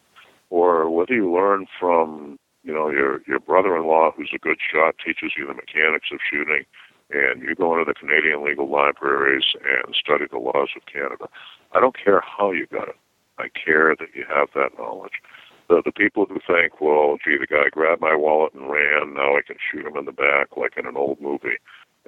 or 0.49 0.89
whether 0.89 1.13
you 1.13 1.31
learn 1.31 1.65
from 1.79 2.39
you 2.63 2.73
know 2.73 2.89
your 2.89 3.21
your 3.27 3.39
brother-in-law 3.39 4.11
who's 4.15 4.31
a 4.33 4.39
good 4.39 4.57
shot 4.59 4.95
teaches 5.03 5.33
you 5.37 5.45
the 5.47 5.53
mechanics 5.53 6.07
of 6.11 6.19
shooting, 6.31 6.63
and 7.11 7.41
you 7.41 7.55
go 7.55 7.77
into 7.77 7.85
the 7.85 7.93
Canadian 7.93 8.43
legal 8.43 8.69
libraries 8.69 9.53
and 9.55 9.93
study 9.95 10.25
the 10.31 10.37
laws 10.37 10.69
of 10.75 10.85
Canada. 10.85 11.27
I 11.73 11.79
don't 11.79 11.95
care 11.95 12.21
how 12.21 12.51
you 12.51 12.67
got 12.67 12.87
it. 12.87 12.95
I 13.37 13.49
care 13.49 13.95
that 13.99 14.15
you 14.15 14.23
have 14.29 14.47
that 14.55 14.77
knowledge. 14.77 15.19
The, 15.67 15.81
the 15.83 15.91
people 15.91 16.25
who 16.25 16.39
think, 16.45 16.79
well, 16.79 17.17
gee, 17.23 17.37
the 17.39 17.47
guy 17.47 17.69
grabbed 17.71 18.01
my 18.01 18.15
wallet 18.15 18.53
and 18.53 18.69
ran, 18.71 19.15
now 19.15 19.35
I 19.35 19.41
can 19.45 19.57
shoot 19.59 19.85
him 19.85 19.97
in 19.97 20.05
the 20.05 20.11
back 20.11 20.55
like 20.55 20.77
in 20.77 20.85
an 20.85 20.95
old 20.95 21.19
movie, 21.19 21.57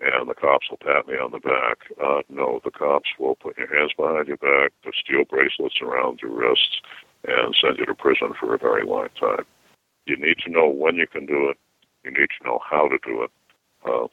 and 0.02 0.30
the 0.30 0.36
cops 0.36 0.70
will 0.70 0.78
pat 0.78 1.08
me 1.08 1.16
on 1.16 1.32
the 1.32 1.40
back. 1.40 1.90
Uh, 2.02 2.22
no, 2.30 2.62
the 2.64 2.72
cops 2.72 3.10
will 3.20 3.36
put 3.36 3.58
your 3.58 3.68
hands 3.68 3.94
behind 3.98 4.28
your 4.28 4.38
back, 4.38 4.72
put 4.84 4.96
steel 4.96 5.24
bracelets 5.26 5.82
around 5.82 6.20
your 6.22 6.32
wrists, 6.32 6.82
and 7.26 7.56
send 7.60 7.78
you 7.80 7.86
to 7.86 7.96
prison 7.96 8.34
for 8.40 8.54
a 8.54 8.60
very 8.60 8.86
long 8.86 9.10
time. 9.20 9.46
You 10.06 10.18
need 10.18 10.38
to 10.46 10.52
know 10.52 10.68
when 10.68 10.96
you 10.96 11.08
can 11.08 11.26
do 11.26 11.50
it. 11.50 11.58
You 12.04 12.12
need 12.12 12.30
to 12.40 12.46
know 12.46 12.60
how 12.64 12.88
to 12.88 12.98
do 13.04 13.24
it. 13.24 13.32
Uh, 13.86 14.08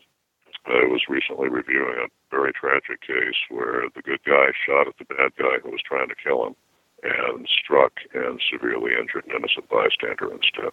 I 0.66 0.88
was 0.88 1.02
recently 1.08 1.48
reviewing 1.48 2.00
a 2.00 2.08
very 2.30 2.52
tragic 2.52 3.02
case 3.02 3.36
where 3.50 3.84
the 3.94 4.02
good 4.02 4.24
guy 4.24 4.48
shot 4.66 4.88
at 4.88 4.96
the 4.98 5.04
bad 5.04 5.36
guy 5.36 5.60
who 5.62 5.70
was 5.70 5.82
trying 5.84 6.08
to 6.08 6.14
kill 6.16 6.46
him 6.46 6.56
and 7.02 7.46
struck 7.46 7.92
and 8.14 8.40
severely 8.50 8.92
injured 8.98 9.26
an 9.26 9.36
innocent 9.36 9.68
bystander 9.68 10.32
instead. 10.32 10.72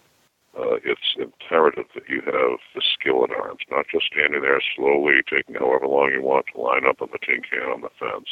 Uh, 0.58 0.76
it's 0.84 1.16
imperative 1.18 1.86
that 1.96 2.10
you 2.10 2.22
have 2.26 2.60
the 2.76 2.82
skill 2.94 3.24
at 3.24 3.32
arms, 3.32 3.62
not 3.72 3.86
just 3.92 4.08
standing 4.12 4.42
there 4.42 4.62
slowly 4.76 5.22
taking 5.30 5.56
however 5.56 5.88
long 5.88 6.12
you 6.12 6.22
want 6.22 6.46
to 6.54 6.60
line 6.60 6.86
up 6.86 7.02
on 7.02 7.08
the 7.12 7.20
tin 7.26 7.42
can 7.42 7.72
on 7.72 7.82
the 7.82 7.90
fence, 7.98 8.28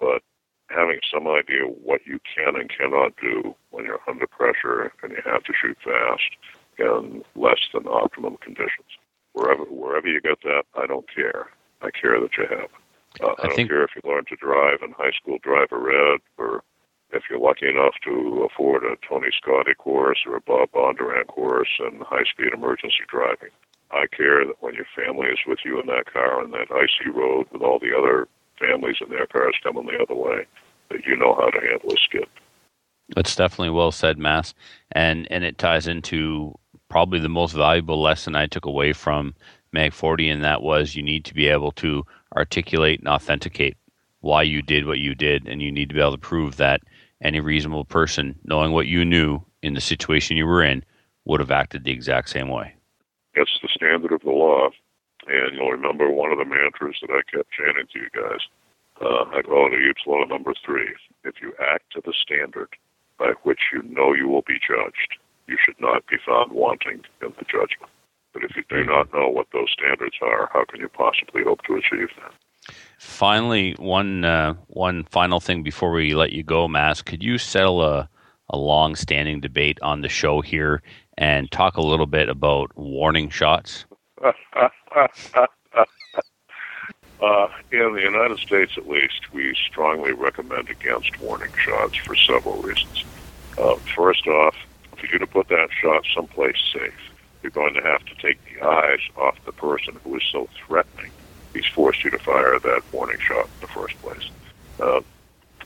but 0.00 0.22
having 0.70 1.00
some 1.12 1.26
idea 1.28 1.64
what 1.64 2.00
you 2.06 2.18
can 2.34 2.56
and 2.56 2.70
cannot 2.70 3.12
do 3.20 3.54
when 3.70 3.84
you're 3.84 4.00
under 4.08 4.26
pressure 4.26 4.90
and 5.02 5.12
you 5.12 5.18
have 5.24 5.44
to 5.44 5.52
shoot 5.52 5.76
fast 5.84 6.30
in 6.78 7.22
less 7.36 7.60
than 7.74 7.86
optimum 7.86 8.38
conditions. 8.40 8.88
Wherever 9.34 9.64
wherever 9.64 10.08
you 10.08 10.20
get 10.20 10.40
that, 10.44 10.62
I 10.74 10.86
don't 10.86 11.06
care. 11.14 11.48
I 11.82 11.90
care 11.90 12.18
that 12.20 12.30
you 12.38 12.46
have. 12.48 12.64
it. 12.64 12.70
Uh, 13.20 13.26
I, 13.26 13.30
I 13.32 13.46
don't 13.48 13.56
think- 13.56 13.68
care 13.68 13.84
if 13.84 13.90
you 13.94 14.08
learn 14.10 14.24
to 14.26 14.36
drive 14.36 14.78
in 14.82 14.92
high 14.92 15.12
school, 15.12 15.38
drive 15.42 15.68
a 15.72 15.78
red, 15.78 16.20
or 16.38 16.62
if 17.12 17.24
you're 17.28 17.40
lucky 17.40 17.68
enough 17.68 17.94
to 18.04 18.48
afford 18.50 18.84
a 18.84 18.96
Tony 19.06 19.28
Scotti 19.28 19.76
course 19.76 20.18
or 20.26 20.36
a 20.36 20.40
Bob 20.40 20.70
Bondurant 20.72 21.26
course 21.26 21.68
in 21.80 22.00
high-speed 22.00 22.52
emergency 22.54 23.04
driving. 23.08 23.50
I 23.90 24.06
care 24.06 24.46
that 24.46 24.62
when 24.62 24.74
your 24.74 24.86
family 24.94 25.28
is 25.28 25.38
with 25.46 25.58
you 25.64 25.80
in 25.80 25.86
that 25.86 26.12
car 26.12 26.40
on 26.40 26.52
that 26.52 26.70
icy 26.70 27.10
road 27.10 27.46
with 27.52 27.62
all 27.62 27.78
the 27.78 27.96
other 27.96 28.28
families 28.58 28.96
in 29.00 29.10
their 29.10 29.26
cars 29.26 29.56
coming 29.62 29.86
the 29.86 30.00
other 30.00 30.14
way, 30.14 30.46
that 30.90 31.04
you 31.04 31.16
know 31.16 31.34
how 31.34 31.50
to 31.50 31.60
handle 31.60 31.92
a 31.92 31.96
skid. 31.96 32.26
That's 33.14 33.34
definitely 33.34 33.70
well 33.70 33.90
said, 33.90 34.18
Mas, 34.18 34.54
and 34.92 35.26
and 35.30 35.42
it 35.42 35.58
ties 35.58 35.88
into 35.88 36.54
probably 36.88 37.18
the 37.18 37.28
most 37.28 37.52
valuable 37.52 38.00
lesson 38.00 38.36
I 38.36 38.46
took 38.46 38.66
away 38.66 38.92
from 38.92 39.34
Mag 39.72 39.92
40, 39.92 40.28
and 40.28 40.44
that 40.44 40.62
was 40.62 40.94
you 40.94 41.02
need 41.02 41.24
to 41.24 41.34
be 41.34 41.48
able 41.48 41.72
to 41.72 42.04
articulate 42.36 43.00
and 43.00 43.08
authenticate 43.08 43.76
why 44.20 44.42
you 44.42 44.62
did 44.62 44.86
what 44.86 44.98
you 44.98 45.14
did, 45.14 45.48
and 45.48 45.62
you 45.62 45.72
need 45.72 45.88
to 45.88 45.94
be 45.94 46.00
able 46.00 46.12
to 46.12 46.18
prove 46.18 46.56
that 46.56 46.82
any 47.22 47.40
reasonable 47.40 47.84
person, 47.84 48.38
knowing 48.44 48.72
what 48.72 48.86
you 48.86 49.04
knew 49.04 49.40
in 49.62 49.74
the 49.74 49.80
situation 49.80 50.36
you 50.36 50.46
were 50.46 50.62
in, 50.62 50.84
would 51.24 51.40
have 51.40 51.50
acted 51.50 51.84
the 51.84 51.92
exact 51.92 52.30
same 52.30 52.48
way. 52.48 52.74
It's 53.34 53.58
the 53.62 53.68
standard 53.68 54.12
of 54.12 54.22
the 54.22 54.30
law. 54.30 54.70
And 55.26 55.54
you'll 55.54 55.70
remember 55.70 56.10
one 56.10 56.32
of 56.32 56.38
the 56.38 56.44
mantras 56.44 56.96
that 57.02 57.10
I 57.10 57.20
kept 57.30 57.52
chanting 57.52 57.86
to 57.92 57.98
you 57.98 58.08
guys. 58.14 58.40
Uh, 59.00 59.24
I 59.36 59.42
call 59.42 59.72
it 59.72 59.78
each 59.78 60.06
law 60.06 60.24
number 60.24 60.54
three. 60.64 60.94
If 61.24 61.36
you 61.40 61.52
act 61.60 61.92
to 61.92 62.02
the 62.04 62.12
standard 62.12 62.68
by 63.18 63.32
which 63.42 63.60
you 63.72 63.82
know 63.82 64.12
you 64.14 64.28
will 64.28 64.42
be 64.42 64.58
judged, 64.58 65.18
you 65.46 65.56
should 65.62 65.78
not 65.80 66.06
be 66.06 66.16
found 66.26 66.52
wanting 66.52 67.04
in 67.22 67.32
the 67.38 67.44
judgment. 67.44 67.92
But 68.32 68.44
if 68.44 68.56
you 68.56 68.64
do 68.68 68.84
not 68.84 69.12
know 69.12 69.28
what 69.28 69.48
those 69.52 69.72
standards 69.72 70.16
are, 70.22 70.48
how 70.52 70.64
can 70.64 70.80
you 70.80 70.88
possibly 70.88 71.42
hope 71.44 71.62
to 71.66 71.74
achieve 71.74 72.08
them? 72.16 72.32
Finally, 73.00 73.74
one 73.78 74.26
uh, 74.26 74.52
one 74.66 75.04
final 75.04 75.40
thing 75.40 75.62
before 75.62 75.90
we 75.90 76.14
let 76.14 76.32
you 76.32 76.42
go, 76.42 76.68
Mas. 76.68 77.00
Could 77.00 77.22
you 77.22 77.38
settle 77.38 77.82
a 77.82 78.10
a 78.50 78.58
long-standing 78.58 79.40
debate 79.40 79.78
on 79.80 80.02
the 80.02 80.08
show 80.10 80.42
here 80.42 80.82
and 81.16 81.50
talk 81.50 81.78
a 81.78 81.80
little 81.82 82.04
bit 82.04 82.28
about 82.28 82.76
warning 82.76 83.30
shots? 83.30 83.86
uh, 84.22 84.28
in 87.72 87.94
the 87.94 88.02
United 88.02 88.38
States, 88.38 88.72
at 88.76 88.86
least, 88.86 89.32
we 89.32 89.54
strongly 89.54 90.12
recommend 90.12 90.68
against 90.68 91.18
warning 91.20 91.52
shots 91.56 91.96
for 91.96 92.14
several 92.14 92.60
reasons. 92.60 93.04
Uh, 93.56 93.76
first 93.96 94.26
off, 94.26 94.54
for 94.98 95.06
you 95.06 95.18
to 95.18 95.26
put 95.26 95.48
that 95.48 95.70
shot 95.80 96.04
someplace 96.14 96.58
safe, 96.70 96.92
you're 97.42 97.50
going 97.50 97.72
to 97.72 97.82
have 97.82 98.04
to 98.04 98.14
take 98.16 98.38
the 98.44 98.60
eyes 98.62 99.00
off 99.16 99.42
the 99.46 99.52
person 99.52 99.98
who 100.04 100.16
is 100.16 100.22
so 100.30 100.46
threatening. 100.66 101.10
He's 101.52 101.66
forced 101.66 102.04
you 102.04 102.10
to 102.10 102.18
fire 102.18 102.58
that 102.58 102.82
warning 102.92 103.18
shot 103.18 103.46
in 103.46 103.60
the 103.60 103.66
first 103.68 104.00
place. 104.02 104.30
Uh, 104.78 105.00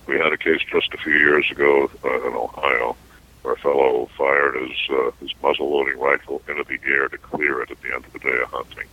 we 0.06 0.18
had 0.18 0.32
a 0.32 0.36
case 0.36 0.60
just 0.70 0.92
a 0.92 0.98
few 0.98 1.14
years 1.14 1.50
ago 1.50 1.90
uh, 2.04 2.28
in 2.28 2.34
Ohio 2.34 2.96
where 3.42 3.54
a 3.54 3.58
fellow 3.58 4.08
fired 4.16 4.54
his, 4.56 4.76
uh, 4.90 5.10
his 5.20 5.30
muzzle 5.42 5.70
loading 5.70 5.98
rifle 5.98 6.40
into 6.48 6.64
the 6.64 6.78
air 6.86 7.08
to 7.08 7.18
clear 7.18 7.60
it 7.62 7.70
at 7.70 7.80
the 7.82 7.94
end 7.94 8.04
of 8.04 8.12
the 8.12 8.18
day 8.18 8.40
of 8.42 8.48
hunting. 8.50 8.88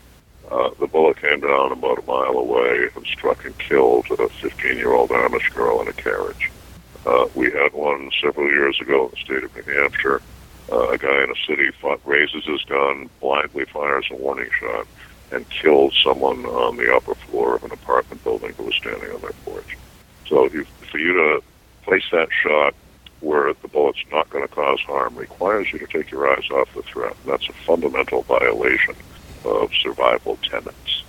Uh, 0.50 0.70
the 0.80 0.88
bullet 0.88 1.16
came 1.22 1.40
down 1.40 1.72
about 1.72 2.00
a 2.00 2.06
mile 2.06 2.38
away 2.38 2.90
and 2.94 3.06
struck 3.06 3.46
and 3.46 3.58
killed 3.58 4.06
a 4.12 4.28
15 4.28 4.78
year 4.78 4.92
old 4.92 5.10
Amish 5.10 5.54
girl 5.54 5.82
in 5.82 5.88
a 5.88 5.94
carriage. 5.94 6.52
Uh, 7.06 7.28
we 7.34 7.50
had 7.50 7.72
one 7.74 8.12
several 8.22 8.48
years 8.50 8.80
ago 8.82 9.06
in 9.06 9.12
the 9.12 9.18
state 9.18 9.44
of 9.44 9.56
New 9.56 9.74
Hampshire. 9.74 10.22
Uh, 10.70 10.90
a 10.90 10.98
guy 10.98 11.24
in 11.24 11.32
a 11.32 11.48
city 11.48 11.72
fought, 11.80 12.02
raises 12.06 12.46
his 12.46 12.62
gun, 12.64 13.10
blindly 13.22 13.66
fires 13.66 14.06
a 14.12 14.16
warning 14.16 14.50
shot, 14.60 14.86
and 15.32 15.50
kills 15.50 15.98
someone 16.04 16.46
on 16.46 16.78
the 16.78 16.94
upper 16.94 17.16
floor 17.16 17.56
of 17.56 17.64
an 17.64 17.72
apartment 17.72 18.24
building 18.24 18.54
who 18.58 18.64
was 18.64 18.76
standing 18.76 19.12
on 19.12 19.22
their 19.22 19.34
porch. 19.46 19.78
So 20.28 20.50
you, 20.52 20.66
for 20.90 20.98
you 20.98 21.14
to 21.14 21.44
place 21.84 22.04
that 22.12 22.30
shot 22.44 22.74
where 23.22 23.54
the 23.54 23.68
bullet's 23.68 24.04
not 24.12 24.30
going 24.30 24.48
to 24.48 24.54
cause 24.54 24.80
harm 24.82 25.16
requires 25.16 25.72
you 25.72 25.80
to 25.80 25.88
take 25.88 26.12
your 26.12 26.30
eyes 26.30 26.50
off 26.52 26.74
the 26.74 26.82
threat. 26.82 27.16
That's 27.26 27.48
a 27.48 27.54
fundamental 27.66 28.24
violation 28.24 28.96
of 29.46 29.72
survival 29.82 30.38
tenets. 30.38 31.04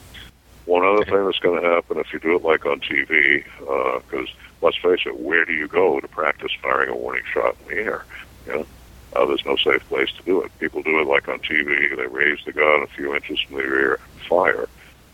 One 0.66 0.84
other 0.84 1.04
thing 1.04 1.24
that's 1.24 1.38
going 1.38 1.60
to 1.60 1.68
happen 1.68 1.98
if 1.98 2.12
you 2.12 2.20
do 2.20 2.36
it 2.36 2.42
like 2.42 2.64
on 2.66 2.80
TV, 2.80 3.44
because 3.58 4.28
uh, 4.28 4.50
let's 4.60 4.76
face 4.76 5.00
it, 5.06 5.18
where 5.18 5.44
do 5.44 5.52
you 5.52 5.66
go 5.66 5.98
to 5.98 6.06
practice 6.06 6.52
firing 6.62 6.90
a 6.90 6.96
warning 6.96 7.24
shot 7.32 7.56
in 7.62 7.76
the 7.76 7.82
air? 7.82 8.04
You 8.46 8.52
know, 8.52 8.66
uh, 9.14 9.26
there's 9.26 9.44
no 9.44 9.56
safe 9.56 9.86
place 9.89 10.10
to 10.12 10.22
do 10.24 10.43
it. 10.43 10.51
People 10.59 10.82
do 10.82 11.01
it 11.01 11.06
like 11.06 11.28
on 11.28 11.39
TV. 11.40 11.97
They 11.97 12.06
raise 12.06 12.39
the 12.44 12.52
gun 12.52 12.82
a 12.82 12.86
few 12.86 13.14
inches 13.14 13.40
from 13.40 13.56
the 13.56 13.62
air, 13.62 13.98
fire, 14.28 14.68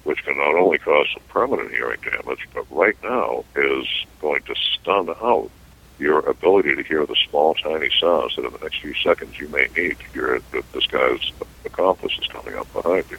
which 0.04 0.24
can 0.24 0.36
not 0.36 0.54
only 0.54 0.78
cause 0.78 1.06
some 1.12 1.22
permanent 1.28 1.70
hearing 1.70 2.00
damage, 2.00 2.48
but 2.54 2.64
right 2.70 2.96
now 3.02 3.44
is 3.56 3.86
going 4.20 4.42
to 4.42 4.54
stun 4.54 5.10
out 5.22 5.50
your 5.98 6.20
ability 6.20 6.76
to 6.76 6.82
hear 6.82 7.04
the 7.04 7.16
small, 7.28 7.54
tiny 7.54 7.90
sounds 8.00 8.36
that 8.36 8.44
in 8.44 8.52
the 8.52 8.58
next 8.58 8.80
few 8.80 8.94
seconds 8.94 9.38
you 9.38 9.48
may 9.48 9.66
need 9.76 9.98
to 9.98 10.04
hear 10.12 10.40
that 10.52 10.72
this 10.72 10.86
guy's 10.86 11.32
accomplice 11.64 12.16
is 12.20 12.26
coming 12.28 12.54
up 12.54 12.72
behind 12.72 13.04
you. 13.10 13.18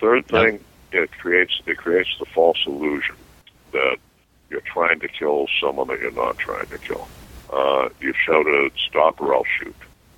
Third 0.00 0.26
thing, 0.28 0.60
it 0.92 1.10
creates 1.18 1.60
it 1.66 1.78
creates 1.78 2.10
the 2.18 2.26
false 2.26 2.62
illusion 2.66 3.16
that 3.72 3.96
you're 4.50 4.60
trying 4.60 5.00
to 5.00 5.08
kill 5.08 5.48
someone 5.60 5.88
that 5.88 6.00
you're 6.00 6.12
not 6.12 6.38
trying 6.38 6.66
to 6.66 6.78
kill. 6.78 7.08
Uh, 7.52 7.88
you've 8.00 8.16
shouted, 8.16 8.72
"Stop 8.88 9.20
or 9.20 9.34
I'll 9.34 9.44
shoot!" 9.58 9.74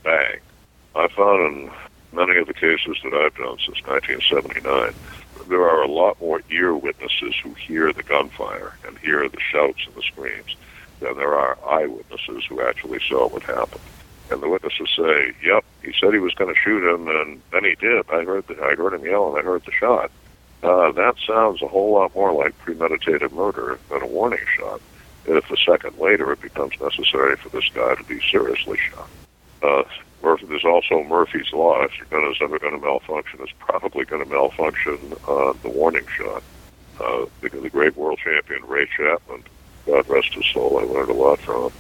Bang. 0.09 0.41
I 0.97 1.09
found 1.09 1.41
in 1.43 1.71
many 2.13 2.39
of 2.39 2.47
the 2.47 2.55
cases 2.55 2.97
that 3.05 3.13
I've 3.13 3.37
done 3.37 3.59
since 3.59 3.85
1979, 3.85 4.95
there 5.51 5.69
are 5.69 5.83
a 5.83 5.87
lot 5.87 6.19
more 6.19 6.41
ear 6.51 6.75
witnesses 6.75 7.35
who 7.43 7.53
hear 7.53 7.93
the 7.93 8.03
gunfire 8.03 8.73
and 8.87 8.97
hear 8.97 9.29
the 9.29 9.41
shouts 9.53 9.81
and 9.85 9.95
the 9.95 10.01
screams 10.01 10.57
than 11.01 11.15
there 11.19 11.35
are 11.35 11.59
eyewitnesses 11.69 12.47
who 12.49 12.63
actually 12.63 13.01
saw 13.07 13.29
what 13.29 13.43
happened. 13.43 13.83
And 14.31 14.43
the 14.43 14.49
witnesses 14.49 14.89
say, 14.97 15.35
"Yep, 15.45 15.65
he 15.83 15.93
said 16.01 16.15
he 16.15 16.21
was 16.21 16.33
going 16.33 16.55
to 16.55 16.59
shoot 16.59 16.91
him, 16.91 17.09
and 17.09 17.43
then 17.53 17.65
he 17.65 17.75
did. 17.75 18.09
I 18.09 18.25
heard 18.25 18.47
the, 18.47 18.55
I 18.63 18.77
heard 18.77 18.95
him 18.95 19.05
yell, 19.05 19.29
and 19.29 19.39
I 19.39 19.43
heard 19.43 19.67
the 19.67 19.73
shot." 19.73 20.11
Uh, 20.63 20.91
that 20.93 21.17
sounds 21.27 21.61
a 21.61 21.69
whole 21.69 21.93
lot 21.93 22.15
more 22.15 22.33
like 22.33 22.57
premeditated 22.61 23.31
murder 23.33 23.79
than 23.91 24.01
a 24.01 24.07
warning 24.07 24.47
shot. 24.57 24.81
If 25.27 25.51
a 25.51 25.57
second 25.59 25.99
later 25.99 26.33
it 26.33 26.41
becomes 26.41 26.81
necessary 26.81 27.37
for 27.37 27.51
this 27.51 27.69
guy 27.75 27.95
to 27.95 28.05
be 28.05 28.23
seriously 28.31 28.79
shot. 28.79 29.11
Uh, 29.63 29.83
there's 30.23 30.65
also 30.65 31.05
Murphy's 31.05 31.53
Law. 31.53 31.83
If 31.83 31.97
your 31.99 32.07
gun 32.07 32.31
is 32.31 32.39
ever 32.41 32.59
going 32.59 32.79
to 32.79 32.85
malfunction, 32.85 33.41
it's 33.43 33.53
probably 33.59 34.05
going 34.05 34.23
to 34.23 34.29
malfunction 34.29 35.15
on 35.27 35.59
the 35.63 35.71
warning 35.71 36.07
shot. 36.17 36.43
Uh, 37.01 37.27
the, 37.41 37.49
the 37.49 37.71
great 37.71 37.97
world 37.97 38.19
champion 38.23 38.65
Ray 38.67 38.89
Chapman 38.97 39.45
God 39.89 40.07
rest 40.09 40.35
his 40.35 40.45
soul, 40.53 40.79
I 40.79 40.83
learned 40.83 41.11
a 41.11 41.15
lot 41.15 41.41
from 41.41 41.65
him. 41.65 41.73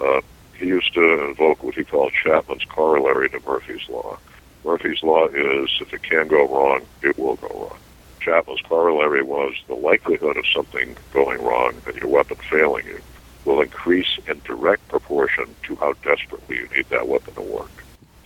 Uh, 0.00 0.20
he 0.56 0.66
used 0.66 0.94
to 0.94 1.24
invoke 1.24 1.64
what 1.64 1.74
he 1.74 1.82
called 1.82 2.12
Chapman's 2.12 2.64
corollary 2.64 3.28
to 3.30 3.40
Murphy's 3.40 3.88
Law. 3.88 4.18
Murphy's 4.64 5.02
Law 5.02 5.26
is 5.26 5.70
if 5.80 5.92
it 5.92 6.02
can 6.02 6.28
go 6.28 6.46
wrong, 6.46 6.82
it 7.02 7.18
will 7.18 7.34
go 7.36 7.48
wrong. 7.48 7.78
Chapman's 8.20 8.60
corollary 8.62 9.22
was 9.22 9.54
the 9.66 9.74
likelihood 9.74 10.36
of 10.36 10.44
something 10.46 10.96
going 11.12 11.42
wrong 11.42 11.74
and 11.86 11.96
your 11.96 12.08
weapon 12.08 12.36
failing 12.48 12.86
you 12.86 13.00
will 13.46 13.62
increase 13.62 14.18
in 14.28 14.40
direct 14.44 14.86
proportion 14.88 15.54
to 15.62 15.76
how 15.76 15.94
desperately 16.02 16.56
you 16.56 16.68
need 16.76 16.88
that 16.90 17.08
weapon 17.08 17.34
to 17.34 17.42
work. 17.42 17.70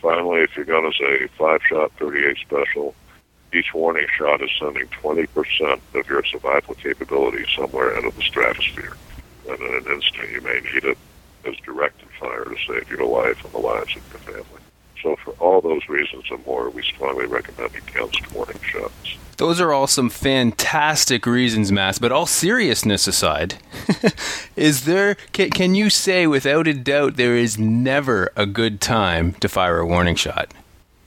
Finally, 0.00 0.40
if 0.40 0.56
your 0.56 0.64
gun 0.64 0.86
is 0.86 0.98
a 1.00 1.28
five-shot 1.38 1.92
38 1.98 2.38
special, 2.38 2.94
each 3.52 3.74
warning 3.74 4.06
shot 4.16 4.42
is 4.42 4.50
sending 4.58 4.86
20% 5.02 5.80
of 5.94 6.08
your 6.08 6.24
survival 6.24 6.74
capability 6.74 7.44
somewhere 7.54 7.96
into 7.96 8.10
the 8.16 8.22
stratosphere 8.22 8.96
and 9.48 9.60
in 9.60 9.74
an 9.74 9.92
instant 9.92 10.30
you 10.30 10.40
may 10.40 10.60
need 10.72 10.84
it 10.84 10.98
as 11.44 11.56
directed 11.64 12.08
fire 12.18 12.44
to 12.44 12.56
save 12.66 12.88
your 12.90 13.06
life 13.06 13.42
and 13.44 13.52
the 13.52 13.58
lives 13.58 13.94
of 13.96 14.02
your 14.12 14.20
family. 14.20 14.59
So 15.02 15.16
for 15.16 15.32
all 15.38 15.60
those 15.60 15.88
reasons 15.88 16.24
and 16.30 16.44
more, 16.46 16.70
we 16.70 16.82
strongly 16.82 17.26
recommend 17.26 17.74
against 17.74 18.32
warning 18.32 18.60
shots. 18.62 19.16
Those 19.36 19.58
are 19.58 19.72
all 19.72 19.86
some 19.86 20.10
fantastic 20.10 21.24
reasons, 21.24 21.72
Mas. 21.72 21.98
But 21.98 22.12
all 22.12 22.26
seriousness 22.26 23.06
aside, 23.06 23.54
is 24.56 24.84
there? 24.84 25.14
Can, 25.32 25.48
can 25.48 25.74
you 25.74 25.88
say 25.88 26.26
without 26.26 26.68
a 26.68 26.74
doubt 26.74 27.16
there 27.16 27.36
is 27.36 27.58
never 27.58 28.30
a 28.36 28.44
good 28.44 28.82
time 28.82 29.32
to 29.34 29.48
fire 29.48 29.78
a 29.78 29.86
warning 29.86 30.16
shot? 30.16 30.52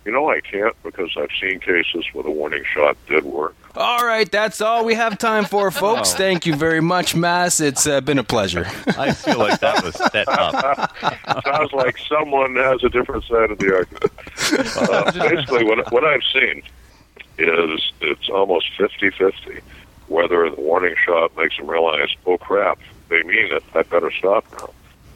You 0.04 0.12
know, 0.12 0.30
I 0.30 0.42
can't 0.42 0.76
because 0.82 1.12
I've 1.16 1.30
seen 1.40 1.60
cases 1.60 2.06
where 2.14 2.24
the 2.24 2.32
warning 2.32 2.64
shot 2.74 2.98
did 3.08 3.24
work. 3.24 3.56
All 3.76 4.06
right, 4.06 4.32
that's 4.32 4.62
all 4.62 4.86
we 4.86 4.94
have 4.94 5.18
time 5.18 5.46
for, 5.46 5.72
folks. 5.72 6.14
Oh. 6.14 6.18
Thank 6.18 6.46
you 6.46 6.56
very 6.56 6.82
much, 6.82 7.16
Mas. 7.16 7.60
It's 7.60 7.88
uh, 7.88 8.02
been 8.02 8.20
a 8.20 8.24
pleasure. 8.24 8.66
I 8.98 9.14
feel 9.14 9.40
like 9.40 9.60
that 9.62 9.84
was 9.84 9.96
set 9.96 10.28
up. 10.28 10.96
Sounds 11.46 11.74
like 11.74 11.98
someone 11.98 12.56
has 12.56 12.84
a 12.84 12.90
different 12.90 13.24
side 13.24 13.50
of 13.50 13.58
the 13.58 13.74
argument. 13.74 14.12
Uh, 14.78 15.12
basically, 15.30 15.64
what, 15.64 15.92
what 15.92 16.04
I've 16.04 16.22
seen 16.32 16.62
is 17.40 17.92
it's 18.02 18.30
almost 18.30 18.68
50 18.78 19.10
50 19.10 19.62
whether 20.08 20.50
the 20.50 20.62
warning 20.62 20.96
shot 21.04 21.36
makes 21.36 21.58
them 21.58 21.68
realize, 21.68 22.10
oh 22.26 22.38
crap, 22.38 22.80
they 23.10 23.24
mean 23.24 23.52
it, 23.52 23.64
I 23.74 23.84
better 23.84 24.12
stop 24.12 24.46
now. 24.52 24.70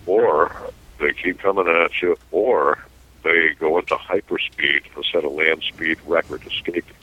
Or 0.06 0.72
they 1.00 1.14
keep 1.14 1.40
coming 1.40 1.68
at 1.68 2.02
you, 2.02 2.18
or 2.32 2.80
they 3.24 3.54
go 3.60 3.78
into 3.78 3.96
hyperspeed 3.96 4.84
and 4.96 5.06
set 5.06 5.24
a 5.24 5.30
land 5.30 5.64
speed 5.64 6.00
record 6.08 6.46
escaping. 6.48 6.96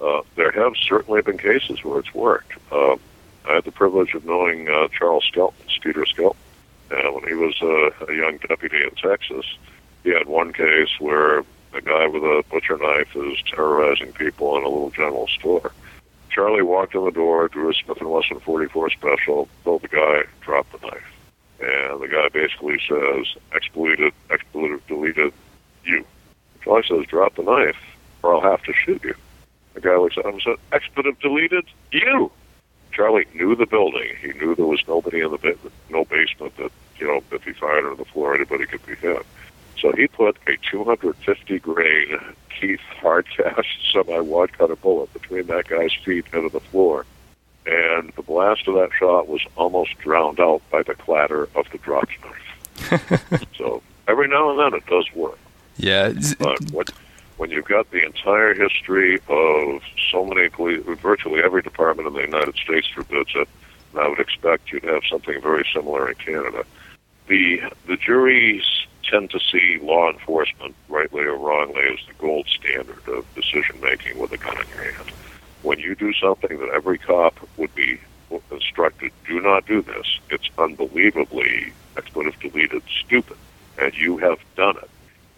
Uh, 0.00 0.22
there 0.36 0.50
have 0.50 0.72
certainly 0.76 1.22
been 1.22 1.38
cases 1.38 1.84
where 1.84 1.98
it's 1.98 2.14
worked. 2.14 2.52
Uh, 2.72 2.96
I 3.46 3.54
had 3.54 3.64
the 3.64 3.72
privilege 3.72 4.14
of 4.14 4.24
knowing 4.24 4.68
uh, 4.68 4.88
Charles 4.88 5.24
Skelton, 5.24 5.68
Skeeter 5.68 6.06
Skelton, 6.06 6.40
and 6.90 7.14
when 7.14 7.24
he 7.24 7.34
was 7.34 7.54
uh, 7.62 8.06
a 8.06 8.14
young 8.14 8.38
deputy 8.38 8.82
in 8.82 8.90
Texas, 8.90 9.44
he 10.02 10.10
had 10.10 10.26
one 10.26 10.52
case 10.52 10.88
where 10.98 11.40
a 11.72 11.80
guy 11.82 12.06
with 12.06 12.22
a 12.22 12.44
butcher 12.50 12.78
knife 12.78 13.14
is 13.14 13.38
terrorizing 13.46 14.12
people 14.12 14.56
in 14.56 14.64
a 14.64 14.68
little 14.68 14.90
general 14.90 15.28
store. 15.28 15.72
Charlie 16.30 16.62
walked 16.62 16.94
in 16.94 17.04
the 17.04 17.10
door, 17.10 17.48
drew 17.48 17.70
a 17.70 17.74
Smith 17.74 18.00
& 18.00 18.00
Wesson 18.00 18.40
44 18.40 18.90
special, 18.90 19.48
told 19.64 19.82
the 19.82 19.88
guy, 19.88 20.22
drop 20.40 20.66
the 20.72 20.86
knife. 20.86 21.12
And 21.60 22.00
the 22.00 22.08
guy 22.08 22.28
basically 22.28 22.80
says, 22.88 23.26
expletive, 23.52 24.14
expletive, 24.30 24.86
deleted, 24.86 25.32
you. 25.84 26.04
Charlie 26.62 26.84
says, 26.88 27.06
drop 27.06 27.34
the 27.34 27.42
knife 27.42 27.76
or 28.22 28.34
I'll 28.34 28.50
have 28.50 28.62
to 28.64 28.72
shoot 28.72 29.02
you. 29.04 29.14
The 29.74 29.80
guy 29.80 29.96
looks 29.96 30.18
at 30.18 30.24
him 30.24 30.34
and 30.34 30.42
said, 30.42 30.56
expletive 30.72 31.18
deleted? 31.20 31.64
You! 31.92 32.30
Charlie 32.92 33.26
knew 33.34 33.54
the 33.54 33.66
building. 33.66 34.14
He 34.20 34.32
knew 34.32 34.54
there 34.54 34.66
was 34.66 34.82
nobody 34.88 35.20
in 35.20 35.30
the 35.30 35.38
ba- 35.38 35.56
no 35.90 36.04
basement 36.04 36.56
that, 36.56 36.72
you 36.98 37.06
know, 37.06 37.22
if 37.30 37.44
he 37.44 37.52
fired 37.52 37.86
on 37.86 37.96
the 37.96 38.04
floor, 38.04 38.34
anybody 38.34 38.66
could 38.66 38.84
be 38.84 38.96
hit. 38.96 39.24
So 39.80 39.92
he 39.92 40.06
put 40.08 40.36
a 40.46 40.56
250 40.70 41.58
grain 41.60 42.18
Keith 42.60 42.80
hardcast 43.00 43.64
semi 43.92 44.20
wad 44.20 44.52
cutter 44.52 44.76
bullet 44.76 45.12
between 45.12 45.46
that 45.46 45.68
guy's 45.68 45.94
feet 46.04 46.26
into 46.32 46.50
the 46.50 46.60
floor. 46.60 47.06
And 47.66 48.12
the 48.16 48.22
blast 48.22 48.66
of 48.68 48.74
that 48.74 48.90
shot 48.98 49.28
was 49.28 49.42
almost 49.56 49.96
drowned 49.98 50.40
out 50.40 50.62
by 50.70 50.82
the 50.82 50.94
clatter 50.94 51.48
of 51.54 51.70
the 51.70 51.78
drop 51.78 52.08
knife. 52.22 53.46
so 53.56 53.82
every 54.08 54.28
now 54.28 54.50
and 54.50 54.58
then 54.58 54.74
it 54.80 54.86
does 54.86 55.06
work. 55.14 55.38
Yeah. 55.76 56.12
But 56.38 56.60
what, 56.72 56.90
when 57.40 57.50
you've 57.50 57.64
got 57.64 57.90
the 57.90 58.04
entire 58.04 58.52
history 58.52 59.18
of 59.26 59.80
so 60.12 60.26
many 60.26 60.50
police, 60.50 60.84
virtually 61.00 61.40
every 61.42 61.62
department 61.62 62.06
in 62.06 62.12
the 62.12 62.20
United 62.20 62.54
States 62.56 62.86
forbids 62.88 63.30
it, 63.34 63.48
and 63.92 64.02
I 64.02 64.08
would 64.08 64.20
expect 64.20 64.70
you'd 64.70 64.84
have 64.84 65.04
something 65.10 65.40
very 65.40 65.66
similar 65.74 66.10
in 66.10 66.16
Canada. 66.16 66.66
The 67.28 67.62
the 67.86 67.96
juries 67.96 68.64
tend 69.10 69.30
to 69.30 69.40
see 69.40 69.78
law 69.80 70.10
enforcement, 70.12 70.74
rightly 70.90 71.22
or 71.22 71.38
wrongly, 71.38 71.80
as 71.90 72.06
the 72.06 72.12
gold 72.18 72.46
standard 72.46 73.08
of 73.08 73.24
decision 73.34 73.80
making 73.80 74.18
with 74.18 74.32
a 74.32 74.36
gun 74.36 74.60
in 74.60 74.68
your 74.68 74.92
hand. 74.92 75.10
When 75.62 75.78
you 75.78 75.94
do 75.94 76.12
something 76.12 76.58
that 76.58 76.68
every 76.74 76.98
cop 76.98 77.38
would 77.56 77.74
be 77.74 77.98
instructed, 78.50 79.12
do 79.26 79.40
not 79.40 79.64
do 79.64 79.80
this, 79.80 80.18
it's 80.28 80.50
unbelievably 80.58 81.72
expletive 81.96 82.38
deleted 82.38 82.82
stupid, 83.02 83.38
and 83.78 83.94
you 83.96 84.18
have 84.18 84.40
done 84.56 84.76
it. 84.76 84.90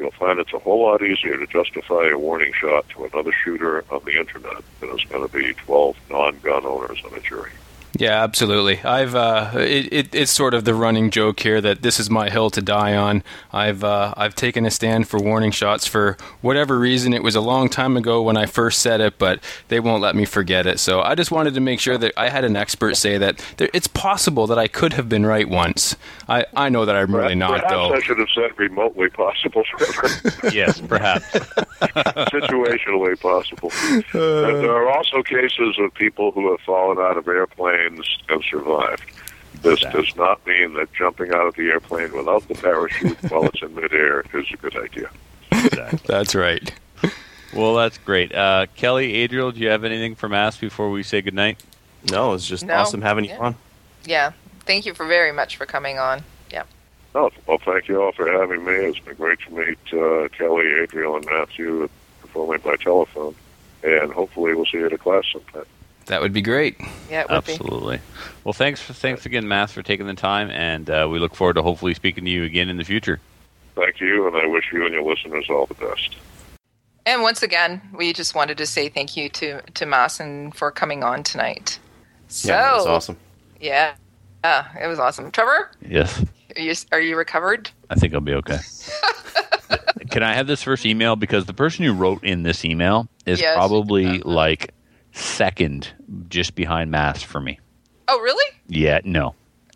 You'll 0.03 0.11
find 0.11 0.41
it's 0.41 0.53
a 0.53 0.59
whole 0.59 0.83
lot 0.83 1.01
easier 1.01 1.37
to 1.37 1.47
justify 1.47 2.09
a 2.11 2.19
warning 2.19 2.53
shot 2.61 2.89
to 2.89 3.05
another 3.05 3.31
shooter 3.45 3.85
on 3.89 4.01
the 4.05 4.19
internet 4.19 4.65
than 4.81 4.91
it's 4.91 5.05
going 5.05 5.25
to 5.25 5.33
be 5.33 5.55
12 5.65 5.97
non-gun 6.11 6.67
owners 6.67 7.01
on 7.05 7.17
a 7.17 7.21
jury. 7.21 7.53
Yeah, 7.99 8.23
absolutely. 8.23 8.83
I've 8.83 9.15
uh, 9.15 9.51
it, 9.55 9.93
it, 9.93 10.15
it's 10.15 10.31
sort 10.33 10.55
of 10.55 10.65
the 10.65 10.75
running 10.75 11.11
joke 11.11 11.41
here 11.41 11.61
that 11.61 11.83
this 11.83 12.01
is 12.01 12.09
my 12.09 12.31
hill 12.31 12.49
to 12.51 12.63
die 12.63 12.97
on. 12.97 13.23
I've 13.53 13.85
uh, 13.85 14.15
I've 14.17 14.35
taken 14.35 14.65
a 14.65 14.71
stand 14.71 15.09
for 15.09 15.21
warning 15.21 15.51
shots 15.51 15.87
for 15.87 16.17
whatever 16.41 16.79
reason. 16.79 17.13
It 17.13 17.23
was 17.23 17.35
a 17.35 17.41
long 17.41 17.69
time 17.69 17.97
ago 17.97 18.23
when 18.23 18.37
I 18.37 18.47
first 18.47 18.81
said 18.81 19.01
it, 19.01 19.19
but 19.19 19.41
they 19.69 19.79
won't 19.79 20.03
let 20.03 20.17
me 20.17 20.25
forget 20.25 20.67
it. 20.67 20.81
So 20.81 21.03
I 21.03 21.15
just 21.15 21.31
wanted 21.31 21.53
to 21.55 21.61
make 21.61 21.81
sure 21.81 21.99
that 21.99 22.13
I 22.17 22.31
had 22.31 22.45
an 22.45 22.57
expert 22.57 22.97
say 22.97 23.19
that 23.19 23.45
there, 23.59 23.69
it's 23.75 23.89
possible 23.89 24.47
that 24.47 24.59
I 24.59 24.69
could 24.69 24.95
have 24.95 25.09
been 25.09 25.27
right 25.27 25.49
once. 25.49 25.95
I, 26.29 26.47
I 26.57 26.71
know 26.71 26.87
that 26.87 26.97
I'm 26.97 27.15
really 27.15 27.35
not 27.35 27.61
perhaps 27.61 27.73
though. 27.73 27.93
I 27.95 28.01
should 28.01 28.19
have 28.19 28.31
said 28.35 28.59
remotely 28.59 29.11
possible. 29.11 29.65
yes, 30.53 30.81
perhaps. 30.81 31.27
situationally 32.33 33.21
possible. 33.21 33.71
and 34.15 34.65
there 34.65 34.73
are 34.75 34.91
also 34.91 35.23
cases 35.23 35.77
of 35.79 35.93
people 35.93 36.33
who 36.33 36.51
have 36.51 36.61
fallen 36.61 36.99
out 36.99 37.19
of 37.19 37.29
airplanes 37.29 37.82
and 37.87 38.05
survived. 38.51 39.03
This 39.63 39.81
does 39.81 40.15
not 40.17 40.45
mean 40.47 40.75
that 40.75 40.93
jumping 40.93 41.31
out 41.33 41.47
of 41.47 41.55
the 41.57 41.69
airplane 41.71 42.13
without 42.17 42.47
the 42.49 42.55
parachute 42.55 43.17
while 43.31 43.45
it's 43.47 43.63
in 43.63 43.75
midair 43.75 44.25
is 44.35 44.47
a 44.53 44.57
good 44.57 44.77
idea. 44.77 45.11
That's 46.07 46.35
right. 46.35 46.73
Well, 47.55 47.75
that's 47.75 47.99
great. 47.99 48.35
Uh, 48.35 48.67
Kelly, 48.77 49.13
Adriel, 49.15 49.53
do 49.53 49.61
you 49.61 49.69
have 49.69 49.85
anything 49.85 50.15
from 50.15 50.33
us 50.33 50.57
before 50.57 50.91
we 50.91 51.03
say 51.03 51.21
goodnight? 51.21 51.63
No, 52.11 52.33
it's 52.33 52.47
just 52.47 52.65
No. 52.65 52.75
awesome 52.77 53.03
having 53.03 53.27
Yeah. 53.27 53.37
you 53.37 53.41
on. 53.43 53.55
Yeah. 54.05 54.33
Thank 54.65 54.87
you 54.87 54.95
for 54.95 55.07
very 55.07 55.33
much 55.33 55.57
for 55.57 55.67
coming 55.67 55.99
on. 55.99 56.25
Yeah. 56.51 56.63
Oh, 57.15 57.31
well, 57.47 57.59
thank 57.59 57.89
you 57.89 58.03
all 58.03 58.13
for 58.13 58.31
having 58.33 58.65
me. 58.65 58.73
It's 58.73 58.99
been 59.01 59.17
great 59.17 59.39
to 59.41 59.53
meet 59.53 59.79
uh, 59.93 60.29
Kelly, 60.37 60.67
Adriel, 60.83 61.17
and 61.17 61.27
Matthew, 61.27 61.85
if 62.25 62.37
only 62.37 62.57
by 62.59 62.77
telephone. 62.77 63.35
And 63.85 64.11
hopefully 64.13 64.55
we'll 64.55 64.65
see 64.67 64.79
you 64.79 64.87
at 64.87 64.93
a 64.93 64.99
class 64.99 65.25
sometime. 65.31 65.67
That 66.07 66.21
would 66.21 66.33
be 66.33 66.43
great. 66.43 66.77
Yeah, 67.11 67.23
it 67.23 67.31
would 67.31 67.45
be. 67.45 67.53
Absolutely. 67.53 68.01
Well, 68.45 68.53
thanks 68.53 68.81
for, 68.81 68.93
thanks 68.93 69.25
again, 69.27 69.47
Matt, 69.47 69.71
for 69.71 69.83
taking 69.83 70.07
the 70.07 70.15
time, 70.15 70.51
and 70.51 70.89
uh, 70.91 71.09
we 71.11 71.19
look 71.19 71.35
forward 71.35 71.55
to 71.55 71.63
hopefully 71.63 71.95
speaking 71.95 72.25
to 72.25 72.31
you 72.31 72.45
again 72.45 72.69
in 72.69 72.77
the 72.77 72.85
future. 72.85 73.21
Thank 73.75 74.01
you, 74.01 74.27
and 74.27 74.37
I 74.37 74.47
wish 74.47 74.65
you 74.73 74.85
and 74.85 74.93
your 74.93 75.03
listeners 75.03 75.47
all 75.49 75.67
the 75.67 75.75
best. 75.75 76.17
And 77.07 77.23
once 77.23 77.43
again, 77.43 77.81
we 77.95 78.13
just 78.13 78.35
wanted 78.35 78.59
to 78.59 78.67
say 78.67 78.89
thank 78.89 79.17
you 79.17 79.29
to 79.31 79.61
to 79.63 79.87
Maasen 79.87 80.55
for 80.55 80.71
coming 80.71 81.03
on 81.03 81.23
tonight. 81.23 81.79
So, 82.29 82.49
Yeah, 82.53 82.71
that's 82.75 82.87
awesome. 82.87 83.17
Yeah, 83.61 83.95
yeah, 84.45 84.67
it 84.85 84.87
was 84.87 84.99
awesome. 84.99 85.31
Trevor, 85.33 85.71
Yes, 85.85 86.25
are 86.55 86.61
you 86.63 86.75
are 86.93 87.01
you 87.01 87.17
recovered? 87.17 87.71
I 87.91 87.95
think 87.97 88.15
I'll 88.15 88.21
be 88.21 88.35
okay. 88.35 88.59
Can 90.11 90.23
I 90.23 90.35
have 90.35 90.47
this 90.47 90.63
first 90.63 90.85
email 90.85 91.17
because 91.17 91.47
the 91.47 91.55
person 91.55 91.85
who 91.85 91.93
wrote 91.95 92.23
in 92.23 92.43
this 92.43 92.65
email 92.65 93.09
is 93.25 93.41
Yes. 93.41 93.57
probably 93.57 94.19
like 94.21 94.73
second, 95.13 95.89
just 96.29 96.55
behind 96.55 96.91
Mas 96.91 97.23
for 97.23 97.41
me. 97.41 97.61
Oh, 98.09 98.21
really? 98.21 98.55
Yeah, 98.69 99.01
no. 99.05 99.35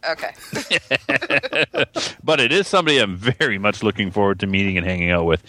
Okay. 0.08 0.32
but 2.24 2.40
it 2.40 2.52
is 2.52 2.66
somebody 2.66 2.98
I'm 2.98 3.16
very 3.16 3.58
much 3.58 3.82
looking 3.82 4.10
forward 4.10 4.40
to 4.40 4.46
meeting 4.46 4.76
and 4.76 4.86
hanging 4.86 5.10
out 5.10 5.24
with. 5.24 5.42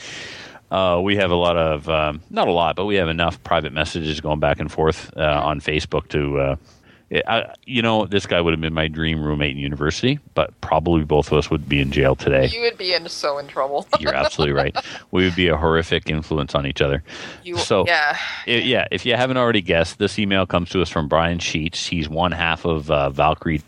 Uh, 0.69 0.99
we 1.01 1.15
have 1.15 1.31
a 1.31 1.35
lot 1.35 1.55
of, 1.55 1.87
um, 1.87 2.21
not 2.29 2.47
a 2.47 2.51
lot, 2.51 2.75
but 2.75 2.85
we 2.85 2.95
have 2.95 3.07
enough 3.07 3.41
private 3.43 3.71
messages 3.71 4.19
going 4.19 4.39
back 4.39 4.59
and 4.59 4.71
forth 4.71 5.15
uh, 5.15 5.41
on 5.43 5.61
Facebook 5.61 6.09
to, 6.09 6.39
uh, 6.39 6.55
I, 7.09 7.53
you 7.65 7.81
know, 7.81 8.05
this 8.05 8.25
guy 8.25 8.41
would 8.41 8.51
have 8.51 8.59
been 8.59 8.73
my 8.73 8.87
dream 8.89 9.23
roommate 9.23 9.51
in 9.51 9.57
university, 9.57 10.19
but 10.33 10.59
probably 10.59 11.05
both 11.05 11.31
of 11.31 11.37
us 11.37 11.49
would 11.49 11.69
be 11.69 11.79
in 11.79 11.89
jail 11.91 12.15
today. 12.17 12.47
You 12.47 12.61
would 12.61 12.77
be 12.77 12.93
in 12.93 13.07
so 13.07 13.37
in 13.37 13.47
trouble. 13.47 13.87
You're 13.99 14.13
absolutely 14.13 14.53
right. 14.53 14.75
We 15.11 15.23
would 15.23 15.35
be 15.35 15.47
a 15.47 15.55
horrific 15.55 16.09
influence 16.09 16.53
on 16.53 16.65
each 16.67 16.81
other. 16.81 17.03
You, 17.43 17.57
So- 17.57 17.85
yeah, 17.87 18.17
I- 18.45 18.49
yeah, 18.51 18.87
if 18.91 19.05
you 19.05 19.15
haven't 19.15 19.37
already 19.37 19.61
guessed, 19.61 19.99
this 19.99 20.19
email 20.19 20.45
comes 20.45 20.69
to 20.71 20.81
us 20.81 20.89
from 20.89 21.07
Brian 21.07 21.39
Sheets. 21.39 21.87
He's 21.87 22.09
one 22.09 22.33
half 22.33 22.65
of 22.65 22.91
uh, 22.91 23.09
Valkyrie 23.09 23.61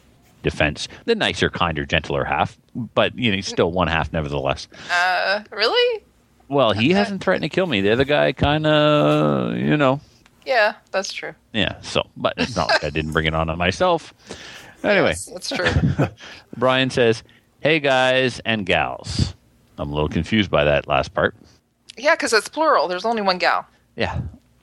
Defense, 0.44 0.88
the 1.06 1.16
nicer, 1.16 1.49
kinder, 1.49 1.86
gentler 1.86 2.24
half, 2.26 2.57
but 2.94 3.18
you 3.18 3.30
know, 3.32 3.36
he's 3.38 3.48
still 3.48 3.72
one 3.72 3.88
half 3.88 4.11
nevertheless. 4.14 4.68
uh, 4.91 5.44
really? 5.52 6.03
Well, 6.49 6.72
he 6.72 6.91
hasn't 6.91 7.24
threatened 7.24 7.44
to 7.44 7.49
kill 7.56 7.68
me. 7.68 7.82
The 7.82 7.91
other 7.91 8.06
guy 8.06 8.32
kind 8.32 8.66
of, 8.66 9.56
you 9.57 9.78
know, 9.78 9.99
Yeah, 10.49 10.73
that's 10.91 11.13
true. 11.13 11.34
yeah. 11.53 11.80
So, 11.81 12.01
but 12.17 12.34
it's 12.38 12.55
not 12.55 12.69
like 12.69 12.84
I 12.84 12.89
didn't 12.89 13.11
bring 13.13 13.27
it 13.27 13.35
on 13.35 13.55
myself. 13.57 14.13
Anyway, 14.84 15.09
Yes, 15.09 15.26
that's 15.26 15.49
true. 15.49 15.67
Brian 16.57 16.89
says, 16.89 17.23
"Hey 17.59 17.80
guys 17.80 18.39
and 18.45 18.65
gals." 18.65 19.35
I'm 19.77 19.91
a 19.91 19.93
little 19.93 20.09
confused 20.09 20.49
by 20.49 20.63
that 20.63 20.88
last 20.88 21.13
part. 21.13 21.35
yeah, 21.97 22.15
because 22.15 22.34
it's 22.34 22.49
plural. 22.49 22.88
There's 22.88 23.05
only 23.05 23.21
one 23.21 23.38
gal. 23.38 23.65
Yeah. 23.95 24.19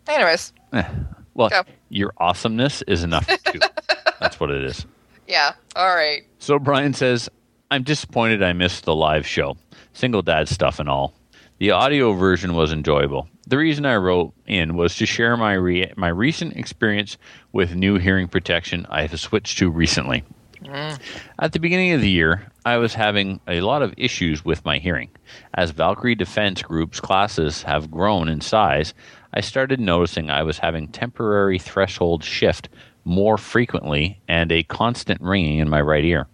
Anyways, 0.08 0.52
eh. 0.72 0.88
Well, 1.34 1.50
Go. 1.50 1.62
your 1.90 2.12
awesomeness 2.18 2.82
is 2.82 3.04
enough. 3.04 3.26
That's 4.20 4.40
what 4.40 4.50
it 4.50 4.64
is. 4.64 4.86
yeah. 5.28 5.52
All 5.76 5.94
right. 5.94 6.22
So 6.38 6.58
Brian 6.58 6.94
says, 6.94 7.28
I'm 7.70 7.82
disappointed 7.82 8.42
I 8.42 8.52
missed 8.54 8.84
the 8.84 8.94
live 8.94 9.26
show. 9.26 9.56
Single 9.92 10.22
dad 10.22 10.48
stuff 10.48 10.78
and 10.80 10.88
all. 10.88 11.14
The 11.58 11.70
audio 11.72 12.12
version 12.12 12.54
was 12.54 12.72
enjoyable. 12.72 13.28
The 13.48 13.58
reason 13.58 13.86
I 13.86 13.96
wrote 13.96 14.34
in 14.46 14.74
was 14.76 14.96
to 14.96 15.06
share 15.06 15.36
my 15.36 15.52
re- 15.52 15.92
my 15.96 16.08
recent 16.08 16.56
experience 16.56 17.16
with 17.52 17.76
new 17.76 17.96
hearing 17.98 18.26
protection 18.26 18.86
I 18.90 19.02
have 19.06 19.20
switched 19.20 19.58
to 19.58 19.70
recently. 19.70 20.24
Mm. 20.64 20.98
At 21.38 21.52
the 21.52 21.60
beginning 21.60 21.92
of 21.92 22.00
the 22.00 22.10
year, 22.10 22.50
I 22.64 22.78
was 22.78 22.94
having 22.94 23.38
a 23.46 23.60
lot 23.60 23.82
of 23.82 23.94
issues 23.96 24.44
with 24.44 24.64
my 24.64 24.78
hearing. 24.78 25.10
As 25.54 25.70
Valkyrie 25.70 26.16
Defense 26.16 26.62
Group's 26.62 26.98
classes 26.98 27.62
have 27.62 27.90
grown 27.90 28.28
in 28.28 28.40
size, 28.40 28.94
I 29.32 29.40
started 29.42 29.78
noticing 29.78 30.28
I 30.28 30.42
was 30.42 30.58
having 30.58 30.88
temporary 30.88 31.58
threshold 31.58 32.24
shift 32.24 32.68
more 33.04 33.38
frequently 33.38 34.20
and 34.26 34.50
a 34.50 34.64
constant 34.64 35.20
ringing 35.20 35.60
in 35.60 35.68
my 35.68 35.80
right 35.80 36.04
ear. 36.04 36.26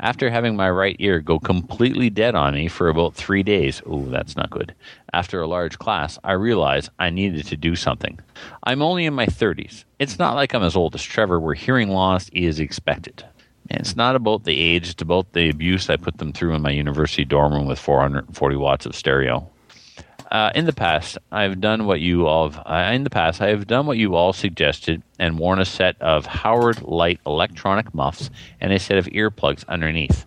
After 0.00 0.30
having 0.30 0.54
my 0.54 0.70
right 0.70 0.94
ear 1.00 1.18
go 1.18 1.40
completely 1.40 2.08
dead 2.08 2.36
on 2.36 2.54
me 2.54 2.68
for 2.68 2.88
about 2.88 3.16
three 3.16 3.42
days, 3.42 3.82
ooh, 3.88 4.06
that's 4.08 4.36
not 4.36 4.48
good. 4.48 4.72
After 5.12 5.40
a 5.40 5.48
large 5.48 5.80
class, 5.80 6.20
I 6.22 6.32
realized 6.32 6.90
I 7.00 7.10
needed 7.10 7.46
to 7.46 7.56
do 7.56 7.74
something. 7.74 8.20
I'm 8.62 8.80
only 8.80 9.06
in 9.06 9.14
my 9.14 9.26
30s. 9.26 9.84
It's 9.98 10.16
not 10.16 10.36
like 10.36 10.54
I'm 10.54 10.62
as 10.62 10.76
old 10.76 10.94
as 10.94 11.02
Trevor, 11.02 11.40
where 11.40 11.54
hearing 11.54 11.88
loss 11.88 12.28
is 12.28 12.60
expected. 12.60 13.24
And 13.70 13.80
it's 13.80 13.96
not 13.96 14.14
about 14.14 14.44
the 14.44 14.56
age, 14.56 14.88
it's 14.90 15.02
about 15.02 15.32
the 15.32 15.50
abuse 15.50 15.90
I 15.90 15.96
put 15.96 16.18
them 16.18 16.32
through 16.32 16.54
in 16.54 16.62
my 16.62 16.70
university 16.70 17.24
dorm 17.24 17.52
room 17.52 17.66
with 17.66 17.80
440 17.80 18.54
watts 18.54 18.86
of 18.86 18.94
stereo. 18.94 19.50
Uh, 20.30 20.50
in 20.54 20.66
the 20.66 20.72
past, 20.74 21.16
I've 21.32 21.60
done 21.60 21.86
what 21.86 22.00
you 22.00 22.26
all. 22.26 22.50
Have, 22.50 22.62
uh, 22.66 22.92
in 22.92 23.04
the 23.04 23.10
past, 23.10 23.40
I 23.40 23.48
have 23.48 23.66
done 23.66 23.86
what 23.86 23.96
you 23.96 24.14
all 24.14 24.34
suggested 24.34 25.02
and 25.18 25.38
worn 25.38 25.58
a 25.58 25.64
set 25.64 26.00
of 26.02 26.26
Howard 26.26 26.82
Leight 26.82 27.20
electronic 27.26 27.94
muffs 27.94 28.28
and 28.60 28.70
a 28.70 28.78
set 28.78 28.98
of 28.98 29.06
earplugs 29.06 29.66
underneath. 29.68 30.26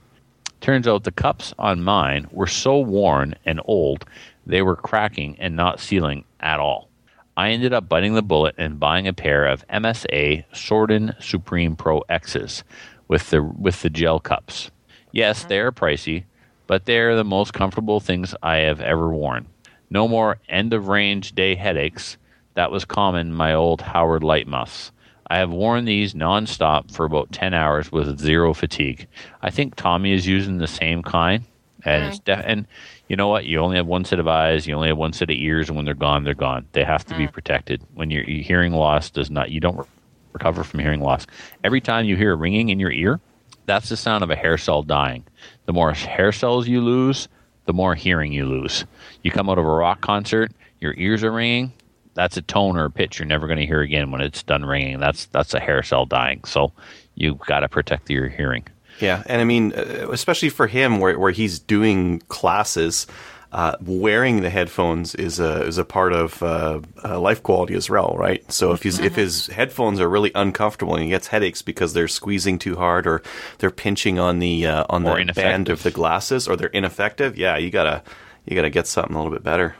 Turns 0.59 0.87
out 0.87 1.03
the 1.03 1.11
cups 1.11 1.53
on 1.59 1.83
mine 1.83 2.27
were 2.31 2.47
so 2.47 2.79
worn 2.79 3.35
and 3.45 3.61
old 3.65 4.05
they 4.45 4.61
were 4.61 4.75
cracking 4.75 5.35
and 5.39 5.55
not 5.55 5.79
sealing 5.79 6.23
at 6.39 6.59
all. 6.59 6.89
I 7.37 7.51
ended 7.51 7.73
up 7.73 7.87
biting 7.87 8.15
the 8.15 8.21
bullet 8.21 8.55
and 8.57 8.79
buying 8.79 9.07
a 9.07 9.13
pair 9.13 9.45
of 9.45 9.67
MSA 9.67 10.45
Sordin 10.51 11.15
Supreme 11.21 11.75
Pro 11.75 11.99
X's 12.09 12.63
with 13.07 13.29
the 13.29 13.41
with 13.43 13.81
the 13.81 13.89
gel 13.89 14.19
cups. 14.19 14.71
Yes, 15.11 15.43
they 15.43 15.59
are 15.59 15.71
pricey, 15.71 16.25
but 16.67 16.85
they 16.85 16.99
are 16.99 17.15
the 17.15 17.23
most 17.23 17.53
comfortable 17.53 17.99
things 17.99 18.33
I 18.41 18.57
have 18.57 18.81
ever 18.81 19.09
worn. 19.09 19.47
No 19.91 20.07
more 20.07 20.39
end 20.49 20.73
of 20.73 20.87
range 20.87 21.35
day 21.35 21.53
headaches. 21.53 22.17
That 22.55 22.71
was 22.71 22.85
common 22.85 23.27
in 23.27 23.33
my 23.33 23.53
old 23.53 23.81
Howard 23.81 24.23
Leight 24.23 24.47
muffs. 24.47 24.91
I 25.27 25.37
have 25.37 25.51
worn 25.51 25.85
these 25.85 26.13
nonstop 26.13 26.91
for 26.91 27.05
about 27.05 27.31
10 27.31 27.53
hours 27.53 27.91
with 27.91 28.19
zero 28.19 28.53
fatigue. 28.53 29.07
I 29.41 29.51
think 29.51 29.75
Tommy 29.75 30.13
is 30.13 30.25
using 30.25 30.57
the 30.57 30.67
same 30.67 31.03
kind. 31.03 31.43
And, 31.83 32.05
it's 32.05 32.19
def- 32.19 32.43
and 32.45 32.67
you 33.07 33.15
know 33.15 33.27
what? 33.27 33.45
You 33.45 33.59
only 33.59 33.77
have 33.77 33.87
one 33.87 34.05
set 34.05 34.19
of 34.19 34.27
eyes, 34.27 34.67
you 34.67 34.75
only 34.75 34.89
have 34.89 34.97
one 34.97 35.13
set 35.13 35.29
of 35.29 35.35
ears, 35.35 35.67
and 35.67 35.75
when 35.75 35.85
they're 35.85 35.93
gone, 35.93 36.23
they're 36.23 36.33
gone. 36.33 36.67
They 36.73 36.83
have 36.83 37.05
to 37.05 37.17
be 37.17 37.27
mm. 37.27 37.31
protected. 37.31 37.81
When 37.93 38.11
your 38.11 38.23
your 38.23 38.43
hearing 38.43 38.73
loss 38.73 39.09
does 39.09 39.31
not, 39.31 39.51
you 39.51 39.59
don't 39.59 39.77
re- 39.77 39.85
recover 40.33 40.63
from 40.63 40.79
hearing 40.79 41.01
loss. 41.01 41.25
Every 41.63 41.81
time 41.81 42.05
you 42.05 42.15
hear 42.15 42.33
a 42.33 42.35
ringing 42.35 42.69
in 42.69 42.79
your 42.79 42.91
ear, 42.91 43.19
that's 43.65 43.89
the 43.89 43.97
sound 43.97 44.23
of 44.23 44.29
a 44.29 44.35
hair 44.35 44.57
cell 44.57 44.83
dying. 44.83 45.25
The 45.65 45.73
more 45.73 45.91
hair 45.93 46.31
cells 46.31 46.67
you 46.67 46.81
lose, 46.81 47.27
the 47.65 47.73
more 47.73 47.95
hearing 47.95 48.33
you 48.33 48.45
lose. 48.45 48.85
You 49.23 49.31
come 49.31 49.49
out 49.49 49.57
of 49.57 49.65
a 49.65 49.69
rock 49.69 50.01
concert, 50.01 50.51
your 50.79 50.93
ears 50.97 51.23
are 51.23 51.31
ringing. 51.31 51.73
That's 52.13 52.35
a 52.35 52.41
tone 52.41 52.77
or 52.77 52.85
a 52.85 52.91
pitch 52.91 53.19
you're 53.19 53.27
never 53.27 53.47
going 53.47 53.59
to 53.59 53.65
hear 53.65 53.81
again 53.81 54.11
when 54.11 54.21
it's 54.21 54.43
done 54.43 54.65
ringing. 54.65 54.99
That's 54.99 55.25
that's 55.27 55.53
a 55.53 55.59
hair 55.59 55.81
cell 55.81 56.05
dying. 56.05 56.43
So 56.43 56.73
you've 57.15 57.39
got 57.39 57.61
to 57.61 57.69
protect 57.69 58.09
your 58.09 58.27
hearing. 58.27 58.65
Yeah, 58.99 59.23
and 59.25 59.41
I 59.41 59.45
mean, 59.45 59.73
uh, 59.73 60.09
especially 60.11 60.49
for 60.49 60.67
him, 60.67 60.99
where 60.99 61.17
where 61.17 61.31
he's 61.31 61.57
doing 61.59 62.19
classes, 62.27 63.07
uh, 63.51 63.75
wearing 63.81 64.41
the 64.41 64.49
headphones 64.49 65.13
is 65.15 65.39
a 65.39 65.63
is 65.63 65.77
a 65.77 65.83
part 65.83 66.13
of 66.13 66.41
uh, 66.41 66.79
uh, 67.03 67.19
life 67.19 67.43
quality 67.43 67.73
as 67.73 67.89
well, 67.89 68.15
right? 68.17 68.49
So 68.51 68.71
if 68.71 68.83
he's 68.83 68.99
if 68.99 69.15
his 69.15 69.47
headphones 69.47 69.99
are 69.99 70.09
really 70.09 70.31
uncomfortable 70.35 70.95
and 70.95 71.03
he 71.03 71.09
gets 71.09 71.27
headaches 71.27 71.61
because 71.61 71.93
they're 71.93 72.07
squeezing 72.07 72.59
too 72.59 72.77
hard 72.77 73.05
or 73.05 73.21
they're 73.57 73.71
pinching 73.71 74.19
on 74.19 74.39
the 74.39 74.65
uh, 74.67 74.85
on 74.89 75.03
the 75.03 75.33
band 75.33 75.67
of 75.69 75.83
the 75.83 75.91
glasses 75.91 76.47
or 76.47 76.55
they're 76.55 76.69
ineffective, 76.69 77.37
yeah, 77.37 77.57
you 77.57 77.69
gotta 77.69 78.03
you 78.45 78.55
gotta 78.55 78.69
get 78.69 78.87
something 78.87 79.15
a 79.15 79.17
little 79.17 79.33
bit 79.33 79.43
better. 79.43 79.75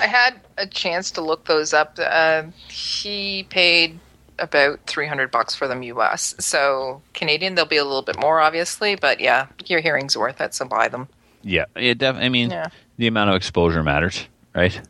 I 0.00 0.06
had 0.06 0.40
a 0.58 0.66
chance 0.66 1.10
to 1.12 1.20
look 1.20 1.46
those 1.46 1.72
up. 1.72 1.98
Uh, 1.98 2.44
he 2.68 3.44
paid 3.48 3.98
about 4.38 4.80
300 4.86 5.30
bucks 5.30 5.54
for 5.54 5.68
them 5.68 5.82
US. 5.84 6.34
So 6.38 7.00
Canadian, 7.14 7.54
they'll 7.54 7.64
be 7.64 7.76
a 7.76 7.84
little 7.84 8.02
bit 8.02 8.18
more, 8.18 8.40
obviously, 8.40 8.96
but 8.96 9.20
yeah, 9.20 9.46
your 9.66 9.80
hearing's 9.80 10.16
worth 10.16 10.40
it, 10.40 10.52
so 10.52 10.64
buy 10.64 10.88
them. 10.88 11.08
Yeah, 11.42 11.64
it 11.76 11.98
def- 11.98 12.16
I 12.16 12.28
mean, 12.28 12.50
Yeah. 12.50 12.66
the 12.98 13.06
amount 13.06 13.30
of 13.30 13.36
exposure 13.36 13.82
matters, 13.82 14.24
right? 14.54 14.80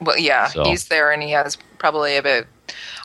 Well, 0.00 0.18
yeah, 0.18 0.48
So- 0.48 0.64
he's 0.64 0.86
there 0.88 1.10
and 1.12 1.22
he 1.22 1.30
has 1.30 1.56
probably 1.78 2.16
about. 2.16 2.44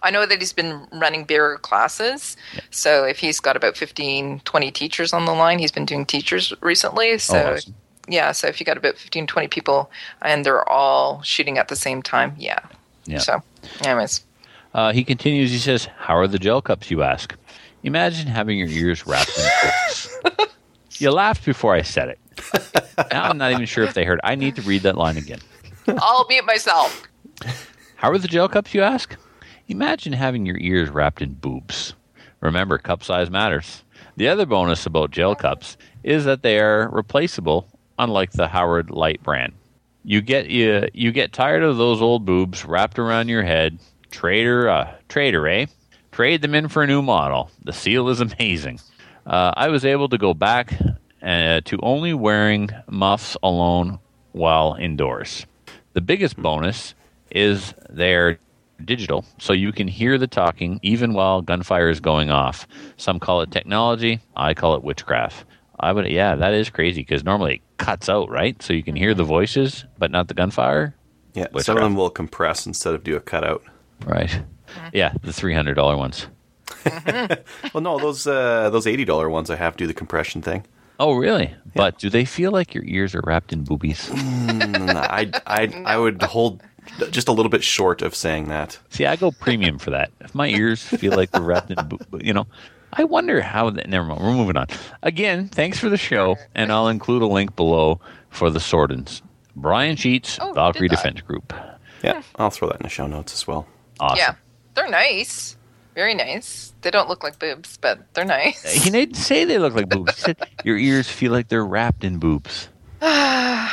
I 0.04 0.12
know 0.12 0.26
that 0.28 0.40
he's 0.40 0.54
been 0.54 0.86
running 0.92 1.24
bigger 1.24 1.58
classes. 1.62 2.38
So 2.70 3.04
if 3.06 3.18
he's 3.18 3.40
got 3.40 3.56
about 3.56 3.76
15, 3.78 4.42
20 4.46 4.72
teachers 4.72 5.12
on 5.14 5.26
the 5.26 5.34
line, 5.34 5.58
he's 5.58 5.72
been 5.72 5.86
doing 5.86 6.06
teachers 6.06 6.54
recently. 6.62 7.18
So 7.18 7.38
Oh, 7.38 7.54
awesome. 7.56 7.74
yeah, 8.08 8.32
so 8.32 8.48
if 8.48 8.60
you 8.60 8.66
got 8.66 8.78
about 8.78 8.98
15, 8.98 9.26
20 9.26 9.48
people 9.48 9.90
and 10.22 10.46
they're 10.46 10.68
all 10.70 11.22
shooting 11.24 11.58
at 11.58 11.68
the 11.70 11.76
same 11.76 12.04
time, 12.04 12.36
yeah. 12.38 12.60
Yeah. 13.06 13.20
So, 13.20 13.42
anyways. 13.84 14.24
Uh, 14.74 14.92
he 14.92 15.04
continues. 15.04 15.52
He 15.52 15.58
says, 15.60 15.88
"How 15.98 16.18
are 16.18 16.28
the 16.28 16.38
gel 16.40 16.62
cups?" 16.62 16.92
You 16.92 17.02
ask. 17.02 17.34
Imagine 17.84 18.28
having 18.28 18.58
your 18.60 18.68
ears 18.68 19.08
wrapped 19.08 19.32
in 19.38 19.46
books. 19.64 20.20
you 21.00 21.12
laughed 21.12 21.46
before 21.46 21.74
I 21.74 21.82
said 21.82 22.10
it. 22.10 22.20
I'm 23.12 23.38
not 23.38 23.52
even 23.52 23.66
sure 23.66 23.84
if 23.84 23.94
they 23.94 24.06
heard. 24.06 24.20
I 24.24 24.36
need 24.36 24.56
to 24.56 24.62
read 24.62 24.84
that 24.84 24.98
line 24.98 25.18
again. 25.18 25.40
I'll 25.88 26.26
mute 26.28 26.46
myself. 26.46 27.08
How 27.96 28.12
are 28.12 28.18
the 28.18 28.28
gel 28.28 28.50
cups? 28.50 28.74
You 28.74 28.82
ask. 28.82 29.16
Imagine 29.68 30.14
having 30.14 30.46
your 30.46 30.58
ears 30.58 30.90
wrapped 30.90 31.22
in 31.22 31.34
boobs. 31.34 31.94
Remember, 32.42 32.78
cup 32.78 33.04
size 33.04 33.30
matters. 33.30 33.84
The 34.18 34.28
other 34.28 34.46
bonus 34.46 34.86
about 34.86 35.12
gel 35.12 35.36
cups 35.36 35.78
is 36.04 36.26
that 36.26 36.44
they 36.44 36.60
are 36.60 36.90
replaceable, 36.90 37.68
unlike 37.98 38.32
the 38.32 38.48
Howard 38.48 38.92
Leight 38.92 39.24
brand. 39.24 39.54
You 40.04 40.22
get 40.22 40.48
you, 40.50 40.88
you 40.94 41.12
get 41.12 41.34
tired 41.34 41.64
of 41.64 41.78
those 41.78 42.02
old 42.02 42.26
boobs 42.26 42.64
wrapped 42.64 43.00
around 43.00 43.28
your 43.28 43.44
head. 43.44 43.80
Trader, 44.12 44.70
uh, 44.70 44.94
trader, 45.10 45.48
eh? 45.48 45.66
Trade 46.12 46.42
them 46.42 46.54
in 46.56 46.68
for 46.70 46.84
a 46.84 46.88
new 46.88 47.02
model. 47.02 47.50
The 47.64 47.74
seal 47.74 48.08
is 48.10 48.22
amazing. 48.40 48.80
Uh, 49.26 49.52
I 49.58 49.70
was 49.70 49.84
able 49.84 50.08
to 50.10 50.18
go 50.18 50.34
back 50.34 50.74
uh, 51.26 51.62
to 51.66 51.80
only 51.82 52.14
wearing 52.14 52.70
muffs 52.90 53.36
alone 53.44 54.00
while 54.32 54.76
indoors. 54.80 55.46
The 55.94 56.02
biggest 56.02 56.38
bonus 56.38 56.94
is 57.32 57.74
they're 57.90 58.38
digital, 58.84 59.26
so 59.40 59.54
you 59.54 59.72
can 59.72 59.88
hear 59.88 60.18
the 60.18 60.28
talking 60.28 60.80
even 60.84 61.14
while 61.14 61.42
gunfire 61.42 61.90
is 61.90 62.00
going 62.00 62.30
off. 62.30 62.68
Some 62.98 63.20
call 63.20 63.42
it 63.42 63.52
technology. 63.52 64.20
I 64.36 64.54
call 64.54 64.76
it 64.76 64.84
witchcraft. 64.84 65.46
I 65.80 65.92
would, 65.92 66.10
yeah, 66.10 66.36
that 66.36 66.54
is 66.54 66.70
crazy 66.70 67.02
because 67.02 67.24
normally 67.24 67.56
it 67.56 67.62
cuts 67.78 68.08
out, 68.08 68.30
right? 68.30 68.62
So 68.62 68.74
you 68.74 68.84
can 68.84 68.96
hear 68.96 69.14
the 69.14 69.24
voices, 69.24 69.84
but 69.98 70.12
not 70.12 70.28
the 70.30 70.34
gunfire. 70.34 70.96
Yeah, 71.34 71.48
some 71.58 71.76
of 71.76 71.84
them 71.84 71.96
will 71.96 72.10
compress 72.10 72.66
instead 72.66 72.94
of 72.94 73.04
do 73.04 73.16
a 73.18 73.20
cutout. 73.20 73.64
Right. 74.06 74.42
Yeah, 74.94 75.14
the 75.22 75.34
three 75.34 75.54
hundred 75.54 75.74
dollar 75.76 75.98
ones. 75.98 76.28
Well, 77.74 77.82
no, 77.82 77.98
those 78.00 78.26
uh, 78.26 78.70
those 78.70 78.88
eighty 78.88 79.06
dollar 79.06 79.30
ones 79.30 79.50
I 79.50 79.56
have 79.56 79.76
do 79.76 79.86
the 79.88 79.94
compression 79.94 80.42
thing. 80.42 80.66
Oh, 81.00 81.14
really? 81.14 81.54
But 81.76 81.98
do 82.00 82.10
they 82.10 82.24
feel 82.26 82.52
like 82.52 82.74
your 82.74 82.84
ears 82.86 83.14
are 83.16 83.22
wrapped 83.26 83.52
in 83.54 83.64
boobies? 83.64 84.10
Mm, 84.46 84.96
I 84.96 85.30
I 85.48 85.84
I 85.86 85.98
would 85.98 86.22
hold 86.22 86.62
just 87.12 87.28
a 87.28 87.32
little 87.32 87.50
bit 87.50 87.64
short 87.64 88.02
of 88.02 88.14
saying 88.16 88.48
that. 88.50 88.78
See, 88.90 89.06
I 89.06 89.16
go 89.16 89.32
premium 89.32 89.80
for 89.80 89.90
that. 89.92 90.12
If 90.22 90.34
my 90.36 90.48
ears 90.48 90.82
feel 90.84 91.14
like 91.16 91.32
they're 91.32 91.42
wrapped 91.42 91.72
in, 91.72 91.78
bo- 91.88 92.20
you 92.20 92.32
know, 92.34 92.46
I 92.94 93.04
wonder 93.06 93.42
how. 93.42 93.70
That, 93.72 93.90
never 93.90 94.06
mind. 94.06 94.22
We're 94.22 94.34
moving 94.34 94.56
on. 94.58 94.68
Again, 95.04 95.48
thanks 95.50 95.80
for 95.80 95.90
the 95.90 95.98
show, 95.98 96.36
and 96.54 96.72
I'll 96.72 96.88
include 96.88 97.22
a 97.24 97.28
link 97.28 97.56
below 97.56 98.00
for 98.30 98.50
the 98.50 98.60
Sordins. 98.60 99.22
Brian 99.56 99.96
Sheets, 99.96 100.38
Oh, 100.42 100.54
Valkyrie 100.54 100.88
did 100.90 100.98
that. 100.98 101.04
Defense 101.04 101.22
Group. 101.22 101.54
Yeah, 102.04 102.22
I'll 102.36 102.50
throw 102.52 102.68
that 102.70 102.78
in 102.78 102.84
the 102.84 102.90
show 102.90 103.08
notes 103.08 103.34
as 103.34 103.48
well. 103.48 103.68
Awesome. 104.00 104.18
Yeah, 104.18 104.36
they're 104.76 104.90
nice. 104.90 105.58
Very 105.96 106.14
nice. 106.14 106.74
They 106.82 106.92
don't 106.92 107.08
look 107.10 107.24
like 107.24 107.40
boobs, 107.40 107.78
but 107.78 108.14
they're 108.14 108.26
nice. 108.26 108.66
Uh, 108.66 108.80
he 108.84 108.90
didn't 108.90 109.16
say 109.16 109.46
they 109.46 109.58
look 109.58 109.74
like 109.74 109.90
boobs. 109.90 110.16
He 110.18 110.22
said 110.22 110.38
your 110.66 110.78
ears 110.78 111.10
feel 111.10 111.32
like 111.32 111.48
they're 111.48 111.66
wrapped 111.66 112.04
in 112.04 112.20
boobs. 112.20 112.68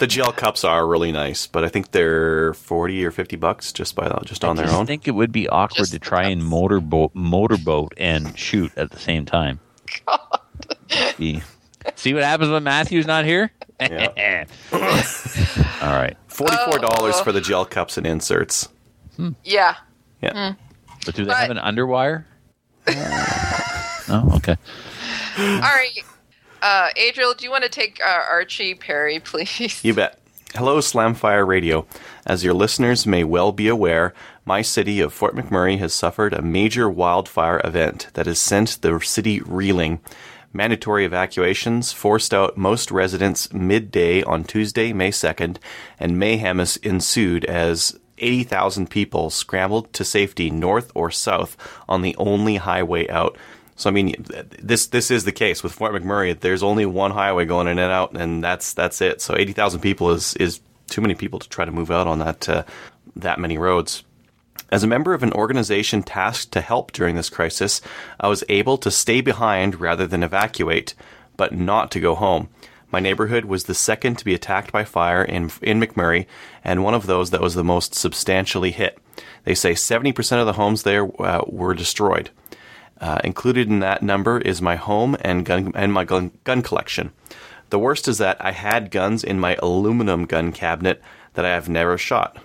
The 0.00 0.08
gel 0.08 0.32
cups 0.32 0.64
are 0.64 0.84
really 0.88 1.12
nice, 1.12 1.46
but 1.46 1.62
I 1.62 1.68
think 1.68 1.92
they're 1.92 2.52
forty 2.54 3.04
or 3.06 3.12
fifty 3.12 3.36
bucks 3.36 3.72
just 3.72 3.94
by 3.94 4.08
just 4.24 4.44
on 4.44 4.58
I 4.58 4.62
their 4.64 4.74
own. 4.74 4.82
I 4.82 4.86
think 4.86 5.06
it 5.06 5.12
would 5.12 5.30
be 5.30 5.48
awkward 5.48 5.76
Just 5.76 5.92
to 5.92 6.00
the 6.00 6.04
try 6.04 6.24
and 6.24 6.44
motorboat 6.44 7.12
motorboat 7.14 7.94
and 7.96 8.36
shoot 8.36 8.72
at 8.76 8.90
the 8.90 8.98
same 8.98 9.24
time. 9.24 9.60
See, 11.16 11.42
see 11.94 12.12
what 12.12 12.24
happens 12.24 12.50
when 12.50 12.64
Matthew's 12.64 13.06
not 13.06 13.24
here? 13.24 13.52
Yeah. 13.80 14.46
All 14.72 15.92
right. 15.92 16.16
Forty 16.26 16.56
four 16.68 16.78
dollars 16.80 17.14
Oh. 17.18 17.22
for 17.22 17.30
the 17.30 17.40
gel 17.40 17.64
cups 17.64 17.96
and 17.96 18.04
inserts. 18.04 18.68
Hmm. 19.16 19.30
Yeah. 19.44 19.76
Yeah, 20.22 20.52
hmm. 20.54 20.60
But 21.04 21.14
do 21.14 21.24
they 21.24 21.28
But- 21.30 21.36
have 21.36 21.50
an 21.50 21.58
underwire? 21.58 22.24
oh, 22.88 24.32
okay. 24.36 24.56
All 25.38 25.60
right. 25.60 25.98
Uh, 26.62 26.88
Adriel, 26.96 27.34
do 27.34 27.44
you 27.44 27.50
want 27.50 27.64
to 27.64 27.70
take 27.70 28.00
uh, 28.04 28.22
Archie 28.30 28.74
Perry, 28.74 29.20
please? 29.20 29.82
you 29.84 29.94
bet. 29.94 30.18
Hello, 30.54 30.78
Slamfire 30.78 31.46
Radio. 31.46 31.86
As 32.24 32.44
your 32.44 32.54
listeners 32.54 33.06
may 33.06 33.24
well 33.24 33.50
be 33.52 33.66
aware, 33.68 34.14
my 34.44 34.62
city 34.62 35.00
of 35.00 35.12
Fort 35.12 35.34
McMurray 35.34 35.78
has 35.78 35.92
suffered 35.92 36.32
a 36.32 36.42
major 36.42 36.88
wildfire 36.88 37.60
event 37.64 38.08
that 38.14 38.26
has 38.26 38.38
sent 38.40 38.80
the 38.80 39.00
city 39.00 39.40
reeling. 39.40 39.98
Mandatory 40.52 41.04
evacuations 41.04 41.90
forced 41.92 42.32
out 42.32 42.56
most 42.56 42.92
residents 42.92 43.52
midday 43.52 44.22
on 44.22 44.44
Tuesday, 44.44 44.92
May 44.92 45.10
2nd, 45.10 45.56
and 45.98 46.18
mayhem 46.20 46.60
has 46.60 46.76
ensued 46.76 47.44
as 47.46 47.98
80,000 48.18 48.90
people 48.90 49.30
scrambled 49.30 49.92
to 49.94 50.04
safety 50.04 50.50
north 50.50 50.90
or 50.94 51.10
south 51.10 51.56
on 51.88 52.02
the 52.02 52.14
only 52.16 52.56
highway 52.56 53.08
out. 53.08 53.36
So 53.76 53.90
I 53.90 53.92
mean, 53.92 54.24
this 54.60 54.86
this 54.86 55.10
is 55.10 55.24
the 55.24 55.32
case 55.32 55.62
with 55.62 55.72
Fort 55.72 55.92
McMurray. 55.92 56.38
There's 56.38 56.62
only 56.62 56.86
one 56.86 57.10
highway 57.10 57.44
going 57.44 57.66
in 57.66 57.78
and 57.78 57.92
out, 57.92 58.16
and 58.16 58.42
that's 58.42 58.72
that's 58.72 59.00
it. 59.00 59.20
So 59.20 59.36
80,000 59.36 59.80
people 59.80 60.10
is 60.10 60.34
is 60.36 60.60
too 60.88 61.00
many 61.00 61.14
people 61.14 61.38
to 61.40 61.48
try 61.48 61.64
to 61.64 61.72
move 61.72 61.90
out 61.90 62.06
on 62.06 62.20
that 62.20 62.48
uh, 62.48 62.64
that 63.16 63.40
many 63.40 63.58
roads. 63.58 64.04
As 64.70 64.82
a 64.82 64.88
member 64.88 65.12
of 65.12 65.22
an 65.22 65.32
organization 65.32 66.02
tasked 66.02 66.52
to 66.52 66.60
help 66.60 66.92
during 66.92 67.16
this 67.16 67.30
crisis, 67.30 67.80
I 68.18 68.28
was 68.28 68.44
able 68.48 68.78
to 68.78 68.90
stay 68.90 69.20
behind 69.20 69.80
rather 69.80 70.06
than 70.06 70.22
evacuate, 70.22 70.94
but 71.36 71.52
not 71.52 71.90
to 71.92 72.00
go 72.00 72.14
home. 72.14 72.48
My 72.94 73.00
neighborhood 73.00 73.46
was 73.46 73.64
the 73.64 73.74
second 73.74 74.18
to 74.18 74.24
be 74.24 74.34
attacked 74.34 74.70
by 74.70 74.84
fire 74.84 75.24
in, 75.24 75.50
in 75.62 75.80
McMurray, 75.80 76.26
and 76.62 76.84
one 76.84 76.94
of 76.94 77.06
those 77.06 77.30
that 77.30 77.40
was 77.40 77.56
the 77.56 77.64
most 77.64 77.92
substantially 77.92 78.70
hit. 78.70 78.96
They 79.42 79.56
say 79.56 79.72
70% 79.72 80.38
of 80.38 80.46
the 80.46 80.52
homes 80.52 80.84
there 80.84 81.10
uh, 81.20 81.42
were 81.48 81.74
destroyed. 81.74 82.30
Uh, 83.00 83.18
included 83.24 83.68
in 83.68 83.80
that 83.80 84.04
number 84.04 84.38
is 84.38 84.62
my 84.62 84.76
home 84.76 85.16
and 85.22 85.44
gun 85.44 85.72
and 85.74 85.92
my 85.92 86.04
gun, 86.04 86.30
gun 86.44 86.62
collection. 86.62 87.10
The 87.70 87.80
worst 87.80 88.06
is 88.06 88.18
that 88.18 88.36
I 88.38 88.52
had 88.52 88.92
guns 88.92 89.24
in 89.24 89.40
my 89.40 89.56
aluminum 89.56 90.24
gun 90.24 90.52
cabinet 90.52 91.02
that 91.32 91.44
I 91.44 91.50
have 91.50 91.68
never 91.68 91.98
shot. 91.98 92.36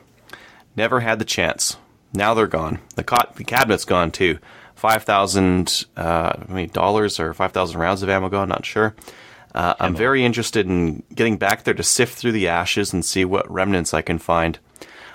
Never 0.75 1.01
had 1.01 1.19
the 1.19 1.25
chance. 1.25 1.77
Now 2.11 2.33
they're 2.33 2.47
gone. 2.47 2.79
The, 2.95 3.03
the 3.35 3.43
cabinet's 3.43 3.85
gone 3.85 4.09
too. 4.09 4.39
Five 4.73 5.03
thousand 5.03 5.85
uh, 5.95 6.31
dollars 6.73 7.19
or 7.19 7.35
five 7.35 7.51
thousand 7.51 7.79
rounds 7.79 8.01
of 8.01 8.09
ammo 8.09 8.29
gone. 8.29 8.49
Not 8.49 8.65
sure. 8.65 8.95
Uh, 9.53 9.73
I'm 9.79 9.95
very 9.95 10.23
interested 10.23 10.67
in 10.67 11.03
getting 11.13 11.37
back 11.37 11.63
there 11.63 11.73
to 11.73 11.83
sift 11.83 12.15
through 12.15 12.33
the 12.33 12.47
ashes 12.47 12.93
and 12.93 13.03
see 13.03 13.25
what 13.25 13.49
remnants 13.51 13.93
I 13.93 14.01
can 14.01 14.19
find. 14.19 14.59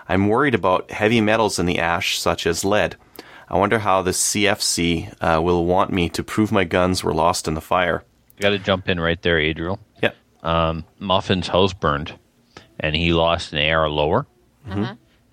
I'm 0.09 0.29
worried 0.29 0.55
about 0.55 0.91
heavy 0.91 1.21
metals 1.21 1.59
in 1.59 1.67
the 1.67 1.79
ash, 1.79 2.19
such 2.19 2.47
as 2.47 2.65
lead. 2.65 2.97
I 3.49 3.57
wonder 3.57 3.79
how 3.79 4.03
the 4.03 4.11
CFC 4.11 5.15
uh, 5.21 5.41
will 5.41 5.65
want 5.65 5.93
me 5.93 6.09
to 6.11 6.25
prove 6.25 6.51
my 6.51 6.65
guns 6.65 7.05
were 7.05 7.15
lost 7.15 7.47
in 7.47 7.55
the 7.55 7.61
fire. 7.61 8.05
Got 8.41 8.51
to 8.51 8.59
jump 8.59 8.89
in 8.89 8.99
right 8.99 9.21
there, 9.23 9.39
Adriel. 9.39 9.79
Yeah. 10.03 10.13
Um, 10.43 10.85
Muffin's 10.99 11.49
house 11.49 11.73
burned, 11.73 12.19
and 12.81 12.97
he 12.97 13.13
lost 13.13 13.53
an 13.53 13.59
AR 13.71 13.89
lower. 13.89 14.27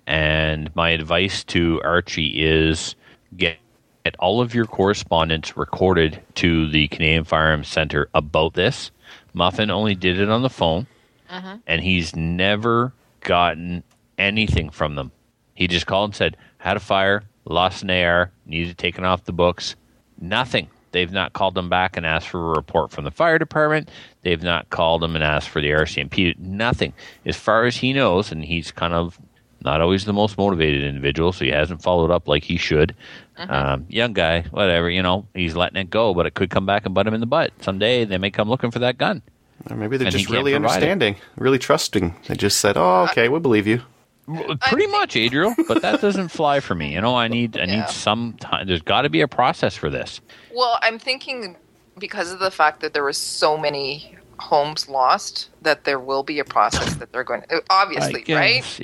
And 0.06 0.74
my 0.74 0.90
advice 0.90 1.44
to 1.44 1.80
Archie 1.82 2.42
is 2.42 2.94
get, 3.36 3.58
get 4.04 4.16
all 4.18 4.40
of 4.40 4.54
your 4.54 4.66
correspondence 4.66 5.56
recorded 5.56 6.22
to 6.36 6.68
the 6.68 6.88
Canadian 6.88 7.24
Firearms 7.24 7.68
Center 7.68 8.08
about 8.14 8.54
this. 8.54 8.90
Muffin 9.32 9.70
only 9.70 9.94
did 9.94 10.18
it 10.18 10.28
on 10.28 10.42
the 10.42 10.50
phone, 10.50 10.86
uh-huh. 11.28 11.58
and 11.66 11.82
he's 11.82 12.14
never 12.16 12.92
gotten 13.20 13.82
anything 14.18 14.70
from 14.70 14.94
them. 14.94 15.12
He 15.54 15.66
just 15.66 15.86
called 15.86 16.10
and 16.10 16.16
said, 16.16 16.36
had 16.58 16.76
a 16.76 16.80
fire, 16.80 17.22
lost 17.44 17.82
an 17.82 17.90
AR, 17.90 18.30
needed 18.46 18.78
taken 18.78 19.04
off 19.04 19.24
the 19.24 19.32
books. 19.32 19.76
Nothing. 20.20 20.68
They've 20.92 21.10
not 21.10 21.32
called 21.32 21.54
them 21.54 21.70
back 21.70 21.96
and 21.96 22.04
asked 22.04 22.28
for 22.28 22.52
a 22.52 22.56
report 22.56 22.90
from 22.90 23.04
the 23.04 23.10
fire 23.10 23.38
department. 23.38 23.90
They've 24.20 24.42
not 24.42 24.68
called 24.68 25.00
them 25.00 25.14
and 25.14 25.24
asked 25.24 25.48
for 25.48 25.60
the 25.62 25.70
RCMP. 25.70 26.38
Nothing. 26.38 26.92
As 27.24 27.36
far 27.36 27.64
as 27.64 27.76
he 27.76 27.94
knows, 27.94 28.30
and 28.30 28.44
he's 28.44 28.70
kind 28.70 28.92
of 28.92 29.18
not 29.64 29.80
always 29.80 30.04
the 30.04 30.12
most 30.12 30.36
motivated 30.36 30.84
individual, 30.84 31.32
so 31.32 31.44
he 31.44 31.50
hasn't 31.50 31.82
followed 31.82 32.10
up 32.10 32.28
like 32.28 32.44
he 32.44 32.56
should. 32.56 32.94
Um, 33.38 33.86
young 33.88 34.12
guy, 34.12 34.42
whatever, 34.50 34.90
you 34.90 35.02
know, 35.02 35.26
he's 35.34 35.56
letting 35.56 35.80
it 35.80 35.90
go, 35.90 36.14
but 36.14 36.26
it 36.26 36.34
could 36.34 36.50
come 36.50 36.66
back 36.66 36.84
and 36.86 36.94
butt 36.94 37.06
him 37.06 37.14
in 37.14 37.20
the 37.20 37.26
butt. 37.26 37.52
Someday 37.60 38.04
they 38.04 38.18
may 38.18 38.30
come 38.30 38.48
looking 38.48 38.70
for 38.70 38.78
that 38.80 38.98
gun. 38.98 39.22
Or 39.70 39.76
maybe 39.76 39.96
they're 39.96 40.06
And 40.06 40.12
just 40.16 40.28
really 40.28 40.52
provide 40.52 40.82
it. 40.82 40.86
understanding, 40.86 41.16
really 41.36 41.58
trusting. 41.58 42.14
They 42.28 42.34
just 42.34 42.58
said, 42.58 42.76
"Oh, 42.76 43.04
okay, 43.10 43.28
we 43.28 43.38
believe 43.38 43.66
you." 43.66 43.82
Pretty 44.60 44.86
much, 44.88 45.16
Adriel, 45.16 45.54
but 45.68 45.82
that 45.82 46.00
doesn't 46.00 46.28
fly 46.28 46.60
for 46.60 46.74
me. 46.74 46.94
You 46.94 47.00
know, 47.00 47.16
I 47.16 47.28
need 47.28 47.56
I 47.58 47.64
Yeah. 47.64 47.76
need 47.80 47.88
some 47.88 48.34
time. 48.40 48.66
There's 48.66 48.82
got 48.82 49.02
to 49.02 49.08
be 49.10 49.20
a 49.20 49.28
process 49.28 49.74
for 49.76 49.90
this. 49.90 50.20
Well, 50.54 50.78
I'm 50.82 50.98
thinking 50.98 51.56
because 51.98 52.32
of 52.32 52.38
the 52.38 52.50
fact 52.50 52.80
that 52.80 52.94
there 52.94 53.04
was 53.04 53.18
so 53.18 53.56
many 53.56 54.16
homes 54.38 54.88
lost 54.88 55.50
that 55.60 55.84
there 55.84 55.98
will 55.98 56.22
be 56.22 56.38
a 56.38 56.44
process 56.44 56.94
that 56.94 57.12
they're 57.12 57.24
going 57.24 57.42
to 57.48 57.62
obviously, 57.70 58.24
I 58.28 58.34
right? 58.34 58.54
guess, 58.56 58.80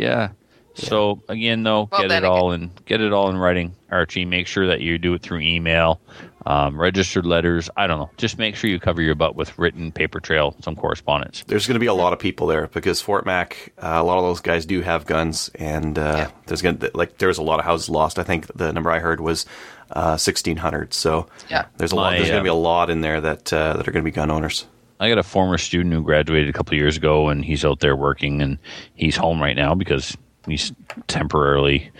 Yeah. 0.79 0.89
So 0.89 1.23
again, 1.29 1.63
though, 1.63 1.89
Well, 1.91 2.03
get 2.03 2.11
it 2.13 2.25
all 2.25 2.53
in 2.53 2.71
get 2.87 3.01
it 3.01 3.13
all 3.13 3.29
in 3.31 3.37
writing, 3.37 3.75
Archie. 3.91 4.25
Make 4.25 4.47
sure 4.47 4.67
that 4.67 4.81
you 4.81 4.99
do 4.99 5.15
it 5.15 5.23
through 5.23 5.41
email, 5.41 6.01
um, 6.47 6.81
registered 6.81 7.27
letters. 7.27 7.69
I 7.77 7.87
don't 7.87 7.99
know. 7.99 8.11
Just 8.17 8.39
make 8.39 8.55
sure 8.57 8.71
you 8.71 8.79
cover 8.79 9.03
your 9.03 9.15
butt 9.15 9.35
with 9.37 9.59
written 9.59 9.91
paper 9.93 10.21
trail, 10.21 10.55
some 10.63 10.77
correspondence. 10.77 11.45
There's 11.47 11.67
going 11.67 11.75
to 11.75 11.81
be 11.81 11.87
a 11.87 11.95
lot 11.95 12.13
of 12.13 12.19
people 12.19 12.47
there 12.47 12.69
because 12.69 13.01
Fort 13.01 13.27
Mac, 13.27 13.73
uh, 13.79 13.89
a 13.97 14.03
lot 14.05 14.19
of 14.19 14.25
those 14.25 14.41
guys 14.41 14.65
do 14.67 14.81
have 14.83 15.05
guns, 15.07 15.51
and 15.57 15.99
uh, 15.99 16.15
Yeah. 16.17 16.31
there's 16.47 16.63
going 16.63 16.79
to 16.79 16.91
like 16.95 17.19
there's 17.19 17.39
a 17.39 17.43
lot 17.43 17.59
of 17.59 17.65
houses 17.65 17.89
lost. 17.89 18.19
I 18.19 18.23
think 18.23 18.47
the 18.55 18.73
number 18.73 18.91
I 18.91 18.99
heard 19.01 19.21
was 19.21 19.47
uh, 19.91 20.17
1600. 20.19 20.95
So 20.95 21.27
Yeah. 21.51 21.65
there's 21.79 21.93
a 21.93 21.97
lot. 21.97 22.13
My, 22.13 22.17
There's 22.19 22.29
going 22.31 22.41
to 22.41 22.45
be 22.45 22.49
a 22.51 22.53
um, 22.55 22.63
lot 22.63 22.91
in 22.91 23.01
there 23.01 23.21
that 23.21 23.53
uh, 23.53 23.75
that 23.77 23.89
are 23.89 23.93
going 23.93 24.05
to 24.05 24.09
be 24.11 24.15
gun 24.15 24.31
owners. 24.31 24.67
I 25.01 25.09
got 25.09 25.19
a 25.19 25.23
former 25.23 25.59
student 25.59 25.95
who 25.95 26.03
graduated 26.03 26.49
a 26.49 26.53
couple 26.53 26.75
of 26.75 26.79
years 26.79 26.97
ago, 26.97 27.29
and 27.29 27.45
he's 27.45 27.65
out 27.65 27.79
there 27.79 27.95
working, 27.95 28.43
and 28.43 28.59
he's 28.97 29.17
home 29.17 29.41
right 29.41 29.55
now 29.55 29.75
because 29.77 30.17
he's 30.51 30.73
temporarily 31.07 31.91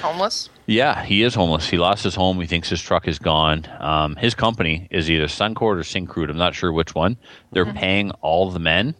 Homeless. 0.00 0.48
Yeah, 0.66 1.02
he 1.04 1.22
is 1.22 1.34
homeless. 1.34 1.68
He 1.68 1.76
lost 1.78 2.04
his 2.04 2.14
home. 2.14 2.38
He 2.40 2.46
thinks 2.46 2.68
his 2.68 2.80
truck 2.80 3.08
is 3.08 3.18
gone. 3.18 3.64
Um, 3.80 4.14
his 4.16 4.34
company 4.34 4.86
is 4.90 5.10
either 5.10 5.24
Suncor 5.26 5.62
or 5.62 5.76
Syncrude. 5.78 6.30
I'm 6.30 6.36
not 6.36 6.54
sure 6.54 6.72
which 6.72 6.94
one. 6.94 7.16
They're 7.52 7.72
paying 7.72 8.10
all 8.20 8.50
the 8.50 8.58
men 8.60 8.94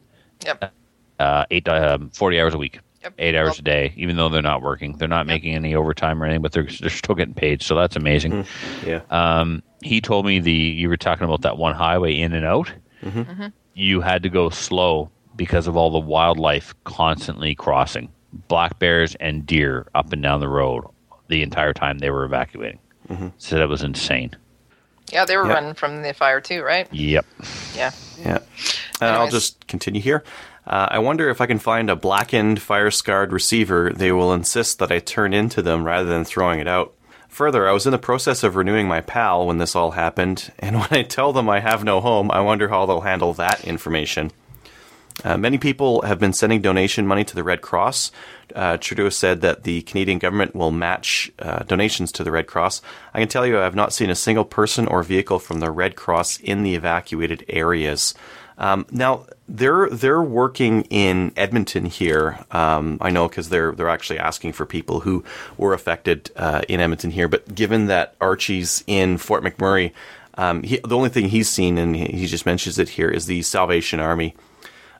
Yep. 0.44 0.72
uh, 1.20 1.44
eight, 1.50 1.68
um, 1.68 2.10
40 2.10 2.40
hours 2.40 2.54
a 2.54 2.58
week, 2.58 2.80
Yep. 3.02 3.14
eight 3.18 3.34
hours 3.36 3.48
Well- 3.50 3.58
a 3.58 3.62
day, 3.62 3.92
even 3.96 4.16
though 4.16 4.28
they're 4.28 4.42
not 4.42 4.62
working. 4.62 4.96
They're 4.96 5.06
not 5.08 5.26
making 5.26 5.54
any 5.54 5.74
overtime 5.74 6.20
or 6.22 6.26
anything, 6.26 6.42
but 6.42 6.52
they're, 6.52 6.66
they're 6.80 6.90
still 6.90 7.14
getting 7.14 7.34
paid. 7.34 7.62
So 7.62 7.74
that's 7.76 7.94
amazing. 7.96 8.44
Yeah. 8.86 9.02
Um, 9.10 9.62
he 9.82 10.00
told 10.00 10.24
me 10.26 10.40
the 10.40 10.50
you 10.52 10.88
were 10.88 10.96
talking 10.96 11.24
about 11.26 11.42
that 11.42 11.58
one 11.58 11.74
highway 11.74 12.18
in 12.18 12.32
and 12.32 12.44
out. 12.46 12.72
You 13.74 14.00
had 14.00 14.22
to 14.24 14.28
go 14.28 14.48
slow 14.50 15.10
because 15.36 15.68
of 15.68 15.76
all 15.76 15.90
the 15.90 16.00
wildlife 16.00 16.74
constantly 16.84 17.54
crossing, 17.54 18.08
black 18.32 18.78
bears 18.78 19.14
and 19.16 19.46
deer 19.46 19.86
up 19.94 20.12
and 20.12 20.22
down 20.22 20.40
the 20.40 20.48
road 20.48 20.84
the 21.28 21.42
entire 21.42 21.72
time 21.72 21.98
they 21.98 22.10
were 22.10 22.24
evacuating. 22.24 22.78
Said 23.38 23.60
it 23.60 23.66
was 23.68 23.82
insane. 23.82 24.32
Yeah, 25.10 25.24
they 25.24 25.36
were 25.38 25.46
Yep. 25.46 25.54
running 25.54 25.74
from 25.74 26.02
the 26.02 26.12
fire 26.12 26.40
too, 26.42 26.62
right? 26.62 26.86
Yep. 26.92 27.24
Yeah. 27.74 27.90
Yeah. 28.20 28.38
And 29.00 29.10
I'll 29.10 29.28
just 29.30 29.66
continue 29.66 30.02
here. 30.02 30.22
Uh, 30.66 30.86
I 30.90 30.98
wonder 30.98 31.30
if 31.30 31.40
I 31.40 31.46
can 31.46 31.58
find 31.58 31.88
a 31.88 31.96
blackened, 31.96 32.60
fire 32.60 32.90
scarred 32.90 33.32
receiver 33.32 33.90
they 33.94 34.12
will 34.12 34.34
insist 34.34 34.78
that 34.80 34.92
I 34.92 34.98
turn 34.98 35.32
into 35.32 35.62
them 35.62 35.84
rather 35.84 36.06
than 36.08 36.24
throwing 36.26 36.60
it 36.60 36.68
out. 36.68 36.92
Further, 37.28 37.66
I 37.66 37.72
was 37.72 37.86
in 37.86 37.92
the 37.92 37.98
process 37.98 38.42
of 38.42 38.56
renewing 38.56 38.86
my 38.88 39.00
PAL 39.00 39.46
when 39.46 39.56
this 39.58 39.74
all 39.74 39.92
happened, 39.92 40.52
and 40.58 40.76
when 40.80 40.88
I 40.90 41.02
tell 41.04 41.32
them 41.32 41.48
I 41.48 41.60
have 41.60 41.84
no 41.84 42.00
home, 42.02 42.30
I 42.30 42.40
wonder 42.40 42.68
how 42.68 42.84
they'll 42.84 43.00
handle 43.00 43.32
that 43.34 43.64
information. 43.64 44.30
Uh, 45.24 45.36
many 45.36 45.58
people 45.58 46.02
have 46.02 46.18
been 46.18 46.32
sending 46.32 46.60
donation 46.60 47.06
money 47.06 47.24
to 47.24 47.34
the 47.34 47.42
Red 47.42 47.60
Cross. 47.60 48.12
Uh, 48.54 48.76
Trudeau 48.76 49.08
said 49.08 49.40
that 49.40 49.64
the 49.64 49.82
Canadian 49.82 50.18
government 50.18 50.54
will 50.54 50.70
match 50.70 51.30
uh, 51.38 51.64
donations 51.64 52.12
to 52.12 52.24
the 52.24 52.30
Red 52.30 52.46
Cross. 52.46 52.82
I 53.12 53.18
can 53.18 53.28
tell 53.28 53.46
you 53.46 53.58
I 53.58 53.64
have 53.64 53.74
not 53.74 53.92
seen 53.92 54.10
a 54.10 54.14
single 54.14 54.44
person 54.44 54.86
or 54.86 55.02
vehicle 55.02 55.38
from 55.38 55.60
the 55.60 55.70
Red 55.70 55.96
Cross 55.96 56.40
in 56.40 56.62
the 56.62 56.74
evacuated 56.74 57.44
areas. 57.48 58.14
Um, 58.58 58.86
now 58.90 59.26
they're 59.48 59.88
they're 59.88 60.22
working 60.22 60.82
in 60.90 61.32
Edmonton 61.36 61.86
here. 61.86 62.38
Um, 62.50 62.98
I 63.00 63.10
know 63.10 63.28
because 63.28 63.48
they're 63.48 63.72
they're 63.72 63.88
actually 63.88 64.18
asking 64.18 64.52
for 64.52 64.66
people 64.66 65.00
who 65.00 65.24
were 65.56 65.74
affected 65.74 66.30
uh, 66.36 66.62
in 66.68 66.80
Edmonton 66.80 67.12
here. 67.12 67.28
But 67.28 67.54
given 67.54 67.86
that 67.86 68.14
Archie's 68.20 68.82
in 68.86 69.18
Fort 69.18 69.44
McMurray, 69.44 69.92
um, 70.34 70.64
he, 70.64 70.78
the 70.78 70.96
only 70.96 71.08
thing 71.08 71.28
he's 71.28 71.48
seen 71.48 71.78
and 71.78 71.94
he 71.94 72.06
he 72.06 72.26
just 72.26 72.46
mentions 72.46 72.78
it 72.78 72.90
here 72.90 73.08
is 73.08 73.26
the 73.26 73.42
Salvation 73.42 74.00
Army. 74.00 74.34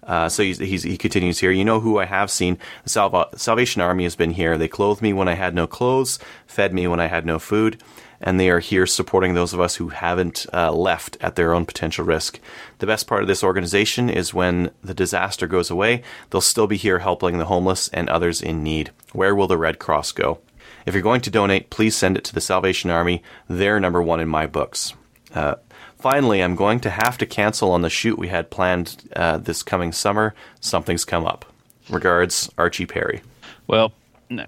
Uh, 0.03 0.29
so 0.29 0.43
he's, 0.43 0.59
he's, 0.59 0.83
he 0.83 0.97
continues 0.97 1.39
here. 1.39 1.51
You 1.51 1.65
know 1.65 1.81
who 1.81 1.99
I 1.99 2.07
have 2.07 2.31
seen? 2.31 2.59
The 2.85 2.91
Salva- 2.91 3.29
Salvation 3.37 3.83
Army 3.83 4.05
has 4.05 4.17
been 4.17 4.31
here. 4.33 4.57
They 4.57 4.69
clothed 4.69 5.03
me 5.03 5.13
when 5.13 5.29
I 5.29 5.35
had 5.35 5.55
no 5.55 5.67
clothes, 5.67 6.19
fed 6.47 6.73
me 6.73 6.87
when 6.87 7.01
I 7.01 7.07
had 7.07 7.27
no 7.27 7.39
food, 7.39 7.83
and 8.21 8.41
they 8.41 8.51
are 8.51 8.59
here 8.59 8.87
supporting 8.87 9.35
those 9.35 9.53
of 9.53 9.61
us 9.61 9.77
who 9.77 9.89
haven't 9.89 10.47
uh, 10.53 10.73
left 10.73 11.17
at 11.21 11.37
their 11.37 11.53
own 11.53 11.67
potential 11.67 12.05
risk. 12.05 12.41
The 12.79 12.87
best 12.87 13.07
part 13.07 13.23
of 13.23 13.29
this 13.29 13.45
organization 13.45 14.09
is 14.11 14.35
when 14.35 14.71
the 14.83 14.95
disaster 14.95 15.47
goes 15.47 15.71
away, 15.71 16.03
they'll 16.31 16.41
still 16.41 16.67
be 16.67 16.77
here 16.77 17.01
helping 17.01 17.39
the 17.39 17.45
homeless 17.45 17.89
and 17.89 18.09
others 18.09 18.43
in 18.43 18.63
need. 18.63 18.91
Where 19.13 19.35
will 19.35 19.47
the 19.47 19.59
Red 19.59 19.79
Cross 19.79 20.13
go? 20.13 20.41
If 20.87 20.95
you're 20.95 21.03
going 21.03 21.21
to 21.21 21.31
donate, 21.31 21.71
please 21.71 21.95
send 21.95 22.17
it 22.17 22.25
to 22.25 22.35
the 22.35 22.41
Salvation 22.41 22.91
Army. 22.91 23.23
They're 23.47 23.79
number 23.79 24.03
one 24.03 24.21
in 24.21 24.29
my 24.29 24.47
books. 24.47 24.95
Uh, 25.35 25.57
finally, 25.99 26.43
I'm 26.43 26.57
going 26.57 26.81
to 26.81 26.91
have 26.91 27.19
to 27.19 27.27
cancel 27.27 27.73
on 27.73 27.83
the 27.83 27.91
shoot 27.91 28.19
we 28.19 28.29
had 28.29 28.51
planned 28.51 29.09
uh, 29.15 29.39
this 29.39 29.63
coming 29.63 29.93
summer. 29.93 30.35
Something's 30.61 31.05
come 31.05 31.27
up. 31.27 31.45
Regards, 31.91 32.51
Archie 32.59 32.87
Perry. 32.87 33.23
Well, 33.67 33.93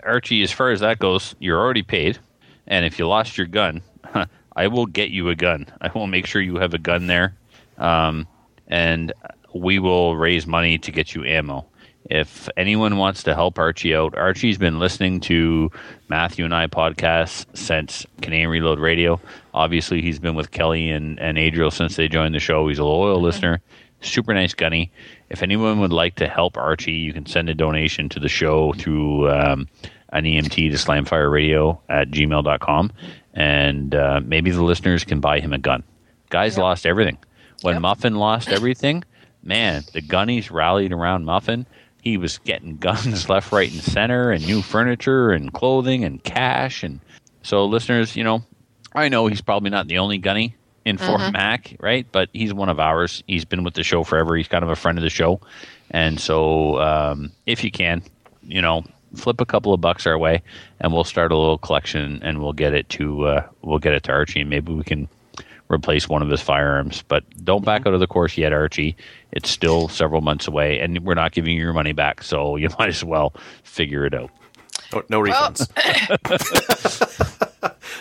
Archie, 0.02 0.42
as 0.42 0.52
far 0.52 0.70
as 0.70 0.80
that 0.80 0.98
goes, 0.98 1.34
you're 1.38 1.58
already 1.58 1.82
paid, 1.82 2.18
and 2.66 2.84
if 2.84 2.98
you 2.98 3.08
lost 3.08 3.38
your 3.38 3.46
gun, 3.46 3.82
I 4.56 4.66
will 4.68 4.86
get 4.86 5.10
you 5.10 5.28
a 5.28 5.34
gun. 5.34 5.66
I 5.80 5.90
will 5.94 6.06
make 6.06 6.26
sure 6.26 6.42
you 6.42 6.56
have 6.56 6.74
a 6.74 6.78
gun 6.78 7.06
there, 7.06 7.34
um, 7.78 8.26
and 8.68 9.12
we 9.54 9.78
will 9.78 10.16
raise 10.16 10.46
money 10.46 10.78
to 10.78 10.92
get 10.92 11.14
you 11.14 11.24
ammo. 11.24 11.66
If 12.10 12.48
anyone 12.56 12.96
wants 12.96 13.22
to 13.22 13.34
help 13.34 13.56
Archie 13.58 13.94
out, 13.94 14.16
Archie's 14.18 14.58
been 14.58 14.80
listening 14.80 15.20
to 15.20 15.70
Matthew 16.08 16.44
and 16.44 16.52
I 16.52 16.66
podcasts 16.66 17.46
since 17.56 18.04
Canadian 18.20 18.50
Reload 18.50 18.80
Radio. 18.80 19.20
Obviously, 19.54 20.02
he's 20.02 20.18
been 20.18 20.34
with 20.34 20.50
Kelly 20.50 20.90
and, 20.90 21.20
and 21.20 21.38
Adriel 21.38 21.70
since 21.70 21.94
they 21.94 22.08
joined 22.08 22.34
the 22.34 22.40
show. 22.40 22.66
He's 22.66 22.80
a 22.80 22.84
loyal 22.84 23.20
listener, 23.22 23.60
super 24.00 24.34
nice 24.34 24.54
gunny. 24.54 24.90
If 25.28 25.44
anyone 25.44 25.78
would 25.78 25.92
like 25.92 26.16
to 26.16 26.26
help 26.26 26.56
Archie, 26.56 26.92
you 26.92 27.12
can 27.12 27.26
send 27.26 27.48
a 27.48 27.54
donation 27.54 28.08
to 28.08 28.18
the 28.18 28.28
show 28.28 28.72
through 28.72 29.30
um, 29.30 29.68
an 30.12 30.24
EMT 30.24 30.54
to 30.72 30.76
Slamfire 30.76 31.30
Radio 31.30 31.80
at 31.88 32.10
gmail.com. 32.10 32.92
And 33.34 33.94
uh, 33.94 34.20
maybe 34.24 34.50
the 34.50 34.64
listeners 34.64 35.04
can 35.04 35.20
buy 35.20 35.38
him 35.38 35.52
a 35.52 35.58
gun. 35.58 35.84
Guy's 36.30 36.58
lost 36.58 36.86
everything. 36.86 37.18
When 37.62 37.74
Yep. 37.76 37.82
Muffin 37.82 38.14
lost 38.16 38.48
everything, 38.48 39.04
man, 39.44 39.84
the 39.92 40.02
gunnies 40.02 40.50
rallied 40.50 40.92
around 40.92 41.24
Muffin. 41.24 41.66
He 42.02 42.16
was 42.16 42.38
getting 42.38 42.76
guns 42.76 43.28
left, 43.28 43.52
right, 43.52 43.70
and 43.70 43.82
center, 43.82 44.30
and 44.30 44.46
new 44.46 44.62
furniture, 44.62 45.30
and 45.30 45.52
clothing, 45.52 46.04
and 46.04 46.22
cash. 46.22 46.82
And 46.82 47.00
so, 47.42 47.64
listeners, 47.64 48.16
you 48.16 48.24
know, 48.24 48.42
I 48.94 49.08
know 49.08 49.26
he's 49.26 49.40
probably 49.40 49.70
not 49.70 49.88
the 49.88 49.98
only 49.98 50.18
gunny 50.18 50.54
in 50.84 50.98
Fort 50.98 51.20
Mac, 51.32 51.76
right? 51.80 52.06
But 52.10 52.30
he's 52.32 52.54
one 52.54 52.68
of 52.68 52.80
ours. 52.80 53.22
He's 53.26 53.44
been 53.44 53.64
with 53.64 53.74
the 53.74 53.82
show 53.82 54.02
forever. 54.02 54.36
He's 54.36 54.48
kind 54.48 54.64
of 54.64 54.70
a 54.70 54.76
friend 54.76 54.98
of 54.98 55.02
the 55.02 55.10
show. 55.10 55.40
And 55.90 56.20
so, 56.20 56.80
um, 56.80 57.32
if 57.46 57.62
you 57.64 57.70
can, 57.70 58.02
you 58.42 58.62
know, 58.62 58.84
flip 59.14 59.40
a 59.40 59.46
couple 59.46 59.74
of 59.74 59.80
bucks 59.80 60.06
our 60.06 60.18
way, 60.18 60.42
and 60.80 60.92
we'll 60.92 61.04
start 61.04 61.32
a 61.32 61.36
little 61.36 61.58
collection, 61.58 62.20
and 62.22 62.40
we'll 62.40 62.52
get 62.52 62.74
it 62.74 62.88
to 62.90 63.26
uh, 63.26 63.46
we'll 63.62 63.78
get 63.78 63.94
it 63.94 64.04
to 64.04 64.12
Archie, 64.12 64.40
and 64.40 64.50
maybe 64.50 64.72
we 64.72 64.84
can 64.84 65.08
replace 65.70 66.08
one 66.08 66.22
of 66.22 66.28
his 66.28 66.40
firearms. 66.40 67.02
But 67.08 67.24
don't 67.44 67.64
back 67.64 67.86
out 67.86 67.94
of 67.94 68.00
the 68.00 68.06
course 68.06 68.36
yet, 68.36 68.52
Archie. 68.52 68.96
It's 69.32 69.48
still 69.48 69.88
several 69.88 70.20
months 70.20 70.46
away, 70.48 70.80
and 70.80 70.98
we're 71.04 71.14
not 71.14 71.32
giving 71.32 71.54
you 71.54 71.62
your 71.62 71.72
money 71.72 71.92
back, 71.92 72.22
so 72.22 72.56
you 72.56 72.68
might 72.78 72.88
as 72.88 73.04
well 73.04 73.32
figure 73.62 74.04
it 74.04 74.14
out. 74.14 74.30
No, 74.92 75.02
no 75.08 75.20
Well, 75.20 75.52
refunds. 75.52 75.68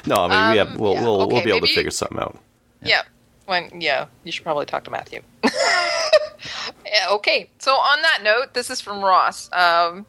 no, 0.07 0.15
I 0.15 0.27
mean 0.27 0.51
we 0.51 0.57
have. 0.57 0.79
We'll 0.79 0.93
yeah, 0.95 1.03
we'll, 1.03 1.17
we'll 1.19 1.43
be 1.43 1.49
able 1.49 1.61
maybe- 1.61 1.67
to 1.67 1.73
figure 1.75 1.91
something 1.91 2.19
out. 2.19 2.37
Yeah. 2.81 3.01
When 3.45 3.81
yeah, 3.81 4.05
you 4.23 4.31
should 4.31 4.43
probably 4.43 4.65
talk 4.67 4.83
to 4.85 4.91
Matthew. 4.91 5.21
yeah, 5.43 7.07
okay. 7.11 7.49
So 7.59 7.71
on 7.73 8.01
that 8.03 8.19
note, 8.23 8.53
this 8.53 8.69
is 8.69 8.79
from 8.79 9.03
Ross. 9.03 9.49
Um, 9.53 10.05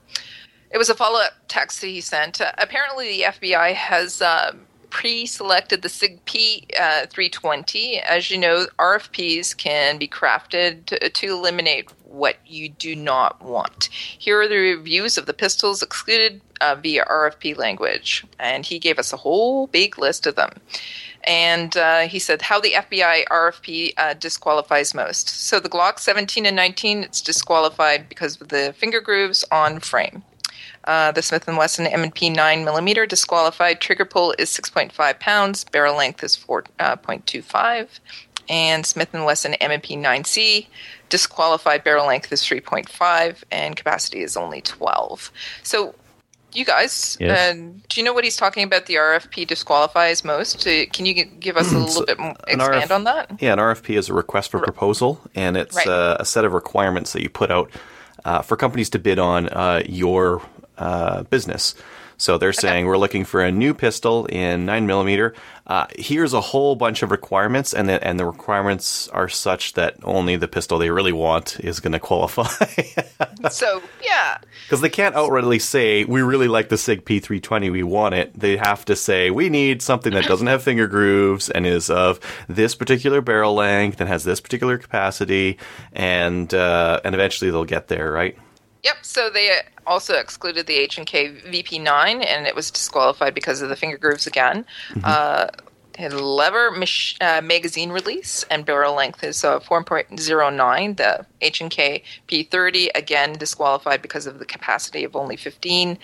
it 0.71 0.77
was 0.79 0.89
a 0.91 0.95
follow-up 0.95 1.33
text 1.49 1.81
that 1.81 1.87
he 1.89 2.01
sent. 2.03 2.41
Uh, 2.41 2.53
apparently, 2.59 3.09
the 3.17 3.23
FBI 3.25 3.73
has 3.75 4.21
uh, 4.23 4.53
pre-selected 4.91 5.83
the 5.83 5.89
SIG 5.89 6.25
P 6.25 6.67
uh, 6.79 7.07
320. 7.07 7.99
As 8.01 8.31
you 8.31 8.39
know, 8.39 8.67
RFPs 8.79 9.57
can 9.57 9.99
be 9.99 10.09
crafted 10.09 10.87
to, 10.87 11.09
to 11.09 11.27
eliminate 11.27 11.91
what 12.05 12.37
you 12.47 12.69
do 12.69 12.97
not 12.97 13.41
want. 13.41 13.89
Here 13.93 14.41
are 14.41 14.49
the 14.49 14.57
reviews 14.57 15.17
of 15.17 15.27
the 15.27 15.35
pistols 15.35 15.83
excluded 15.83 16.41
uh, 16.61 16.75
via 16.75 17.05
RFP 17.05 17.57
language, 17.57 18.25
and 18.39 18.67
he 18.67 18.79
gave 18.79 18.99
us 18.99 19.13
a 19.13 19.17
whole 19.17 19.69
big 19.69 19.99
list 19.99 20.27
of 20.27 20.35
them 20.35 20.51
and 21.25 21.77
uh, 21.77 22.01
he 22.01 22.19
said 22.19 22.43
how 22.43 22.61
the 22.61 22.73
FBI 22.73 23.25
RFP 23.27 23.93
uh, 23.97 24.15
disqualifies 24.15 24.95
most. 24.95 25.29
So 25.29 25.61
the 25.61 25.69
Glock 25.69 25.99
17 25.99 26.47
and 26.47 26.57
19, 26.57 27.03
it's 27.03 27.21
disqualified 27.21 28.09
because 28.09 28.41
of 28.41 28.49
the 28.49 28.75
finger 28.77 29.01
grooves 29.01 29.45
on 29.53 29.81
frame. 29.81 30.23
Uh, 30.85 31.13
the 31.13 31.23
Smith 31.23 31.47
& 31.47 31.49
Wesson 31.49 31.87
M&P 31.87 32.31
9 32.31 32.65
millimeter 32.65 33.07
disqualified. 33.07 33.81
Trigger 33.81 34.05
pull 34.07 34.35
is 34.39 34.49
6.5 34.51 35.21
pounds. 35.21 35.65
Barrel 35.65 35.97
length 35.97 36.25
is 36.25 36.37
4.25. 36.37 37.89
and 38.49 38.85
Smith 38.85 39.11
& 39.11 39.15
Wesson 39.15 39.55
M&P 39.55 39.97
9C 39.97 40.67
disqualified. 41.09 41.85
Barrel 41.85 42.07
length 42.07 42.33
is 42.33 42.43
3.5 42.43 43.43
and 43.53 43.77
capacity 43.77 44.23
is 44.23 44.37
only 44.37 44.61
12. 44.63 45.31
So 45.63 45.95
you 46.53 46.65
guys, 46.65 47.17
Yes. 47.21 47.55
uh, 47.55 47.55
do 47.89 48.01
you 48.01 48.03
know 48.03 48.13
what 48.13 48.25
he's 48.25 48.37
talking 48.37 48.65
about? 48.65 48.87
The 48.87 48.95
RFP 48.97 49.47
disqualifies 49.47 50.25
most. 50.25 50.67
Uh, 50.67 50.87
Can 50.93 51.07
you 51.07 51.15
g- 51.15 51.31
give 51.39 51.57
us 51.57 51.73
a 51.73 51.79
little 51.79 52.05
bit 52.05 52.19
more 52.19 52.35
expand 52.49 52.61
RF 52.63 52.91
on 52.91 53.05
that? 53.05 53.31
Yeah, 53.39 53.53
an 53.53 53.59
RFP 53.61 53.97
is 53.97 54.09
a 54.09 54.15
request 54.15 54.51
for 54.51 54.59
proposal, 54.59 55.21
and 55.37 55.57
it's 55.57 55.77
Right. 55.77 55.87
uh, 55.87 56.17
a 56.19 56.25
set 56.25 56.45
of 56.45 56.53
requirements 56.53 57.13
that 57.13 57.23
you 57.23 57.29
put 57.31 57.53
out 57.53 57.71
uh, 58.25 58.43
for 58.43 58.57
companies 58.57 58.91
to 58.91 58.99
bid 58.99 59.19
on 59.21 59.49
uh, 59.51 59.83
your 59.87 60.43
uh, 60.81 61.23
business. 61.25 61.75
So 62.21 62.37
they're 62.37 62.53
saying 62.53 62.85
we're 62.85 62.99
looking 62.99 63.25
for 63.25 63.43
a 63.43 63.51
new 63.51 63.73
pistol 63.73 64.27
in 64.27 64.67
nine 64.67 64.87
millimeter. 64.87 65.33
Uh, 65.67 65.87
here's 65.97 66.35
a 66.35 66.41
whole 66.43 66.77
bunch 66.77 67.03
of 67.03 67.11
requirements, 67.11 67.73
and 67.73 67.89
the, 67.89 68.07
and 68.07 68.21
the 68.21 68.27
requirements 68.27 69.09
are 69.09 69.29
such 69.29 69.73
that 69.73 69.97
only 70.03 70.37
the 70.37 70.47
pistol 70.47 70.77
they 70.79 70.91
really 70.91 71.13
want 71.13 71.59
is 71.61 71.81
going 71.81 71.93
to 71.99 71.99
qualify. 71.99 72.45
So 73.51 73.83
yeah, 74.05 74.37
Because 74.65 74.83
they 74.83 74.91
can't 74.91 75.15
outrightly 75.15 75.63
say, 75.63 76.05
we 76.05 76.21
really 76.21 76.47
like 76.47 76.69
the 76.69 76.77
SIG 76.77 77.07
P320, 77.07 77.73
we 77.73 77.83
want 77.83 78.15
it. 78.15 78.39
They 78.39 78.59
have 78.59 78.85
to 78.85 78.97
say, 78.97 79.31
we 79.31 79.49
need 79.49 79.81
something 79.81 80.13
that 80.13 80.27
doesn't 80.27 80.47
have 80.47 80.63
finger 80.63 80.87
grooves 80.87 81.49
and 81.49 81.65
is 81.65 81.89
of 81.89 82.21
this 82.51 82.75
particular 82.75 83.23
barrel 83.23 83.55
length 83.55 83.99
and 83.99 84.11
has 84.11 84.25
this 84.25 84.43
particular 84.43 84.77
capacity, 84.77 85.57
and 85.95 86.53
uh, 86.53 87.01
and 87.03 87.15
eventually 87.15 87.51
they'll 87.51 87.65
get 87.65 87.89
there, 87.89 88.13
right? 88.13 88.37
Yep. 88.83 88.97
So 89.03 89.31
they 89.31 89.51
uh, 89.51 89.63
also 89.87 90.15
excluded 90.15 90.67
the 90.67 90.75
H 90.75 90.99
and 90.99 91.07
K 91.07 91.29
VP9, 91.29 92.25
and 92.25 92.47
it 92.47 92.55
was 92.55 92.71
disqualified 92.71 93.35
because 93.35 93.63
of 93.63 93.69
the 93.69 93.77
finger 93.77 93.99
grooves 93.99 94.27
again. 94.27 94.65
Uh, 95.05 95.49
had 95.97 96.15
lever 96.15 96.71
mach- 96.71 97.21
uh, 97.21 97.43
magazine 97.43 97.91
release 97.91 98.45
and 98.51 98.65
barrel 98.65 98.95
length 98.95 99.23
is 99.23 99.45
uh, 99.45 99.61
4.09. 99.61 100.97
The 100.97 101.27
H 101.41 101.61
and 101.61 101.71
K 101.71 102.03
P30 102.29 102.89
again 102.95 103.35
disqualified 103.35 104.01
because 104.01 104.27
of 104.27 104.39
the 104.39 104.47
capacity 104.47 105.05
of 105.05 105.15
only 105.15 105.37
15. 105.37 105.99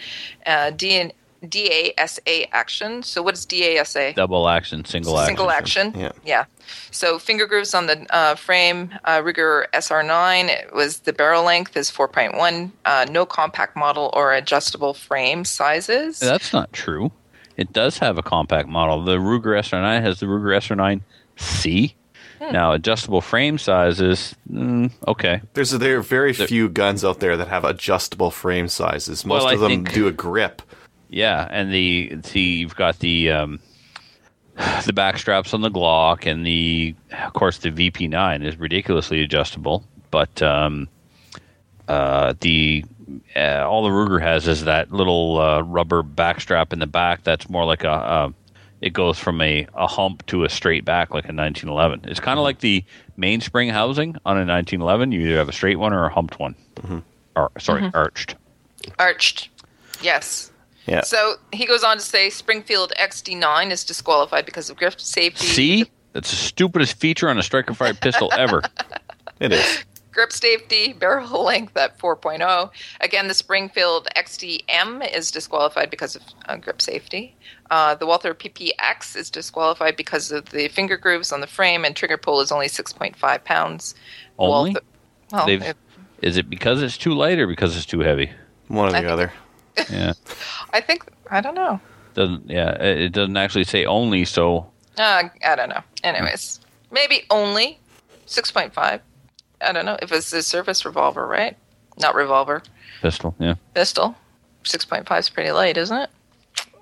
Uh, 0.45 0.71
D 0.71 0.93
and 0.93 1.13
DASA 1.45 2.49
action. 2.53 3.03
So 3.03 3.23
what 3.23 3.35
is 3.35 3.47
DASA? 3.47 4.15
Double 4.15 4.49
action, 4.49 4.85
single 4.85 5.19
action. 5.19 5.27
Single 5.29 5.51
action. 5.51 5.95
Yeah. 6.25 6.45
So 6.91 7.19
finger 7.19 7.47
grooves 7.47 7.75
on 7.75 7.87
the 7.87 8.07
uh, 8.15 8.35
frame. 8.35 8.91
Uh, 9.05 9.21
Ruger 9.21 9.67
SR9 9.75 10.49
it 10.49 10.75
was 10.75 11.01
the 11.01 11.13
barrel 11.13 11.45
length 11.45 11.77
is 11.77 11.91
4.1. 11.91 12.71
Uh, 12.85 13.07
no 13.11 13.27
compact 13.27 13.77
model 13.77 14.11
or 14.15 14.33
adjustable 14.33 14.95
frame 14.95 15.45
sizes. 15.45 16.19
That's 16.21 16.53
not 16.53 16.73
true. 16.73 17.13
It 17.57 17.73
does 17.73 17.99
have 17.99 18.19
a 18.19 18.23
compact 18.23 18.69
model. 18.69 19.03
The 19.05 19.17
Ruger 19.17 19.59
SR9 19.59 20.03
has 20.03 20.21
the 20.21 20.27
Ruger 20.27 21.01
SR9C. 21.41 21.95
Hmm. 22.41 22.53
Now, 22.53 22.73
adjustable 22.73 23.23
frame 23.23 23.57
sizes, 23.57 24.35
mm, 24.51 24.93
okay. 25.09 25.41
There's 25.55 25.71
there 25.71 25.97
are 25.99 26.03
very 26.03 26.35
few 26.35 26.69
guns 26.69 27.03
out 27.03 27.21
there 27.21 27.35
that 27.37 27.49
have 27.49 27.65
adjustable 27.65 28.31
frame 28.31 28.69
sizes. 28.69 29.25
Most 29.25 29.45
Well, 29.45 29.49
I 29.51 29.55
of 29.55 29.61
them 29.61 29.71
think- 29.71 29.93
do 29.95 30.07
a 30.07 30.13
grip. 30.13 30.61
Yeah, 31.09 31.47
and 31.51 31.73
the 31.73 32.19
see 32.25 32.57
you've 32.57 32.75
got 32.77 32.99
the 32.99 33.31
um, 33.31 33.61
the 34.85 34.93
back 34.93 35.19
straps 35.19 35.53
on 35.53 35.61
the 35.61 35.71
Glock, 35.71 36.31
and 36.31 36.47
the 36.47 36.95
of 37.25 37.33
course 37.33 37.59
the 37.59 37.71
VP9 37.71 38.45
is 38.45 38.57
ridiculously 38.57 39.23
adjustable, 39.23 39.85
but 40.11 40.43
um, 40.43 40.89
uh, 41.89 42.35
the 42.41 42.85
uh, 43.35 43.65
all 43.69 43.85
the 43.85 43.91
Ruger 43.91 44.21
has 44.21 44.49
is 44.49 44.65
that 44.65 44.93
little 44.93 45.39
uh, 45.39 45.61
rubber 45.61 46.03
back 46.03 46.41
strap 46.41 46.73
in 46.73 46.79
the 46.79 46.87
back. 46.87 47.23
That's 47.25 47.49
more 47.49 47.65
like 47.65 47.85
a. 47.85 47.91
Uh, 47.91 48.31
it 48.83 48.93
goes 48.93 49.19
from 49.19 49.41
a, 49.41 49.67
a 49.75 49.87
hump 49.87 50.27
to 50.27 50.45
a 50.45 50.51
straight 50.51 50.85
back 50.85 51.11
like 51.11 51.25
a 51.25 51.33
1911. 51.33 52.11
It's 52.11 52.21
kind 52.21 52.39
of 52.39 52.43
like 52.43 52.61
the 52.61 52.85
mainspring 53.17 53.71
housing 53.71 54.17
on 54.27 54.37
a 54.37 54.45
1911. 54.45 55.13
You 55.13 55.21
either 55.23 55.39
have 55.39 55.49
a 55.49 55.53
straight 55.53 55.79
one 55.79 55.95
or 55.95 56.05
a 56.05 56.13
humped 56.13 56.39
one, 56.39 56.55
or 57.35 57.51
sorry, 57.59 57.91
arched. 57.95 58.37
Arched. 58.99 59.49
Yes. 60.03 60.53
Yeah. 60.87 61.03
So 61.03 61.35
he 61.53 61.67
goes 61.67 61.83
on 61.83 61.97
to 61.97 62.03
say 62.03 62.31
Springfield 62.31 62.93
XD9 63.01 63.71
is 63.71 63.85
disqualified 63.85 64.47
because 64.47 64.71
of 64.71 64.77
grip 64.77 65.01
safety. 65.01 65.47
See, 65.47 65.91
that's 66.13 66.31
the 66.31 66.37
stupidest 66.37 66.95
feature 66.99 67.29
on 67.29 67.39
a 67.39 67.43
striker 67.43 67.75
fired 67.75 68.01
pistol 68.01 68.31
ever. 68.37 68.63
It 69.39 69.53
is. 69.53 69.85
Grip 70.13 70.33
safety, 70.33 70.95
barrel 70.95 71.45
length 71.45 71.77
at 71.77 71.99
4.0. 71.99 72.71
Again, 73.03 73.29
the 73.29 73.35
Springfield 73.35 74.09
XDM 74.17 75.15
is 75.15 75.31
disqualified 75.31 75.91
because 75.91 76.17
of 76.17 76.23
uh, 76.47 76.57
grip 76.57 76.81
safety. 76.81 77.37
Uh, 77.71 77.95
the 77.97 78.07
Walther 78.07 78.33
PPX 78.33 79.15
is 79.15 79.29
disqualified 79.29 79.95
because 79.95 80.33
of 80.33 80.47
the 80.47 80.69
finger 80.69 80.97
grooves 80.97 81.33
on 81.33 81.43
the 81.43 81.47
frame, 81.47 81.85
and 81.85 81.95
trigger 81.95 82.17
pull 82.17 82.41
is 82.41 82.51
only 82.51 82.67
6.5 82.69 83.45
pounds. 83.45 83.95
Only? 84.39 84.71
Walther- 84.71 84.81
well, 85.33 85.49
it- 85.51 85.77
is 86.23 86.39
it 86.39 86.49
because 86.49 86.81
it's 86.83 86.97
too 86.97 87.13
light 87.13 87.39
or 87.39 87.47
because 87.47 87.77
it's 87.77 87.85
too 87.85 88.01
heavy? 88.01 88.31
One 88.69 88.87
or 88.87 88.89
I 88.89 88.93
the 88.93 88.99
think- 89.01 89.11
other. 89.13 89.33
Yeah, 89.91 90.13
I 90.73 90.81
think 90.81 91.05
I 91.31 91.41
don't 91.41 91.55
know. 91.55 91.81
doesn't. 92.15 92.49
Yeah, 92.49 92.71
it 92.83 93.13
doesn't 93.13 93.37
actually 93.37 93.65
say 93.65 93.85
only. 93.85 94.25
So 94.25 94.71
Uh, 94.99 95.25
I 95.45 95.55
don't 95.57 95.69
know. 95.69 95.83
Anyways, 96.05 96.61
maybe 96.91 97.25
only 97.31 97.79
6.5. 98.27 99.01
I 99.61 99.73
don't 99.73 99.85
know 99.85 99.99
if 100.03 100.13
it's 100.13 100.33
a 100.33 100.43
service 100.43 100.85
revolver, 100.85 101.27
right? 101.27 101.57
Not 101.99 102.15
revolver, 102.15 102.63
pistol. 103.03 103.35
Yeah. 103.39 103.55
pistol. 103.75 104.15
6.5 104.65 105.19
is 105.19 105.31
pretty 105.31 105.51
light, 105.53 105.77
isn't 105.77 105.97
it? 105.97 106.11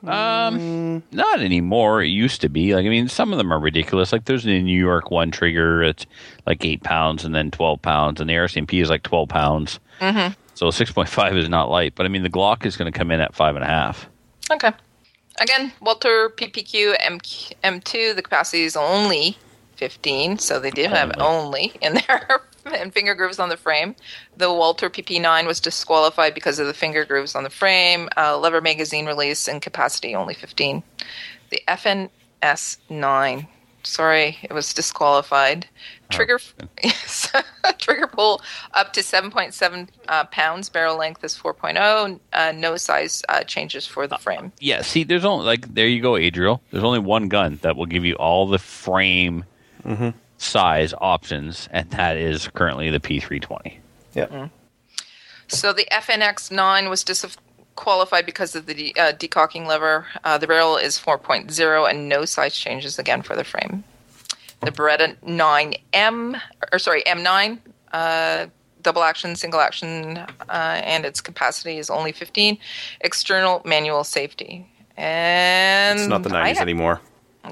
Um, 0.08 1.02
not 1.12 1.40
anymore. 1.40 2.02
It 2.02 2.08
used 2.08 2.40
to 2.42 2.48
be. 2.48 2.74
Like 2.74 2.84
I 2.84 2.88
mean, 2.90 3.08
some 3.08 3.32
of 3.32 3.38
them 3.38 3.52
are 3.52 3.58
ridiculous. 3.58 4.12
Like 4.12 4.26
there's 4.26 4.44
the 4.44 4.60
New 4.62 4.78
York 4.78 5.10
one 5.10 5.30
trigger. 5.30 5.82
It's 5.82 6.04
like 6.46 6.64
eight 6.64 6.82
pounds 6.82 7.24
and 7.24 7.34
then 7.34 7.50
twelve 7.50 7.80
pounds, 7.80 8.20
and 8.20 8.28
the 8.28 8.34
RCMP 8.34 8.82
is 8.82 8.90
like 8.90 9.02
twelve 9.02 9.30
pounds. 9.30 9.80
Mm-hmm. 10.00 10.34
So 10.54 10.70
six 10.70 10.90
point 10.92 11.08
five 11.08 11.36
is 11.36 11.48
not 11.48 11.70
light, 11.70 11.94
but 11.94 12.06
I 12.06 12.08
mean 12.08 12.22
the 12.22 12.30
Glock 12.30 12.64
is 12.64 12.76
going 12.76 12.90
to 12.92 12.96
come 12.96 13.10
in 13.10 13.20
at 13.20 13.34
five 13.34 13.56
and 13.56 13.64
a 13.64 13.68
half. 13.68 14.08
Okay. 14.50 14.70
Again, 15.40 15.72
Walther 15.80 16.30
PPQ 16.30 16.94
M- 17.00 17.18
M2, 17.18 18.14
the 18.14 18.22
capacity 18.22 18.62
is 18.62 18.76
only 18.76 19.36
15, 19.76 20.38
so 20.38 20.60
they 20.60 20.70
did 20.70 20.90
have 20.90 21.12
only 21.18 21.72
in 21.80 21.94
there, 21.94 22.40
and 22.66 22.92
finger 22.94 23.14
grooves 23.16 23.40
on 23.40 23.48
the 23.48 23.56
frame. 23.56 23.96
The 24.36 24.52
Walther 24.52 24.88
PP9 24.88 25.46
was 25.46 25.58
disqualified 25.58 26.34
because 26.34 26.60
of 26.60 26.68
the 26.68 26.74
finger 26.74 27.04
grooves 27.04 27.34
on 27.34 27.42
the 27.42 27.50
frame, 27.50 28.08
uh, 28.16 28.38
lever 28.38 28.60
magazine 28.60 29.06
release, 29.06 29.48
and 29.48 29.60
capacity 29.60 30.14
only 30.14 30.34
15. 30.34 30.84
The 31.50 31.62
FNS9, 31.66 33.48
sorry, 33.84 34.38
it 34.42 34.52
was 34.52 34.72
disqualified. 34.74 35.66
Trigger, 36.10 36.38
yes, 36.82 37.30
trigger 37.78 38.06
pull 38.06 38.42
up 38.72 38.92
to 38.92 39.00
7.7 39.00 39.88
uh, 40.08 40.24
pounds. 40.24 40.68
Barrel 40.68 40.96
length 40.96 41.24
is 41.24 41.36
4.0. 41.36 42.18
Uh, 42.32 42.52
no 42.52 42.76
size 42.76 43.22
uh, 43.28 43.42
changes 43.44 43.86
for 43.86 44.06
the 44.06 44.18
frame. 44.18 44.52
Yeah, 44.60 44.82
see, 44.82 45.04
there's 45.04 45.24
only 45.24 45.46
like 45.46 45.72
there 45.74 45.88
you 45.88 46.02
go, 46.02 46.16
Adriel. 46.16 46.62
There's 46.70 46.84
only 46.84 46.98
one 46.98 47.28
gun 47.28 47.58
that 47.62 47.76
will 47.76 47.86
give 47.86 48.04
you 48.04 48.14
all 48.14 48.46
the 48.46 48.58
frame 48.58 49.44
size 50.38 50.94
options, 50.98 51.68
and 51.72 51.90
that 51.90 52.16
is 52.16 52.48
currently 52.48 52.90
the 52.90 53.00
P320. 53.00 53.78
Yeah. 54.14 54.48
So 55.48 55.72
the 55.72 55.86
FNX9 55.92 56.88
was 56.88 57.04
disqualified 57.84 58.24
because 58.26 58.54
of 58.54 58.66
the 58.66 58.74
de- 58.74 58.94
uh, 58.96 59.12
decocking 59.12 59.66
lever. 59.66 60.06
Uh, 60.22 60.38
the 60.38 60.46
barrel 60.46 60.76
is 60.76 60.98
4.0 60.98 61.90
and 61.90 62.08
no 62.08 62.24
size 62.24 62.54
changes 62.56 62.98
again 62.98 63.22
for 63.22 63.34
the 63.36 63.44
frame. 63.44 63.84
The 64.60 64.70
Beretta 64.70 65.16
9M, 65.26 66.40
or 66.72 66.78
sorry, 66.78 67.02
M9, 67.04 67.58
uh, 67.92 68.46
double 68.82 69.02
action, 69.02 69.36
single 69.36 69.60
action, 69.60 70.18
uh, 70.18 70.80
and 70.84 71.04
its 71.04 71.20
capacity 71.20 71.78
is 71.78 71.90
only 71.90 72.12
15. 72.12 72.56
External 73.00 73.60
manual 73.64 74.04
safety. 74.04 74.66
And 74.96 75.98
It's 75.98 76.08
not 76.08 76.22
the 76.22 76.30
90s 76.30 76.58
had- 76.58 76.62
anymore. 76.62 77.00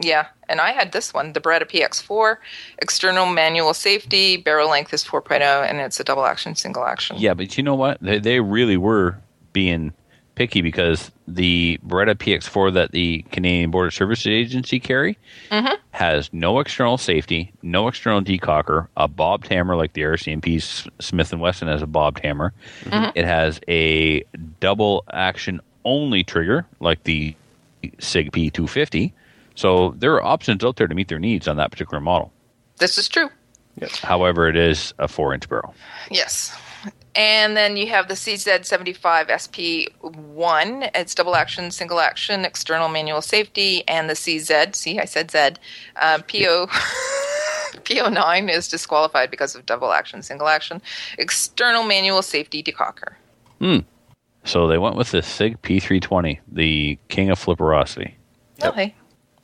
Yeah, 0.00 0.28
and 0.48 0.58
I 0.58 0.72
had 0.72 0.92
this 0.92 1.12
one, 1.12 1.34
the 1.34 1.40
Beretta 1.40 1.68
PX4, 1.68 2.36
external 2.78 3.26
manual 3.26 3.74
safety, 3.74 4.38
barrel 4.38 4.70
length 4.70 4.94
is 4.94 5.04
4.0, 5.04 5.68
and 5.68 5.80
it's 5.82 6.00
a 6.00 6.04
double 6.04 6.24
action, 6.24 6.54
single 6.54 6.86
action. 6.86 7.16
Yeah, 7.18 7.34
but 7.34 7.58
you 7.58 7.62
know 7.62 7.74
what? 7.74 7.98
They, 8.00 8.18
they 8.18 8.40
really 8.40 8.78
were 8.78 9.18
being 9.52 9.92
picky 10.34 10.62
because 10.62 11.10
the 11.28 11.78
Beretta 11.86 12.14
PX4 12.14 12.72
that 12.74 12.92
the 12.92 13.22
Canadian 13.30 13.70
Border 13.70 13.90
Services 13.90 14.26
Agency 14.26 14.80
carry 14.80 15.18
mm-hmm. 15.50 15.74
has 15.90 16.32
no 16.32 16.58
external 16.60 16.98
safety, 16.98 17.52
no 17.62 17.88
external 17.88 18.22
decocker, 18.22 18.88
a 18.96 19.08
bobbed 19.08 19.48
hammer 19.48 19.76
like 19.76 19.92
the 19.92 20.02
RCMP 20.02 20.62
Smith 21.00 21.32
and 21.32 21.40
Wesson 21.40 21.68
has 21.68 21.82
a 21.82 21.86
bobbed 21.86 22.20
hammer. 22.20 22.52
Mm-hmm. 22.84 23.10
It 23.14 23.24
has 23.24 23.60
a 23.68 24.22
double 24.60 25.04
action 25.12 25.60
only 25.84 26.24
trigger 26.24 26.66
like 26.80 27.02
the 27.04 27.34
Sig 27.98 28.32
P250. 28.32 29.12
So 29.54 29.94
there 29.98 30.14
are 30.14 30.22
options 30.22 30.64
out 30.64 30.76
there 30.76 30.86
to 30.86 30.94
meet 30.94 31.08
their 31.08 31.18
needs 31.18 31.46
on 31.46 31.56
that 31.56 31.70
particular 31.70 32.00
model. 32.00 32.32
This 32.78 32.96
is 32.96 33.08
true. 33.08 33.28
Yes. 33.80 33.98
However, 34.00 34.48
it 34.48 34.56
is 34.56 34.92
a 34.98 35.08
four 35.08 35.34
inch 35.34 35.48
barrel. 35.48 35.74
Yes. 36.10 36.56
And 37.14 37.56
then 37.56 37.76
you 37.76 37.88
have 37.88 38.08
the 38.08 38.14
CZ75 38.14 39.28
SP1. 39.28 40.90
It's 40.94 41.14
double 41.14 41.36
action, 41.36 41.70
single 41.70 42.00
action, 42.00 42.44
external 42.44 42.88
manual 42.88 43.20
safety, 43.20 43.86
and 43.86 44.08
the 44.08 44.14
CZ. 44.14 44.74
See, 44.74 44.98
I 44.98 45.04
said 45.04 45.30
Z. 45.30 45.50
Uh, 45.96 46.18
PO. 46.26 46.68
PO9 47.84 48.50
is 48.50 48.68
disqualified 48.68 49.30
because 49.30 49.54
of 49.54 49.66
double 49.66 49.92
action, 49.92 50.22
single 50.22 50.48
action, 50.48 50.80
external 51.18 51.84
manual 51.84 52.22
safety 52.22 52.62
decocker. 52.62 53.14
Hmm. 53.58 53.78
So 54.44 54.66
they 54.66 54.78
went 54.78 54.96
with 54.96 55.10
the 55.10 55.22
Sig 55.22 55.60
P320, 55.62 56.40
the 56.50 56.98
king 57.08 57.30
of 57.30 57.38
flipperosity. 57.42 58.14
Oh, 58.62 58.72
hey. 58.72 58.94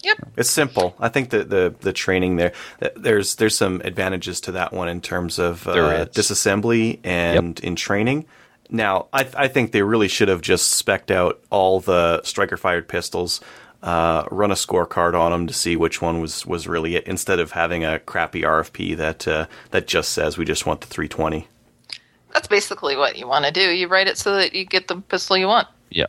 Yep. 0.05 0.29
It's 0.37 0.51
simple. 0.51 0.95
I 1.01 1.09
think 1.09 1.31
that 1.31 1.51
the 1.51 1.75
the 1.81 1.93
training 1.93 2.37
there, 2.37 2.53
there's 2.95 3.35
there's 3.37 3.57
some 3.57 3.81
advantages 3.85 4.41
to 4.43 4.53
that 4.53 4.73
one 4.73 4.89
in 4.89 5.01
terms 5.01 5.39
of 5.39 5.66
uh, 5.66 6.07
disassembly 6.07 7.01
and 7.03 7.59
in 7.61 7.75
training. 7.75 8.27
Now, 8.70 9.09
I 9.12 9.27
I 9.35 9.49
think 9.49 9.73
they 9.73 9.83
really 9.83 10.09
should 10.09 10.29
have 10.29 10.41
just 10.41 10.85
specced 10.85 11.11
out 11.11 11.43
all 11.51 11.81
the 11.81 12.23
striker 12.23 12.57
fired 12.57 12.87
pistols, 12.87 13.41
uh, 13.83 14.25
run 14.31 14.51
a 14.51 14.55
scorecard 14.55 15.15
on 15.19 15.33
them 15.33 15.47
to 15.47 15.55
see 15.55 15.75
which 15.75 16.01
one 16.01 16.20
was 16.20 16.47
was 16.47 16.69
really 16.69 16.97
it, 16.97 17.07
instead 17.07 17.41
of 17.41 17.53
having 17.53 17.85
a 17.85 17.99
crappy 17.99 18.43
RFP 18.43 18.97
that 18.97 19.27
uh, 19.27 19.47
that 19.70 19.89
just 19.89 20.12
says 20.12 20.39
we 20.39 20.45
just 20.45 20.66
want 20.66 20.81
the 20.81 20.87
320. 20.87 21.49
That's 22.33 22.47
basically 22.47 22.97
what 22.97 23.16
you 23.16 23.27
want 23.27 23.47
to 23.47 23.51
do. 23.51 23.70
You 23.70 23.89
write 23.89 24.07
it 24.07 24.19
so 24.19 24.35
that 24.37 24.55
you 24.55 24.65
get 24.65 24.87
the 24.87 24.97
pistol 24.97 25.37
you 25.37 25.47
want. 25.47 25.66
Yeah. 25.91 26.07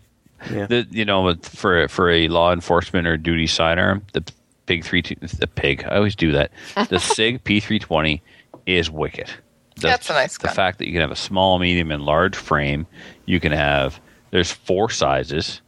Yeah. 0.51 0.65
The, 0.67 0.87
you 0.91 1.05
know, 1.05 1.35
for 1.43 1.87
for 1.87 2.09
a 2.09 2.27
law 2.27 2.53
enforcement 2.53 3.07
or 3.07 3.17
duty 3.17 3.47
sidearm, 3.47 4.03
the 4.13 4.23
pig 4.65 4.83
three 4.83 5.01
two, 5.01 5.15
the 5.15 5.47
pig. 5.47 5.83
I 5.85 5.95
always 5.95 6.15
do 6.15 6.31
that. 6.33 6.51
The 6.89 6.99
Sig 6.99 7.43
P320 7.43 8.21
is 8.65 8.89
wicked. 8.89 9.29
The, 9.75 9.81
That's 9.87 10.09
a 10.09 10.13
nice 10.13 10.37
The 10.37 10.47
gun. 10.47 10.55
fact 10.55 10.77
that 10.79 10.87
you 10.87 10.91
can 10.93 11.01
have 11.01 11.11
a 11.11 11.15
small, 11.15 11.57
medium, 11.59 11.91
and 11.91 12.03
large 12.03 12.35
frame. 12.35 12.85
You 13.25 13.39
can 13.39 13.51
have. 13.51 13.99
There's 14.31 14.51
four 14.51 14.89
sizes, 14.89 15.61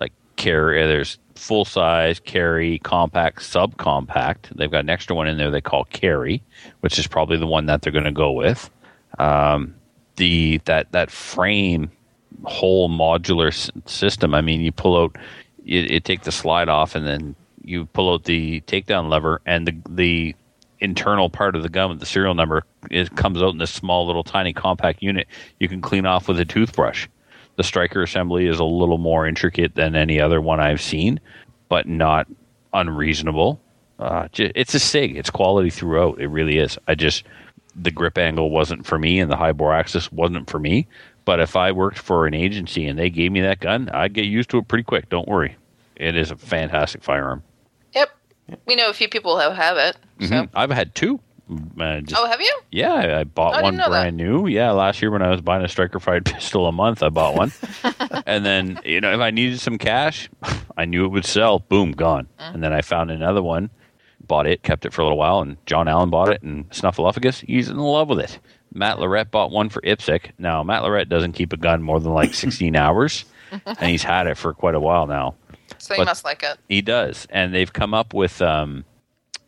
like 0.00 0.12
carry. 0.36 0.84
There's 0.86 1.18
full 1.36 1.64
size, 1.64 2.18
carry, 2.18 2.78
compact, 2.80 3.40
subcompact. 3.40 4.56
They've 4.56 4.70
got 4.70 4.80
an 4.80 4.90
extra 4.90 5.14
one 5.14 5.28
in 5.28 5.36
there 5.38 5.50
they 5.52 5.60
call 5.60 5.84
carry, 5.84 6.42
which 6.80 6.98
is 6.98 7.06
probably 7.06 7.36
the 7.36 7.46
one 7.46 7.66
that 7.66 7.82
they're 7.82 7.92
going 7.92 8.04
to 8.04 8.10
go 8.12 8.32
with. 8.32 8.70
Um, 9.18 9.74
the 10.16 10.60
that 10.64 10.90
that 10.92 11.10
frame 11.12 11.92
whole 12.44 12.88
modular 12.88 13.48
s- 13.48 13.70
system. 13.86 14.34
I 14.34 14.40
mean, 14.40 14.60
you 14.60 14.72
pull 14.72 15.02
out, 15.02 15.16
you, 15.64 15.80
you 15.80 16.00
take 16.00 16.22
the 16.22 16.32
slide 16.32 16.68
off, 16.68 16.94
and 16.94 17.06
then 17.06 17.34
you 17.64 17.86
pull 17.86 18.12
out 18.12 18.24
the 18.24 18.60
takedown 18.62 19.08
lever, 19.08 19.40
and 19.46 19.66
the 19.66 19.74
the 19.88 20.34
internal 20.80 21.28
part 21.28 21.56
of 21.56 21.62
the 21.62 21.68
gun 21.68 21.90
with 21.90 21.98
the 22.00 22.06
serial 22.06 22.34
number 22.34 22.62
it 22.90 23.16
comes 23.16 23.42
out 23.42 23.50
in 23.50 23.58
this 23.58 23.70
small 23.72 24.06
little 24.06 24.22
tiny 24.22 24.52
compact 24.52 25.02
unit. 25.02 25.26
You 25.58 25.68
can 25.68 25.80
clean 25.80 26.06
off 26.06 26.28
with 26.28 26.38
a 26.38 26.44
toothbrush. 26.44 27.08
The 27.56 27.64
striker 27.64 28.02
assembly 28.02 28.46
is 28.46 28.60
a 28.60 28.64
little 28.64 28.98
more 28.98 29.26
intricate 29.26 29.74
than 29.74 29.96
any 29.96 30.20
other 30.20 30.40
one 30.40 30.60
I've 30.60 30.80
seen, 30.80 31.18
but 31.68 31.88
not 31.88 32.28
unreasonable. 32.72 33.60
Uh, 33.98 34.28
it's 34.34 34.74
a 34.74 34.78
sig. 34.78 35.16
It's 35.16 35.30
quality 35.30 35.70
throughout. 35.70 36.20
It 36.20 36.28
really 36.28 36.58
is. 36.58 36.78
I 36.86 36.94
just 36.94 37.24
the 37.74 37.90
grip 37.90 38.16
angle 38.16 38.50
wasn't 38.50 38.86
for 38.86 38.98
me, 38.98 39.18
and 39.18 39.30
the 39.30 39.36
high 39.36 39.52
bore 39.52 39.74
axis 39.74 40.10
wasn't 40.12 40.48
for 40.48 40.58
me. 40.60 40.86
But 41.28 41.40
if 41.40 41.56
I 41.56 41.72
worked 41.72 41.98
for 41.98 42.26
an 42.26 42.32
agency 42.32 42.86
and 42.86 42.98
they 42.98 43.10
gave 43.10 43.32
me 43.32 43.42
that 43.42 43.60
gun, 43.60 43.90
I'd 43.92 44.14
get 44.14 44.24
used 44.24 44.48
to 44.48 44.56
it 44.56 44.66
pretty 44.66 44.82
quick. 44.84 45.10
Don't 45.10 45.28
worry. 45.28 45.56
It 45.94 46.16
is 46.16 46.30
a 46.30 46.36
fantastic 46.36 47.02
firearm. 47.02 47.42
Yep. 47.94 48.08
We 48.64 48.74
know 48.76 48.88
a 48.88 48.94
few 48.94 49.10
people 49.10 49.38
who 49.38 49.50
have 49.50 49.76
it. 49.76 49.98
So. 50.20 50.26
Mhm. 50.34 50.48
I've 50.54 50.70
had 50.70 50.94
two. 50.94 51.20
Uh, 51.78 52.00
just, 52.00 52.18
Oh, 52.18 52.26
have 52.26 52.40
you? 52.40 52.60
yeah, 52.72 52.94
I, 52.94 53.20
I 53.20 53.24
bought 53.24 53.52
I 53.56 53.60
one 53.60 53.76
that. 53.76 53.88
brand 53.90 54.16
new. 54.16 54.46
Yeah, 54.46 54.70
last 54.70 55.02
year 55.02 55.10
when 55.10 55.20
I 55.20 55.28
was 55.28 55.42
buying 55.42 55.62
a 55.62 55.68
striker 55.68 56.00
fired 56.00 56.24
pistol 56.32 56.66
a 56.66 56.72
month, 56.72 57.02
I 57.02 57.10
bought 57.10 57.34
one. 57.34 57.52
and 58.26 58.46
then, 58.46 58.80
you 58.86 59.02
know, 59.02 59.12
if 59.12 59.20
I 59.20 59.30
needed 59.30 59.60
some 59.60 59.76
cash, 59.76 60.30
I 60.78 60.86
knew 60.86 61.04
it 61.04 61.08
would 61.08 61.26
sell. 61.26 61.58
Boom, 61.58 61.92
gone. 61.92 62.26
Mm. 62.40 62.54
And 62.54 62.62
then 62.64 62.72
I 62.72 62.80
found 62.80 63.10
another 63.10 63.42
one, 63.42 63.68
bought 64.26 64.46
it, 64.46 64.62
kept 64.62 64.86
it 64.86 64.94
for 64.94 65.02
a 65.02 65.04
little 65.04 65.18
while, 65.18 65.40
and 65.40 65.58
John 65.66 65.88
Allen 65.88 66.08
bought 66.08 66.30
it, 66.30 66.40
and 66.42 66.70
Snuffleupagus, 66.70 67.44
he's 67.46 67.68
in 67.68 67.76
love 67.76 68.08
with 68.08 68.20
it. 68.20 68.38
Matt 68.72 68.98
Lorette 68.98 69.30
bought 69.30 69.50
one 69.50 69.68
for 69.68 69.80
IPSC. 69.82 70.30
Now, 70.38 70.62
Matt 70.62 70.82
Lorette 70.82 71.08
doesn't 71.08 71.32
keep 71.32 71.52
a 71.52 71.56
gun 71.56 71.82
more 71.82 72.00
than 72.00 72.12
like 72.12 72.34
16 72.34 72.74
hours, 72.76 73.24
and 73.66 73.78
he's 73.90 74.02
had 74.02 74.26
it 74.26 74.36
for 74.36 74.52
quite 74.52 74.74
a 74.74 74.80
while 74.80 75.06
now. 75.06 75.34
So 75.78 75.94
you 75.94 76.00
But- 76.00 76.06
must 76.06 76.24
like 76.24 76.42
it. 76.42 76.58
He 76.68 76.82
does, 76.82 77.26
and 77.30 77.54
they've 77.54 77.72
come 77.72 77.94
up 77.94 78.12
with 78.14 78.40
um, 78.42 78.84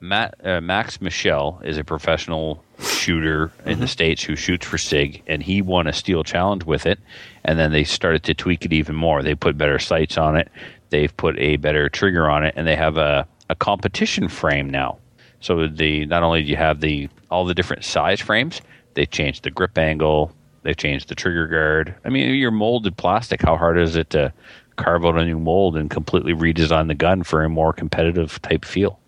Matt 0.01 0.35
uh, 0.45 0.61
Max 0.61 1.01
Michel 1.01 1.61
is 1.65 1.77
a 1.77 1.85
professional 1.85 2.63
shooter 2.79 3.51
in 3.67 3.81
the 3.81 3.87
states 3.89 4.23
who 4.25 4.37
shoots 4.37 4.67
for 4.67 4.79
Sig, 4.79 5.23
and 5.27 5.43
he 5.43 5.61
won 5.61 5.87
a 5.87 5.93
steel 5.93 6.25
challenge 6.25 6.65
with 6.65 6.87
it. 6.87 6.99
And 7.45 7.59
then 7.59 7.73
they 7.73 7.85
started 7.85 8.23
to 8.25 8.35
tweak 8.35 8.65
it 8.65 8.73
even 8.73 8.95
more. 8.97 9.23
They 9.23 9.35
put 9.35 9.59
better 9.59 9.79
sights 9.79 10.17
on 10.17 10.37
it. 10.37 10.51
They've 10.91 11.15
put 11.17 11.39
a 11.39 11.57
better 11.57 11.89
trigger 11.89 12.29
on 12.31 12.45
it, 12.45 12.55
and 12.57 12.67
they 12.67 12.77
have 12.77 12.97
a, 12.97 13.27
a 13.51 13.55
competition 13.55 14.29
frame 14.29 14.71
now. 14.71 14.99
So 15.41 15.67
the 15.67 16.05
not 16.07 16.23
only 16.23 16.43
do 16.43 16.49
you 16.51 16.57
have 16.57 16.81
the 16.81 17.09
all 17.31 17.45
the 17.45 17.55
different 17.55 17.85
size 17.85 18.21
frames, 18.21 18.61
they 18.95 19.07
changed 19.07 19.43
the 19.45 19.51
grip 19.51 19.77
angle. 19.79 20.33
They've 20.63 20.77
changed 20.77 21.09
the 21.09 21.15
trigger 21.15 21.47
guard. 21.47 21.95
I 22.05 22.11
mean, 22.11 22.35
your 22.35 22.51
molded 22.51 22.97
plastic. 22.97 23.41
How 23.43 23.57
hard 23.57 23.79
is 23.79 23.97
it 23.97 24.11
to 24.11 24.33
carve 24.77 25.05
out 25.07 25.17
a 25.19 25.25
new 25.25 25.39
mold 25.39 25.77
and 25.77 25.89
completely 25.91 26.35
redesign 26.35 26.89
the 26.89 26.95
gun 26.95 27.23
for 27.23 27.43
a 27.45 27.49
more 27.49 27.73
competitive 27.73 28.41
type 28.43 28.65
feel? 28.65 28.99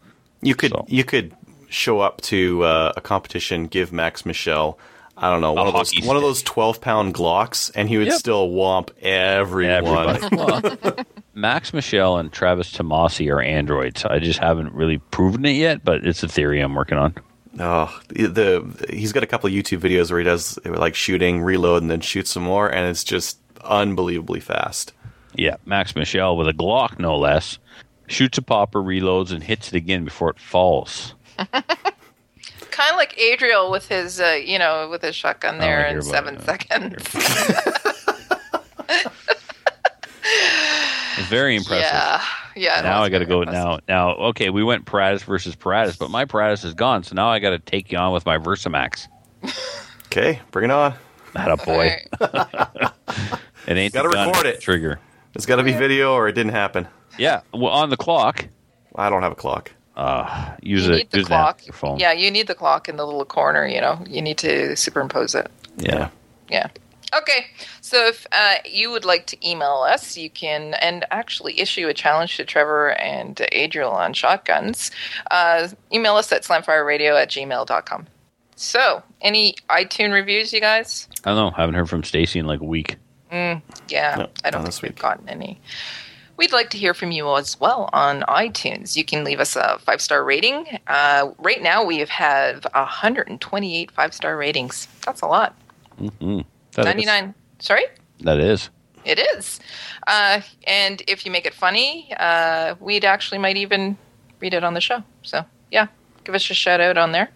You 0.41 0.55
could 0.55 0.71
So- 0.73 0.85
you 0.89 1.05
could 1.05 1.35
show 1.69 2.01
up 2.01 2.21
to 2.23 2.63
uh, 2.65 2.93
a 2.97 3.01
competition, 3.01 3.67
give 3.67 3.93
Max 3.93 4.25
Michel, 4.27 4.79
I 5.17 5.31
don't 5.31 5.41
know, 5.41 5.53
one 5.53 5.67
of 5.67 5.75
those 5.75 5.93
one 6.05 6.17
of 6.17 6.23
those 6.23 6.43
twelve 6.43 6.81
pound 6.81 7.15
Glocks, 7.15 7.71
and 7.75 7.89
he 7.89 7.97
would 7.99 8.09
Yep. 8.09 8.17
still 8.19 8.49
womp 8.51 8.91
everyone. 9.01 10.17
Everybody. 10.17 10.37
Well, 10.37 10.97
Max 11.35 11.73
Michel 11.73 12.17
and 12.19 12.33
Travis 12.33 12.73
Tomasi 12.73 13.31
are 13.33 13.41
androids. 13.41 14.05
I 14.05 14.19
just 14.19 14.39
haven't 14.39 14.73
really 14.75 14.99
proven 14.99 15.45
it 15.45 15.53
yet, 15.57 15.85
but 15.85 16.05
it's 16.07 16.23
a 16.23 16.29
theory 16.29 16.61
I'm 16.61 16.75
working 16.75 16.99
on. 16.99 17.15
Oh, 17.59 18.01
the, 18.09 18.27
the 18.29 18.87
he's 18.91 19.13
got 19.13 19.23
a 19.23 19.27
couple 19.27 19.47
of 19.47 19.53
YouTube 19.53 19.81
videos 19.81 20.11
where 20.11 20.19
he 20.19 20.25
does 20.25 20.59
like 20.65 20.95
shooting, 20.95 21.43
reload, 21.43 21.83
and 21.83 21.91
then 21.91 22.01
shoot 22.01 22.27
some 22.27 22.45
more, 22.45 22.69
and 22.69 22.89
it's 22.89 23.05
just 23.05 23.39
unbelievably 23.65 24.41
fast. 24.41 24.93
Yeah, 25.35 25.57
Max 25.65 25.95
Michel 25.95 26.37
with 26.37 26.49
a 26.49 26.53
Glock, 26.53 26.99
no 26.99 27.17
less, 27.17 27.59
shoots 28.07 28.39
a 28.39 28.43
popper, 28.43 28.81
reloads, 28.81 29.33
and 29.33 29.43
hits 29.43 29.69
it 29.69 29.75
again 29.75 30.05
before 30.05 30.31
it 30.31 30.39
falls. 30.39 31.15
Kind 31.37 32.91
of 32.91 32.97
like 32.97 33.17
Adriel 33.19 33.71
with 33.71 33.89
his, 33.89 34.21
uh, 34.21 34.39
you 34.43 34.59
know, 34.59 34.89
with 34.89 35.03
his 35.03 35.15
shotgun 35.15 35.59
there 35.59 35.87
in 35.87 36.03
seven 36.03 36.37
it. 36.37 36.43
seconds. 36.43 37.07
Very 41.29 41.57
impressive. 41.57 41.83
Yeah, 41.93 42.23
yeah. 42.57 42.81
Now 42.83 43.03
I 43.03 43.09
got 43.09 43.19
to 43.21 43.25
go 43.27 43.43
impressive. 43.43 43.65
now. 43.65 43.79
Now, 43.89 44.15
okay, 44.29 44.51
we 44.51 44.63
went 44.63 44.85
Pardus 44.85 45.23
versus 45.25 45.55
Pardus, 45.57 45.99
but 45.99 46.11
my 46.11 46.25
Pardus 46.25 46.65
is 46.65 46.75
gone, 46.75 47.03
so 47.03 47.15
now 47.15 47.29
I 47.29 47.39
got 47.39 47.51
to 47.51 47.59
take 47.59 47.91
you 47.93 47.99
on 47.99 48.13
with 48.13 48.27
my 48.27 48.39
Versamax. 48.39 49.09
Okay, 50.07 50.41
bring 50.51 50.67
it 50.67 50.71
on. 50.71 50.93
Not 51.35 51.53
a 51.53 51.65
boy. 51.65 51.97
All 52.21 52.29
right. 52.35 52.93
It 53.67 53.77
ain't 53.79 53.95
Gotta 53.95 54.09
record 54.11 54.45
it. 54.45 54.61
Trigger. 54.61 54.99
It's 55.35 55.47
got 55.47 55.57
to 55.57 55.63
be 55.63 55.73
video, 55.73 56.13
or 56.13 56.29
it 56.29 56.33
didn't 56.33 56.53
happen. 56.53 56.87
Yeah, 57.19 57.41
well, 57.55 57.73
on 57.73 57.89
the 57.89 57.97
clock. 57.97 58.47
I 58.95 59.09
don't 59.09 59.23
have 59.23 59.33
a 59.33 59.37
clock. 59.37 59.71
Uh, 59.97 60.53
use 60.63 60.87
You 60.87 60.93
it. 60.93 60.97
need 60.97 61.11
the 61.13 61.19
use 61.19 61.27
clock. 61.29 61.65
Your 61.67 61.73
phone. 61.73 61.99
Yeah, 61.99 62.13
you 62.13 62.31
need 62.31 62.47
the 62.47 62.55
clock 62.55 62.89
in 62.91 62.97
the 62.97 63.07
little 63.07 63.25
corner. 63.25 63.67
You 63.67 63.81
know, 63.81 64.05
you 64.07 64.21
need 64.21 64.37
to 64.39 64.77
superimpose 64.77 65.35
it. 65.35 65.51
yeah. 65.79 66.11
Yeah. 66.51 66.69
Okay, 67.15 67.47
so 67.83 68.07
if 68.07 68.27
uh, 68.33 68.55
you 68.65 68.91
would 68.91 69.05
like 69.05 69.27
to 69.27 69.49
email 69.49 69.85
us, 69.87 70.17
you 70.17 70.31
can, 70.31 70.75
and 70.75 71.05
actually 71.11 71.61
issue 71.61 71.89
a 71.89 71.95
challenge 71.95 72.37
to 72.39 72.45
Trevor 72.45 72.93
and 72.93 73.47
Adriel 73.53 73.91
on 73.91 74.15
shotguns. 74.15 74.91
Uh, 75.31 75.69
email 75.93 76.15
us 76.17 76.33
at 76.33 76.43
slamfireradio 76.43 77.21
at 77.21 77.29
gmail.com. 77.31 78.07
So, 78.57 79.03
any 79.21 79.57
iTunes 79.69 80.13
reviews, 80.13 80.53
you 80.53 80.61
guys? 80.61 81.09
I 81.25 81.31
don't 81.31 81.37
know. 81.37 81.51
Haven't 81.51 81.75
heard 81.75 81.89
from 81.89 82.03
Stacy 82.05 82.39
in 82.39 82.47
like 82.47 82.61
a 82.61 82.65
week. 82.65 82.97
Yeah, 83.89 84.17
No, 84.17 84.29
I 84.45 84.51
don't 84.51 84.63
not 84.65 84.73
think 84.73 84.83
we've 84.83 84.99
gotten 84.99 85.29
any. 85.29 85.61
We'd 86.37 86.53
like 86.53 86.71
to 86.71 86.79
hear 86.79 86.95
from 86.95 87.13
you 87.13 87.35
as 87.37 87.59
well 87.61 87.89
on 87.93 88.23
iTunes. 88.23 88.97
You 88.97 89.05
can 89.05 89.25
leave 89.25 89.41
us 89.41 89.55
a 89.57 89.79
five 89.81 90.01
star 90.01 90.25
rating. 90.25 90.67
Uh, 90.87 91.31
right 91.39 91.63
now, 91.63 91.85
we 91.85 91.99
have 91.99 92.09
had 92.09 92.65
128 92.75 93.91
five 93.91 94.15
star 94.15 94.37
ratings. 94.37 94.89
That's 95.05 95.21
a 95.21 95.27
lot. 95.27 95.55
Mm, 96.01 96.45
that 96.75 96.87
is. 96.87 97.07
99. 97.07 97.35
Sorry? 97.59 97.85
That 98.21 98.39
is. 98.39 98.71
It 99.05 99.19
is. 99.19 99.61
Uh, 100.07 100.41
and 100.67 101.03
if 101.09 101.27
you 101.27 101.33
make 101.33 101.47
it 101.47 101.55
funny, 101.55 102.13
uh, 102.19 102.77
we'd 102.81 103.05
actually 103.05 103.39
might 103.39 103.57
even 103.57 103.97
read 104.41 104.55
it 104.55 104.65
on 104.65 104.75
the 104.75 104.81
show. 104.81 105.03
So, 105.23 105.45
yeah, 105.71 105.89
give 106.25 106.35
us 106.35 106.49
a 106.51 106.55
shout 106.55 106.81
out 106.81 106.97
on 106.97 107.13
there. 107.13 107.31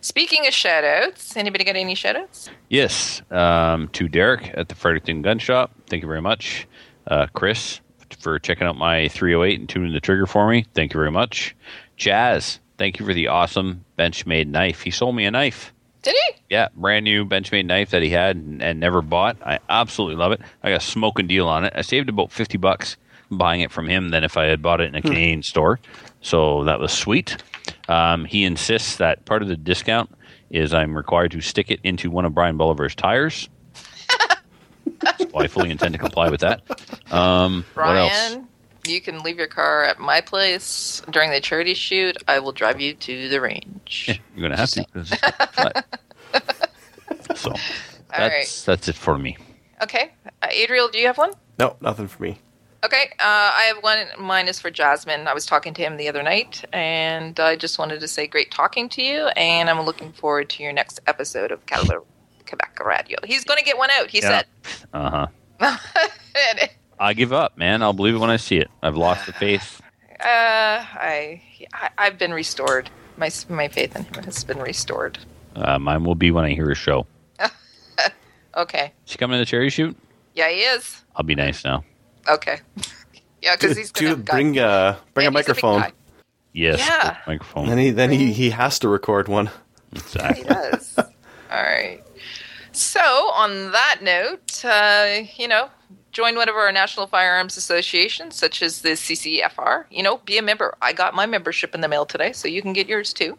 Speaking 0.00 0.46
of 0.46 0.54
shout 0.54 0.84
outs, 0.84 1.36
anybody 1.36 1.64
got 1.64 1.76
any 1.76 1.94
shout 1.94 2.16
outs? 2.16 2.48
Yes. 2.68 3.22
Um, 3.30 3.88
to 3.88 4.08
Derek 4.08 4.50
at 4.54 4.68
the 4.68 4.74
Fredericton 4.74 5.22
Gun 5.22 5.38
Shop. 5.38 5.72
Thank 5.88 6.02
you 6.02 6.08
very 6.08 6.22
much. 6.22 6.66
Uh, 7.06 7.26
Chris 7.32 7.80
for 8.18 8.38
checking 8.38 8.66
out 8.66 8.76
my 8.76 9.08
308 9.08 9.60
and 9.60 9.68
tuning 9.68 9.92
the 9.92 10.00
trigger 10.00 10.26
for 10.26 10.48
me. 10.48 10.66
Thank 10.74 10.92
you 10.92 10.98
very 10.98 11.12
much. 11.12 11.54
Jazz. 11.96 12.60
Thank 12.78 12.98
you 12.98 13.06
for 13.06 13.12
the 13.14 13.28
awesome 13.28 13.84
Benchmade 13.98 14.48
knife. 14.48 14.80
He 14.82 14.90
sold 14.90 15.14
me 15.14 15.26
a 15.26 15.30
knife. 15.30 15.72
Did 16.02 16.14
he? 16.14 16.40
Yeah, 16.48 16.68
brand 16.74 17.04
new 17.04 17.24
Benchmade 17.24 17.66
knife 17.66 17.90
that 17.90 18.02
he 18.02 18.10
had 18.10 18.36
and, 18.36 18.62
and 18.62 18.80
never 18.80 19.02
bought. 19.02 19.36
I 19.44 19.58
absolutely 19.68 20.16
love 20.16 20.32
it. 20.32 20.40
I 20.62 20.70
got 20.70 20.82
a 20.82 20.84
smoking 20.84 21.26
deal 21.26 21.46
on 21.46 21.64
it. 21.64 21.72
I 21.76 21.82
saved 21.82 22.08
about 22.08 22.32
fifty 22.32 22.56
bucks 22.58 22.96
buying 23.30 23.60
it 23.60 23.70
from 23.70 23.86
him 23.88 24.08
than 24.10 24.24
if 24.24 24.36
I 24.36 24.46
had 24.46 24.62
bought 24.62 24.80
it 24.80 24.88
in 24.88 24.94
a 24.94 25.02
Canadian 25.02 25.42
store. 25.42 25.78
So 26.20 26.64
that 26.64 26.80
was 26.80 26.92
sweet. 26.92 27.36
Um, 27.88 28.24
he 28.24 28.44
insists 28.44 28.96
that 28.96 29.24
part 29.24 29.42
of 29.42 29.48
the 29.48 29.56
discount 29.56 30.10
is 30.50 30.74
I'm 30.74 30.96
required 30.96 31.30
to 31.32 31.40
stick 31.40 31.70
it 31.70 31.80
into 31.84 32.10
one 32.10 32.24
of 32.24 32.34
Brian 32.34 32.56
Bolivar's 32.56 32.94
tires. 32.94 33.48
so 35.18 35.38
I 35.38 35.46
fully 35.46 35.70
intend 35.70 35.92
to 35.94 35.98
comply 35.98 36.28
with 36.28 36.40
that. 36.40 36.62
Um, 37.12 37.64
what 37.74 37.96
else? 37.96 38.32
Brian, 38.32 38.48
you 38.86 39.00
can 39.00 39.22
leave 39.22 39.38
your 39.38 39.46
car 39.46 39.84
at 39.84 39.98
my 39.98 40.20
place 40.20 41.02
during 41.10 41.30
the 41.30 41.40
charity 41.40 41.74
shoot. 41.74 42.16
I 42.28 42.38
will 42.38 42.52
drive 42.52 42.80
you 42.80 42.94
to 42.94 43.28
the 43.28 43.40
range. 43.40 44.20
You're 44.34 44.48
gonna 44.48 44.56
have 44.56 44.70
to. 44.70 44.86
it's 44.94 45.14
flat. 45.14 45.86
so 47.36 47.54
that's 48.16 48.64
that's 48.64 48.88
it 48.88 48.96
for 48.96 49.18
me. 49.18 49.36
Okay. 49.82 50.12
Uh, 50.42 50.48
Adriel, 50.50 50.88
do 50.88 50.98
you 50.98 51.06
have 51.06 51.18
one? 51.18 51.32
No, 51.58 51.76
nothing 51.80 52.08
for 52.08 52.22
me. 52.22 52.38
Okay, 52.82 53.10
uh, 53.18 53.52
I 53.54 53.72
have 53.74 53.82
one. 53.82 54.06
Mine 54.18 54.48
is 54.48 54.58
for 54.58 54.70
Jasmine. 54.70 55.28
I 55.28 55.34
was 55.34 55.44
talking 55.44 55.74
to 55.74 55.82
him 55.82 55.98
the 55.98 56.08
other 56.08 56.22
night, 56.22 56.64
and 56.72 57.38
I 57.38 57.56
just 57.56 57.78
wanted 57.78 58.00
to 58.00 58.08
say 58.08 58.26
great 58.26 58.50
talking 58.50 58.88
to 58.90 59.02
you, 59.02 59.26
and 59.36 59.68
I'm 59.68 59.80
looking 59.82 60.12
forward 60.12 60.48
to 60.50 60.62
your 60.62 60.72
next 60.72 60.98
episode 61.06 61.52
of 61.52 61.66
Caliber 61.66 62.02
Quebec 62.46 62.80
Radio. 62.82 63.18
He's 63.24 63.44
going 63.44 63.58
to 63.58 63.64
get 63.64 63.76
one 63.76 63.90
out, 63.90 64.08
he 64.08 64.20
Yeah. 64.20 64.42
Uh 64.94 65.28
huh. 65.60 65.76
said. 67.00 67.06
And, 67.06 67.10
I 67.10 67.12
give 67.14 67.32
up, 67.32 67.56
man. 67.56 67.82
I'll 67.82 67.92
believe 67.92 68.14
it 68.14 68.18
when 68.18 68.30
I 68.30 68.36
see 68.36 68.58
it. 68.58 68.70
I've 68.82 68.96
lost 68.96 69.26
the 69.26 69.32
faith. 69.32 69.80
uh, 70.20 70.24
I, 70.24 71.42
I, 71.72 71.90
I've 71.98 72.18
been 72.18 72.32
restored. 72.32 72.90
My, 73.16 73.30
my 73.48 73.68
faith 73.68 73.96
in 73.96 74.04
him 74.04 74.24
has 74.24 74.44
been 74.44 74.58
restored. 74.58 75.18
Uh, 75.56 75.78
mine 75.78 76.04
will 76.04 76.14
be 76.14 76.30
when 76.30 76.44
I 76.44 76.50
hear 76.54 76.70
a 76.70 76.74
show. 76.74 77.06
Okay. 78.56 78.92
Is 79.06 79.12
he 79.12 79.18
coming 79.18 79.36
to 79.36 79.38
the 79.38 79.46
cherry 79.46 79.70
shoot? 79.70 79.96
Yeah, 80.34 80.50
he 80.50 80.56
is. 80.56 81.04
I'll 81.14 81.24
be 81.24 81.36
nice 81.36 81.64
now. 81.64 81.84
Okay. 82.28 82.58
yeah, 83.42 83.54
because 83.56 83.76
he's 83.76 83.92
going 83.92 84.16
to 84.16 84.16
bring 84.16 84.58
uh, 84.58 84.96
bring 85.14 85.26
a 85.26 85.28
And 85.28 85.36
he's 85.36 85.46
big 85.46 85.48
microphone. 85.48 85.80
guy. 85.80 85.92
Yes. 86.52 86.78
Yeah. 86.80 87.16
Microphone. 87.28 87.68
Then 87.68 87.78
he 87.78 87.90
then 87.90 88.10
he, 88.10 88.32
he 88.32 88.50
has 88.50 88.80
to 88.80 88.88
record 88.88 89.28
one. 89.28 89.50
Exactly. 89.92 90.42
He 90.42 90.48
does. 90.48 90.98
All 90.98 91.06
right. 91.62 92.02
So, 92.72 93.00
on 93.00 93.70
that 93.72 93.98
note, 94.02 94.64
uh, 94.64 95.20
you 95.36 95.46
know, 95.46 95.68
join 96.20 96.36
one 96.36 96.50
of 96.50 96.54
our 96.54 96.70
national 96.70 97.06
firearms 97.06 97.56
associations, 97.56 98.36
such 98.36 98.62
as 98.62 98.82
the 98.82 98.90
CCFR. 98.90 99.86
You 99.90 100.02
know, 100.02 100.18
be 100.18 100.36
a 100.36 100.42
member. 100.42 100.76
I 100.82 100.92
got 100.92 101.14
my 101.14 101.24
membership 101.24 101.74
in 101.74 101.80
the 101.80 101.88
mail 101.88 102.04
today, 102.04 102.32
so 102.32 102.46
you 102.46 102.60
can 102.60 102.74
get 102.74 102.86
yours 102.86 103.14
too. 103.14 103.38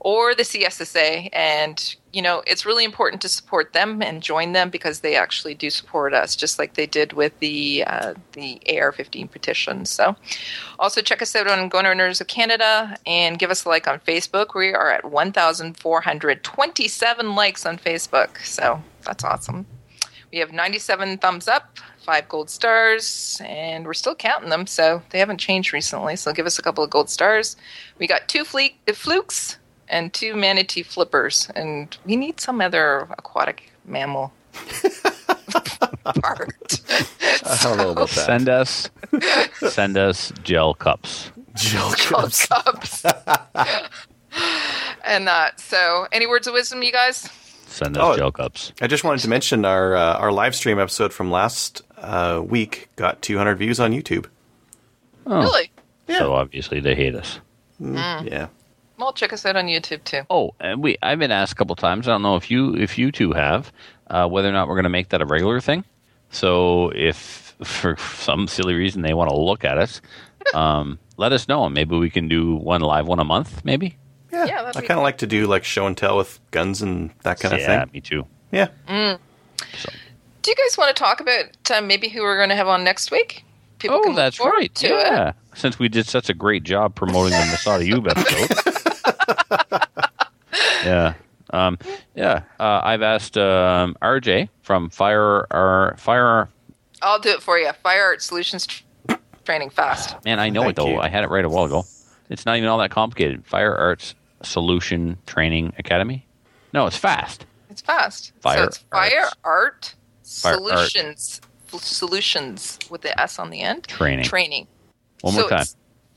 Or 0.00 0.34
the 0.34 0.42
CSSA. 0.42 1.30
And, 1.32 1.96
you 2.12 2.20
know, 2.20 2.42
it's 2.46 2.66
really 2.66 2.84
important 2.84 3.22
to 3.22 3.28
support 3.30 3.72
them 3.72 4.02
and 4.02 4.22
join 4.22 4.52
them 4.52 4.68
because 4.68 5.00
they 5.00 5.16
actually 5.16 5.54
do 5.54 5.70
support 5.70 6.12
us, 6.12 6.36
just 6.36 6.58
like 6.58 6.74
they 6.74 6.84
did 6.84 7.14
with 7.14 7.38
the, 7.38 7.84
uh, 7.86 8.12
the 8.32 8.60
AR 8.70 8.92
15 8.92 9.26
petition. 9.28 9.86
So, 9.86 10.14
also, 10.78 11.00
check 11.00 11.22
us 11.22 11.34
out 11.34 11.48
on 11.48 11.70
Gun 11.70 11.86
Owners 11.86 12.20
of 12.20 12.26
Canada 12.26 12.98
and 13.06 13.38
give 13.38 13.50
us 13.50 13.64
a 13.64 13.70
like 13.70 13.88
on 13.88 13.98
Facebook. 14.00 14.54
We 14.54 14.74
are 14.74 14.90
at 14.90 15.06
1,427 15.06 17.34
likes 17.34 17.64
on 17.64 17.78
Facebook. 17.78 18.44
So 18.44 18.82
that's 19.06 19.24
awesome. 19.24 19.64
We 20.32 20.38
have 20.38 20.52
97 20.52 21.18
thumbs 21.18 21.48
up, 21.48 21.78
five 22.04 22.28
gold 22.28 22.50
stars, 22.50 23.40
and 23.44 23.86
we're 23.86 23.94
still 23.94 24.14
counting 24.14 24.50
them. 24.50 24.66
So 24.66 25.02
they 25.10 25.18
haven't 25.18 25.38
changed 25.38 25.72
recently. 25.72 26.16
So 26.16 26.32
give 26.32 26.46
us 26.46 26.58
a 26.58 26.62
couple 26.62 26.84
of 26.84 26.90
gold 26.90 27.10
stars. 27.10 27.56
We 27.98 28.06
got 28.06 28.28
two 28.28 28.44
fleek, 28.44 28.74
uh, 28.88 28.92
flukes 28.92 29.58
and 29.88 30.12
two 30.12 30.36
manatee 30.36 30.82
flippers. 30.82 31.48
And 31.54 31.96
we 32.04 32.16
need 32.16 32.40
some 32.40 32.60
other 32.60 33.08
aquatic 33.18 33.72
mammal 33.84 34.32
part. 36.22 36.80
I 37.44 37.58
don't 37.62 37.78
know 37.78 37.90
about 37.90 38.08
that. 38.10 38.26
Send 38.26 38.48
us, 38.48 38.90
send 39.68 39.98
us 39.98 40.32
gel 40.42 40.74
cups. 40.74 41.32
Gel, 41.56 41.88
Gold 41.88 41.98
Cups. 41.98 42.46
cups. 43.02 43.04
and 45.04 45.28
uh, 45.28 45.50
so, 45.56 46.06
any 46.12 46.26
words 46.26 46.46
of 46.46 46.54
wisdom, 46.54 46.82
you 46.82 46.92
guys? 46.92 47.28
Send 47.66 47.96
us 47.96 48.02
Oh. 48.04 48.16
gel 48.16 48.32
cups. 48.32 48.72
I 48.80 48.86
just 48.86 49.04
wanted 49.04 49.20
to 49.22 49.28
mention 49.28 49.64
our 49.64 49.96
uh, 49.96 50.14
our 50.14 50.32
live 50.32 50.54
stream 50.54 50.78
episode 50.78 51.12
from 51.12 51.30
last 51.30 51.82
uh, 52.00 52.42
week 52.44 52.88
got 52.96 53.22
200 53.22 53.56
views 53.56 53.80
on 53.80 53.92
YouTube. 53.92 54.26
Oh. 55.26 55.42
Really? 55.42 55.70
So 56.18 56.34
obviously 56.34 56.80
they 56.80 56.94
hate 56.94 57.14
us. 57.14 57.40
Yeah. 57.78 58.48
Well, 58.98 59.12
check 59.12 59.32
us 59.32 59.46
out 59.46 59.56
on 59.56 59.66
YouTube 59.66 60.04
too. 60.04 60.22
Oh, 60.28 60.54
and 60.60 60.82
we 60.82 60.98
I've 61.02 61.18
been 61.18 61.30
asked 61.30 61.52
a 61.52 61.54
couple 61.54 61.74
times. 61.76 62.06
I 62.06 62.12
don't 62.12 62.22
know 62.22 62.36
if 62.36 62.50
you 62.50 62.74
if 62.76 62.98
you 62.98 63.10
two 63.10 63.32
have 63.32 63.72
uh, 64.08 64.28
whether 64.28 64.48
or 64.48 64.52
not 64.52 64.68
we're 64.68 64.74
going 64.74 64.84
to 64.84 64.90
make 64.90 65.08
that 65.10 65.22
a 65.22 65.26
regular 65.26 65.60
thing. 65.60 65.84
So 66.30 66.92
if 66.94 67.54
for 67.64 67.96
some 67.96 68.46
silly 68.46 68.74
reason 68.74 69.02
they 69.02 69.14
want 69.14 69.30
to 69.30 69.36
look 69.36 69.64
at 69.64 69.78
us, 69.78 70.02
um, 70.54 70.98
let 71.16 71.32
us 71.32 71.48
know. 71.48 71.64
and 71.64 71.74
Maybe 71.74 71.96
we 71.96 72.10
can 72.10 72.28
do 72.28 72.56
one 72.56 72.82
live 72.82 73.06
one 73.06 73.20
a 73.20 73.24
month. 73.24 73.64
Maybe. 73.64 73.96
Yeah. 74.30 74.44
Yeah, 74.44 74.62
that'd 74.62 74.82
I 74.82 74.86
kind 74.86 74.98
of 74.98 75.02
like 75.02 75.18
to 75.18 75.26
do 75.26 75.46
like 75.46 75.64
show 75.64 75.86
and 75.86 75.96
tell 75.96 76.18
with 76.18 76.38
guns 76.50 76.82
and 76.82 77.10
that 77.22 77.40
kind 77.40 77.54
of 77.54 77.60
yeah, 77.60 77.66
thing. 77.66 77.78
Yeah, 77.78 77.84
me 77.92 78.00
too. 78.00 78.26
Yeah. 78.52 79.16
Do 80.42 80.50
you 80.50 80.56
guys 80.56 80.78
want 80.78 80.94
to 80.96 81.00
talk 81.00 81.20
about 81.20 81.44
uh, 81.70 81.80
maybe 81.82 82.08
who 82.08 82.22
we're 82.22 82.36
going 82.36 82.48
to 82.48 82.54
have 82.56 82.68
on 82.68 82.82
next 82.84 83.10
week? 83.10 83.44
People 83.78 83.96
Oh, 83.98 84.00
can 84.02 84.10
look 84.12 84.16
that's 84.16 84.36
forward 84.36 84.54
right. 84.56 84.74
To 84.76 84.88
yeah. 84.88 85.28
It. 85.30 85.34
Since 85.54 85.78
we 85.78 85.88
did 85.88 86.06
such 86.06 86.28
a 86.30 86.34
great 86.34 86.62
job 86.64 86.94
promoting 86.94 87.32
the 87.32 87.36
Massad 87.38 87.86
Ayoob 87.86 88.08
episode. 89.70 89.86
yeah. 90.84 91.14
Um, 91.52 91.78
yeah. 92.14 92.42
Uh, 92.58 92.80
I've 92.82 93.02
asked 93.02 93.36
um, 93.36 93.96
RJ 94.00 94.48
from 94.62 94.90
Fire 94.90 95.46
our 95.50 95.96
Fire. 95.98 96.48
I'll 97.02 97.18
do 97.18 97.30
it 97.30 97.42
for 97.42 97.58
you. 97.58 97.72
Fire 97.82 98.02
Art 98.04 98.22
Solutions 98.22 98.66
Training 99.44 99.70
Fast. 99.70 100.22
Man, 100.24 100.38
I 100.38 100.48
know 100.50 100.60
Thank 100.62 100.72
it 100.72 100.76
though. 100.76 100.88
you. 100.88 100.98
I 101.00 101.08
had 101.08 101.24
it 101.24 101.30
right 101.30 101.44
a 101.44 101.48
while 101.48 101.64
ago. 101.64 101.84
It's 102.28 102.46
not 102.46 102.56
even 102.56 102.68
all 102.68 102.78
that 102.78 102.90
complicated. 102.90 103.44
Fire 103.44 103.74
Arts 103.74 104.14
Solution 104.42 105.18
Training 105.26 105.72
Academy. 105.78 106.26
No, 106.72 106.86
it's 106.86 106.96
fast. 106.96 107.46
It's 107.68 107.80
fast. 107.80 108.32
Fire 108.40 108.58
so 108.58 108.64
it's 108.64 108.78
Fire 108.78 109.20
Arts. 109.22 109.34
Art 109.42 109.94
Fire 110.30 110.54
Art. 110.54 110.90
Solutions. 110.90 111.40
Solutions 111.72 112.78
with 112.90 113.02
the 113.02 113.18
S 113.20 113.38
on 113.38 113.50
the 113.50 113.60
end. 113.60 113.86
Training. 113.86 114.24
Training. 114.24 114.66
One 115.20 115.34
so 115.34 115.40
more 115.40 115.50
time. 115.50 115.66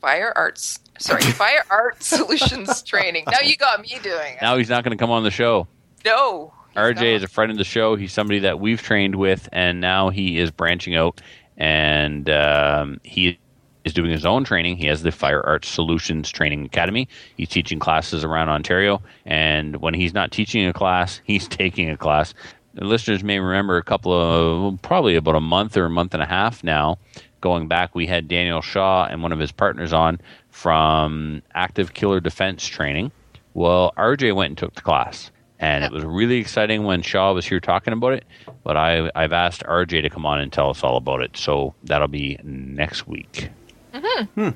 Fire 0.00 0.32
Arts. 0.36 0.80
Sorry, 0.98 1.22
Fire 1.22 1.64
Art 1.70 2.02
Solutions 2.02 2.82
Training. 2.82 3.24
Now 3.30 3.40
you 3.40 3.56
got 3.56 3.80
me 3.80 3.98
doing 4.02 4.34
it. 4.34 4.42
Now 4.42 4.56
he's 4.56 4.68
not 4.68 4.84
going 4.84 4.96
to 4.96 5.00
come 5.00 5.10
on 5.10 5.24
the 5.24 5.30
show. 5.30 5.66
no. 6.04 6.52
RJ 6.76 6.96
not. 6.96 7.04
is 7.06 7.22
a 7.22 7.28
friend 7.28 7.52
of 7.52 7.58
the 7.58 7.64
show. 7.64 7.94
He's 7.94 8.12
somebody 8.12 8.40
that 8.40 8.58
we've 8.58 8.82
trained 8.82 9.14
with, 9.14 9.48
and 9.52 9.80
now 9.80 10.10
he 10.10 10.38
is 10.38 10.50
branching 10.50 10.96
out, 10.96 11.20
and 11.56 12.28
um, 12.28 13.00
he 13.04 13.38
is 13.84 13.92
doing 13.92 14.10
his 14.10 14.26
own 14.26 14.42
training. 14.42 14.76
He 14.76 14.86
has 14.86 15.02
the 15.02 15.12
Fire 15.12 15.40
Arts 15.46 15.68
Solutions 15.68 16.30
Training 16.30 16.64
Academy. 16.64 17.08
He's 17.36 17.48
teaching 17.48 17.78
classes 17.78 18.24
around 18.24 18.48
Ontario, 18.48 19.00
and 19.24 19.76
when 19.76 19.94
he's 19.94 20.12
not 20.12 20.32
teaching 20.32 20.66
a 20.66 20.72
class, 20.72 21.20
he's 21.24 21.46
taking 21.48 21.90
a 21.90 21.96
class. 21.96 22.34
The 22.74 22.84
listeners 22.84 23.22
may 23.22 23.38
remember 23.38 23.76
a 23.76 23.82
couple 23.84 24.12
of, 24.12 24.82
probably 24.82 25.14
about 25.16 25.36
a 25.36 25.40
month 25.40 25.76
or 25.76 25.84
a 25.84 25.90
month 25.90 26.12
and 26.14 26.22
a 26.22 26.26
half 26.26 26.64
now, 26.64 26.98
going 27.40 27.68
back, 27.68 27.94
we 27.94 28.06
had 28.06 28.26
Daniel 28.26 28.62
Shaw 28.62 29.06
and 29.06 29.22
one 29.22 29.30
of 29.32 29.38
his 29.38 29.52
partners 29.52 29.92
on 29.92 30.20
from 30.50 31.42
Active 31.54 31.94
Killer 31.94 32.20
Defense 32.20 32.66
Training. 32.66 33.12
Well, 33.54 33.92
RJ 33.96 34.34
went 34.34 34.50
and 34.50 34.58
took 34.58 34.74
the 34.74 34.80
class. 34.80 35.30
and 35.60 35.84
it 35.84 35.92
was 35.92 36.04
really 36.04 36.38
exciting 36.38 36.82
when 36.84 37.00
Shaw 37.02 37.32
was 37.32 37.46
here 37.46 37.60
talking 37.60 37.92
about 37.92 38.12
it. 38.14 38.24
But 38.64 38.76
I 38.76 39.08
I've 39.14 39.32
asked 39.32 39.62
RJ 39.62 40.02
to 40.02 40.10
come 40.10 40.26
on 40.26 40.40
and 40.40 40.52
tell 40.52 40.70
us 40.70 40.82
all 40.82 40.96
about 40.96 41.22
it, 41.22 41.36
so 41.36 41.74
that'll 41.84 42.08
be 42.08 42.38
next 42.42 43.06
week. 43.06 43.50
Mm-hmm. 43.94 44.24
Hmm. 44.40 44.48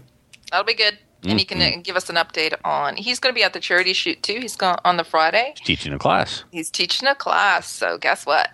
That'll 0.50 0.66
be 0.66 0.74
good. 0.74 0.98
And 1.24 1.38
he 1.38 1.44
can 1.44 1.60
uh, 1.60 1.80
give 1.82 1.96
us 1.96 2.08
an 2.08 2.16
update 2.16 2.54
on. 2.64 2.96
He's 2.96 3.18
going 3.18 3.32
to 3.32 3.34
be 3.34 3.42
at 3.42 3.52
the 3.52 3.60
charity 3.60 3.92
shoot 3.92 4.22
too. 4.22 4.38
He's 4.40 4.54
going 4.56 4.76
on 4.84 4.96
the 4.96 5.04
Friday. 5.04 5.54
He's 5.58 5.66
Teaching 5.66 5.92
a 5.92 5.98
class. 5.98 6.44
He's 6.52 6.70
teaching 6.70 7.08
a 7.08 7.14
class. 7.14 7.68
So 7.68 7.98
guess 7.98 8.24
what? 8.24 8.50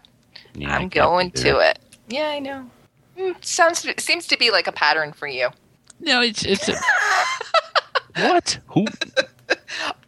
Yeah, 0.55 0.74
I'm 0.74 0.89
going 0.89 1.31
to 1.32 1.59
it. 1.59 1.78
Yeah, 2.09 2.28
I 2.28 2.39
know. 2.39 2.70
Mm, 3.19 3.45
sounds 3.45 3.86
seems 4.03 4.27
to 4.28 4.39
be 4.39 4.51
like 4.51 4.66
a 4.66 4.73
pattern 4.73 5.12
for 5.12 5.27
you. 5.27 5.49
No, 6.01 6.20
it's 6.23 6.45
it's. 6.45 6.69
A, 6.69 6.74
what? 8.16 8.59
Who? 8.69 8.86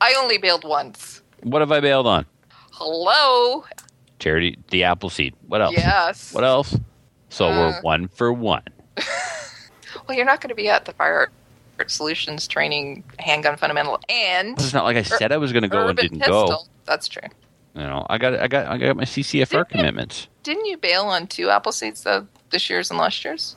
I 0.01 0.15
only 0.19 0.39
bailed 0.39 0.65
once. 0.65 1.23
What 1.43 1.61
have 1.61 1.73
I 1.73 1.81
bailed 1.81 2.07
on? 2.07 2.27
Hello. 2.73 3.65
Charity, 4.19 4.59
the 4.71 4.85
apple 4.85 5.11
seed. 5.11 5.35
What 5.47 5.61
else? 5.61 5.75
Yes. 5.77 6.33
What 6.33 6.45
else? 6.45 6.77
So 7.29 7.47
Uh, 7.47 7.51
we're 7.59 7.81
one 7.83 8.09
for 8.09 8.33
one. 8.33 8.63
Well, 10.07 10.17
you're 10.17 10.27
not 10.27 10.41
going 10.41 10.51
to 10.51 10.55
be 10.55 10.69
at 10.69 10.85
the 10.85 10.93
Fire 10.93 11.31
Solutions 11.87 12.47
training 12.49 13.05
handgun 13.19 13.57
fundamental 13.57 14.01
and 14.09 14.59
It's 14.59 14.73
not 14.75 14.85
like 14.85 14.97
I 14.97 15.03
said 15.03 15.33
I 15.33 15.37
was 15.37 15.53
going 15.53 15.63
to 15.63 15.69
go 15.69 15.87
and 15.89 15.97
didn't 15.99 16.19
pistol. 16.21 16.49
go. 16.49 16.59
That's 16.85 17.09
true. 17.09 17.29
You 17.75 17.83
know, 17.83 18.07
I 18.09 18.19
got 18.19 18.35
I 18.39 18.49
got 18.49 18.67
I 18.67 18.79
got 18.79 18.97
my 18.97 19.05
CCFR 19.05 19.49
Didn't 19.49 19.59
you? 19.59 19.65
commitments. 19.77 20.29
Didn't 20.43 20.67
you 20.67 20.77
bail 20.79 21.05
on 21.05 21.27
two 21.27 21.51
apple 21.51 21.73
seeds 21.73 22.03
though 22.03 22.27
this 22.51 22.71
year's 22.71 22.91
and 22.91 22.99
last 22.99 23.25
year's? 23.25 23.57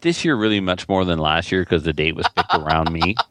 This 0.00 0.24
year, 0.24 0.36
really 0.36 0.60
much 0.60 0.88
more 0.88 1.04
than 1.04 1.18
last 1.18 1.50
year 1.52 1.62
because 1.62 1.82
the 1.82 1.92
date 1.92 2.14
was 2.14 2.26
picked 2.28 2.54
around 2.54 2.92
me. 2.92 3.14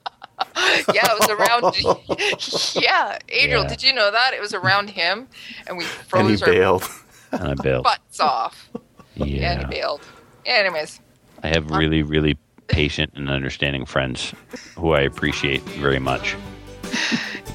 Yeah, 0.93 1.07
it 1.11 1.19
was 1.19 1.29
around. 1.29 2.75
yeah, 2.83 3.17
Adriel, 3.29 3.63
Yeah. 3.63 3.67
did 3.67 3.81
you 3.83 3.93
know 3.93 4.11
that 4.11 4.33
it 4.33 4.41
was 4.41 4.53
around 4.53 4.91
him, 4.91 5.27
and 5.65 5.77
we 5.77 5.83
froze 5.85 6.21
And 6.29 6.37
he 6.39 6.45
our 6.45 6.51
bailed. 6.51 6.89
And 7.31 7.41
I 7.43 7.53
bailed. 7.55 7.83
butts 7.83 8.19
off. 8.19 8.69
Yeah, 9.15 9.23
and 9.25 9.27
he 9.27 9.35
Yeah, 9.39 9.67
bailed. 9.67 10.01
Anyways, 10.45 10.99
I 11.43 11.47
have 11.49 11.71
um, 11.71 11.77
really, 11.77 12.03
really 12.03 12.37
patient 12.67 13.13
and 13.15 13.29
understanding 13.29 13.85
friends 13.85 14.33
who 14.75 14.91
I 14.93 15.01
appreciate 15.01 15.61
very 15.63 15.99
much. 15.99 16.35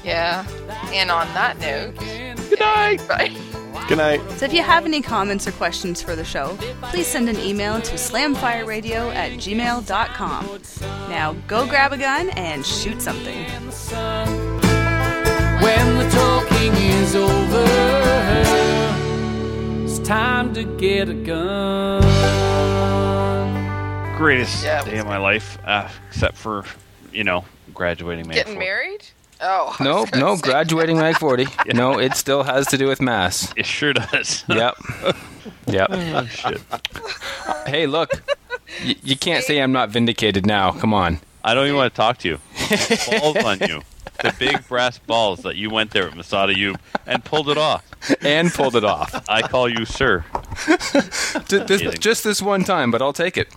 yeah. 0.03 0.45
And 0.91 1.09
on 1.11 1.27
that 1.33 1.57
note, 1.59 1.95
Good 2.49 2.59
night. 2.59 3.01
bye. 3.07 3.31
Good 3.89 3.97
night. 3.97 4.21
So 4.37 4.45
if 4.45 4.53
you 4.53 4.61
have 4.61 4.85
any 4.85 5.01
comments 5.01 5.47
or 5.47 5.51
questions 5.51 6.01
for 6.01 6.15
the 6.15 6.23
show, 6.23 6.57
please 6.83 7.07
send 7.07 7.27
an 7.27 7.37
email 7.39 7.81
to 7.81 7.95
slamfireradio 7.95 9.13
at 9.13 9.31
gmail.com. 9.33 10.59
Now 11.09 11.33
go 11.47 11.67
grab 11.67 11.91
a 11.91 11.97
gun 11.97 12.29
and 12.31 12.65
shoot 12.65 13.01
something. 13.01 13.43
When 15.61 15.97
the 15.97 16.09
talking 16.11 16.73
is 16.73 17.15
over, 17.15 17.65
it's 19.83 19.99
time 19.99 20.53
to 20.53 20.63
get 20.63 21.09
a 21.09 21.13
gun. 21.13 22.03
Greatest 24.17 24.63
Yeah, 24.63 24.83
day 24.85 24.99
of 24.99 25.05
my 25.07 25.17
life, 25.17 25.57
uh, 25.65 25.89
except 26.07 26.37
for 26.37 26.63
you 27.11 27.23
know 27.23 27.45
graduating. 27.73 28.27
May 28.27 28.35
Getting 28.35 28.55
4th. 28.55 28.59
married? 28.59 29.05
Oh, 29.41 29.75
No, 29.79 30.05
no, 30.15 30.35
say- 30.35 30.41
graduating 30.41 30.97
Mag 30.97 31.17
40. 31.17 31.47
No, 31.73 31.99
it 31.99 32.13
still 32.15 32.43
has 32.43 32.67
to 32.67 32.77
do 32.77 32.87
with 32.87 33.01
mass. 33.01 33.51
It 33.57 33.65
sure 33.65 33.91
does. 33.93 34.45
Yep. 34.47 34.75
Yep. 35.67 35.87
oh, 35.91 36.25
shit. 36.27 36.61
Hey, 37.65 37.87
look. 37.87 38.11
Y- 38.85 38.95
you 39.03 39.17
can't 39.17 39.43
say 39.43 39.59
I'm 39.61 39.71
not 39.71 39.89
vindicated 39.89 40.45
now. 40.45 40.71
Come 40.71 40.93
on. 40.93 41.19
I 41.43 41.53
don't 41.55 41.65
even 41.65 41.75
want 41.75 41.91
to 41.93 41.97
talk 41.97 42.19
to 42.19 42.29
you. 42.29 42.39
balls 43.19 43.37
on 43.43 43.59
you. 43.67 43.81
The 44.21 44.33
big 44.39 44.65
brass 44.69 44.99
balls 44.99 45.41
that 45.41 45.55
you 45.57 45.69
went 45.69 45.91
there 45.91 46.07
at 46.07 46.15
Masada 46.15 46.57
U 46.57 46.75
and 47.05 47.25
pulled 47.25 47.49
it 47.49 47.57
off. 47.57 47.83
And 48.21 48.53
pulled 48.53 48.75
it 48.77 48.85
off. 48.85 49.27
I 49.27 49.41
call 49.41 49.67
you 49.67 49.83
sir. 49.85 50.23
Ju- 51.49 51.65
this- 51.65 51.97
just 51.99 52.23
this 52.23 52.41
one 52.41 52.63
time, 52.63 52.91
but 52.91 53.01
I'll 53.01 53.11
take 53.11 53.35
it. 53.37 53.49